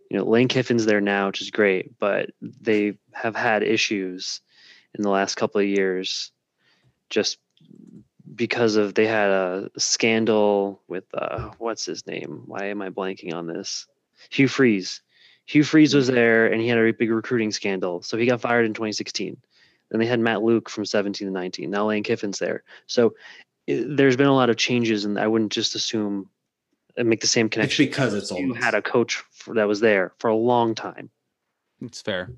You 0.09 0.17
know, 0.17 0.25
Lane 0.25 0.47
Kiffin's 0.47 0.85
there 0.85 1.01
now, 1.01 1.27
which 1.27 1.41
is 1.41 1.51
great, 1.51 1.99
but 1.99 2.31
they 2.41 2.97
have 3.13 3.35
had 3.35 3.61
issues 3.61 4.41
in 4.95 5.03
the 5.03 5.09
last 5.09 5.35
couple 5.35 5.61
of 5.61 5.67
years, 5.67 6.31
just 7.09 7.37
because 8.39 8.77
of 8.77 8.93
they 8.93 9.05
had 9.05 9.29
a 9.29 9.69
scandal 9.77 10.81
with 10.87 11.03
uh, 11.13 11.51
what's 11.57 11.85
his 11.85 12.07
name? 12.07 12.43
Why 12.45 12.67
am 12.67 12.81
I 12.81 12.89
blanking 12.89 13.33
on 13.33 13.47
this? 13.47 13.85
Hugh 14.29 14.47
Freeze. 14.47 15.01
Hugh 15.45 15.65
Freeze 15.65 15.93
was 15.93 16.07
there, 16.07 16.47
and 16.47 16.61
he 16.61 16.69
had 16.69 16.77
a 16.77 16.93
big 16.93 17.11
recruiting 17.11 17.51
scandal, 17.51 18.01
so 18.01 18.17
he 18.17 18.25
got 18.25 18.39
fired 18.39 18.65
in 18.65 18.73
2016. 18.73 19.35
Then 19.89 19.99
they 19.99 20.05
had 20.05 20.21
Matt 20.21 20.41
Luke 20.41 20.69
from 20.69 20.85
17 20.85 21.27
to 21.27 21.33
19. 21.33 21.69
Now 21.69 21.87
Lane 21.87 22.03
Kiffin's 22.03 22.39
there, 22.39 22.63
so 22.87 23.13
it, 23.67 23.97
there's 23.97 24.15
been 24.15 24.27
a 24.27 24.35
lot 24.35 24.49
of 24.49 24.55
changes, 24.55 25.03
and 25.03 25.19
I 25.19 25.27
wouldn't 25.27 25.51
just 25.51 25.75
assume 25.75 26.29
and 26.95 27.09
make 27.09 27.19
the 27.19 27.27
same 27.27 27.49
connection. 27.49 27.83
It's 27.83 27.91
because 27.91 28.13
it's 28.13 28.31
you 28.31 28.53
had 28.53 28.73
a 28.73 28.81
coach 28.81 29.15
for, 29.31 29.53
that 29.55 29.67
was 29.67 29.81
there 29.81 30.13
for 30.17 30.29
a 30.29 30.35
long 30.35 30.75
time. 30.75 31.09
It's 31.81 32.01
fair. 32.01 32.31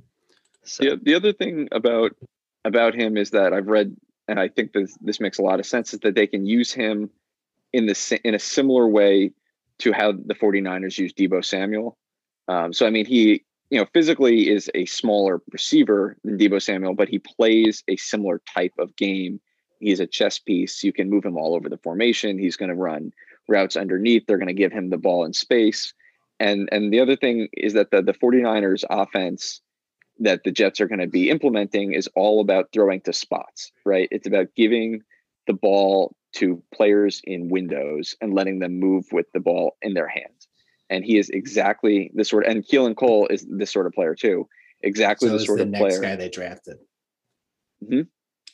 So. 0.63 0.83
The, 0.83 0.99
the 1.03 1.13
other 1.13 1.31
thing 1.31 1.67
about 1.71 2.15
about 2.65 2.95
him 2.95 3.17
is 3.17 3.31
that 3.31 3.53
I've 3.53 3.67
read 3.67 3.95
and 4.31 4.39
I 4.39 4.47
think 4.47 4.71
this 4.71 4.97
this 5.01 5.19
makes 5.19 5.39
a 5.39 5.41
lot 5.41 5.59
of 5.59 5.65
sense, 5.65 5.93
is 5.93 5.99
that 5.99 6.15
they 6.15 6.25
can 6.25 6.45
use 6.45 6.71
him 6.71 7.09
in 7.73 7.85
the 7.85 8.19
in 8.23 8.33
a 8.33 8.39
similar 8.39 8.87
way 8.87 9.33
to 9.79 9.91
how 9.91 10.13
the 10.13 10.35
49ers 10.35 10.97
use 10.97 11.11
Deebo 11.13 11.43
Samuel. 11.43 11.97
Um, 12.47 12.71
so 12.71 12.87
I 12.87 12.91
mean, 12.91 13.05
he 13.05 13.43
you 13.69 13.79
know 13.79 13.85
physically 13.93 14.49
is 14.49 14.71
a 14.73 14.85
smaller 14.85 15.41
receiver 15.51 16.15
than 16.23 16.37
Deebo 16.37 16.61
Samuel, 16.61 16.95
but 16.95 17.09
he 17.09 17.19
plays 17.19 17.83
a 17.89 17.97
similar 17.97 18.41
type 18.55 18.73
of 18.79 18.95
game. 18.95 19.41
He's 19.81 19.99
a 19.99 20.07
chess 20.07 20.39
piece. 20.39 20.81
You 20.81 20.93
can 20.93 21.09
move 21.09 21.25
him 21.25 21.35
all 21.37 21.53
over 21.53 21.67
the 21.67 21.77
formation. 21.77 22.39
He's 22.39 22.55
going 22.55 22.69
to 22.69 22.75
run 22.75 23.11
routes 23.49 23.75
underneath. 23.75 24.23
They're 24.27 24.37
going 24.37 24.47
to 24.47 24.53
give 24.53 24.71
him 24.71 24.91
the 24.91 24.97
ball 24.97 25.25
in 25.25 25.33
space. 25.33 25.93
And 26.39 26.69
and 26.71 26.93
the 26.93 27.01
other 27.01 27.17
thing 27.17 27.49
is 27.51 27.73
that 27.73 27.91
the 27.91 28.01
the 28.01 28.13
49ers 28.13 28.85
offense 28.89 29.59
that 30.21 30.43
the 30.43 30.51
Jets 30.51 30.79
are 30.79 30.87
going 30.87 30.99
to 30.99 31.07
be 31.07 31.29
implementing 31.29 31.93
is 31.93 32.07
all 32.15 32.41
about 32.41 32.69
throwing 32.71 33.01
to 33.01 33.13
spots, 33.13 33.71
right? 33.85 34.07
It's 34.11 34.27
about 34.27 34.47
giving 34.55 35.01
the 35.47 35.53
ball 35.53 36.15
to 36.35 36.63
players 36.73 37.21
in 37.23 37.49
windows 37.49 38.15
and 38.21 38.33
letting 38.33 38.59
them 38.59 38.79
move 38.79 39.05
with 39.11 39.25
the 39.33 39.39
ball 39.39 39.77
in 39.81 39.93
their 39.93 40.07
hands. 40.07 40.47
And 40.89 41.03
he 41.03 41.17
is 41.17 41.29
exactly 41.29 42.11
the 42.13 42.23
sort 42.23 42.45
of, 42.45 42.51
and 42.51 42.65
Keelan 42.65 42.95
Cole 42.95 43.27
is 43.27 43.45
this 43.49 43.71
sort 43.71 43.87
of 43.87 43.93
player 43.93 44.15
too. 44.15 44.47
Exactly 44.83 45.29
so 45.29 45.37
the 45.37 45.45
sort 45.45 45.57
the 45.59 45.65
of 45.65 45.73
player. 45.73 46.01
guy 46.01 46.15
they 46.15 46.29
drafted. 46.29 46.77
Mm-hmm. 47.83 48.01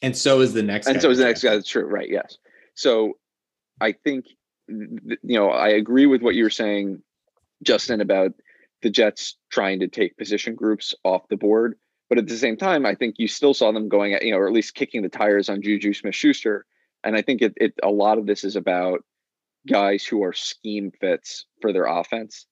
And 0.02 0.16
so 0.16 0.42
is 0.42 0.54
the 0.54 0.64
next. 0.64 0.88
And 0.88 1.02
so 1.02 1.10
is 1.10 1.18
the 1.18 1.26
next 1.26 1.44
guy. 1.44 1.56
That's 1.56 1.70
true, 1.70 1.86
right? 1.86 2.10
Yes. 2.10 2.38
So 2.76 3.18
I 3.82 3.92
think 3.92 4.26
you 4.68 5.18
know 5.24 5.50
I 5.50 5.70
agree 5.70 6.06
with 6.06 6.22
what 6.22 6.36
you're 6.36 6.50
saying, 6.50 7.02
Justin, 7.64 8.02
about 8.02 8.34
the 8.82 8.90
Jets 8.90 9.38
trying 9.52 9.80
to 9.80 9.88
take 9.88 10.18
position 10.18 10.56
groups 10.56 10.94
off 11.04 11.28
the 11.30 11.38
board. 11.38 11.78
But 12.10 12.18
at 12.18 12.28
the 12.28 12.38
same 12.38 12.58
time, 12.58 12.86
I 12.86 12.96
think 12.96 13.16
you 13.18 13.28
still 13.28 13.54
saw 13.54 13.72
them 13.72 13.90
going 13.90 14.14
at, 14.14 14.24
you 14.24 14.32
know, 14.32 14.38
or 14.38 14.48
at 14.48 14.54
least 14.54 14.76
kicking 14.76 15.02
the 15.02 15.10
tires 15.10 15.50
on 15.50 15.62
Juju 15.62 15.94
Smith 15.94 16.16
Schuster. 16.16 16.66
And 17.04 17.16
I 17.18 17.22
think 17.22 17.42
it, 17.42 17.54
it 17.58 17.74
a 17.84 17.90
lot 17.90 18.18
of 18.18 18.26
this 18.26 18.44
is 18.44 18.56
about 18.56 19.04
guys 19.68 20.06
who 20.06 20.24
are 20.24 20.34
scheme 20.34 20.92
fits 21.00 21.46
for 21.62 21.74
their 21.74 21.86
offense. 21.86 22.46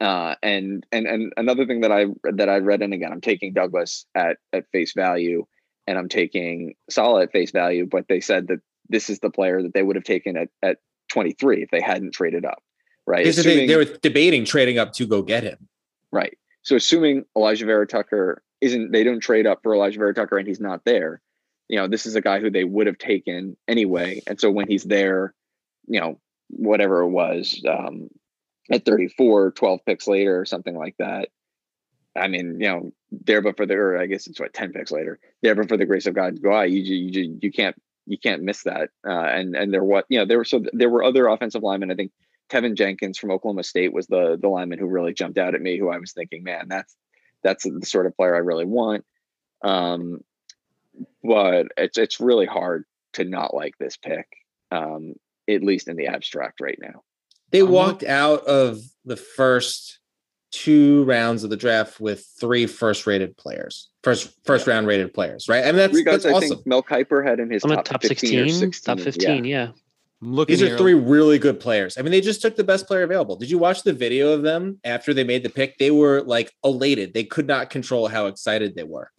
Uh, 0.00 0.34
and 0.42 0.86
and 0.92 1.06
and 1.08 1.32
another 1.36 1.66
thing 1.66 1.80
that 1.80 1.90
I 1.90 2.06
that 2.22 2.48
I 2.48 2.58
read, 2.58 2.82
and 2.82 2.94
again, 2.94 3.10
I'm 3.10 3.20
taking 3.20 3.52
Douglas 3.52 4.06
at 4.14 4.36
at 4.52 4.70
face 4.70 4.92
value, 4.94 5.44
and 5.88 5.98
I'm 5.98 6.08
taking 6.08 6.74
Saleh 6.88 7.24
at 7.24 7.32
face 7.32 7.50
value, 7.50 7.86
but 7.86 8.06
they 8.08 8.20
said 8.20 8.46
that 8.48 8.60
this 8.88 9.10
is 9.10 9.18
the 9.18 9.30
player 9.30 9.62
that 9.62 9.74
they 9.74 9.82
would 9.82 9.96
have 9.96 10.04
taken 10.04 10.36
at, 10.36 10.48
at 10.62 10.78
23 11.10 11.62
if 11.62 11.70
they 11.70 11.80
hadn't 11.80 12.14
traded 12.14 12.44
up, 12.44 12.62
right? 13.08 13.26
Assuming, 13.26 13.66
they, 13.66 13.76
were 13.76 13.86
debating 13.86 14.44
trading 14.44 14.78
up 14.78 14.92
to 14.94 15.06
go 15.06 15.22
get 15.22 15.42
him. 15.42 15.68
Right. 16.12 16.36
So 16.62 16.76
assuming 16.76 17.24
Alijah 17.36 17.64
Vera-Tucker 17.64 18.42
isn't, 18.60 18.92
they 18.92 19.02
don't 19.02 19.20
trade 19.20 19.46
up 19.46 19.60
for 19.62 19.72
Alijah 19.72 19.96
Vera-Tucker 19.96 20.36
and 20.36 20.46
he's 20.46 20.60
not 20.60 20.84
there, 20.84 21.22
you 21.68 21.78
know, 21.78 21.88
this 21.88 22.06
is 22.06 22.14
a 22.14 22.20
guy 22.20 22.40
who 22.40 22.50
they 22.50 22.64
would 22.64 22.86
have 22.86 22.98
taken 22.98 23.56
anyway. 23.66 24.22
And 24.26 24.38
so 24.38 24.50
when 24.50 24.68
he's 24.68 24.84
there, 24.84 25.34
you 25.86 26.00
know, 26.00 26.20
whatever 26.48 27.00
it 27.00 27.08
was, 27.08 27.62
um, 27.68 28.08
at 28.70 28.84
34, 28.84 29.52
12 29.52 29.80
picks 29.86 30.06
later 30.06 30.38
or 30.38 30.44
something 30.44 30.76
like 30.76 30.96
that. 30.98 31.28
I 32.14 32.28
mean, 32.28 32.60
you 32.60 32.68
know, 32.68 32.92
there 33.10 33.40
but 33.40 33.56
for 33.56 33.64
the, 33.64 33.74
or 33.74 33.98
I 33.98 34.06
guess 34.06 34.26
it's 34.26 34.40
what 34.40 34.52
10 34.52 34.72
picks 34.72 34.90
later, 34.90 35.18
there 35.42 35.54
but 35.54 35.68
for 35.68 35.78
the 35.78 35.86
grace 35.86 36.06
of 36.06 36.14
God, 36.14 36.42
go 36.42 36.54
out. 36.54 36.70
You, 36.70 36.80
you, 36.80 36.96
you, 36.96 37.38
you 37.40 37.52
can't, 37.52 37.76
you 38.06 38.18
can't 38.18 38.42
miss 38.42 38.64
that. 38.64 38.90
Uh, 39.06 39.12
and, 39.12 39.56
and 39.56 39.72
there, 39.72 39.84
what, 39.84 40.04
you 40.08 40.18
know, 40.18 40.26
there 40.26 40.38
were, 40.38 40.44
so 40.44 40.62
there 40.72 40.90
were 40.90 41.04
other 41.04 41.28
offensive 41.28 41.62
linemen. 41.62 41.90
I 41.90 41.94
think 41.94 42.12
Teven 42.48 42.76
Jenkins 42.76 43.18
from 43.18 43.30
Oklahoma 43.30 43.62
State 43.62 43.92
was 43.92 44.06
the, 44.06 44.38
the 44.40 44.48
lineman 44.48 44.78
who 44.78 44.86
really 44.86 45.12
jumped 45.12 45.38
out 45.38 45.54
at 45.54 45.60
me, 45.60 45.78
who 45.78 45.90
I 45.90 45.98
was 45.98 46.12
thinking, 46.12 46.42
man, 46.42 46.66
that's, 46.68 46.94
that's 47.42 47.64
the 47.64 47.84
sort 47.84 48.06
of 48.06 48.16
player 48.16 48.34
I 48.34 48.40
really 48.40 48.64
want. 48.64 49.04
Um, 49.62 50.20
but 51.22 51.66
it's, 51.76 51.98
it's 51.98 52.20
really 52.20 52.46
hard 52.46 52.84
to 53.14 53.24
not 53.24 53.54
like 53.54 53.76
this 53.78 53.96
pick. 53.96 54.26
Um, 54.70 55.14
at 55.48 55.62
least 55.62 55.88
in 55.88 55.96
the 55.96 56.06
abstract 56.06 56.60
right 56.60 56.78
now. 56.80 57.02
They 57.50 57.62
walked 57.62 58.04
out 58.04 58.44
of 58.44 58.80
the 59.04 59.16
first 59.16 59.98
two 60.50 61.04
rounds 61.04 61.44
of 61.44 61.50
the 61.50 61.56
draft 61.56 62.00
with 62.00 62.26
three 62.38 62.66
first 62.66 63.06
rated 63.06 63.36
players, 63.36 63.88
first 64.02 64.30
first 64.44 64.66
round 64.66 64.86
rated 64.86 65.14
players, 65.14 65.48
right? 65.48 65.62
I 65.64 65.66
mean 65.66 65.76
that's, 65.76 65.92
three 65.92 66.04
guys 66.04 66.22
that's 66.22 66.34
I 66.34 66.36
awesome. 66.36 66.48
think 66.48 66.66
Mel 66.66 66.82
Kiper 66.82 67.26
had 67.26 67.40
in 67.40 67.50
his 67.50 67.62
top, 67.62 67.84
top 67.84 68.02
16, 68.02 68.50
16 68.50 68.96
top 68.96 69.02
15, 69.02 69.44
yeah. 69.44 69.66
yeah. 69.66 69.72
These 70.20 70.62
are 70.62 70.76
three 70.76 70.94
really 70.94 71.38
good 71.38 71.60
players. 71.60 71.96
I 71.96 72.02
mean, 72.02 72.10
they 72.10 72.20
just 72.20 72.42
took 72.42 72.56
the 72.56 72.64
best 72.64 72.88
player 72.88 73.04
available. 73.04 73.36
Did 73.36 73.50
you 73.50 73.58
watch 73.58 73.84
the 73.84 73.92
video 73.92 74.32
of 74.32 74.42
them 74.42 74.80
after 74.82 75.14
they 75.14 75.22
made 75.22 75.44
the 75.44 75.48
pick? 75.48 75.78
They 75.78 75.92
were 75.92 76.22
like 76.22 76.52
elated. 76.64 77.14
They 77.14 77.22
could 77.22 77.46
not 77.46 77.70
control 77.70 78.08
how 78.08 78.26
excited 78.26 78.74
they 78.74 78.82
were. 78.82 79.12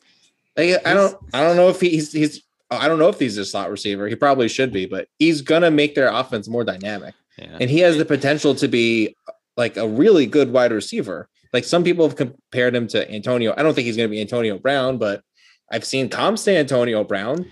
Like, 0.57 0.85
I 0.85 0.93
don't, 0.93 1.15
I 1.33 1.41
don't 1.41 1.55
know 1.55 1.69
if 1.69 1.79
he's 1.79 2.11
he's 2.11 2.43
I 2.71 2.87
don't 2.87 2.99
know 2.99 3.09
if 3.09 3.19
he's 3.19 3.37
a 3.37 3.45
slot 3.45 3.71
receiver. 3.71 4.07
He 4.07 4.15
probably 4.15 4.47
should 4.47 4.71
be, 4.71 4.85
but 4.85 5.07
he's 5.17 5.41
gonna 5.41 5.71
make 5.71 5.95
their 5.95 6.09
offense 6.09 6.47
more 6.47 6.63
dynamic. 6.63 7.15
Yeah. 7.37 7.57
And 7.59 7.69
he 7.69 7.79
has 7.79 7.97
the 7.97 8.05
potential 8.05 8.53
to 8.55 8.67
be 8.67 9.15
like 9.57 9.77
a 9.77 9.87
really 9.87 10.25
good 10.25 10.51
wide 10.51 10.71
receiver. 10.71 11.29
Like 11.53 11.63
some 11.63 11.83
people 11.83 12.07
have 12.07 12.15
compared 12.15 12.75
him 12.75 12.87
to 12.87 13.09
Antonio. 13.11 13.53
I 13.57 13.63
don't 13.63 13.73
think 13.73 13.85
he's 13.85 13.97
gonna 13.97 14.09
be 14.09 14.21
Antonio 14.21 14.59
Brown, 14.59 14.97
but 14.97 15.23
I've 15.71 15.85
seen 15.85 16.09
comps 16.09 16.43
to 16.43 16.55
Antonio 16.55 17.03
Brown. 17.03 17.49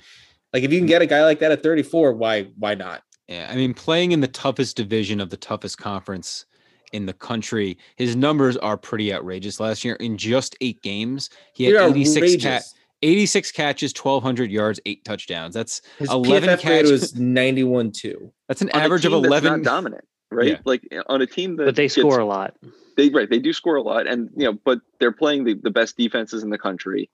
Like 0.53 0.63
if 0.63 0.71
you 0.71 0.79
can 0.79 0.87
get 0.87 1.01
a 1.01 1.07
guy 1.07 1.23
like 1.23 1.39
that 1.39 1.51
at 1.51 1.63
34, 1.63 2.13
why 2.13 2.43
why 2.57 2.75
not? 2.75 3.01
Yeah, 3.28 3.49
I 3.51 3.55
mean, 3.55 3.73
playing 3.73 4.13
in 4.13 4.21
the 4.21 4.28
toughest 4.28 4.78
division 4.78 5.19
of 5.19 5.30
the 5.30 5.38
toughest 5.38 5.78
conference 5.78 6.45
in 6.93 7.05
the 7.05 7.13
country, 7.13 7.78
his 7.97 8.15
numbers 8.15 8.55
are 8.57 8.78
pretty 8.78 9.13
outrageous. 9.13 9.59
Last 9.59 9.84
year, 9.84 9.95
in 9.95 10.17
just 10.17 10.55
eight 10.61 10.82
games, 10.82 11.30
he 11.53 11.65
had 11.65 11.75
86 11.75 12.41
cat, 12.41 12.63
86 13.01 13.51
catches, 13.51 13.93
1,200 13.93 14.49
yards, 14.49 14.80
eight 14.86 15.03
touchdowns. 15.03 15.53
That's 15.53 15.82
His 15.99 16.09
11 16.09 16.49
PFF 16.49 16.59
catches. 16.59 16.91
was 16.91 17.15
91 17.15 17.91
2. 17.91 18.32
That's 18.47 18.61
an 18.61 18.69
on 18.73 18.82
average 18.82 19.05
of 19.05 19.11
11. 19.11 19.61
dominant, 19.61 20.05
right? 20.32 20.47
Yeah. 20.47 20.57
Like 20.63 20.88
eh, 20.91 21.01
on 21.07 21.21
a 21.21 21.28
team 21.28 21.57
that. 21.57 21.65
But 21.65 21.75
they 21.75 21.84
gets, 21.84 21.95
score 21.95 22.19
a 22.19 22.25
lot. 22.25 22.55
They 22.95 23.09
Right. 23.09 23.30
They 23.30 23.39
do 23.39 23.51
score 23.51 23.75
a 23.75 23.82
lot. 23.82 24.07
And, 24.07 24.30
you 24.36 24.45
know, 24.45 24.57
but 24.63 24.80
they're 24.99 25.11
playing 25.11 25.43
the, 25.43 25.53
the 25.53 25.69
best 25.69 25.97
defenses 25.97 26.43
in 26.43 26.49
the 26.49 26.57
country. 26.57 27.09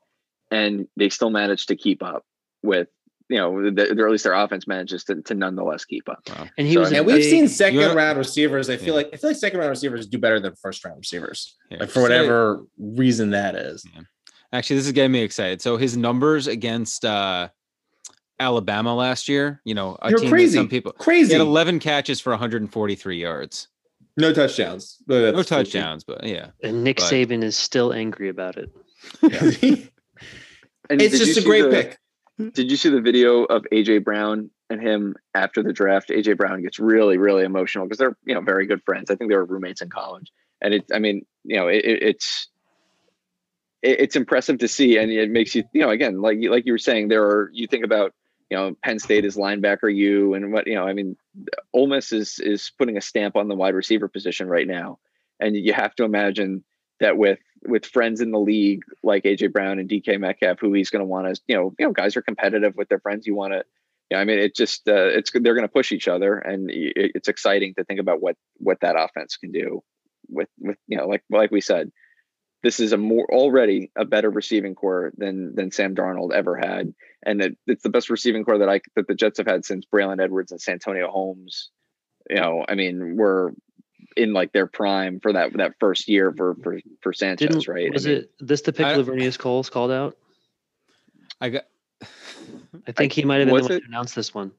And 0.52 0.88
they 0.96 1.10
still 1.10 1.32
manage 1.32 1.66
to 1.66 1.76
keep 1.76 2.04
up 2.04 2.24
with 2.62 2.88
you 3.30 3.38
know, 3.38 3.72
the, 3.72 4.00
or 4.00 4.06
at 4.06 4.12
least 4.12 4.24
their 4.24 4.34
offense 4.34 4.68
manages 4.68 5.04
to, 5.06 5.22
to 5.22 5.34
nonetheless 5.34 5.86
keep 5.86 6.10
up. 6.10 6.22
Wow. 6.30 6.48
And 6.58 6.68
he 6.68 6.74
so, 6.74 6.82
was, 6.82 6.92
and 6.92 7.06
we've 7.06 7.24
seen 7.24 7.48
second 7.48 7.96
round 7.96 8.18
receivers. 8.18 8.70
I 8.70 8.78
feel 8.78 8.88
yeah. 8.88 8.94
like 8.94 9.10
I 9.14 9.18
feel 9.18 9.30
like 9.30 9.38
second 9.38 9.60
round 9.60 9.70
receivers 9.70 10.08
do 10.08 10.18
better 10.18 10.40
than 10.40 10.56
first 10.56 10.84
round 10.84 10.98
receivers, 10.98 11.56
yeah. 11.70 11.78
like 11.80 11.90
for 11.90 12.02
whatever 12.02 12.64
reason 12.78 13.32
that 13.32 13.56
is. 13.56 13.86
Yeah. 13.94 14.02
Actually, 14.52 14.76
this 14.78 14.86
is 14.86 14.92
getting 14.92 15.12
me 15.12 15.22
excited. 15.22 15.62
So 15.62 15.78
his 15.78 15.98
numbers 15.98 16.46
against 16.46 17.06
uh, 17.06 17.50
Alabama 18.40 18.94
last 18.94 19.28
year, 19.28 19.62
you 19.66 19.74
know, 19.74 19.98
a 20.02 20.12
You're 20.12 20.20
team 20.20 20.30
crazy. 20.30 20.58
some 20.58 20.70
people 20.70 20.92
crazy. 20.92 21.30
He 21.30 21.34
had 21.34 21.42
11 21.42 21.80
catches 21.80 22.20
for 22.20 22.32
143 22.32 23.20
yards. 23.20 23.68
No 24.16 24.32
touchdowns. 24.32 25.00
No 25.08 25.42
touchdowns, 25.42 26.04
but 26.04 26.24
yeah. 26.24 26.50
And 26.62 26.84
Nick 26.84 26.98
but, 26.98 27.12
Saban 27.12 27.44
is 27.44 27.58
still 27.58 27.94
angry 27.94 28.30
about 28.30 28.58
it. 28.58 28.70
Yeah. 29.24 29.40
and 30.90 31.02
it's 31.02 31.18
just 31.18 31.38
a 31.38 31.42
great 31.42 31.64
the, 31.64 31.70
pick. 31.70 31.98
Mm-hmm. 32.44 32.50
Did 32.50 32.72
you 32.72 32.78
see 32.78 32.90
the 32.90 33.02
video 33.02 33.44
of 33.44 33.64
AJ 33.72 34.04
Brown 34.04 34.50
and 34.70 34.82
him 34.82 35.16
after 35.34 35.64
the 35.64 35.74
draft? 35.74 36.10
AJ 36.10 36.38
Brown 36.38 36.62
gets 36.62 36.80
really, 36.80 37.18
really 37.18 37.44
emotional 37.44 37.86
because 37.86 37.98
they're 37.98 38.18
you 38.26 38.36
know 38.36 38.42
very 38.42 38.66
good 38.66 38.84
friends. 38.84 39.10
I 39.10 39.16
think 39.16 39.30
they 39.30 39.38
were 39.38 39.46
roommates 39.46 39.82
in 39.82 39.90
college, 39.90 40.32
and 40.62 40.74
it. 40.74 40.86
I 40.94 41.00
mean, 41.00 41.26
you 41.44 41.58
know, 41.58 41.68
it, 41.68 41.84
it's 41.84 42.48
it's 43.82 44.16
impressive 44.16 44.60
to 44.60 44.68
see, 44.68 44.98
and 44.98 45.12
it 45.12 45.30
makes 45.30 45.54
you, 45.56 45.64
you 45.74 45.82
know, 45.82 45.90
again, 45.90 46.22
like 46.22 46.38
like 46.42 46.66
you 46.66 46.72
were 46.72 46.78
saying, 46.78 47.10
there 47.10 47.24
are 47.24 47.50
you 47.54 47.68
think 47.68 47.84
about, 47.84 48.14
you 48.50 48.58
know, 48.58 48.76
Penn 48.84 48.98
State 49.00 49.26
is 49.26 49.36
linebacker 49.36 49.94
you, 49.94 50.34
and 50.34 50.54
what 50.54 50.68
you 50.68 50.76
know, 50.76 50.88
I 50.88 50.94
mean, 50.94 51.18
Ole 51.74 51.88
Miss 51.88 52.12
is 52.12 52.40
is 52.40 52.72
putting 52.78 52.98
a 52.98 53.02
stamp 53.02 53.36
on 53.36 53.48
the 53.48 53.56
wide 53.56 53.76
receiver 53.76 54.08
position 54.08 54.48
right 54.48 54.68
now, 54.68 55.00
and 55.40 55.56
you 55.56 55.74
have 55.74 55.96
to 55.96 56.04
imagine 56.04 56.64
that 57.00 57.18
with 57.18 57.40
with 57.68 57.86
friends 57.86 58.22
in 58.22 58.32
the 58.32 58.40
league 58.40 58.84
like 59.04 59.24
AJ 59.24 59.52
Brown 59.52 59.80
and 59.80 59.90
DK 59.90 60.20
Metcalf, 60.20 60.60
who 60.60 60.74
he's 60.74 60.90
going 60.90 61.02
to 61.02 61.06
want 61.06 61.34
to, 61.34 61.42
you 61.48 61.56
know, 61.56 61.74
you 61.78 61.86
know, 61.86 61.92
guys 61.92 62.16
are 62.18 62.22
competitive 62.22 62.76
with 62.76 62.90
their 62.90 63.00
friends. 63.00 63.26
You 63.26 63.36
want 63.36 63.54
to, 63.54 63.64
yeah, 64.10 64.20
I 64.20 64.26
mean, 64.26 64.40
it 64.40 64.56
just 64.56 64.88
uh, 64.88 65.08
it's 65.08 65.32
they're 65.32 65.56
going 65.56 65.68
to 65.68 65.74
push 65.74 65.92
each 65.92 66.08
other, 66.08 66.38
and 66.38 66.70
it's 66.72 67.28
exciting 67.28 67.74
to 67.78 67.84
think 67.84 68.00
about 68.00 68.22
what 68.22 68.36
what 68.58 68.80
that 68.82 68.96
offense 68.98 69.38
can 69.38 69.52
do 69.52 69.82
with 70.30 70.50
with 70.60 70.78
you 70.88 70.98
know, 70.98 71.08
like 71.08 71.24
like 71.30 71.52
we 71.52 71.62
said, 71.62 71.92
this 72.64 72.80
is 72.80 72.94
a 72.94 72.98
more 72.98 73.26
already 73.32 73.92
a 73.96 74.06
better 74.06 74.30
receiving 74.30 74.76
corps 74.76 75.12
than 75.18 75.56
than 75.56 75.72
Sam 75.72 75.96
Darnold 75.96 76.34
ever 76.34 76.56
had, 76.56 76.94
and 77.26 77.42
it, 77.42 77.58
it's 77.68 77.84
the 77.84 77.90
best 77.90 78.10
receiving 78.10 78.44
corps 78.44 78.60
that 78.60 78.70
I 78.70 78.82
that 78.96 79.08
the 79.08 79.16
Jets 79.16 79.38
have 79.38 79.48
had 79.48 79.66
since 79.66 79.86
Braylon 79.86 80.22
Edwards 80.22 80.52
and 80.52 80.62
Santonio 80.62 81.10
Holmes. 81.10 81.70
You 82.30 82.38
know, 82.38 82.66
I 82.68 82.76
mean, 82.76 83.18
we're 83.18 83.52
in 84.18 84.34
like 84.34 84.52
their 84.52 84.68
prime 84.68 85.20
for 85.20 85.34
that 85.34 85.54
that 85.54 85.74
first 85.80 86.08
year 86.08 86.32
for 86.32 86.56
for 86.64 86.80
for 87.02 87.14
Sanchez, 87.14 87.50
Didn't, 87.50 87.68
right? 87.68 87.92
Was 87.92 88.06
I 88.06 88.10
mean, 88.10 88.18
it 88.20 88.32
this 88.40 88.62
the 88.62 88.74
pick 88.74 88.86
Laveranues 88.86 89.38
Coles 89.38 89.70
called 89.70 89.92
out? 89.92 90.18
I 91.42 91.50
got. 91.50 91.64
I 92.88 92.92
think 92.92 93.14
I, 93.14 93.16
he 93.16 93.24
might 93.26 93.38
have 93.38 93.48
been 93.48 93.56
the 93.56 93.62
one 93.62 93.72
it? 93.72 93.80
to 93.82 93.86
announce 93.88 94.14
this 94.14 94.34
one. 94.34 94.52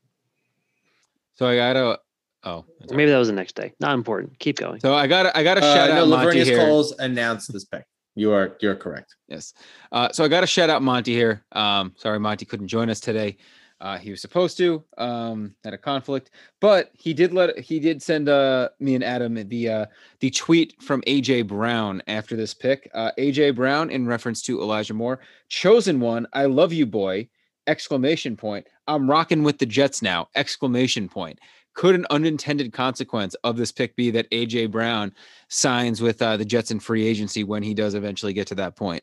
So 1.34 1.46
I 1.46 1.56
gotta 1.56 1.98
Oh, 2.44 2.64
maybe 2.90 3.10
that 3.10 3.18
was 3.18 3.28
the 3.28 3.34
next 3.34 3.54
day. 3.54 3.72
Not 3.80 3.94
important. 3.94 4.38
Keep 4.38 4.58
going. 4.58 4.80
So 4.80 4.94
I 4.94 5.06
got 5.06 5.34
I 5.34 5.42
got 5.42 5.56
a 5.56 5.64
uh, 5.64 5.74
shout 5.74 5.88
no, 5.90 6.02
out 6.02 6.08
Monty 6.08 6.44
here. 6.44 6.58
Coles 6.58 6.92
announced 6.98 7.52
this 7.52 7.64
pick. 7.64 7.84
You 8.14 8.32
are 8.32 8.56
you're 8.60 8.76
correct. 8.76 9.16
Yes. 9.28 9.54
Uh, 9.90 10.12
so 10.12 10.24
I 10.24 10.28
got 10.28 10.42
to 10.42 10.46
shout 10.46 10.68
out 10.68 10.82
Monty 10.82 11.14
here. 11.14 11.44
Um, 11.52 11.94
sorry, 11.96 12.20
Monty 12.20 12.44
couldn't 12.44 12.68
join 12.68 12.90
us 12.90 13.00
today. 13.00 13.38
Uh, 13.84 13.98
he 13.98 14.10
was 14.10 14.22
supposed 14.22 14.56
to. 14.56 14.82
Um, 14.96 15.54
had 15.62 15.74
a 15.74 15.78
conflict, 15.78 16.30
but 16.60 16.90
he 16.94 17.12
did 17.12 17.34
let 17.34 17.58
he 17.58 17.78
did 17.78 18.02
send 18.02 18.30
uh, 18.30 18.70
me 18.80 18.94
and 18.94 19.04
Adam 19.04 19.34
the 19.34 19.68
uh, 19.68 19.86
the 20.20 20.30
tweet 20.30 20.82
from 20.82 21.02
AJ 21.02 21.46
Brown 21.48 22.02
after 22.06 22.34
this 22.34 22.54
pick. 22.54 22.90
Uh, 22.94 23.10
AJ 23.18 23.54
Brown 23.54 23.90
in 23.90 24.06
reference 24.06 24.40
to 24.42 24.62
Elijah 24.62 24.94
Moore, 24.94 25.20
chosen 25.48 26.00
one. 26.00 26.26
I 26.32 26.46
love 26.46 26.72
you, 26.72 26.86
boy! 26.86 27.28
Exclamation 27.66 28.38
point. 28.38 28.66
I'm 28.88 29.08
rocking 29.08 29.42
with 29.42 29.58
the 29.58 29.66
Jets 29.66 30.00
now! 30.00 30.28
Exclamation 30.34 31.06
point 31.06 31.38
could 31.74 31.94
an 31.94 32.06
unintended 32.08 32.72
consequence 32.72 33.34
of 33.44 33.56
this 33.56 33.72
pick 33.72 33.96
be 33.96 34.10
that 34.12 34.30
AJ 34.30 34.70
Brown 34.70 35.12
signs 35.48 36.00
with 36.00 36.22
uh, 36.22 36.36
the 36.36 36.44
Jets 36.44 36.70
in 36.70 36.80
free 36.80 37.06
agency 37.06 37.44
when 37.44 37.62
he 37.62 37.74
does 37.74 37.94
eventually 37.94 38.32
get 38.32 38.46
to 38.46 38.54
that 38.54 38.76
point? 38.76 39.02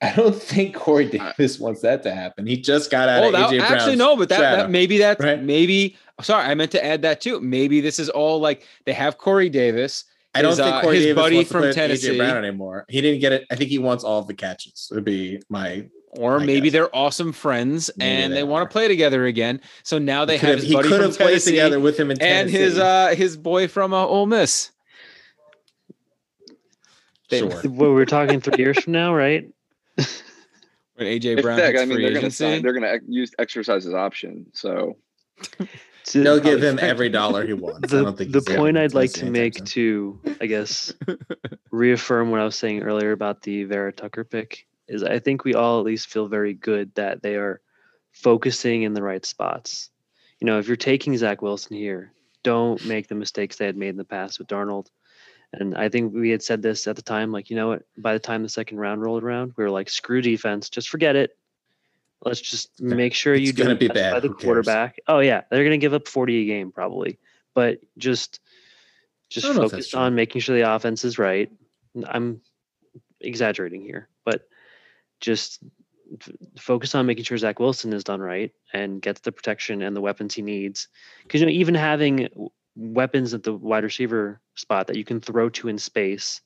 I 0.02 0.14
don't 0.14 0.34
think 0.34 0.74
Corey 0.74 1.06
Davis 1.10 1.58
wants 1.58 1.82
that 1.82 2.02
to 2.04 2.14
happen. 2.14 2.46
He 2.46 2.56
just 2.56 2.90
got 2.90 3.08
out 3.10 3.22
oh, 3.22 3.26
of 3.26 3.32
that, 3.32 3.50
AJ 3.50 3.58
Brown. 3.58 3.72
Actually, 3.72 3.96
no, 3.96 4.16
but 4.16 4.30
that, 4.30 4.40
that 4.40 4.70
maybe 4.70 4.96
that's 4.98 5.22
right? 5.22 5.42
maybe. 5.42 5.96
Sorry, 6.22 6.44
I 6.44 6.54
meant 6.54 6.72
to 6.72 6.84
add 6.84 7.02
that 7.02 7.20
too. 7.20 7.40
Maybe 7.40 7.80
this 7.80 7.98
is 7.98 8.08
all 8.08 8.40
like 8.40 8.66
they 8.86 8.94
have 8.94 9.18
Corey 9.18 9.50
Davis. 9.50 10.04
I 10.34 10.42
don't 10.42 10.56
think 10.56 10.74
uh, 10.74 10.80
Corey 10.80 10.96
his 10.96 11.06
Davis 11.06 11.22
buddy 11.22 11.44
from 11.44 11.72
Tennessee 11.72 12.10
AJ 12.10 12.16
Brown 12.16 12.38
anymore. 12.38 12.86
He 12.88 13.00
didn't 13.02 13.20
get 13.20 13.32
it. 13.32 13.46
I 13.50 13.56
think 13.56 13.68
he 13.68 13.78
wants 13.78 14.02
all 14.02 14.20
of 14.20 14.26
the 14.26 14.34
catches. 14.34 14.88
It 14.90 14.94
would 14.94 15.04
be 15.04 15.42
my 15.50 15.86
or 16.12 16.40
maybe 16.40 16.62
guess. 16.62 16.72
they're 16.72 16.96
awesome 16.96 17.32
friends 17.32 17.88
maybe 17.96 18.10
and 18.10 18.32
they, 18.32 18.36
they 18.36 18.42
want 18.42 18.68
to 18.68 18.72
play 18.72 18.88
together 18.88 19.26
again. 19.26 19.60
So 19.82 19.98
now 19.98 20.24
they 20.24 20.38
have 20.38 20.56
his 20.56 20.68
he 20.68 20.74
buddy 20.74 20.88
could 20.88 21.00
have 21.02 21.16
played 21.16 21.40
together 21.40 21.78
with 21.78 21.98
him 21.98 22.10
in 22.10 22.20
and 22.22 22.48
his 22.48 22.78
uh 22.78 23.14
his 23.16 23.36
boy 23.36 23.68
from 23.68 23.92
uh, 23.92 24.04
Ole 24.04 24.26
Miss. 24.26 24.70
They, 27.28 27.40
sure. 27.40 27.62
Well, 27.64 27.92
we're 27.92 28.06
talking 28.06 28.40
three 28.40 28.56
years 28.58 28.80
from 28.82 28.92
now, 28.92 29.14
right? 29.14 29.48
When 30.94 31.06
AJ 31.06 31.42
Brown, 31.42 31.60
I 31.60 31.84
mean, 31.84 32.00
they're 32.00 32.12
going 32.12 32.24
to 32.24 32.30
sign. 32.30 32.62
They're 32.62 32.72
going 32.72 33.00
to 33.00 33.00
use 33.08 33.32
exercise 33.38 33.84
his 33.84 33.94
option. 33.94 34.46
So 34.52 34.96
they'll 36.12 36.40
give 36.40 36.62
him 36.62 36.78
every 36.80 37.08
dollar 37.08 37.46
he 37.46 37.52
wants. 37.52 37.90
The, 37.90 38.04
the 38.12 38.54
point 38.56 38.76
I'd 38.78 38.94
like 38.94 39.12
to 39.14 39.30
make 39.30 39.64
to, 39.66 40.20
I 40.40 40.46
guess, 40.46 40.92
reaffirm 41.70 42.30
what 42.30 42.40
I 42.40 42.44
was 42.44 42.56
saying 42.56 42.82
earlier 42.82 43.12
about 43.12 43.42
the 43.42 43.64
Vera 43.64 43.92
Tucker 43.92 44.24
pick 44.24 44.66
is 44.88 45.02
I 45.02 45.20
think 45.20 45.44
we 45.44 45.54
all 45.54 45.78
at 45.78 45.86
least 45.86 46.08
feel 46.08 46.26
very 46.26 46.52
good 46.52 46.94
that 46.96 47.22
they 47.22 47.36
are 47.36 47.60
focusing 48.12 48.82
in 48.82 48.92
the 48.92 49.02
right 49.02 49.24
spots. 49.24 49.90
You 50.40 50.46
know, 50.46 50.58
if 50.58 50.66
you're 50.66 50.76
taking 50.76 51.16
Zach 51.16 51.42
Wilson 51.42 51.76
here, 51.76 52.12
don't 52.42 52.84
make 52.86 53.08
the 53.08 53.14
mistakes 53.14 53.56
they 53.56 53.66
had 53.66 53.76
made 53.76 53.90
in 53.90 53.96
the 53.96 54.04
past 54.04 54.38
with 54.38 54.48
Darnold. 54.48 54.88
And 55.52 55.76
I 55.76 55.88
think 55.88 56.14
we 56.14 56.30
had 56.30 56.42
said 56.42 56.62
this 56.62 56.86
at 56.86 56.94
the 56.96 57.02
time, 57.02 57.32
like, 57.32 57.50
you 57.50 57.56
know 57.56 57.68
what, 57.68 57.82
by 57.98 58.12
the 58.12 58.18
time 58.20 58.42
the 58.42 58.48
second 58.48 58.78
round 58.78 59.02
rolled 59.02 59.24
around, 59.24 59.52
we 59.56 59.64
were 59.64 59.70
like, 59.70 59.90
screw 59.90 60.22
defense, 60.22 60.70
just 60.70 60.88
forget 60.88 61.16
it. 61.16 61.36
Let's 62.24 62.40
just 62.40 62.80
make 62.80 63.14
sure 63.14 63.34
It's 63.34 63.46
you 63.46 63.52
do 63.52 63.62
gonna 63.64 63.74
be 63.74 63.88
best 63.88 63.94
bad. 63.96 64.12
by 64.12 64.20
the 64.20 64.28
Who 64.28 64.34
cares? 64.34 64.44
quarterback. 64.44 64.98
Oh 65.08 65.20
yeah, 65.20 65.42
they're 65.50 65.64
gonna 65.64 65.78
give 65.78 65.94
up 65.94 66.06
40 66.06 66.42
a 66.42 66.44
game 66.44 66.70
probably. 66.70 67.18
But 67.54 67.80
just 67.98 68.40
just 69.30 69.46
I 69.46 69.48
don't 69.48 69.56
know 69.56 69.62
if 69.64 69.70
that's 69.72 69.86
focus 69.86 69.94
on 69.94 70.14
making 70.14 70.40
sure 70.42 70.54
the 70.56 70.70
offense 70.72 71.04
is 71.04 71.18
right. 71.18 71.50
I'm 72.06 72.42
exaggerating 73.20 73.82
here, 73.82 74.08
but 74.24 74.46
just 75.20 75.62
f- 76.20 76.30
focus 76.58 76.94
on 76.94 77.06
making 77.06 77.24
sure 77.24 77.38
Zach 77.38 77.58
Wilson 77.58 77.92
is 77.92 78.04
done 78.04 78.20
right 78.20 78.52
and 78.72 79.00
gets 79.00 79.20
the 79.22 79.32
protection 79.32 79.80
and 79.82 79.96
the 79.96 80.00
weapons 80.00 80.34
he 80.34 80.42
needs. 80.42 80.88
Because 81.22 81.40
you 81.40 81.46
know, 81.46 81.52
even 81.52 81.74
having 81.74 82.28
weapons 82.80 83.34
at 83.34 83.42
the 83.42 83.52
wide 83.52 83.84
receiver 83.84 84.40
spot 84.54 84.86
that 84.86 84.96
you 84.96 85.04
can 85.04 85.20
throw 85.20 85.50
to 85.50 85.68
in 85.68 85.76
space 85.76 86.40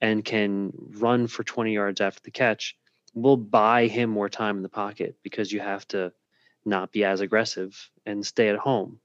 and 0.00 0.24
can 0.24 0.72
run 0.98 1.26
for 1.26 1.44
20 1.44 1.72
yards 1.72 2.00
after 2.00 2.20
the 2.24 2.30
catch 2.30 2.76
will 3.14 3.36
buy 3.36 3.86
him 3.86 4.10
more 4.10 4.28
time 4.28 4.56
in 4.56 4.62
the 4.62 4.68
pocket 4.68 5.16
because 5.22 5.52
you 5.52 5.60
have 5.60 5.86
to 5.88 6.12
not 6.64 6.92
be 6.92 7.04
as 7.04 7.20
aggressive 7.20 7.88
and 8.04 8.26
stay 8.26 8.48
at 8.48 8.58
home 8.58 8.98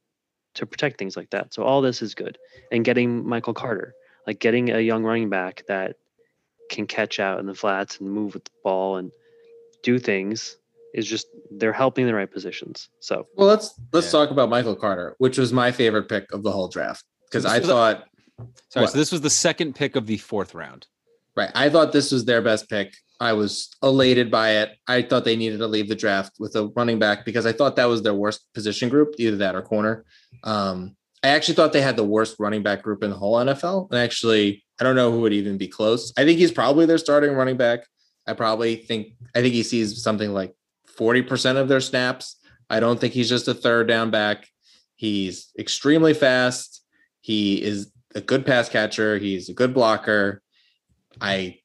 to 0.56 0.66
protect 0.66 0.98
things 0.98 1.16
like 1.16 1.30
that. 1.30 1.54
So 1.54 1.64
all 1.64 1.82
this 1.82 2.02
is 2.02 2.16
good. 2.16 2.38
And 2.72 2.84
getting 2.84 3.28
Michael 3.28 3.54
Carter, 3.54 3.94
like 4.26 4.40
getting 4.40 4.72
a 4.72 4.80
young 4.80 5.04
running 5.04 5.30
back 5.30 5.64
that 5.68 5.98
can 6.70 6.88
catch 6.88 7.20
out 7.20 7.40
in 7.40 7.46
the 7.46 7.54
flats 7.54 8.00
and 8.00 8.10
move 8.10 8.34
with 8.34 8.44
the 8.44 8.52
ball 8.64 8.98
and 8.98 9.12
do 9.84 10.00
things 10.00 10.58
is 10.94 11.06
just 11.08 11.28
they're 11.52 11.74
helping 11.74 12.06
the 12.06 12.14
right 12.14 12.32
positions. 12.32 12.90
So 13.00 13.28
Well, 13.36 13.48
let's 13.48 13.74
let's 13.94 14.08
Yeah. 14.08 14.12
talk 14.20 14.32
about 14.32 14.50
Michael 14.50 14.76
Carter, 14.76 15.16
which 15.20 15.38
was 15.38 15.52
my 15.54 15.72
favorite 15.72 16.10
pick 16.10 16.32
of 16.32 16.44
the 16.44 16.52
whole 16.52 16.68
draft 16.68 17.04
because 17.30 17.46
I 17.46 17.60
was 17.60 17.68
a- 17.68 17.72
thought 17.72 18.04
Sorry, 18.70 18.86
What? 18.86 18.92
so 18.94 18.98
this 18.98 19.12
was 19.12 19.22
the 19.22 19.30
second 19.30 19.76
pick 19.76 19.96
of 19.96 20.08
the 20.08 20.18
fourth 20.18 20.56
round. 20.56 20.88
right, 21.36 21.52
I 21.56 21.70
thought 21.70 21.92
this 21.92 22.12
was 22.12 22.26
their 22.26 22.42
best 22.42 22.68
pick. 22.70 22.94
I 23.20 23.34
was 23.34 23.70
elated 23.84 24.32
by 24.32 24.52
it. 24.62 24.72
I 24.88 25.04
thought 25.04 25.26
they 25.26 25.36
needed 25.36 25.60
to 25.60 25.68
leave 25.68 25.88
the 25.88 25.96
draft 25.96 26.34
with 26.40 26.56
a 26.56 26.68
running 26.76 26.98
back 26.98 27.24
because 27.24 27.46
I 27.46 27.52
thought 27.54 27.76
that 27.76 27.86
was 27.86 28.02
their 28.02 28.16
worst 28.16 28.42
position 28.56 28.90
group, 28.90 29.14
either 29.20 29.38
that 29.38 29.56
or 29.56 29.62
corner. 29.62 30.06
Um, 30.44 30.96
I 31.24 31.28
actually 31.30 31.54
thought 31.54 31.72
they 31.72 31.82
had 31.84 31.98
the 31.98 32.04
worst 32.04 32.38
running 32.40 32.64
back 32.64 32.82
group 32.82 33.04
in 33.04 33.12
the 33.12 33.16
whole 33.16 33.36
NFL. 33.38 33.88
And 33.92 34.00
actually, 34.00 34.64
I 34.80 34.84
don't 34.84 34.96
know 34.96 35.12
who 35.12 35.22
would 35.22 35.34
even 35.34 35.58
be 35.60 35.68
close. 35.68 36.12
I 36.18 36.26
think 36.26 36.40
he's 36.40 36.52
probably 36.52 36.88
their 36.88 36.98
starting 36.98 37.34
running 37.34 37.58
back. 37.58 37.86
I 38.28 38.34
probably 38.34 38.76
think 38.78 39.10
I 39.36 39.42
think 39.42 39.54
he 39.54 39.62
sees 39.64 40.02
something 40.02 40.34
like 40.34 40.56
40% 41.02 41.58
of 41.58 41.68
their 41.68 41.82
snaps. 41.82 42.38
I 42.70 42.80
don't 42.80 43.00
think 43.00 43.14
he's 43.14 43.30
just 43.30 43.48
a 43.48 43.54
third 43.54 43.88
down 43.88 44.12
back. 44.12 44.48
He's 44.96 45.52
extremely 45.58 46.14
fast. 46.14 46.84
He 47.22 47.62
is 47.62 47.92
a 48.14 48.22
good 48.22 48.46
pass 48.46 48.70
catcher. 48.70 49.18
He's 49.18 49.50
a 49.50 49.54
good 49.54 49.74
blocker. 49.74 50.44
I 51.20 51.58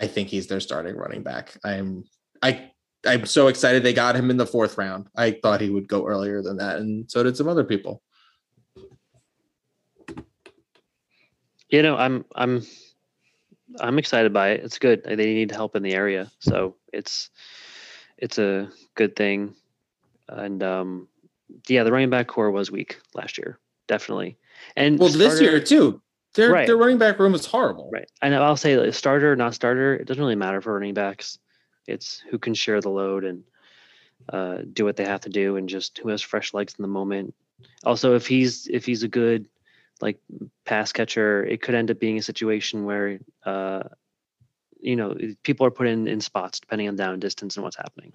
I 0.00 0.06
think 0.06 0.28
he's 0.28 0.46
their 0.46 0.60
starting 0.60 0.96
running 0.96 1.22
back. 1.22 1.56
I'm 1.64 2.04
I 2.42 2.70
I'm 3.06 3.26
so 3.26 3.48
excited 3.48 3.82
they 3.82 3.92
got 3.94 4.16
him 4.16 4.30
in 4.30 4.36
the 4.36 4.46
fourth 4.46 4.76
round. 4.76 5.08
I 5.16 5.32
thought 5.42 5.60
he 5.60 5.70
would 5.70 5.88
go 5.88 6.06
earlier 6.06 6.42
than 6.42 6.58
that, 6.58 6.76
and 6.76 7.10
so 7.10 7.22
did 7.22 7.36
some 7.36 7.48
other 7.48 7.64
people. 7.64 8.02
you 11.68 11.82
know, 11.82 11.96
I'm 11.96 12.24
I'm 12.34 12.66
I'm 13.80 13.98
excited 13.98 14.32
by 14.32 14.50
it. 14.50 14.64
It's 14.64 14.78
good. 14.78 15.04
They 15.04 15.16
need 15.16 15.50
help 15.50 15.76
in 15.76 15.82
the 15.82 15.94
area, 15.94 16.30
so 16.40 16.76
it's 16.92 17.30
it's 18.18 18.38
a 18.38 18.70
good 18.94 19.16
thing. 19.16 19.54
And 20.28 20.62
um, 20.62 21.08
yeah, 21.68 21.84
the 21.84 21.92
running 21.92 22.10
back 22.10 22.26
corps 22.26 22.50
was 22.50 22.70
weak 22.70 23.00
last 23.14 23.38
year, 23.38 23.58
definitely. 23.86 24.36
And 24.76 24.98
Well, 24.98 25.08
this 25.08 25.40
year 25.40 25.60
too, 25.60 26.02
their 26.34 26.52
Right. 26.52 26.66
their 26.66 26.76
running 26.76 26.98
back 26.98 27.18
room 27.18 27.34
is 27.34 27.46
horrible. 27.46 27.90
right? 27.92 28.10
And 28.20 28.34
I'll 28.34 28.56
say 28.56 28.76
like, 28.76 28.94
starter, 28.94 29.34
not 29.36 29.54
starter. 29.54 29.94
It 29.94 30.06
doesn't 30.06 30.22
really 30.22 30.36
matter 30.36 30.60
for 30.60 30.74
running 30.74 30.94
backs. 30.94 31.38
It's 31.86 32.22
who 32.30 32.38
can 32.38 32.52
share 32.54 32.80
the 32.80 32.90
load 32.90 33.24
and 33.24 33.44
uh, 34.30 34.58
do 34.70 34.84
what 34.84 34.96
they 34.96 35.04
have 35.06 35.22
to 35.22 35.30
do, 35.30 35.56
and 35.56 35.68
just 35.68 35.98
who 35.98 36.10
has 36.10 36.20
fresh 36.20 36.52
legs 36.52 36.74
in 36.78 36.82
the 36.82 36.88
moment. 36.88 37.34
Also, 37.84 38.14
if 38.14 38.26
he's 38.26 38.66
if 38.66 38.84
he's 38.84 39.02
a 39.04 39.08
good 39.08 39.46
like 40.02 40.18
pass 40.66 40.92
catcher, 40.92 41.44
it 41.44 41.62
could 41.62 41.74
end 41.74 41.90
up 41.90 41.98
being 41.98 42.18
a 42.18 42.22
situation 42.22 42.84
where 42.84 43.20
uh, 43.46 43.84
you 44.80 44.96
know 44.96 45.16
people 45.42 45.66
are 45.66 45.70
put 45.70 45.86
in 45.86 46.06
in 46.08 46.20
spots 46.20 46.60
depending 46.60 46.88
on 46.88 46.96
down 46.96 47.18
distance 47.20 47.56
and 47.56 47.64
what's 47.64 47.76
happening. 47.76 48.12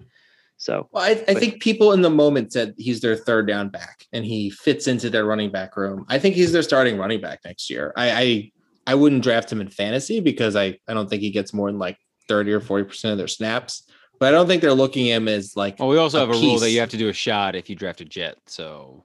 So 0.56 0.88
Well, 0.92 1.02
I, 1.02 1.10
I 1.10 1.14
But- 1.34 1.38
think 1.38 1.60
people 1.62 1.92
in 1.92 2.02
the 2.02 2.10
moment 2.10 2.52
said 2.52 2.74
he's 2.78 3.00
their 3.00 3.16
third 3.16 3.46
down 3.48 3.68
back, 3.70 4.06
and 4.12 4.24
he 4.24 4.50
fits 4.50 4.86
into 4.86 5.10
their 5.10 5.24
running 5.24 5.50
back 5.50 5.76
room. 5.76 6.06
I 6.08 6.18
think 6.18 6.36
he's 6.36 6.52
their 6.52 6.62
starting 6.62 6.96
running 6.96 7.20
back 7.20 7.40
next 7.44 7.68
year. 7.70 7.92
I 7.96 8.10
I, 8.12 8.52
I 8.86 8.94
wouldn't 8.94 9.22
draft 9.22 9.50
him 9.50 9.60
in 9.60 9.68
fantasy 9.68 10.20
because 10.20 10.54
I 10.56 10.78
I 10.88 10.94
don't 10.94 11.10
think 11.10 11.22
he 11.22 11.30
gets 11.30 11.52
more 11.52 11.70
than 11.70 11.78
like 11.80 11.98
thirty 12.28 12.52
or 12.52 12.60
forty 12.60 12.84
percent 12.84 13.12
of 13.12 13.18
their 13.18 13.28
snaps. 13.28 13.82
But 14.20 14.28
I 14.28 14.30
don't 14.30 14.46
think 14.46 14.62
they're 14.62 14.72
looking 14.72 15.10
at 15.10 15.16
him 15.16 15.28
as 15.28 15.56
like 15.56 15.78
Well, 15.80 15.88
we 15.88 15.98
also 15.98 16.18
a 16.18 16.20
have 16.20 16.30
a 16.30 16.32
rule 16.38 16.58
that 16.60 16.70
you 16.70 16.78
have 16.80 16.90
to 16.90 16.96
do 16.96 17.08
a 17.08 17.12
shot 17.12 17.56
if 17.56 17.68
you 17.68 17.74
draft 17.74 18.00
a 18.00 18.04
jet. 18.04 18.36
So 18.46 19.04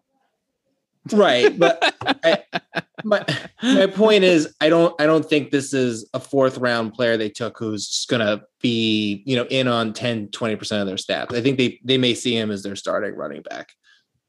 right. 1.12 1.58
But 1.58 1.95
I, 2.24 2.43
my 3.04 3.26
my 3.62 3.88
point 3.88 4.24
is 4.24 4.54
I 4.62 4.70
don't 4.70 5.00
I 5.00 5.06
don't 5.06 5.26
think 5.26 5.52
this 5.52 5.74
is 5.74 6.10
a 6.14 6.20
fourth 6.20 6.58
round 6.58 6.93
player 6.93 7.18
they 7.18 7.30
took 7.30 7.58
who's 7.58 7.88
just 7.88 8.10
gonna 8.10 8.43
be 8.62 9.24
you 9.26 9.36
know 9.36 9.45
in 9.50 9.68
on 9.68 9.93
10 9.93 10.28
20% 10.30 10.82
of 10.82 10.88
their 10.88 10.95
stats. 10.95 11.34
I 11.34 11.41
think 11.41 11.58
they 11.58 11.80
they 11.84 11.97
may 11.97 12.14
see 12.14 12.36
him 12.36 12.52
as 12.52 12.64
their 12.64 12.76
starting 12.76 13.16
running 13.16 13.41
back. 13.41 13.72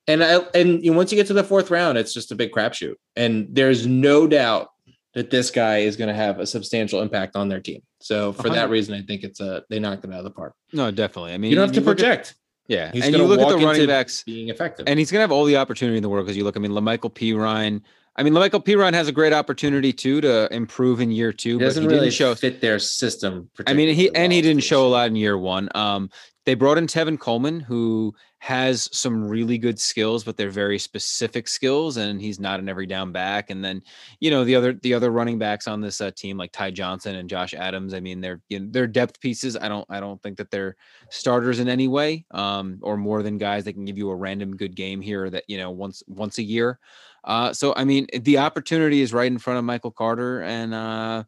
And 0.06 0.24
I 0.24 0.38
and 0.54 0.82
you 0.84 0.90
know, 0.90 0.96
once 0.96 1.12
you 1.12 1.16
get 1.16 1.26
to 1.28 1.34
the 1.34 1.44
fourth 1.44 1.70
round, 1.70 1.98
it's 1.98 2.14
just 2.14 2.32
a 2.32 2.34
big 2.34 2.52
crapshoot. 2.52 2.94
And 3.16 3.46
there's 3.50 3.86
no 3.86 4.26
doubt 4.26 4.68
that 5.14 5.30
this 5.30 5.50
guy 5.50 5.78
is 5.78 5.96
going 5.96 6.08
to 6.08 6.14
have 6.14 6.38
a 6.38 6.46
substantial 6.46 7.02
impact 7.02 7.34
on 7.34 7.48
their 7.48 7.60
team. 7.60 7.82
So 8.00 8.32
for 8.32 8.48
that 8.48 8.70
reason, 8.70 8.94
I 8.94 9.02
think 9.02 9.24
it's 9.24 9.40
a 9.40 9.62
they 9.68 9.78
knocked 9.78 10.04
it 10.04 10.12
out 10.12 10.18
of 10.18 10.24
the 10.24 10.30
park. 10.30 10.54
no, 10.72 10.90
definitely. 10.90 11.34
I 11.34 11.38
mean, 11.38 11.50
You 11.50 11.56
don't 11.56 11.66
have 11.66 11.74
to 11.74 11.82
project 11.82 12.34
yeah, 12.70 12.92
He's 12.92 13.04
and 13.04 13.16
you 13.16 13.24
look 13.24 13.40
at 13.40 13.48
the 13.48 13.56
running 13.58 13.86
backs, 13.88 14.22
being 14.22 14.48
effective. 14.48 14.84
and 14.86 14.98
he's 14.98 15.10
gonna 15.10 15.22
have 15.22 15.32
all 15.32 15.44
the 15.44 15.56
opportunity 15.56 15.96
in 15.96 16.02
the 16.02 16.08
world 16.08 16.24
because 16.24 16.36
you 16.36 16.44
look. 16.44 16.56
I 16.56 16.60
mean, 16.60 16.70
La'Mical 16.70 17.12
Perine. 17.12 17.82
I 18.16 18.22
mean, 18.22 18.32
La'Mical 18.32 18.64
Perine 18.64 18.92
has 18.92 19.08
a 19.08 19.12
great 19.12 19.32
opportunity 19.32 19.92
too 19.92 20.20
to 20.20 20.52
improve 20.52 21.00
in 21.00 21.10
year 21.10 21.32
two, 21.32 21.58
he 21.58 21.64
doesn't 21.64 21.82
he 21.84 21.88
really 21.88 22.06
didn't 22.06 22.14
show. 22.14 22.34
fit 22.34 22.60
their 22.60 22.78
system. 22.78 23.48
I 23.66 23.72
mean, 23.72 23.94
he 23.94 24.14
and 24.14 24.32
he 24.32 24.42
didn't 24.42 24.64
show 24.64 24.86
a 24.86 24.88
lot 24.88 25.08
in 25.08 25.16
year 25.16 25.38
one. 25.38 25.68
Um, 25.74 26.10
they 26.46 26.54
brought 26.54 26.78
in 26.78 26.86
Tevin 26.86 27.18
Coleman, 27.18 27.60
who 27.60 28.14
has 28.38 28.88
some 28.92 29.28
really 29.28 29.58
good 29.58 29.78
skills, 29.78 30.24
but 30.24 30.36
they're 30.36 30.50
very 30.50 30.78
specific 30.78 31.46
skills, 31.46 31.98
and 31.98 32.20
he's 32.20 32.40
not 32.40 32.58
an 32.58 32.68
every 32.68 32.86
down 32.86 33.12
back. 33.12 33.50
And 33.50 33.62
then, 33.62 33.82
you 34.18 34.30
know, 34.30 34.44
the 34.44 34.56
other 34.56 34.72
the 34.72 34.94
other 34.94 35.10
running 35.10 35.38
backs 35.38 35.68
on 35.68 35.80
this 35.80 36.00
uh, 36.00 36.10
team, 36.10 36.38
like 36.38 36.50
Ty 36.50 36.70
Johnson 36.70 37.16
and 37.16 37.28
Josh 37.28 37.52
Adams. 37.52 37.92
I 37.92 38.00
mean, 38.00 38.20
they're 38.20 38.40
you 38.48 38.60
know, 38.60 38.66
they're 38.70 38.86
depth 38.86 39.20
pieces. 39.20 39.56
I 39.56 39.68
don't 39.68 39.84
I 39.90 40.00
don't 40.00 40.20
think 40.22 40.38
that 40.38 40.50
they're 40.50 40.76
starters 41.10 41.60
in 41.60 41.68
any 41.68 41.86
way, 41.86 42.24
um, 42.30 42.78
or 42.82 42.96
more 42.96 43.22
than 43.22 43.36
guys 43.36 43.64
that 43.64 43.74
can 43.74 43.84
give 43.84 43.98
you 43.98 44.08
a 44.10 44.16
random 44.16 44.56
good 44.56 44.74
game 44.74 45.02
here 45.02 45.28
that 45.28 45.44
you 45.46 45.58
know 45.58 45.70
once 45.70 46.02
once 46.08 46.38
a 46.38 46.42
year. 46.42 46.78
Uh, 47.24 47.52
so 47.52 47.74
I 47.76 47.84
mean, 47.84 48.06
the 48.12 48.38
opportunity 48.38 49.00
is 49.00 49.12
right 49.12 49.30
in 49.30 49.38
front 49.38 49.58
of 49.58 49.64
Michael 49.64 49.90
Carter, 49.90 50.42
and 50.42 50.74
uh, 50.74 51.24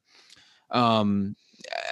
um, 0.70 1.36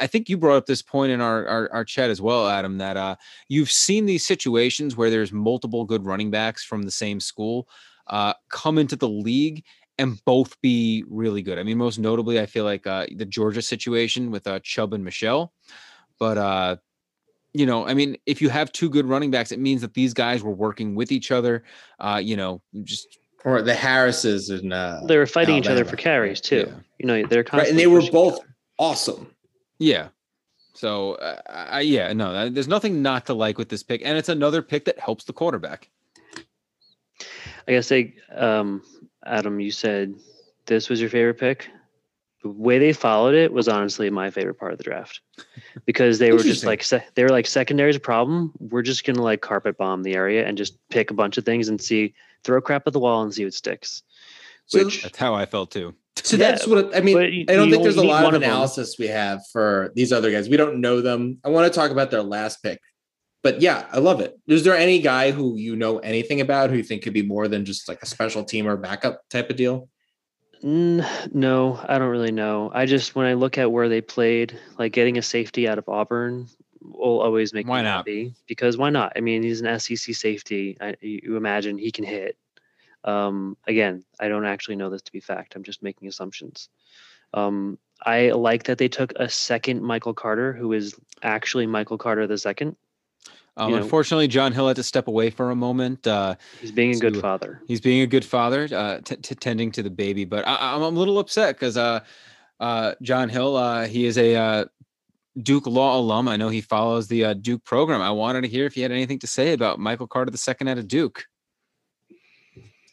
I 0.01 0.07
think 0.07 0.29
you 0.29 0.37
brought 0.37 0.57
up 0.57 0.67
this 0.67 0.83
point 0.83 1.13
in 1.13 1.21
our, 1.21 1.47
our 1.47 1.73
our 1.73 1.85
chat 1.85 2.11
as 2.11 2.21
well, 2.21 2.49
Adam, 2.49 2.79
that 2.79 2.97
uh, 2.97 3.17
you've 3.49 3.71
seen 3.71 4.07
these 4.07 4.25
situations 4.25 4.97
where 4.97 5.11
there's 5.11 5.33
multiple 5.33 5.85
good 5.85 6.05
running 6.05 6.31
backs 6.31 6.65
from 6.65 6.83
the 6.83 6.91
same 6.91 7.21
school 7.21 7.69
uh, 8.07 8.35
come 8.49 8.79
into 8.79 8.97
the 8.97 9.09
league 9.09 9.65
and 9.99 10.23
both 10.25 10.61
be 10.63 11.05
really 11.09 11.43
good. 11.43 11.59
I 11.59 11.63
mean, 11.63 11.79
most 11.79 11.99
notably, 11.99 12.41
I 12.41 12.47
feel 12.47 12.65
like 12.65 12.87
uh, 12.87 13.07
the 13.15 13.27
Georgia 13.27 13.63
situation 13.63 14.31
with 14.31 14.47
uh, 14.47 14.61
Chubb 14.61 14.95
and 14.95 15.05
Michel, 15.05 15.53
but 16.19 16.39
uh, 16.39 16.77
you 17.53 17.67
know, 17.67 17.87
I 17.87 17.95
mean, 17.95 18.17
if 18.27 18.41
you 18.41 18.49
have 18.49 18.73
two 18.73 18.89
good 18.89 19.07
running 19.07 19.31
backs, 19.31 19.53
it 19.53 19.59
means 19.59 19.81
that 19.81 19.95
these 19.95 20.15
guys 20.15 20.43
were 20.43 20.53
working 20.53 20.95
with 20.95 21.11
each 21.13 21.31
other. 21.31 21.65
Uh, 21.99 22.21
you 22.23 22.37
know, 22.37 22.63
just 22.83 23.19
or 23.45 23.63
the 23.63 23.75
Harrises 23.75 24.51
and 24.51 24.73
uh, 24.73 25.01
they 25.07 25.17
were 25.17 25.27
fighting 25.27 25.57
each 25.57 25.69
other 25.69 25.85
for 25.85 25.97
carries 25.97 26.41
too. 26.41 26.67
Yeah. 26.69 26.75
You 26.99 27.07
know, 27.07 27.27
they're 27.27 27.45
right, 27.53 27.69
and 27.69 27.79
they 27.79 27.87
were 27.87 27.99
pushing 27.99 28.09
each 28.09 28.13
both 28.13 28.35
other. 28.35 28.55
awesome. 28.79 29.35
Yeah. 29.79 30.09
So, 30.75 31.15
uh, 31.15 31.41
I, 31.49 31.81
yeah, 31.81 32.13
no, 32.13 32.49
there's 32.49 32.69
nothing 32.69 33.03
not 33.03 33.27
to 33.27 33.35
like 33.35 33.59
with 33.59 33.69
this 33.69 33.83
pick, 33.83 34.03
and 34.05 34.17
it's 34.17 34.29
another 34.29 34.63
pick 34.63 34.85
that 34.87 34.99
helps 34.99 35.25
the 35.25 35.33
quarterback. 35.33 35.91
I 37.69 37.73
guess 37.73 37.89
they, 37.89 38.15
um, 38.35 38.83
Adam, 39.27 39.61
you 39.61 39.71
said 39.71 40.15
this 40.67 40.89
was 40.89 41.01
your 41.01 41.11
favorite 41.11 41.39
pick. 41.39 41.69
The 42.43 42.49
way 42.49 42.79
they 42.79 42.95
followed 42.95 43.35
it 43.35 43.53
was 43.53 43.69
honestly 43.69 44.09
my 44.09 44.31
favorite 44.31 44.55
part 44.55 44.73
of 44.73 44.79
the 44.79 44.85
draft 44.85 45.21
because 45.85 46.19
they 46.19 46.33
were 46.33 46.39
just 46.39 46.65
like 46.65 46.83
se- 46.83 47.05
they 47.15 47.23
were 47.23 47.29
like 47.29 47.47
secondary's 47.47 47.97
a 47.97 48.01
problem. 48.01 48.53
We're 48.59 48.83
just 48.83 49.05
gonna 49.05 49.23
like 49.23 49.43
carpet 49.43 49.77
bomb 49.77 50.03
the 50.03 50.15
area 50.15 50.47
and 50.47 50.57
just 50.57 50.79
pick 50.89 51.11
a 51.11 51.15
bunch 51.15 51.37
of 51.37 51.45
things 51.45 51.69
and 51.69 51.81
see 51.81 52.15
throw 52.43 52.61
crap 52.61 52.87
at 52.87 52.95
the 52.95 52.99
wall 52.99 53.23
and 53.23 53.35
see 53.35 53.45
what 53.45 53.53
sticks. 53.53 54.03
So 54.67 54.85
Which 54.85 55.03
That's 55.03 55.19
how 55.19 55.35
I 55.35 55.45
felt 55.47 55.71
too. 55.71 55.95
So 56.17 56.37
yeah, 56.37 56.51
that's 56.51 56.67
what 56.67 56.97
I 56.97 57.01
mean. 57.01 57.47
I 57.49 57.55
don't 57.55 57.71
think 57.71 57.83
there's 57.83 57.97
a 57.97 58.03
lot 58.03 58.35
of 58.35 58.43
analysis 58.43 58.95
of 58.95 58.97
we 58.99 59.09
have 59.09 59.41
for 59.53 59.93
these 59.95 60.13
other 60.13 60.31
guys. 60.31 60.49
We 60.49 60.57
don't 60.57 60.81
know 60.81 61.01
them. 61.01 61.39
I 61.45 61.49
want 61.49 61.71
to 61.73 61.79
talk 61.79 61.91
about 61.91 62.11
their 62.11 62.23
last 62.23 62.63
pick. 62.63 62.81
But 63.43 63.63
yeah, 63.63 63.87
I 63.91 63.99
love 64.01 64.21
it. 64.21 64.39
Is 64.47 64.65
there 64.65 64.77
any 64.77 65.01
guy 65.01 65.31
who 65.31 65.57
you 65.57 65.77
know 65.77 65.99
anything 65.99 66.41
about 66.41 66.71
who 66.71 66.77
you 66.77 66.83
think 66.83 67.03
could 67.03 67.15
be 67.15 67.23
more 67.23 67.49
than 67.49 67.65
just 67.65 67.89
like 67.89 68.03
a 68.03 68.07
special 68.07 68.45
team 68.45 68.67
or 68.67 68.77
backup 68.77 69.23
type 69.31 69.49
of 69.49 69.57
deal? 69.57 69.89
No, 70.63 71.81
I 71.89 71.99
don't 71.99 72.11
really 72.11 72.33
know. 72.33 72.71
I 72.75 72.87
just 72.87 73.15
when 73.15 73.27
I 73.27 73.35
look 73.35 73.57
at 73.59 73.73
where 73.73 73.89
they 73.89 74.01
played, 74.01 74.59
like 74.79 74.93
getting 74.93 75.17
a 75.19 75.23
safety 75.23 75.67
out 75.67 75.79
of 75.79 75.89
Auburn 75.89 76.49
will 76.83 77.21
always 77.21 77.53
make 77.53 77.67
why 77.67 77.79
me 77.79 77.85
not? 77.85 77.99
happy 77.99 78.35
because 78.47 78.77
why 78.77 78.91
not? 78.91 79.13
I 79.17 79.21
mean, 79.21 79.43
he's 79.43 79.61
an 79.61 79.79
SEC 79.79 80.15
safety. 80.15 80.77
I, 80.81 80.97
you 81.01 81.37
imagine 81.37 81.79
he 81.79 81.91
can 81.91 82.05
hit. 82.05 82.37
Um, 83.05 83.57
again, 83.67 84.05
I 84.19 84.29
don't 84.29 84.45
actually 84.45 84.77
know 84.77 84.91
this 84.91 85.03
to 85.03 85.13
be 85.13 85.21
fact. 85.21 85.55
I'm 85.57 85.63
just 85.63 85.83
making 85.83 86.09
assumptions. 86.09 86.69
Um, 87.33 87.79
I 88.05 88.31
like 88.31 88.65
that 88.65 88.79
they 88.79 88.89
took 88.89 89.13
a 89.17 89.29
second 89.29 89.83
Michael 89.83 90.15
Carter, 90.15 90.53
who 90.53 90.73
is 90.73 90.95
actually 91.23 91.67
Michael 91.67 91.99
Carter 91.99 92.27
the 92.27 92.39
second. 92.39 92.77
Um, 93.57 93.75
unfortunately, 93.75 94.29
John 94.29 94.53
Hill 94.53 94.69
had 94.69 94.77
to 94.77 94.83
step 94.83 95.09
away 95.09 95.31
for 95.31 95.51
a 95.51 95.57
moment. 95.57 96.07
Uh, 96.07 96.37
he's 96.61 96.73
being 96.73 96.91
a 96.91 96.95
to, 96.95 97.01
good 97.01 97.21
father. 97.21 97.63
He's 97.67 97.81
being 97.81 98.03
a 98.03 98.07
good 98.07 98.25
father, 98.25 98.69
uh, 98.73 99.01
t- 99.05 99.17
t- 99.17 99.35
tending 99.35 99.73
to 99.73 99.83
the 99.83 99.91
baby. 99.91 100.25
But 100.25 100.47
I- 100.47 100.75
am 100.75 100.83
a 100.83 100.89
little 100.89 101.19
upset 101.19 101.57
because 101.57 101.77
uh, 101.77 102.01
uh, 102.61 102.95
John 103.03 103.29
Hill, 103.29 103.57
uh, 103.57 103.87
he 103.87 104.07
is 104.07 104.17
a 104.17 104.37
uh, 104.37 104.65
Duke 105.43 105.67
Law 105.67 105.99
alum. 105.99 106.29
I 106.29 106.37
know 106.37 106.49
he 106.49 106.61
follows 106.61 107.09
the 107.09 107.25
uh, 107.25 107.35
Duke 107.35 107.65
program. 107.65 108.01
I 108.01 108.11
wanted 108.11 108.43
to 108.43 108.49
hear 108.49 108.67
if 108.67 108.75
he 108.75 108.83
had 108.83 108.93
anything 108.93 109.19
to 109.21 109.27
say 109.27 109.53
about 109.53 109.79
Michael 109.79 110.07
Carter 110.07 110.33
II 110.33 110.69
out 110.69 110.79
of 110.79 110.89
Duke. 110.89 111.25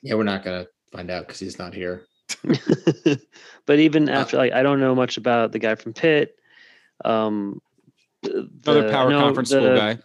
Yeah, 0.01 0.15
we're 0.15 0.23
not 0.23 0.43
gonna 0.43 0.67
find 0.91 1.09
out 1.09 1.27
because 1.27 1.39
he's 1.39 1.59
not 1.59 1.73
here. 1.73 2.05
but 3.65 3.79
even 3.79 4.09
after, 4.09 4.37
like, 4.37 4.53
I 4.53 4.63
don't 4.63 4.79
know 4.79 4.93
much 4.93 5.17
about 5.17 5.51
the 5.51 5.59
guy 5.59 5.75
from 5.75 5.93
Pitt. 5.93 6.35
Um, 7.05 7.61
the, 8.21 8.49
Another 8.65 8.91
power 8.91 9.11
conference 9.11 9.49
the, 9.49 9.59
school 9.59 9.75
guy. 9.75 9.99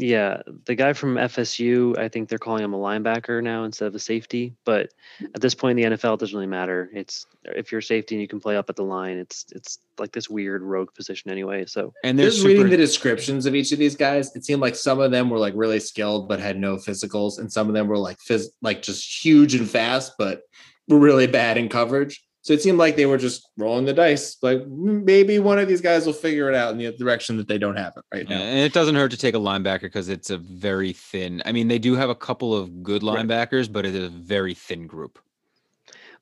Yeah, 0.00 0.40
the 0.64 0.74
guy 0.74 0.94
from 0.94 1.16
FSU, 1.16 1.98
I 1.98 2.08
think 2.08 2.28
they're 2.28 2.38
calling 2.38 2.64
him 2.64 2.72
a 2.72 2.78
linebacker 2.78 3.42
now 3.42 3.64
instead 3.64 3.86
of 3.86 3.94
a 3.94 3.98
safety. 3.98 4.54
But 4.64 4.94
at 5.34 5.42
this 5.42 5.54
point 5.54 5.78
in 5.78 5.90
the 5.90 5.96
NFL, 5.96 6.14
it 6.14 6.20
doesn't 6.20 6.34
really 6.34 6.46
matter. 6.46 6.88
It's 6.94 7.26
if 7.44 7.70
you're 7.70 7.82
safety 7.82 8.14
and 8.14 8.22
you 8.22 8.26
can 8.28 8.40
play 8.40 8.56
up 8.56 8.70
at 8.70 8.76
the 8.76 8.82
line, 8.82 9.18
it's 9.18 9.44
it's 9.54 9.78
like 9.98 10.12
this 10.12 10.30
weird 10.30 10.62
rogue 10.62 10.94
position 10.94 11.30
anyway. 11.30 11.66
So 11.66 11.92
and 12.02 12.18
there's 12.18 12.36
super... 12.38 12.48
reading 12.48 12.70
the 12.70 12.78
descriptions 12.78 13.44
of 13.44 13.54
each 13.54 13.72
of 13.72 13.78
these 13.78 13.94
guys, 13.94 14.34
it 14.34 14.44
seemed 14.46 14.62
like 14.62 14.74
some 14.74 15.00
of 15.00 15.10
them 15.10 15.28
were 15.28 15.38
like 15.38 15.52
really 15.54 15.80
skilled 15.80 16.28
but 16.28 16.40
had 16.40 16.58
no 16.58 16.76
physicals, 16.76 17.38
and 17.38 17.52
some 17.52 17.68
of 17.68 17.74
them 17.74 17.86
were 17.86 17.98
like 17.98 18.16
phys- 18.18 18.48
like 18.62 18.80
just 18.80 19.22
huge 19.22 19.54
and 19.54 19.68
fast, 19.68 20.14
but 20.18 20.42
were 20.88 20.98
really 20.98 21.26
bad 21.26 21.58
in 21.58 21.68
coverage. 21.68 22.24
So 22.42 22.54
it 22.54 22.62
seemed 22.62 22.78
like 22.78 22.96
they 22.96 23.06
were 23.06 23.18
just 23.18 23.48
rolling 23.58 23.84
the 23.84 23.92
dice. 23.92 24.38
Like 24.42 24.66
maybe 24.66 25.38
one 25.38 25.58
of 25.58 25.68
these 25.68 25.82
guys 25.82 26.06
will 26.06 26.14
figure 26.14 26.48
it 26.48 26.54
out 26.54 26.72
in 26.72 26.78
the 26.78 26.90
direction 26.92 27.36
that 27.36 27.48
they 27.48 27.58
don't 27.58 27.76
have 27.76 27.92
it 27.96 28.04
right 28.12 28.28
now. 28.28 28.36
And 28.36 28.60
it 28.60 28.72
doesn't 28.72 28.94
hurt 28.94 29.10
to 29.10 29.18
take 29.18 29.34
a 29.34 29.38
linebacker 29.38 29.82
because 29.82 30.08
it's 30.08 30.30
a 30.30 30.38
very 30.38 30.92
thin. 30.92 31.42
I 31.44 31.52
mean, 31.52 31.68
they 31.68 31.78
do 31.78 31.96
have 31.96 32.08
a 32.08 32.14
couple 32.14 32.54
of 32.54 32.82
good 32.82 33.02
linebackers, 33.02 33.62
right. 33.62 33.72
but 33.72 33.86
it 33.86 33.94
is 33.94 34.04
a 34.04 34.08
very 34.08 34.54
thin 34.54 34.86
group. 34.86 35.18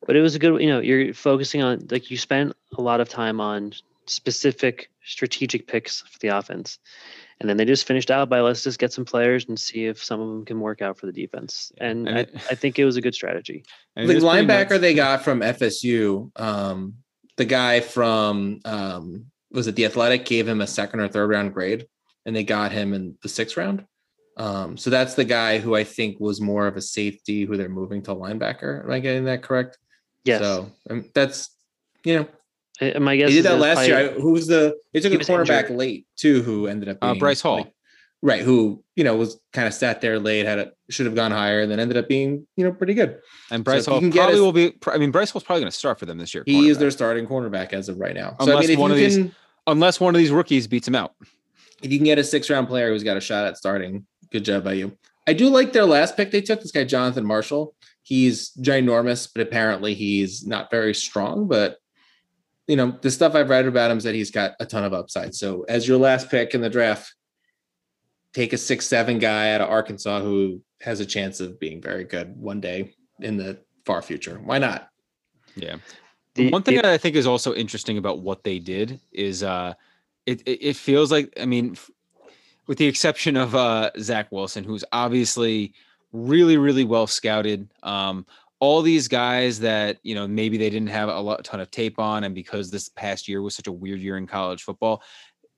But 0.07 0.17
it 0.17 0.21
was 0.21 0.35
a 0.35 0.39
good, 0.39 0.61
you 0.61 0.69
know, 0.69 0.81
you're 0.81 1.15
focusing 1.15 1.63
on 1.63 1.87
like 1.91 2.11
you 2.11 2.17
spent 2.17 2.55
a 2.77 2.83
lot 2.83 3.01
of 3.01 3.09
time 3.09 3.41
on 3.41 3.73
specific 4.07 4.91
strategic 5.05 5.67
picks 5.67 6.03
for 6.03 6.19
the 6.19 6.29
offense. 6.29 6.79
And 7.41 7.49
then 7.49 7.57
they 7.57 7.65
just 7.65 7.87
finished 7.87 8.11
out 8.11 8.29
by 8.29 8.41
let's 8.41 8.65
just 8.65 8.79
get 8.79 8.93
some 8.93 9.05
players 9.05 9.47
and 9.49 9.59
see 9.59 9.85
if 9.85 10.03
some 10.03 10.21
of 10.21 10.29
them 10.29 10.45
can 10.45 10.61
work 10.61 10.83
out 10.83 10.99
for 10.99 11.07
the 11.07 11.13
defense. 11.13 11.71
And, 11.79 12.09
and 12.09 12.19
I, 12.19 12.21
I, 12.51 12.55
think 12.57 12.79
it 12.79 12.85
was 12.85 12.97
a 12.97 13.01
good 13.01 13.15
strategy. 13.15 13.65
The 13.97 14.15
linebacker 14.15 14.81
they 14.81 14.95
got 14.95 15.23
from 15.23 15.41
FSU, 15.41 16.31
um, 16.41 16.95
the 17.37 17.45
guy 17.45 17.81
from 17.81 18.61
um, 18.65 19.27
was 19.51 19.67
it 19.67 19.77
the 19.77 19.87
Athletic 19.87 20.25
gave 20.25 20.47
him 20.47 20.61
a 20.61 20.67
second 20.67 21.01
or 21.01 21.09
third 21.09 21.31
round 21.31 21.55
grade, 21.55 21.87
and 22.27 22.35
they 22.35 22.45
got 22.45 22.73
him 22.73 22.93
in 22.95 23.17
the 23.23 23.29
sixth 23.29 23.57
round. 23.57 23.85
Um, 24.37 24.77
so 24.77 24.91
that's 24.91 25.15
the 25.15 25.25
guy 25.25 25.59
who 25.59 25.75
I 25.75 25.83
think 25.83 26.21
was 26.21 26.41
more 26.41 26.67
of 26.67 26.77
a 26.77 26.83
safety 26.83 27.45
who 27.45 27.57
they're 27.57 27.69
moving 27.69 28.03
to 28.03 28.15
linebacker. 28.15 28.85
Am 28.85 28.91
I 28.91 29.01
getting 29.01 29.25
that 29.25 29.43
correct? 29.43 29.79
Yes. 30.25 30.41
So 30.41 30.71
um, 30.91 31.07
that's 31.15 31.51
you 32.05 32.19
know 32.19 32.29
my 32.81 33.17
guess 33.17 33.31
he 33.31 33.37
did 33.37 33.45
that 33.45 33.59
last 33.59 33.77
probably, 33.77 33.89
year. 33.89 34.13
Who 34.13 34.33
was 34.33 34.47
the? 34.47 34.77
They 34.93 35.01
took 35.01 35.13
a 35.13 35.17
cornerback 35.19 35.63
injured. 35.63 35.77
late 35.77 36.07
too, 36.17 36.43
who 36.43 36.67
ended 36.67 36.89
up 36.89 36.99
uh, 37.03 37.07
being, 37.09 37.17
uh, 37.17 37.21
Bryce 37.21 37.41
Hall, 37.41 37.57
like, 37.57 37.73
right? 38.23 38.41
Who 38.41 38.85
you 38.95 39.05
know 39.05 39.17
was 39.17 39.41
kind 39.53 39.67
of 39.67 39.75
sat 39.75 40.01
there 40.01 40.19
late, 40.19 40.47
had 40.47 40.59
a 40.59 40.73
should 40.91 41.07
have 41.07 41.15
gone 41.15 41.33
higher, 41.33 41.61
and 41.61 41.71
then 41.71 41.81
ended 41.81 41.97
up 41.97 42.09
being 42.09 42.47
you 42.57 42.65
know 42.65 42.73
pretty 42.73 42.95
good. 42.95 43.19
And 43.51 43.65
Bryce 43.65 43.85
so 43.85 43.93
Hall 43.93 44.11
probably 44.11 44.41
will 44.41 44.53
be. 44.53 44.75
I 44.87 44.99
mean, 44.99 45.11
Bryce 45.11 45.31
Hall's 45.31 45.45
probably 45.45 45.63
going 45.63 45.73
to 45.73 45.77
start 45.79 45.99
for 45.99 46.07
them 46.07 46.19
this 46.19 46.35
year. 46.35 46.45
He 46.47 46.69
is 46.69 46.79
their 46.79 46.91
starting 46.91 47.27
cornerback 47.27 47.73
as 47.73 47.89
of 47.89 47.99
right 47.99 48.15
now. 48.15 48.37
Unless 48.39 48.59
so 48.59 48.65
I 48.65 48.67
mean, 48.67 48.79
one 48.79 48.91
of 48.91 48.99
can, 48.99 49.23
these, 49.23 49.33
unless 49.67 50.01
one 50.01 50.15
of 50.15 50.19
these 50.19 50.31
rookies 50.31 50.67
beats 50.67 50.87
him 50.87 50.95
out. 50.95 51.15
If 51.83 51.93
you 51.93 51.99
can 51.99 52.05
get 52.05 52.19
a 52.19 52.25
six 52.25 52.51
round 52.51 52.69
player 52.69 52.91
who's 52.91 53.05
got 53.05 53.17
a 53.17 53.21
shot 53.21 53.47
at 53.47 53.57
starting, 53.57 54.07
good 54.31 54.45
job 54.45 54.65
by 54.65 54.75
you. 54.75 54.97
I 55.27 55.33
do 55.33 55.49
like 55.49 55.73
their 55.73 55.85
last 55.85 56.17
pick 56.17 56.31
they 56.31 56.41
took. 56.41 56.61
This 56.61 56.73
guy 56.73 56.85
Jonathan 56.85 57.25
Marshall. 57.25 57.75
He's 58.03 58.53
ginormous, 58.53 59.29
but 59.33 59.43
apparently 59.43 59.93
he's 59.93 60.47
not 60.47 60.71
very 60.71 60.95
strong. 60.95 61.47
But 61.47 61.77
you 62.69 62.77
know, 62.77 62.97
the 63.01 63.11
stuff 63.11 63.35
I've 63.35 63.49
read 63.49 63.67
about 63.67 63.91
him 63.91 63.99
is 63.99 64.05
that 64.05 64.15
he's 64.15 64.31
got 64.31 64.53
a 64.61 64.67
ton 64.67 64.85
of 64.85 64.93
upside. 64.93 65.35
So 65.35 65.65
as 65.69 65.89
your 65.89 65.99
last 65.99 66.31
pick 66.31 66.55
in 66.55 66.61
the 66.61 66.71
draft, 66.71 67.15
take 68.35 68.53
a 68.53 68.59
six 68.59 68.87
seven 68.87 69.19
guy 69.19 69.53
out 69.53 69.63
of 69.63 69.71
Arkansas 69.71 70.21
who 70.21 70.63
has 70.83 71.01
a 71.01 71.07
chance 71.07 71.41
of 71.41 71.59
being 71.59 71.81
very 71.81 72.05
good 72.05 72.37
one 72.37 72.61
day 72.61 72.95
in 73.21 73.37
the 73.37 73.59
far 73.85 74.03
future. 74.03 74.39
Why 74.45 74.59
not? 74.59 74.89
Yeah. 75.57 75.77
The, 76.35 76.51
one 76.51 76.63
thing 76.63 76.77
that 76.77 76.85
I 76.85 76.99
think 76.99 77.17
is 77.17 77.27
also 77.27 77.55
interesting 77.55 77.99
about 77.99 78.21
what 78.21 78.45
they 78.45 78.61
did 78.61 79.01
is 79.11 79.43
uh 79.43 79.75
it 80.27 80.43
it, 80.43 80.63
it 80.63 80.77
feels 80.77 81.11
like 81.11 81.33
I 81.41 81.47
mean 81.47 81.77
with 82.69 82.79
the 82.79 82.87
exception 82.87 83.37
of 83.37 83.55
uh 83.55 83.91
Zach 83.99 84.31
Wilson, 84.31 84.63
who's 84.63 84.85
obviously 84.93 85.73
really, 86.13 86.57
really 86.57 86.85
well 86.85 87.07
scouted. 87.07 87.69
Um, 87.83 88.27
all 88.61 88.83
these 88.83 89.09
guys 89.09 89.61
that 89.61 89.99
you 90.03 90.15
know 90.15 90.27
maybe 90.27 90.57
they 90.57 90.71
didn't 90.71 90.89
have 90.89 91.09
a 91.09 91.21
lot, 91.21 91.45
ton 91.45 91.61
of 91.61 91.71
tape 91.71 91.99
on, 91.99 92.25
and 92.25 92.35
because 92.35 92.71
this 92.71 92.89
past 92.89 93.29
year 93.29 93.43
was 93.43 93.55
such 93.55 93.67
a 93.67 93.73
weird 93.73 94.01
year 94.01 94.17
in 94.17 94.27
college 94.27 94.63
football, 94.63 95.03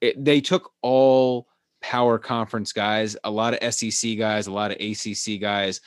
it, 0.00 0.22
they 0.22 0.40
took 0.40 0.70
all 0.82 1.46
power 1.82 2.18
conference 2.18 2.72
guys, 2.72 3.16
a 3.24 3.30
lot 3.30 3.54
of 3.54 3.74
SEC 3.74 4.18
guys, 4.18 4.46
a 4.46 4.52
lot 4.52 4.70
of 4.70 4.76
ACC 4.80 5.40
guys, 5.40 5.80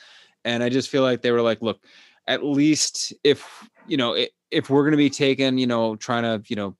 and 0.44 0.62
I 0.62 0.68
just 0.68 0.88
feel 0.88 1.02
like 1.02 1.22
they 1.22 1.30
were 1.30 1.42
like, 1.42 1.62
look, 1.62 1.80
at 2.26 2.44
least 2.44 3.12
if 3.22 3.68
you 3.86 3.96
know 3.96 4.16
if 4.50 4.70
we're 4.70 4.82
going 4.82 4.92
to 4.92 4.96
be 4.96 5.10
taking, 5.10 5.58
you 5.58 5.66
know, 5.66 5.96
trying 5.96 6.22
to 6.22 6.42
you 6.48 6.56
know 6.56 6.76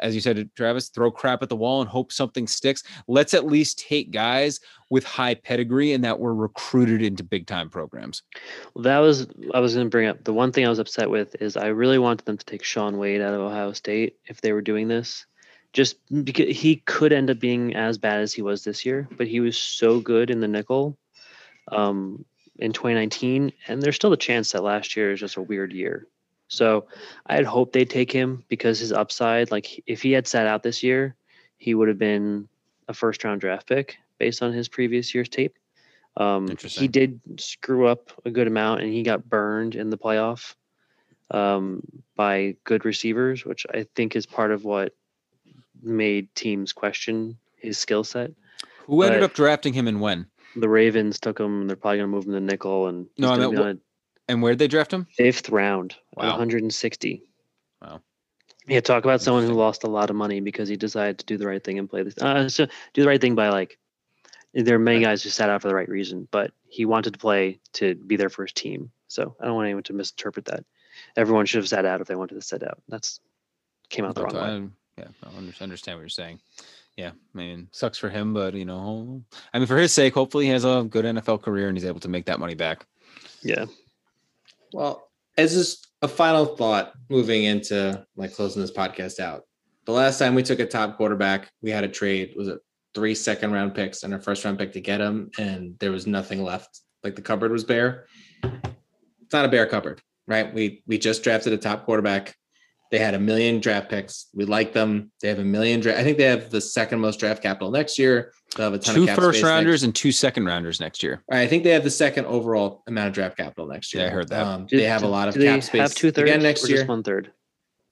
as 0.00 0.14
you 0.14 0.20
said, 0.20 0.50
Travis, 0.56 0.88
throw 0.88 1.10
crap 1.10 1.42
at 1.42 1.48
the 1.48 1.56
wall 1.56 1.80
and 1.80 1.88
hope 1.88 2.12
something 2.12 2.46
sticks. 2.46 2.82
Let's 3.06 3.34
at 3.34 3.46
least 3.46 3.78
take 3.78 4.10
guys 4.10 4.60
with 4.90 5.04
high 5.04 5.34
pedigree 5.34 5.92
and 5.92 6.04
that 6.04 6.18
were 6.18 6.34
recruited 6.34 7.02
into 7.02 7.22
big 7.22 7.46
time 7.46 7.70
programs. 7.70 8.22
Well, 8.74 8.82
that 8.82 8.98
was 8.98 9.26
I 9.52 9.60
was 9.60 9.74
going 9.74 9.86
to 9.86 9.90
bring 9.90 10.08
up. 10.08 10.24
The 10.24 10.32
one 10.32 10.52
thing 10.52 10.66
I 10.66 10.70
was 10.70 10.78
upset 10.78 11.10
with 11.10 11.36
is 11.40 11.56
I 11.56 11.66
really 11.66 11.98
wanted 11.98 12.26
them 12.26 12.38
to 12.38 12.46
take 12.46 12.64
Shaun 12.64 12.98
Wade 12.98 13.20
out 13.20 13.34
of 13.34 13.40
Ohio 13.40 13.72
State 13.72 14.16
if 14.26 14.40
they 14.40 14.52
were 14.52 14.62
doing 14.62 14.88
this. 14.88 15.26
Just 15.72 15.96
because 16.24 16.56
he 16.56 16.76
could 16.76 17.12
end 17.12 17.30
up 17.30 17.40
being 17.40 17.74
as 17.74 17.98
bad 17.98 18.20
as 18.20 18.32
he 18.32 18.42
was 18.42 18.62
this 18.62 18.86
year, 18.86 19.08
but 19.16 19.26
he 19.26 19.40
was 19.40 19.58
so 19.58 19.98
good 19.98 20.30
in 20.30 20.38
the 20.38 20.46
nickel 20.46 20.96
um, 21.72 22.24
in 22.60 22.72
2019, 22.72 23.52
and 23.66 23.82
there's 23.82 23.96
still 23.96 24.12
a 24.12 24.16
chance 24.16 24.52
that 24.52 24.62
last 24.62 24.96
year 24.96 25.10
is 25.10 25.18
just 25.18 25.36
a 25.36 25.42
weird 25.42 25.72
year. 25.72 26.06
So 26.54 26.86
I 27.26 27.34
had 27.34 27.44
hoped 27.44 27.72
they'd 27.72 27.90
take 27.90 28.12
him 28.12 28.44
because 28.48 28.78
his 28.78 28.92
upside, 28.92 29.50
like 29.50 29.82
if 29.86 30.02
he 30.02 30.12
had 30.12 30.26
sat 30.26 30.46
out 30.46 30.62
this 30.62 30.82
year, 30.82 31.16
he 31.58 31.74
would 31.74 31.88
have 31.88 31.98
been 31.98 32.48
a 32.88 32.94
first 32.94 33.24
round 33.24 33.40
draft 33.40 33.66
pick 33.66 33.96
based 34.18 34.42
on 34.42 34.52
his 34.52 34.68
previous 34.68 35.14
year's 35.14 35.28
tape. 35.28 35.56
Um, 36.16 36.48
he 36.60 36.86
did 36.86 37.20
screw 37.38 37.88
up 37.88 38.12
a 38.24 38.30
good 38.30 38.46
amount 38.46 38.82
and 38.82 38.92
he 38.92 39.02
got 39.02 39.28
burned 39.28 39.74
in 39.74 39.90
the 39.90 39.98
playoff 39.98 40.54
um, 41.30 41.82
by 42.14 42.56
good 42.64 42.84
receivers, 42.84 43.44
which 43.44 43.66
I 43.72 43.86
think 43.96 44.14
is 44.14 44.26
part 44.26 44.52
of 44.52 44.64
what 44.64 44.94
made 45.82 46.32
teams 46.34 46.72
question 46.72 47.36
his 47.56 47.78
skill 47.78 48.04
set. 48.04 48.30
Who 48.86 49.02
ended 49.02 49.22
up 49.22 49.34
drafting 49.34 49.72
him 49.72 49.88
and 49.88 50.00
when? 50.00 50.26
The 50.56 50.68
Ravens 50.68 51.18
took 51.18 51.40
him. 51.40 51.66
They're 51.66 51.76
probably 51.76 51.98
going 51.98 52.10
to 52.10 52.16
move 52.16 52.26
him 52.26 52.32
to 52.32 52.40
nickel. 52.40 52.86
And 52.86 53.06
no, 53.18 53.32
I 53.32 53.38
mean, 53.38 53.80
and 54.28 54.42
where'd 54.42 54.58
they 54.58 54.68
draft 54.68 54.92
him? 54.92 55.06
Fifth 55.16 55.48
round, 55.50 55.94
wow. 56.14 56.30
160. 56.30 57.22
Wow. 57.82 58.00
Yeah, 58.66 58.80
talk 58.80 59.04
about 59.04 59.20
someone 59.20 59.44
who 59.44 59.52
lost 59.52 59.84
a 59.84 59.88
lot 59.88 60.10
of 60.10 60.16
money 60.16 60.40
because 60.40 60.68
he 60.68 60.76
decided 60.76 61.18
to 61.18 61.26
do 61.26 61.36
the 61.36 61.46
right 61.46 61.62
thing 61.62 61.78
and 61.78 61.88
play 61.88 62.02
this. 62.02 62.16
Uh, 62.18 62.48
so 62.48 62.66
do 62.94 63.02
the 63.02 63.08
right 63.08 63.20
thing 63.20 63.34
by 63.34 63.48
like. 63.48 63.78
There 64.56 64.76
are 64.76 64.78
many 64.78 65.00
guys 65.00 65.20
who 65.20 65.30
sat 65.30 65.50
out 65.50 65.62
for 65.62 65.68
the 65.68 65.74
right 65.74 65.88
reason, 65.88 66.28
but 66.30 66.52
he 66.68 66.84
wanted 66.84 67.12
to 67.12 67.18
play 67.18 67.58
to 67.72 67.96
be 67.96 68.14
their 68.14 68.28
first 68.28 68.54
team. 68.54 68.92
So 69.08 69.34
I 69.40 69.46
don't 69.46 69.56
want 69.56 69.66
anyone 69.66 69.82
to 69.84 69.92
misinterpret 69.92 70.44
that. 70.44 70.64
Everyone 71.16 71.44
should 71.44 71.58
have 71.58 71.68
sat 71.68 71.84
out 71.84 72.00
if 72.00 72.06
they 72.06 72.14
wanted 72.14 72.36
to 72.36 72.40
sit 72.40 72.62
out. 72.62 72.80
That's 72.88 73.18
came 73.90 74.04
out 74.04 74.14
the 74.14 74.22
wrong 74.22 74.34
way. 74.34 74.68
Yeah, 74.98 75.08
I 75.24 75.62
understand 75.62 75.98
what 75.98 76.02
you're 76.02 76.08
saying. 76.08 76.40
Yeah, 76.96 77.10
I 77.10 77.36
mean, 77.38 77.68
sucks 77.72 77.98
for 77.98 78.08
him, 78.08 78.32
but 78.32 78.54
you 78.54 78.64
know, 78.64 79.24
I 79.52 79.58
mean, 79.58 79.66
for 79.66 79.76
his 79.76 79.92
sake, 79.92 80.14
hopefully 80.14 80.44
he 80.46 80.52
has 80.52 80.64
a 80.64 80.86
good 80.88 81.04
NFL 81.04 81.42
career 81.42 81.68
and 81.68 81.76
he's 81.76 81.84
able 81.84 82.00
to 82.00 82.08
make 82.08 82.26
that 82.26 82.38
money 82.38 82.54
back. 82.54 82.86
Yeah, 83.42 83.64
well, 84.74 85.08
as 85.38 85.54
this 85.54 85.86
a 86.02 86.08
final 86.08 86.44
thought 86.44 86.92
moving 87.08 87.44
into 87.44 88.04
like 88.16 88.34
closing 88.34 88.60
this 88.60 88.72
podcast 88.72 89.20
out. 89.20 89.42
The 89.86 89.92
last 89.92 90.18
time 90.18 90.34
we 90.34 90.42
took 90.42 90.58
a 90.58 90.66
top 90.66 90.96
quarterback, 90.96 91.50
we 91.62 91.70
had 91.70 91.84
a 91.84 91.88
trade. 91.88 92.34
Was 92.36 92.48
it 92.48 92.58
three 92.94 93.14
second 93.14 93.52
round 93.52 93.74
picks 93.74 94.02
and 94.02 94.12
a 94.14 94.20
first 94.20 94.44
round 94.44 94.58
pick 94.58 94.72
to 94.72 94.80
get 94.80 95.00
him, 95.00 95.30
and 95.38 95.78
there 95.78 95.92
was 95.92 96.06
nothing 96.06 96.42
left. 96.42 96.80
Like 97.02 97.16
the 97.16 97.22
cupboard 97.22 97.52
was 97.52 97.64
bare. 97.64 98.06
It's 98.42 99.32
not 99.32 99.44
a 99.44 99.48
bare 99.48 99.66
cupboard, 99.66 100.02
right? 100.26 100.52
We 100.52 100.82
we 100.86 100.98
just 100.98 101.22
drafted 101.22 101.52
a 101.52 101.58
top 101.58 101.84
quarterback. 101.84 102.34
They 102.94 103.00
had 103.00 103.14
a 103.14 103.18
million 103.18 103.58
draft 103.58 103.88
picks. 103.90 104.28
We 104.34 104.44
like 104.44 104.72
them. 104.72 105.10
They 105.20 105.26
have 105.26 105.40
a 105.40 105.44
million 105.44 105.80
draft. 105.80 105.98
I 105.98 106.04
think 106.04 106.16
they 106.16 106.22
have 106.26 106.50
the 106.50 106.60
second 106.60 107.00
most 107.00 107.18
draft 107.18 107.42
capital 107.42 107.72
next 107.72 107.98
year. 107.98 108.32
They'll 108.56 108.66
have 108.66 108.74
a 108.74 108.78
ton 108.78 108.94
two 108.94 109.00
of 109.02 109.08
cap 109.08 109.18
first 109.18 109.38
space 109.40 109.44
rounders 109.50 109.82
next- 109.82 109.82
and 109.82 109.94
two 109.96 110.12
second 110.12 110.44
rounders 110.44 110.78
next 110.78 111.02
year. 111.02 111.24
I 111.28 111.48
think 111.48 111.64
they 111.64 111.70
have 111.70 111.82
the 111.82 111.90
second 111.90 112.26
overall 112.26 112.84
amount 112.86 113.08
of 113.08 113.12
draft 113.14 113.36
capital 113.36 113.66
next 113.66 113.92
year. 113.92 114.04
Yeah, 114.04 114.10
I 114.10 114.12
heard 114.12 114.28
that. 114.28 114.46
Um, 114.46 114.66
Do- 114.66 114.76
they 114.76 114.84
have 114.84 115.02
a 115.02 115.08
lot 115.08 115.26
of 115.26 115.34
cap 115.34 115.64
space 115.64 115.80
Have 115.80 115.94
two 115.96 116.12
thirds 116.12 116.30
again 116.30 116.40
next 116.44 116.62
or 116.62 116.68
year. 116.68 116.76
Just 116.76 116.88
one 116.88 117.02
third. 117.02 117.32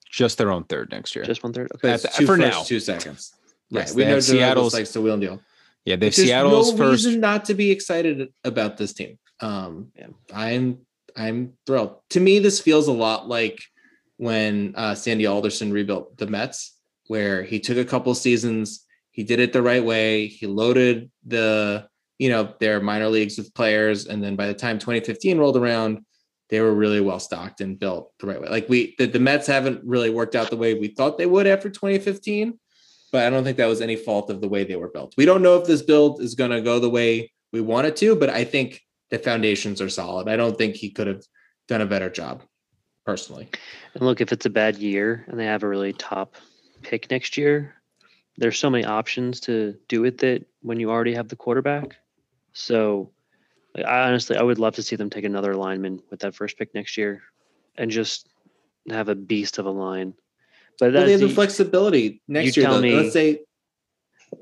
Just 0.09 0.37
their 0.37 0.51
own 0.53 0.63
third 0.63 0.89
next 0.89 1.17
year. 1.17 1.25
Just 1.25 1.43
one 1.43 1.51
third. 1.51 1.69
Okay. 1.73 1.79
But 1.81 1.89
At 1.89 1.93
it's 1.95 2.03
the- 2.03 2.19
two 2.21 2.25
for 2.25 2.37
firsts, 2.37 2.55
now. 2.57 2.63
two 2.63 2.79
seconds. 2.79 3.33
Yes, 3.71 3.89
right. 3.89 3.95
We 3.97 4.03
know 4.05 4.09
have 4.11 4.23
Seattle's 4.23 4.39
Seattle's- 4.39 4.73
likes 4.73 4.91
to 4.93 5.01
wheel 5.01 5.13
and 5.15 5.21
deal. 5.21 5.41
yeah, 5.83 5.97
they 5.97 6.05
have 6.05 6.15
There's 6.15 6.27
Seattle's 6.29 6.71
no 6.71 6.77
first. 6.77 7.05
reason 7.05 7.19
not 7.19 7.43
to 7.45 7.53
be 7.55 7.69
excited 7.71 8.29
about 8.45 8.77
this 8.77 8.93
team. 8.93 9.19
Um, 9.41 9.91
Yeah. 9.99 10.07
I'm 10.33 10.85
I'm 11.17 11.53
thrilled. 11.67 11.97
To 12.11 12.19
me, 12.21 12.39
this 12.39 12.59
feels 12.61 12.87
a 12.87 12.91
lot 12.93 13.27
like 13.27 13.59
when 14.23 14.73
uh, 14.75 14.95
Sandy 14.95 15.25
Alderson 15.25 15.71
rebuilt 15.71 16.17
the 16.17 16.27
Mets, 16.27 16.77
where 17.07 17.43
he 17.43 17.59
took 17.59 17.77
a 17.77 17.85
couple 17.85 18.15
seasons, 18.15 18.85
he 19.11 19.23
did 19.23 19.39
it 19.39 19.53
the 19.53 19.61
right 19.61 19.83
way, 19.83 20.27
he 20.27 20.47
loaded 20.47 21.11
the 21.25 21.87
you 22.19 22.29
know 22.29 22.53
their 22.59 22.79
minor 22.79 23.09
leagues 23.09 23.37
with 23.37 23.53
players, 23.53 24.07
and 24.07 24.23
then 24.23 24.35
by 24.35 24.47
the 24.47 24.53
time 24.53 24.79
2015 24.79 25.37
rolled 25.37 25.57
around, 25.57 26.05
they 26.49 26.61
were 26.61 26.73
really 26.73 27.01
well 27.01 27.19
stocked 27.19 27.59
and 27.59 27.79
built 27.79 28.11
the 28.19 28.27
right 28.27 28.41
way. 28.41 28.47
Like 28.47 28.69
we, 28.69 28.95
the, 28.97 29.07
the 29.07 29.19
Mets 29.19 29.47
haven't 29.47 29.83
really 29.83 30.09
worked 30.09 30.35
out 30.35 30.49
the 30.49 30.57
way 30.57 30.73
we 30.73 30.87
thought 30.87 31.17
they 31.17 31.25
would 31.25 31.47
after 31.47 31.69
2015 31.69 32.59
but 33.11 33.27
I 33.27 33.29
don't 33.29 33.43
think 33.43 33.57
that 33.57 33.67
was 33.67 33.79
any 33.79 33.95
fault 33.95 34.31
of 34.31 34.41
the 34.41 34.49
way 34.49 34.63
they 34.63 34.75
were 34.75 34.89
built. 34.89 35.13
We 35.15 35.25
don't 35.25 35.43
know 35.43 35.55
if 35.57 35.67
this 35.67 35.83
build 35.83 36.19
is 36.19 36.33
going 36.33 36.49
to 36.49 36.61
go 36.61 36.79
the 36.79 36.89
way 36.89 37.31
we 37.51 37.61
want 37.61 37.85
it 37.85 37.95
to, 37.97 38.15
but 38.15 38.31
I 38.31 38.43
think 38.43 38.81
the 39.11 39.19
foundations 39.19 39.79
are 39.81 39.87
solid. 39.89 40.27
I 40.27 40.35
don't 40.35 40.57
think 40.57 40.75
he 40.75 40.89
could 40.89 41.05
have 41.05 41.23
done 41.67 41.81
a 41.81 41.85
better 41.85 42.09
job 42.09 42.41
personally. 43.05 43.49
And 43.93 44.03
look, 44.03 44.21
if 44.21 44.31
it's 44.31 44.45
a 44.45 44.49
bad 44.49 44.77
year 44.77 45.25
and 45.27 45.39
they 45.39 45.45
have 45.45 45.63
a 45.63 45.67
really 45.67 45.93
top 45.93 46.35
pick 46.81 47.09
next 47.11 47.37
year, 47.37 47.75
there's 48.37 48.57
so 48.57 48.69
many 48.69 48.83
options 48.83 49.39
to 49.41 49.75
do 49.87 50.01
with 50.01 50.23
it 50.23 50.47
when 50.61 50.79
you 50.79 50.89
already 50.89 51.13
have 51.13 51.27
the 51.27 51.35
quarterback. 51.35 51.97
So, 52.53 53.11
I 53.75 54.07
honestly, 54.07 54.37
I 54.37 54.43
would 54.43 54.59
love 54.59 54.75
to 54.75 54.83
see 54.83 54.95
them 54.95 55.09
take 55.09 55.25
another 55.25 55.55
lineman 55.55 56.01
with 56.09 56.21
that 56.21 56.35
first 56.35 56.57
pick 56.57 56.73
next 56.75 56.97
year, 56.97 57.23
and 57.77 57.89
just 57.89 58.29
have 58.89 59.09
a 59.09 59.15
beast 59.15 59.57
of 59.57 59.65
a 59.65 59.71
line. 59.71 60.13
But 60.79 60.93
Well, 60.93 61.05
they 61.05 61.11
have 61.11 61.21
that's 61.21 61.29
the 61.29 61.35
flexibility 61.35 62.21
next 62.27 62.55
you 62.55 62.61
year. 62.61 62.69
tell 62.69 62.75
though. 62.75 62.81
me- 62.81 62.95
Let's 62.95 63.13
say 63.13 63.41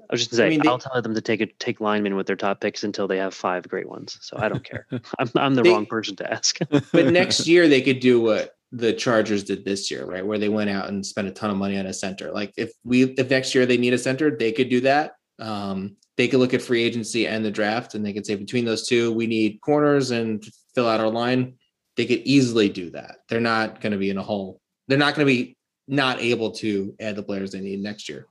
I 0.09 0.13
was 0.13 0.21
just 0.21 0.31
gonna 0.31 0.37
say, 0.37 0.45
I 0.45 0.49
mean, 0.49 0.61
they- 0.61 0.69
I'll 0.69 0.79
tell 0.79 1.01
them 1.01 1.15
to 1.15 1.21
take 1.21 1.41
a 1.41 1.45
take 1.45 1.81
linemen 1.81 2.15
with 2.15 2.27
their 2.27 2.35
top 2.35 2.61
picks 2.61 2.83
until 2.83 3.07
they 3.07 3.17
have 3.17 3.33
five 3.33 3.67
great 3.67 3.87
ones. 3.89 4.17
So 4.21 4.37
I 4.39 4.49
don't 4.49 4.63
care. 4.63 4.87
I'm 5.19 5.29
I'm 5.35 5.55
the 5.55 5.63
They- 5.63 5.71
wrong 5.71 5.85
person 5.85 6.15
to 6.17 6.31
ask. 6.31 6.59
but 6.69 7.07
next 7.07 7.47
year 7.47 7.67
they 7.67 7.81
could 7.81 7.99
do 7.99 8.21
what 8.21 8.55
the 8.71 8.93
Chargers 8.93 9.43
did 9.43 9.65
this 9.65 9.91
year, 9.91 10.05
right? 10.05 10.25
Where 10.25 10.37
they 10.37 10.49
went 10.49 10.69
out 10.69 10.87
and 10.87 11.05
spent 11.05 11.27
a 11.27 11.31
ton 11.31 11.49
of 11.49 11.57
money 11.57 11.77
on 11.77 11.85
a 11.85 11.93
center. 11.93 12.31
Like 12.31 12.53
if 12.57 12.71
we 12.83 13.03
if 13.03 13.29
next 13.29 13.53
year 13.53 13.65
they 13.65 13.77
need 13.77 13.93
a 13.93 13.97
center, 13.97 14.35
they 14.35 14.51
could 14.51 14.69
do 14.69 14.81
that. 14.81 15.13
Um, 15.39 15.97
they 16.17 16.27
could 16.27 16.39
look 16.39 16.53
at 16.53 16.61
free 16.61 16.83
agency 16.83 17.25
and 17.27 17.43
the 17.43 17.51
draft, 17.51 17.95
and 17.95 18.05
they 18.05 18.13
could 18.13 18.25
say 18.25 18.35
between 18.35 18.65
those 18.65 18.87
two, 18.87 19.11
we 19.11 19.27
need 19.27 19.59
corners 19.61 20.11
and 20.11 20.43
fill 20.75 20.87
out 20.87 20.99
our 20.99 21.09
line. 21.09 21.55
They 21.97 22.05
could 22.05 22.19
easily 22.19 22.69
do 22.69 22.91
that. 22.91 23.17
They're 23.27 23.39
not 23.41 23.81
going 23.81 23.91
to 23.91 23.97
be 23.97 24.09
in 24.09 24.17
a 24.17 24.23
hole. 24.23 24.61
They're 24.87 24.97
not 24.97 25.15
going 25.15 25.27
to 25.27 25.33
be 25.33 25.57
not 25.87 26.19
able 26.21 26.51
to 26.51 26.95
add 26.99 27.15
the 27.15 27.23
players 27.23 27.51
they 27.51 27.59
need 27.59 27.81
next 27.81 28.07
year. 28.07 28.27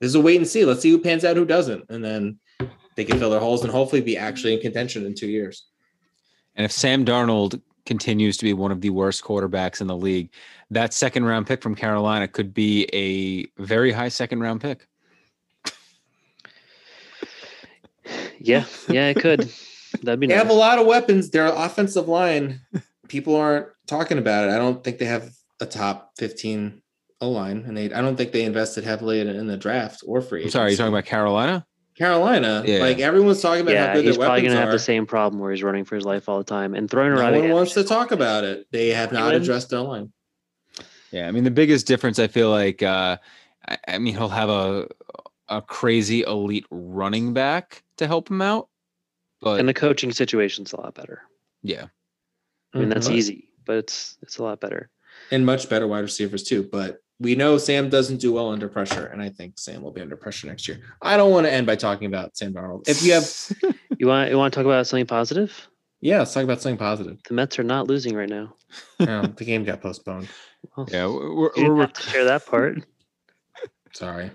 This 0.00 0.08
is 0.08 0.14
a 0.14 0.20
wait 0.20 0.36
and 0.36 0.46
see. 0.46 0.64
Let's 0.64 0.80
see 0.80 0.90
who 0.90 0.98
pans 0.98 1.24
out, 1.24 1.36
who 1.36 1.44
doesn't, 1.44 1.84
and 1.88 2.04
then 2.04 2.38
they 2.96 3.04
can 3.04 3.18
fill 3.18 3.30
their 3.30 3.40
holes 3.40 3.62
and 3.62 3.70
hopefully 3.72 4.02
be 4.02 4.16
actually 4.16 4.54
in 4.54 4.60
contention 4.60 5.06
in 5.06 5.14
two 5.14 5.28
years. 5.28 5.66
And 6.54 6.64
if 6.64 6.72
Sam 6.72 7.04
Darnold 7.04 7.60
continues 7.84 8.36
to 8.38 8.44
be 8.44 8.52
one 8.52 8.72
of 8.72 8.80
the 8.80 8.90
worst 8.90 9.22
quarterbacks 9.22 9.80
in 9.80 9.86
the 9.86 9.96
league, 9.96 10.30
that 10.70 10.92
second 10.92 11.24
round 11.24 11.46
pick 11.46 11.62
from 11.62 11.74
Carolina 11.74 12.26
could 12.28 12.52
be 12.52 12.84
a 12.92 13.46
very 13.62 13.92
high 13.92 14.08
second 14.08 14.40
round 14.40 14.60
pick. 14.60 14.86
yeah, 18.38 18.64
yeah, 18.88 19.08
it 19.08 19.16
could. 19.20 19.50
That'd 20.02 20.20
be 20.20 20.26
They 20.26 20.34
nice. 20.34 20.42
have 20.42 20.50
a 20.50 20.58
lot 20.58 20.78
of 20.78 20.86
weapons. 20.86 21.30
Their 21.30 21.46
offensive 21.46 22.08
line, 22.08 22.60
people 23.08 23.34
aren't 23.36 23.68
talking 23.86 24.18
about 24.18 24.48
it. 24.48 24.52
I 24.52 24.58
don't 24.58 24.82
think 24.84 24.98
they 24.98 25.04
have 25.06 25.30
a 25.60 25.66
top 25.66 26.12
15 26.18 26.82
O 27.20 27.30
line, 27.30 27.64
and 27.66 27.76
they 27.76 27.92
I 27.92 28.00
don't 28.02 28.16
think 28.16 28.32
they 28.32 28.44
invested 28.44 28.84
heavily 28.84 29.20
in, 29.20 29.28
in 29.28 29.46
the 29.46 29.56
draft 29.56 30.02
or 30.06 30.20
free. 30.20 30.44
I'm 30.44 30.50
sorry, 30.50 30.70
you're 30.72 30.76
talking 30.78 30.92
about 30.92 31.06
Carolina? 31.06 31.66
Carolina. 31.96 32.62
Yeah. 32.66 32.80
Like 32.80 32.98
everyone's 32.98 33.40
talking 33.40 33.62
about 33.62 33.74
how 33.76 33.84
yeah, 33.84 33.94
good 33.94 34.04
he's 34.04 34.16
their 34.16 34.26
probably 34.26 34.42
weapons 34.42 34.52
gonna 34.54 34.60
are. 34.60 34.64
have 34.64 34.72
the 34.72 34.78
same 34.78 35.06
problem 35.06 35.40
where 35.40 35.50
he's 35.50 35.62
running 35.62 35.84
for 35.86 35.94
his 35.94 36.04
life 36.04 36.28
all 36.28 36.36
the 36.38 36.44
time 36.44 36.74
and 36.74 36.90
throwing 36.90 37.14
no 37.14 37.20
around. 37.20 37.38
one 37.38 37.50
wants 37.50 37.72
to 37.74 37.84
talk 37.84 38.10
about 38.12 38.44
it. 38.44 38.66
They 38.70 38.88
have 38.90 39.12
not 39.12 39.34
addressed 39.34 39.70
their 39.70 39.80
line. 39.80 40.12
Yeah, 41.10 41.26
I 41.26 41.30
mean 41.30 41.44
the 41.44 41.50
biggest 41.50 41.86
difference 41.86 42.18
I 42.18 42.26
feel 42.26 42.50
like 42.50 42.82
uh 42.82 43.16
I, 43.66 43.78
I 43.88 43.98
mean 43.98 44.14
he'll 44.14 44.28
have 44.28 44.50
a 44.50 44.88
a 45.48 45.62
crazy 45.62 46.22
elite 46.22 46.66
running 46.70 47.32
back 47.32 47.82
to 47.96 48.06
help 48.06 48.28
him 48.30 48.42
out. 48.42 48.68
But 49.40 49.60
And 49.60 49.68
the 49.68 49.72
coaching 49.74 50.12
situation's 50.12 50.72
a 50.74 50.80
lot 50.80 50.94
better. 50.94 51.22
yeah. 51.62 51.86
I 52.74 52.78
mean, 52.78 52.88
that's 52.90 53.08
Mhm. 53.08 53.14
easy, 53.14 53.48
but 53.64 53.76
it's 53.76 54.18
it's 54.20 54.36
a 54.36 54.42
lot 54.42 54.60
better. 54.60 54.90
and 55.30 55.46
much 55.46 55.70
better 55.70 55.86
wide 55.88 56.00
receivers 56.00 56.42
too. 56.42 56.62
But 56.70 56.98
we 57.18 57.34
know 57.34 57.56
Sam 57.58 57.88
doesn't 57.88 58.18
do 58.18 58.32
well 58.32 58.50
under 58.50 58.68
pressure, 58.68 59.06
and 59.06 59.22
I 59.22 59.28
think 59.30 59.58
Sam 59.58 59.82
will 59.82 59.90
be 59.92 60.00
under 60.02 60.16
pressure 60.16 60.46
next 60.46 60.68
year. 60.68 60.80
I 61.00 61.16
don't 61.16 61.30
want 61.30 61.46
to 61.46 61.52
end 61.52 61.66
by 61.66 61.76
talking 61.76 62.06
about 62.06 62.36
Sam 62.36 62.52
Darnold. 62.52 62.88
If 62.88 63.02
you 63.02 63.12
have, 63.14 63.74
You 63.98 64.06
want 64.08 64.30
you 64.30 64.36
want 64.36 64.52
to 64.52 64.58
talk 64.58 64.66
about 64.66 64.86
something 64.86 65.06
positive? 65.06 65.68
yeah, 66.00 66.18
let's 66.18 66.34
talk 66.34 66.44
about 66.44 66.60
something 66.60 66.76
positive. 66.78 67.18
The 67.26 67.34
Mets 67.34 67.58
are 67.58 67.62
not 67.64 67.86
losing 67.86 68.14
right 68.14 68.28
now. 68.28 68.54
No, 69.00 69.22
the 69.22 69.44
game 69.44 69.64
got 69.64 69.80
postponed. 69.80 70.28
Well, 70.76 70.86
Yeah, 70.90 71.06
we're, 71.06 71.34
we're, 71.34 71.50
didn't 71.54 71.74
we're 71.76 71.80
have 71.82 71.92
to 71.94 72.02
share 72.02 72.24
that 72.24 72.44
part. 72.46 72.84
Sorry. 73.92 74.30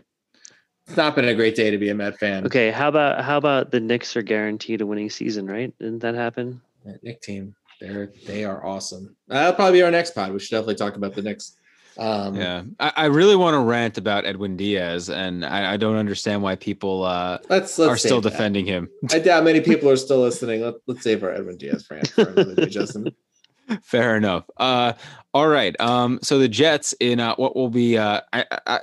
It's 0.88 0.98
not 0.98 1.16
been 1.16 1.26
a 1.26 1.36
great 1.36 1.56
day 1.56 1.70
to 1.72 1.78
be 1.78 1.90
a 1.90 1.96
Met 1.96 2.18
fan. 2.18 2.46
Okay, 2.46 2.72
how 2.72 2.88
about 2.90 3.24
how 3.24 3.38
about 3.38 3.72
the 3.72 3.80
Knicks 3.80 4.16
are 4.18 4.22
guaranteed 4.24 4.82
a 4.82 4.86
winning 4.86 5.10
season, 5.10 5.46
right? 5.46 5.74
Didn't 5.80 6.00
that 6.00 6.16
happen? 6.16 6.62
That 6.86 7.04
Knick 7.04 7.22
team, 7.22 7.56
they're 7.80 8.12
they 8.26 8.44
are 8.44 8.66
awesome. 8.66 9.16
That'll 9.28 9.54
probably 9.54 9.80
be 9.80 9.84
our 9.84 9.92
next 9.92 10.12
pod. 10.16 10.32
We 10.34 10.40
should 10.40 10.52
definitely 10.52 10.76
talk 10.76 10.96
about 10.96 11.14
the 11.14 11.22
Knicks. 11.22 11.56
Um, 11.98 12.36
yeah. 12.36 12.64
I, 12.80 12.94
I 12.96 13.06
really 13.06 13.36
want 13.36 13.56
to 13.56 13.60
rant 13.60 13.98
about 13.98 14.26
Edwin 14.26 14.56
Diaz, 14.56 15.10
and 15.10 15.46
I, 15.46 15.74
I 15.74 15.78
don't 15.78 15.98
understand 15.98 16.42
why 16.42 16.56
people 16.56 17.04
uh, 17.04 17.39
let's 17.50 17.78
let's 17.78 17.92
are 17.92 17.98
still 17.98 18.22
that. 18.22 18.32
defending 18.32 18.66
him. 18.66 18.89
I 19.12 19.20
doubt 19.20 19.44
many 19.44 19.62
people 19.62 19.89
are 19.89 19.98
still 19.98 20.20
listening. 20.20 20.62
Let, 20.62 20.76
let's 20.88 21.04
save 21.04 21.24
our 21.24 21.32
Edwin 21.32 21.58
Diaz 21.58 21.88
rant 21.89 22.08
for 22.10 22.30
another 22.30 22.56
day, 22.56 22.68
Justin. 22.68 23.14
Fair 23.84 24.18
enough. 24.18 24.50
Uh, 24.58 24.94
all 25.34 25.48
right. 25.48 25.80
Um, 25.80 26.20
so 26.22 26.39
the 26.39 26.48
Jets 26.48 26.94
in 27.00 27.20
uh, 27.20 27.36
what 27.36 27.56
will 27.56 27.70
be 27.70 27.98
uh, 27.98 28.22
I, 28.34 28.46
I, 28.68 28.80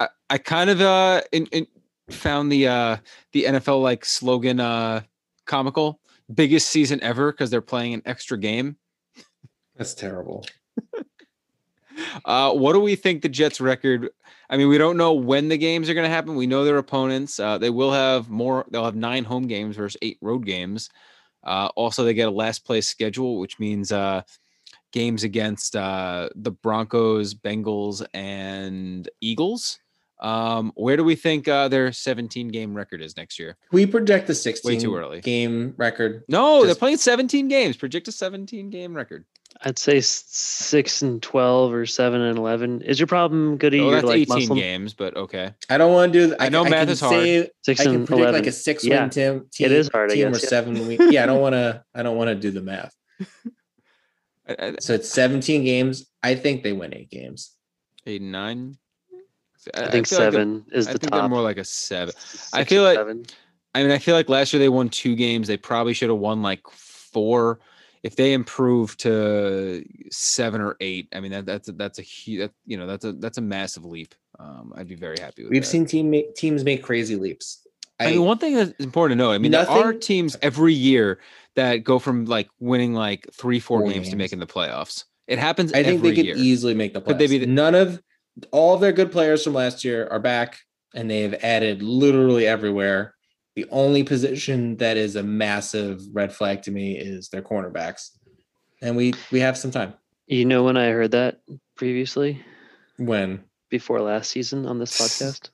I, 0.00 0.08
I 0.30 0.38
kind 0.38 0.70
of 0.70 0.80
uh, 0.80 1.22
in, 1.32 1.46
in 1.46 1.66
found 2.10 2.50
the 2.50 2.68
uh, 2.68 2.96
the 3.32 3.44
NFL 3.44 3.82
like 3.82 4.04
slogan 4.04 4.60
uh, 4.60 5.02
comical. 5.46 6.00
Biggest 6.32 6.68
season 6.68 7.02
ever 7.02 7.32
because 7.32 7.50
they're 7.50 7.60
playing 7.60 7.94
an 7.94 8.02
extra 8.06 8.38
game. 8.38 8.76
That's 9.76 9.94
terrible. 9.94 10.46
Uh, 12.24 12.52
what 12.52 12.72
do 12.72 12.80
we 12.80 12.96
think 12.96 13.22
the 13.22 13.28
Jets 13.28 13.60
record? 13.60 14.10
I 14.50 14.56
mean, 14.56 14.68
we 14.68 14.78
don't 14.78 14.96
know 14.96 15.12
when 15.14 15.48
the 15.48 15.58
games 15.58 15.88
are 15.88 15.94
going 15.94 16.04
to 16.08 16.14
happen. 16.14 16.36
We 16.36 16.46
know 16.46 16.64
their 16.64 16.78
opponents. 16.78 17.40
Uh, 17.40 17.58
they 17.58 17.70
will 17.70 17.92
have 17.92 18.28
more. 18.28 18.64
They'll 18.70 18.84
have 18.84 18.94
nine 18.94 19.24
home 19.24 19.46
games 19.46 19.76
versus 19.76 19.98
eight 20.02 20.18
road 20.20 20.44
games. 20.44 20.90
Uh, 21.42 21.68
also, 21.76 22.04
they 22.04 22.14
get 22.14 22.28
a 22.28 22.32
last 22.32 22.64
place 22.64 22.88
schedule, 22.88 23.38
which 23.38 23.58
means 23.58 23.92
uh, 23.92 24.22
games 24.92 25.24
against 25.24 25.76
uh, 25.76 26.28
the 26.34 26.50
Broncos, 26.50 27.34
Bengals, 27.34 28.04
and 28.14 29.08
Eagles. 29.20 29.78
Um, 30.20 30.72
where 30.76 30.96
do 30.96 31.04
we 31.04 31.16
think 31.16 31.48
uh, 31.48 31.68
their 31.68 31.92
17 31.92 32.48
game 32.48 32.74
record 32.74 33.02
is 33.02 33.16
next 33.16 33.38
year? 33.38 33.56
We 33.72 33.84
project 33.84 34.26
the 34.26 34.34
16 34.34 34.68
Way 34.68 34.78
too 34.78 34.96
early. 34.96 35.20
game 35.20 35.74
record. 35.76 36.22
No, 36.28 36.64
they're 36.64 36.74
playing 36.74 36.98
17 36.98 37.48
games. 37.48 37.76
Project 37.76 38.08
a 38.08 38.12
17 38.12 38.70
game 38.70 38.94
record. 38.94 39.26
I'd 39.62 39.78
say 39.78 40.00
six 40.02 41.00
and 41.02 41.22
twelve 41.22 41.72
or 41.72 41.86
seven 41.86 42.20
and 42.20 42.36
eleven. 42.36 42.82
Is 42.82 42.98
your 43.00 43.06
problem 43.06 43.56
good? 43.56 43.74
Oh, 43.74 43.90
that's 43.90 44.04
like 44.04 44.18
18 44.20 44.38
Muslim? 44.38 44.58
games, 44.58 44.92
but 44.94 45.16
okay. 45.16 45.54
I 45.70 45.78
don't 45.78 45.92
want 45.92 46.12
to 46.12 46.28
do. 46.28 46.36
I 46.38 46.48
know 46.50 46.64
math 46.64 46.72
can 46.82 46.88
is 46.90 47.00
hard. 47.00 47.12
Say, 47.22 47.50
Six 47.62 47.80
I 47.80 47.84
can 47.84 47.94
and 47.94 48.06
predict 48.06 48.22
eleven. 48.22 48.40
like 48.40 48.48
a 48.48 48.52
six 48.52 48.84
Yeah. 48.84 49.00
win 49.02 49.10
team. 49.10 49.46
team. 49.52 49.66
It 49.66 49.72
is 49.72 49.88
hard, 49.88 50.10
I 50.10 50.14
Team 50.14 50.32
guess, 50.32 50.42
or 50.42 50.44
yeah. 50.44 50.48
seven 50.50 50.86
win. 50.86 51.12
Yeah, 51.12 51.22
I 51.22 51.26
don't 51.26 51.40
want 51.40 51.54
to. 51.54 51.82
I 51.94 52.02
don't 52.02 52.16
want 52.16 52.28
to 52.28 52.34
do 52.34 52.50
the 52.50 52.60
math. 52.62 52.94
I- 54.48 54.56
I- 54.58 54.74
So 54.80 54.92
it's 54.94 55.08
17 55.10 55.64
games. 55.64 56.06
I 56.22 56.34
think 56.34 56.62
they 56.62 56.72
win 56.72 56.94
eight 56.94 57.10
games. 57.10 57.52
eight 58.06 58.20
and 58.20 58.32
nine. 58.32 58.76
I 59.74 59.88
think 59.88 60.06
feel 60.08 60.18
like 60.18 60.32
they're- 60.32 60.40
seven 60.42 60.64
is 60.72 60.88
I 60.88 60.92
the 60.92 60.98
think 60.98 61.12
they're 61.12 61.20
top. 61.22 61.30
more 61.30 61.40
like 61.42 61.56
a 61.58 61.64
seven. 61.64 62.12
I 62.52 62.64
feel 62.64 62.82
like- 62.82 62.96
seven. 62.98 63.24
I 63.76 63.82
mean, 63.82 63.90
I 63.90 63.98
feel 63.98 64.14
like 64.14 64.28
last 64.28 64.52
year 64.52 64.60
they 64.60 64.68
won 64.68 64.88
two 64.88 65.16
games. 65.16 65.48
They 65.48 65.56
probably 65.56 65.94
should 65.94 66.08
have 66.10 66.18
won 66.18 66.42
like 66.42 66.60
four 66.70 67.58
if 68.04 68.16
they 68.16 68.34
improve 68.34 68.96
to 68.98 69.82
seven 70.10 70.60
or 70.60 70.76
eight, 70.80 71.08
I 71.12 71.20
mean 71.20 71.32
that 71.32 71.46
that's 71.46 71.68
a, 71.68 71.72
that's 71.72 71.98
a 71.98 72.02
huge 72.02 72.40
that, 72.40 72.52
you 72.66 72.76
know 72.76 72.86
that's 72.86 73.04
a 73.04 73.12
that's 73.12 73.38
a 73.38 73.40
massive 73.40 73.84
leap. 73.86 74.14
Um, 74.38 74.74
I'd 74.76 74.86
be 74.86 74.94
very 74.94 75.18
happy 75.18 75.42
with. 75.42 75.50
We've 75.50 75.62
that. 75.62 75.68
seen 75.68 75.86
team 75.86 76.10
make, 76.10 76.34
teams 76.34 76.64
make 76.64 76.82
crazy 76.82 77.16
leaps. 77.16 77.66
I, 77.98 78.06
I, 78.06 78.10
mean, 78.10 78.22
one 78.24 78.38
thing 78.38 78.56
that's 78.56 78.72
important 78.80 79.18
to 79.18 79.24
know. 79.24 79.30
I 79.30 79.38
mean, 79.38 79.52
nothing, 79.52 79.74
there 79.76 79.86
are 79.86 79.94
teams 79.94 80.36
every 80.42 80.74
year 80.74 81.20
that 81.54 81.78
go 81.78 81.98
from 81.98 82.26
like 82.26 82.48
winning 82.58 82.92
like 82.92 83.26
three, 83.32 83.58
four, 83.60 83.80
four 83.80 83.88
games, 83.88 84.06
games, 84.06 84.10
to 84.10 84.16
making 84.16 84.40
the 84.40 84.46
playoffs. 84.46 85.04
It 85.26 85.38
happens. 85.38 85.72
I 85.72 85.82
think 85.82 86.02
they 86.02 86.14
could 86.14 86.26
year. 86.26 86.36
easily 86.36 86.74
make 86.74 86.92
the 86.92 87.00
playoffs. 87.00 87.06
Could 87.06 87.18
they 87.18 87.26
be 87.28 87.38
the, 87.38 87.46
none 87.46 87.74
of 87.74 88.02
all 88.50 88.74
of 88.74 88.80
their 88.80 88.92
good 88.92 89.12
players 89.12 89.44
from 89.44 89.54
last 89.54 89.84
year 89.84 90.08
are 90.10 90.18
back, 90.18 90.58
and 90.94 91.10
they've 91.10 91.34
added 91.34 91.82
literally 91.82 92.46
everywhere. 92.46 93.13
The 93.56 93.66
only 93.70 94.02
position 94.02 94.76
that 94.78 94.96
is 94.96 95.16
a 95.16 95.22
massive 95.22 96.02
red 96.12 96.32
flag 96.32 96.62
to 96.62 96.70
me 96.70 96.98
is 96.98 97.28
their 97.28 97.42
cornerbacks, 97.42 98.10
and 98.82 98.96
we 98.96 99.14
we 99.30 99.40
have 99.40 99.56
some 99.56 99.70
time. 99.70 99.94
You 100.26 100.44
know 100.44 100.64
when 100.64 100.76
I 100.76 100.88
heard 100.88 101.12
that 101.12 101.40
previously? 101.76 102.42
When 102.96 103.44
before 103.70 104.00
last 104.00 104.30
season 104.30 104.66
on 104.66 104.78
this 104.78 104.98
podcast? 104.98 105.50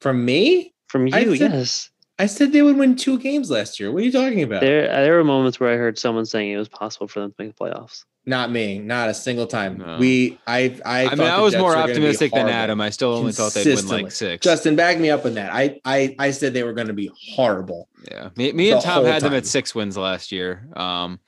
From 0.00 0.24
me? 0.24 0.74
From 0.88 1.06
you, 1.06 1.14
I 1.14 1.24
said, 1.24 1.52
yes. 1.52 1.90
I 2.18 2.26
said 2.26 2.52
they 2.52 2.62
would 2.62 2.76
win 2.76 2.96
two 2.96 3.18
games 3.18 3.50
last 3.50 3.80
year. 3.80 3.90
What 3.90 4.02
are 4.02 4.06
you 4.06 4.12
talking 4.12 4.42
about? 4.42 4.60
There, 4.60 4.86
there 4.86 5.16
were 5.16 5.24
moments 5.24 5.58
where 5.58 5.72
I 5.72 5.76
heard 5.76 5.98
someone 5.98 6.26
saying 6.26 6.50
it 6.50 6.56
was 6.56 6.68
possible 6.68 7.08
for 7.08 7.20
them 7.20 7.30
to 7.30 7.36
make 7.38 7.56
the 7.56 7.64
playoffs. 7.64 8.04
Not 8.24 8.52
me, 8.52 8.78
not 8.78 9.08
a 9.08 9.14
single 9.14 9.48
time. 9.48 9.78
No. 9.78 9.96
We, 9.98 10.38
I, 10.46 10.78
I. 10.84 11.06
I 11.06 11.14
mean, 11.16 11.26
I 11.26 11.40
was 11.40 11.56
more 11.56 11.76
optimistic 11.76 12.30
than 12.32 12.48
Adam. 12.48 12.80
I 12.80 12.90
still 12.90 13.12
only 13.14 13.32
thought 13.32 13.52
they'd 13.52 13.66
win 13.66 13.88
like 13.88 14.12
six. 14.12 14.44
Justin, 14.44 14.76
back 14.76 15.00
me 15.00 15.10
up 15.10 15.24
on 15.24 15.34
that. 15.34 15.52
I, 15.52 15.80
I, 15.84 16.14
I 16.20 16.30
said 16.30 16.54
they 16.54 16.62
were 16.62 16.72
going 16.72 16.86
to 16.86 16.92
be 16.92 17.10
horrible. 17.34 17.88
Yeah, 18.08 18.30
me, 18.36 18.52
me 18.52 18.70
and 18.70 18.80
Tom 18.80 19.04
had 19.04 19.22
time. 19.22 19.30
them 19.30 19.38
at 19.38 19.46
six 19.46 19.74
wins 19.74 19.96
last 19.96 20.30
year. 20.30 20.68
Um, 20.74 21.18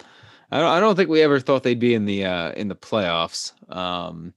I 0.52 0.60
don't, 0.60 0.70
I 0.70 0.78
don't 0.78 0.94
think 0.94 1.10
we 1.10 1.20
ever 1.22 1.40
thought 1.40 1.64
they'd 1.64 1.80
be 1.80 1.94
in 1.94 2.04
the 2.04 2.26
uh 2.26 2.52
in 2.52 2.68
the 2.68 2.76
playoffs. 2.76 3.52
Um, 3.74 4.32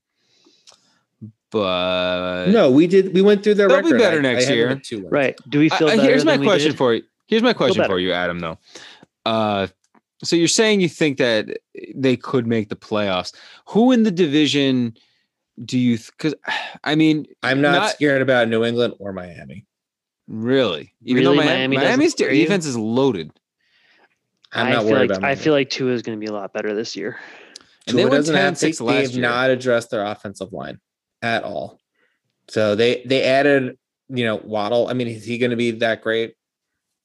but 1.51 2.47
no, 2.47 2.72
we 2.72 2.88
did. 2.88 3.14
We 3.14 3.22
went 3.22 3.43
through 3.43 3.53
their 3.53 3.68
they'll 3.68 3.78
record. 3.78 3.93
be 3.93 3.99
better 3.99 4.18
I, 4.18 4.22
next 4.22 4.49
I 4.49 4.53
year, 4.53 4.82
right? 5.10 5.38
Do 5.47 5.60
we 5.60 5.70
feel? 5.70 5.89
I, 5.89 5.97
here's 5.97 6.26
my 6.26 6.38
question 6.38 6.74
for 6.74 6.95
you. 6.95 7.03
Here's 7.28 7.43
my 7.43 7.53
question 7.53 7.86
for 7.86 7.99
you, 7.99 8.14
Adam. 8.14 8.39
Though, 8.39 8.58
uh, 9.28 9.68
so 10.24 10.36
you're 10.36 10.47
saying 10.47 10.82
you 10.82 10.89
think 10.89 11.18
that 11.18 11.49
eh, 11.49 11.91
they 11.95 12.18
could 12.18 12.47
make 12.47 12.70
the 12.70 12.76
playoffs? 12.76 13.34
Who 13.68 13.91
in 13.91 14.03
the 14.03 14.11
division 14.11 14.95
do 15.63 15.78
you? 15.78 15.97
Because 15.97 16.36
I 16.84 16.95
mean, 16.95 17.26
I'm 17.43 17.61
not, 17.61 17.72
not, 17.74 17.89
scared 17.91 18.22
about 18.22 18.49
New 18.49 18.63
England 18.63 18.95
or 18.99 19.13
Miami. 19.13 19.65
Really, 20.28 20.93
even 21.03 21.24
really? 21.24 21.38
though 21.38 21.43
Miami, 21.43 21.78
Miami's 21.78 22.13
defense 22.13 22.65
is 22.65 22.78
loaded. 22.78 23.32
I'm 24.51 24.70
not 24.70 24.80
I 24.80 24.82
feel 24.82 24.91
worried 24.91 25.09
like, 25.09 25.18
about. 25.20 25.30
I 25.30 25.36
feel 25.36 25.53
like 25.53 25.70
Tua 25.70 25.91
is 25.91 26.01
going 26.01 26.18
to 26.18 26.20
be 26.20 26.28
a 26.28 26.34
lot 26.34 26.53
better 26.53 26.74
this 26.74 26.95
year. 26.95 27.20
And 27.88 27.97
they 27.97 28.03
doesn't 28.03 28.36
have 28.36 28.57
to, 28.59 28.86
they've 28.86 29.11
year. 29.11 29.22
not 29.22 29.49
addressed 29.49 29.91
their 29.91 30.03
offensive 30.03 30.51
line 30.51 30.80
at 31.22 31.43
all. 31.43 31.80
So 32.49 32.76
they 32.76 33.03
they 33.05 33.24
added, 33.24 33.78
you 34.09 34.26
know, 34.26 34.38
Waddle. 34.38 34.88
I 34.88 34.93
mean, 34.93 35.07
is 35.07 35.24
he 35.24 35.38
going 35.38 35.51
to 35.51 35.57
be 35.57 35.72
that 35.72 36.01
great? 36.01 36.36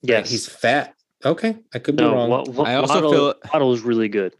Yes, 0.02 0.30
he's 0.30 0.48
fat. 0.48 0.94
Okay, 1.24 1.56
I 1.74 1.78
could 1.78 1.96
be 1.96 2.04
no, 2.04 2.14
wrong. 2.14 2.30
W- 2.30 2.52
w- 2.52 2.70
I 2.70 2.76
also 2.76 2.94
Waddle, 2.94 3.12
feel 3.12 3.34
Waddle 3.52 3.72
is 3.72 3.82
really 3.82 4.08
good. 4.08 4.34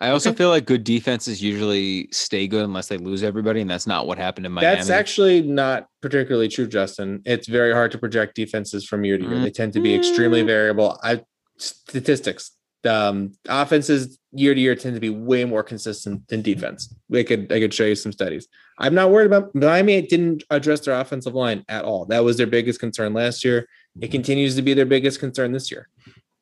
I 0.00 0.10
also 0.10 0.30
okay. 0.30 0.36
feel 0.36 0.48
like 0.50 0.66
good 0.66 0.84
defenses 0.84 1.42
usually 1.42 2.08
stay 2.12 2.46
good 2.46 2.64
unless 2.64 2.88
they 2.88 2.98
lose 2.98 3.22
everybody, 3.22 3.60
and 3.60 3.70
that's 3.70 3.86
not 3.86 4.06
what 4.06 4.18
happened 4.18 4.44
in 4.44 4.52
Miami. 4.52 4.76
That's 4.76 4.90
actually 4.90 5.42
not 5.42 5.88
particularly 6.02 6.48
true, 6.48 6.66
Justin. 6.66 7.22
It's 7.24 7.48
very 7.48 7.72
hard 7.72 7.90
to 7.92 7.98
project 7.98 8.34
defenses 8.34 8.84
from 8.84 9.04
year 9.04 9.16
to 9.16 9.22
year. 9.22 9.32
Mm-hmm. 9.32 9.44
They 9.44 9.50
tend 9.50 9.72
to 9.74 9.80
be 9.80 9.94
extremely 9.94 10.42
variable. 10.42 10.98
I 11.02 11.22
statistics. 11.58 12.50
Um, 12.84 13.32
offenses 13.48 14.18
year 14.32 14.54
to 14.54 14.60
year 14.60 14.74
tend 14.74 14.94
to 14.94 15.00
be 15.00 15.08
way 15.08 15.46
more 15.46 15.62
consistent 15.62 16.28
than 16.28 16.42
defense. 16.42 16.94
We 17.08 17.24
could 17.24 17.50
I 17.50 17.58
could 17.60 17.72
show 17.72 17.84
you 17.86 17.94
some 17.94 18.12
studies. 18.12 18.46
I'm 18.78 18.94
not 18.94 19.10
worried 19.10 19.26
about 19.26 19.54
Miami. 19.54 20.02
Didn't 20.02 20.42
address 20.50 20.80
their 20.80 21.00
offensive 21.00 21.34
line 21.34 21.64
at 21.68 21.84
all. 21.84 22.04
That 22.06 22.24
was 22.24 22.36
their 22.36 22.46
biggest 22.46 22.80
concern 22.80 23.14
last 23.14 23.42
year. 23.42 23.68
It 24.00 24.10
continues 24.10 24.56
to 24.56 24.62
be 24.62 24.74
their 24.74 24.86
biggest 24.86 25.20
concern 25.20 25.52
this 25.52 25.70
year. 25.70 25.88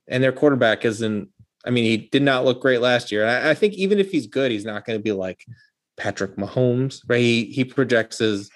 And 0.09 0.23
their 0.23 0.33
quarterback 0.33 0.85
isn't. 0.85 1.29
I 1.65 1.71
mean, 1.71 1.85
he 1.85 1.97
did 1.97 2.23
not 2.23 2.45
look 2.45 2.61
great 2.61 2.81
last 2.81 3.13
year. 3.13 3.27
I, 3.27 3.51
I 3.51 3.55
think 3.55 3.75
even 3.75 4.01
if 4.01 4.11
he's 4.11 4.27
good, 4.27 4.51
he's 4.51 4.65
not 4.65 4.85
going 4.85 4.99
to 4.99 5.03
be 5.03 5.13
like 5.13 5.45
Patrick 5.97 6.37
Mahomes, 6.37 7.03
right? 7.07 7.21
He 7.21 7.45
he 7.45 7.65
projects 7.65 8.21
as 8.21 8.51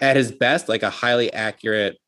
at 0.00 0.16
his 0.16 0.30
best 0.30 0.68
like 0.68 0.82
a 0.82 0.90
highly 0.90 1.32
accurate, 1.32 1.98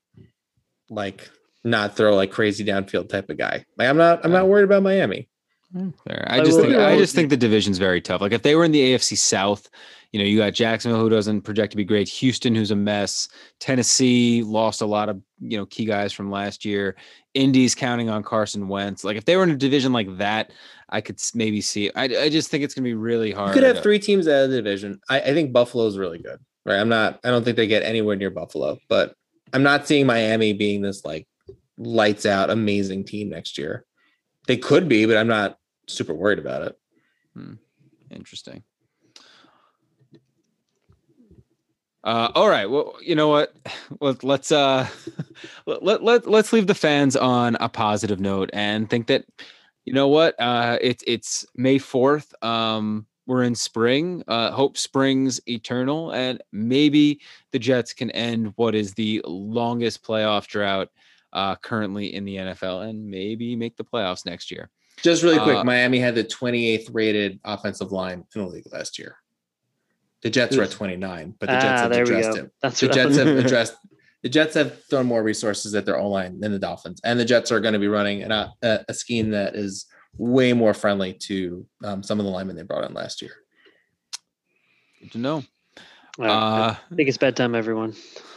like 0.90 1.28
not 1.64 1.96
throw 1.96 2.14
like 2.14 2.30
crazy 2.30 2.64
downfield 2.64 3.08
type 3.08 3.30
of 3.30 3.38
guy. 3.38 3.64
Like 3.76 3.88
I'm 3.88 3.96
not 3.96 4.24
I'm 4.24 4.32
not 4.32 4.48
worried 4.48 4.64
about 4.64 4.82
Miami. 4.82 5.27
Hmm, 5.72 5.90
fair. 6.06 6.26
I 6.28 6.42
just 6.42 6.58
think 6.58 6.74
I 6.74 6.96
just 6.96 7.14
think 7.14 7.28
the 7.28 7.36
division's 7.36 7.76
very 7.78 8.00
tough. 8.00 8.22
Like 8.22 8.32
if 8.32 8.42
they 8.42 8.54
were 8.54 8.64
in 8.64 8.72
the 8.72 8.94
AFC 8.94 9.18
South, 9.18 9.68
you 10.12 10.18
know, 10.18 10.24
you 10.24 10.38
got 10.38 10.54
Jacksonville 10.54 11.00
who 11.00 11.10
doesn't 11.10 11.42
project 11.42 11.72
to 11.72 11.76
be 11.76 11.84
great, 11.84 12.08
Houston 12.08 12.54
who's 12.54 12.70
a 12.70 12.76
mess, 12.76 13.28
Tennessee 13.60 14.42
lost 14.42 14.80
a 14.80 14.86
lot 14.86 15.10
of 15.10 15.20
you 15.40 15.58
know 15.58 15.66
key 15.66 15.84
guys 15.84 16.12
from 16.12 16.30
last 16.30 16.64
year, 16.64 16.96
Indy's 17.34 17.74
counting 17.74 18.08
on 18.08 18.22
Carson 18.22 18.68
Wentz. 18.68 19.04
Like 19.04 19.18
if 19.18 19.26
they 19.26 19.36
were 19.36 19.42
in 19.42 19.50
a 19.50 19.56
division 19.56 19.92
like 19.92 20.16
that, 20.16 20.52
I 20.88 21.02
could 21.02 21.20
maybe 21.34 21.60
see. 21.60 21.86
It. 21.86 21.92
I 21.94 22.04
I 22.04 22.28
just 22.30 22.50
think 22.50 22.64
it's 22.64 22.74
gonna 22.74 22.84
be 22.84 22.94
really 22.94 23.30
hard. 23.30 23.48
You 23.48 23.60
could 23.60 23.64
have 23.64 23.82
three 23.82 23.98
teams 23.98 24.26
out 24.26 24.44
of 24.44 24.50
the 24.50 24.56
division. 24.56 25.00
I, 25.10 25.20
I 25.20 25.34
think 25.34 25.52
Buffalo's 25.52 25.98
really 25.98 26.18
good. 26.18 26.38
Right. 26.64 26.78
I'm 26.78 26.88
not. 26.88 27.20
I 27.24 27.30
don't 27.30 27.44
think 27.44 27.56
they 27.56 27.66
get 27.66 27.82
anywhere 27.82 28.16
near 28.16 28.30
Buffalo, 28.30 28.78
but 28.88 29.14
I'm 29.52 29.62
not 29.62 29.86
seeing 29.86 30.06
Miami 30.06 30.54
being 30.54 30.80
this 30.80 31.04
like 31.04 31.26
lights 31.76 32.24
out 32.26 32.50
amazing 32.50 33.04
team 33.04 33.28
next 33.28 33.58
year. 33.58 33.84
They 34.49 34.57
could 34.57 34.88
be, 34.88 35.05
but 35.05 35.18
I'm 35.18 35.28
not 35.28 35.59
super 35.86 36.14
worried 36.14 36.38
about 36.38 36.62
it. 36.62 36.78
Hmm. 37.34 37.55
Interesting. 38.11 38.64
Uh, 42.03 42.30
all 42.34 42.49
right. 42.49 42.64
Well, 42.64 42.94
you 43.03 43.14
know 43.14 43.28
what? 43.28 43.55
Let, 44.01 44.24
let's 44.24 44.51
uh, 44.51 44.88
let, 45.66 46.03
let 46.03 46.26
let's 46.26 46.53
leave 46.53 46.66
the 46.66 46.74
fans 46.74 47.14
on 47.16 47.57
a 47.61 47.68
positive 47.68 48.20
note 48.20 48.49
and 48.53 48.88
think 48.88 49.09
that 49.09 49.26
you 49.84 49.92
know 49.92 50.09
what? 50.09 50.34
Uh, 50.40 50.78
it's 50.80 51.05
it's 51.07 51.44
May 51.55 51.76
fourth. 51.78 52.32
Um, 52.42 53.07
we're 53.26 53.42
in 53.42 53.55
spring. 53.55 54.22
Uh, 54.28 54.51
hope 54.53 54.78
springs 54.78 55.40
eternal, 55.46 56.12
and 56.12 56.42
maybe 56.53 57.20
the 57.53 57.59
Jets 57.59 57.92
can 57.92 58.11
end 58.12 58.55
what 58.57 58.74
is 58.74 58.94
the 58.94 59.20
longest 59.26 60.03
playoff 60.03 60.46
drought 60.46 60.88
uh, 61.32 61.56
currently 61.56 62.14
in 62.14 62.24
the 62.24 62.36
NFL, 62.36 62.88
and 62.88 63.06
maybe 63.06 63.56
make 63.56 63.76
the 63.76 63.84
playoffs 63.84 64.26
next 64.26 64.50
year. 64.50 64.70
Just 65.02 65.22
really 65.22 65.38
quick, 65.38 65.58
uh, 65.58 65.64
Miami 65.64 65.98
had 65.98 66.14
the 66.14 66.24
28th 66.24 66.90
rated 66.92 67.38
offensive 67.44 67.92
line 67.92 68.24
in 68.34 68.42
the 68.42 68.48
league 68.48 68.66
last 68.72 68.98
year. 68.98 69.16
The 70.22 70.30
Jets 70.30 70.56
were 70.56 70.64
at 70.64 70.72
29, 70.72 71.34
but 71.38 71.46
the 71.46 71.52
Jets 71.52 71.64
ah, 71.64 71.82
have 71.82 71.92
addressed 71.92 72.38
it. 72.38 72.50
That's 72.60 72.80
the 72.80 72.88
Jets 72.88 73.16
have 73.16 73.26
addressed. 73.44 73.76
The 74.22 74.28
Jets 74.28 74.54
have 74.54 74.82
thrown 74.90 75.06
more 75.06 75.22
resources 75.22 75.76
at 75.76 75.86
their 75.86 75.96
O 75.96 76.08
line 76.08 76.40
than 76.40 76.50
the 76.50 76.58
Dolphins, 76.58 77.00
and 77.04 77.20
the 77.20 77.24
Jets 77.24 77.52
are 77.52 77.60
going 77.60 77.74
to 77.74 77.78
be 77.78 77.86
running 77.86 78.22
an, 78.24 78.32
a, 78.32 78.52
a 78.62 78.94
scheme 78.94 79.30
that 79.30 79.54
is 79.54 79.86
way 80.16 80.52
more 80.52 80.74
friendly 80.74 81.12
to 81.12 81.64
um, 81.84 82.02
some 82.02 82.18
of 82.18 82.26
the 82.26 82.32
linemen 82.32 82.56
they 82.56 82.62
brought 82.62 82.84
in 82.84 82.94
last 82.94 83.22
year. 83.22 83.32
Good 85.00 85.12
to 85.12 85.18
know. 85.18 85.44
Uh, 86.18 86.74
I 86.74 86.94
think 86.96 87.09
it's 87.09 87.18
bedtime, 87.18 87.55
everyone. 87.55 87.94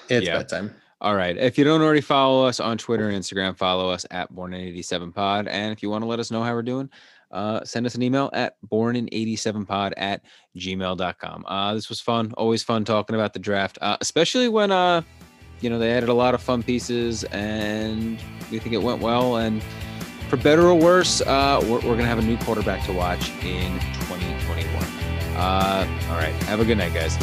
It's 0.07 0.27
yeah. 0.27 0.37
bedtime. 0.37 0.75
All 1.01 1.15
right. 1.15 1.35
If 1.35 1.57
you 1.57 1.63
don't 1.63 1.81
already 1.81 2.01
follow 2.01 2.45
us 2.45 2.59
on 2.59 2.77
Twitter 2.77 3.09
and 3.09 3.17
Instagram, 3.17 3.57
follow 3.57 3.89
us 3.89 4.05
at 4.11 4.33
Born 4.33 4.53
in 4.53 4.61
87 4.61 5.11
Pod. 5.11 5.47
And 5.47 5.73
if 5.73 5.81
you 5.81 5.89
want 5.89 6.03
to 6.03 6.07
let 6.07 6.19
us 6.19 6.29
know 6.29 6.43
how 6.43 6.53
we're 6.53 6.61
doing, 6.61 6.91
uh, 7.31 7.63
send 7.63 7.85
us 7.85 7.95
an 7.95 8.03
email 8.03 8.29
at 8.33 8.55
born 8.61 8.95
in 8.95 9.09
87 9.11 9.65
pod 9.65 9.93
at 9.97 10.21
gmail.com. 10.57 11.45
Uh, 11.47 11.73
this 11.73 11.89
was 11.89 12.01
fun. 12.01 12.33
Always 12.37 12.63
fun 12.63 12.83
talking 12.85 13.15
about 13.15 13.33
the 13.33 13.39
draft, 13.39 13.77
uh, 13.81 13.97
especially 14.01 14.49
when, 14.49 14.71
uh, 14.71 15.01
you 15.61 15.69
know, 15.69 15.79
they 15.79 15.91
added 15.91 16.09
a 16.09 16.13
lot 16.13 16.35
of 16.35 16.41
fun 16.41 16.61
pieces 16.61 17.23
and 17.25 18.19
we 18.51 18.59
think 18.59 18.73
it 18.73 18.81
went 18.83 19.01
well. 19.01 19.37
And 19.37 19.63
for 20.29 20.37
better 20.37 20.67
or 20.67 20.75
worse, 20.75 21.21
uh, 21.21 21.59
we're, 21.63 21.75
we're 21.75 21.81
going 21.81 21.99
to 21.99 22.05
have 22.05 22.19
a 22.19 22.23
new 22.23 22.37
quarterback 22.37 22.85
to 22.85 22.93
watch 22.93 23.29
in 23.43 23.79
2021. 24.01 24.83
Uh, 25.35 25.87
all 26.09 26.17
right. 26.17 26.33
Have 26.43 26.59
a 26.59 26.65
good 26.65 26.77
night, 26.77 26.93
guys. 26.93 27.17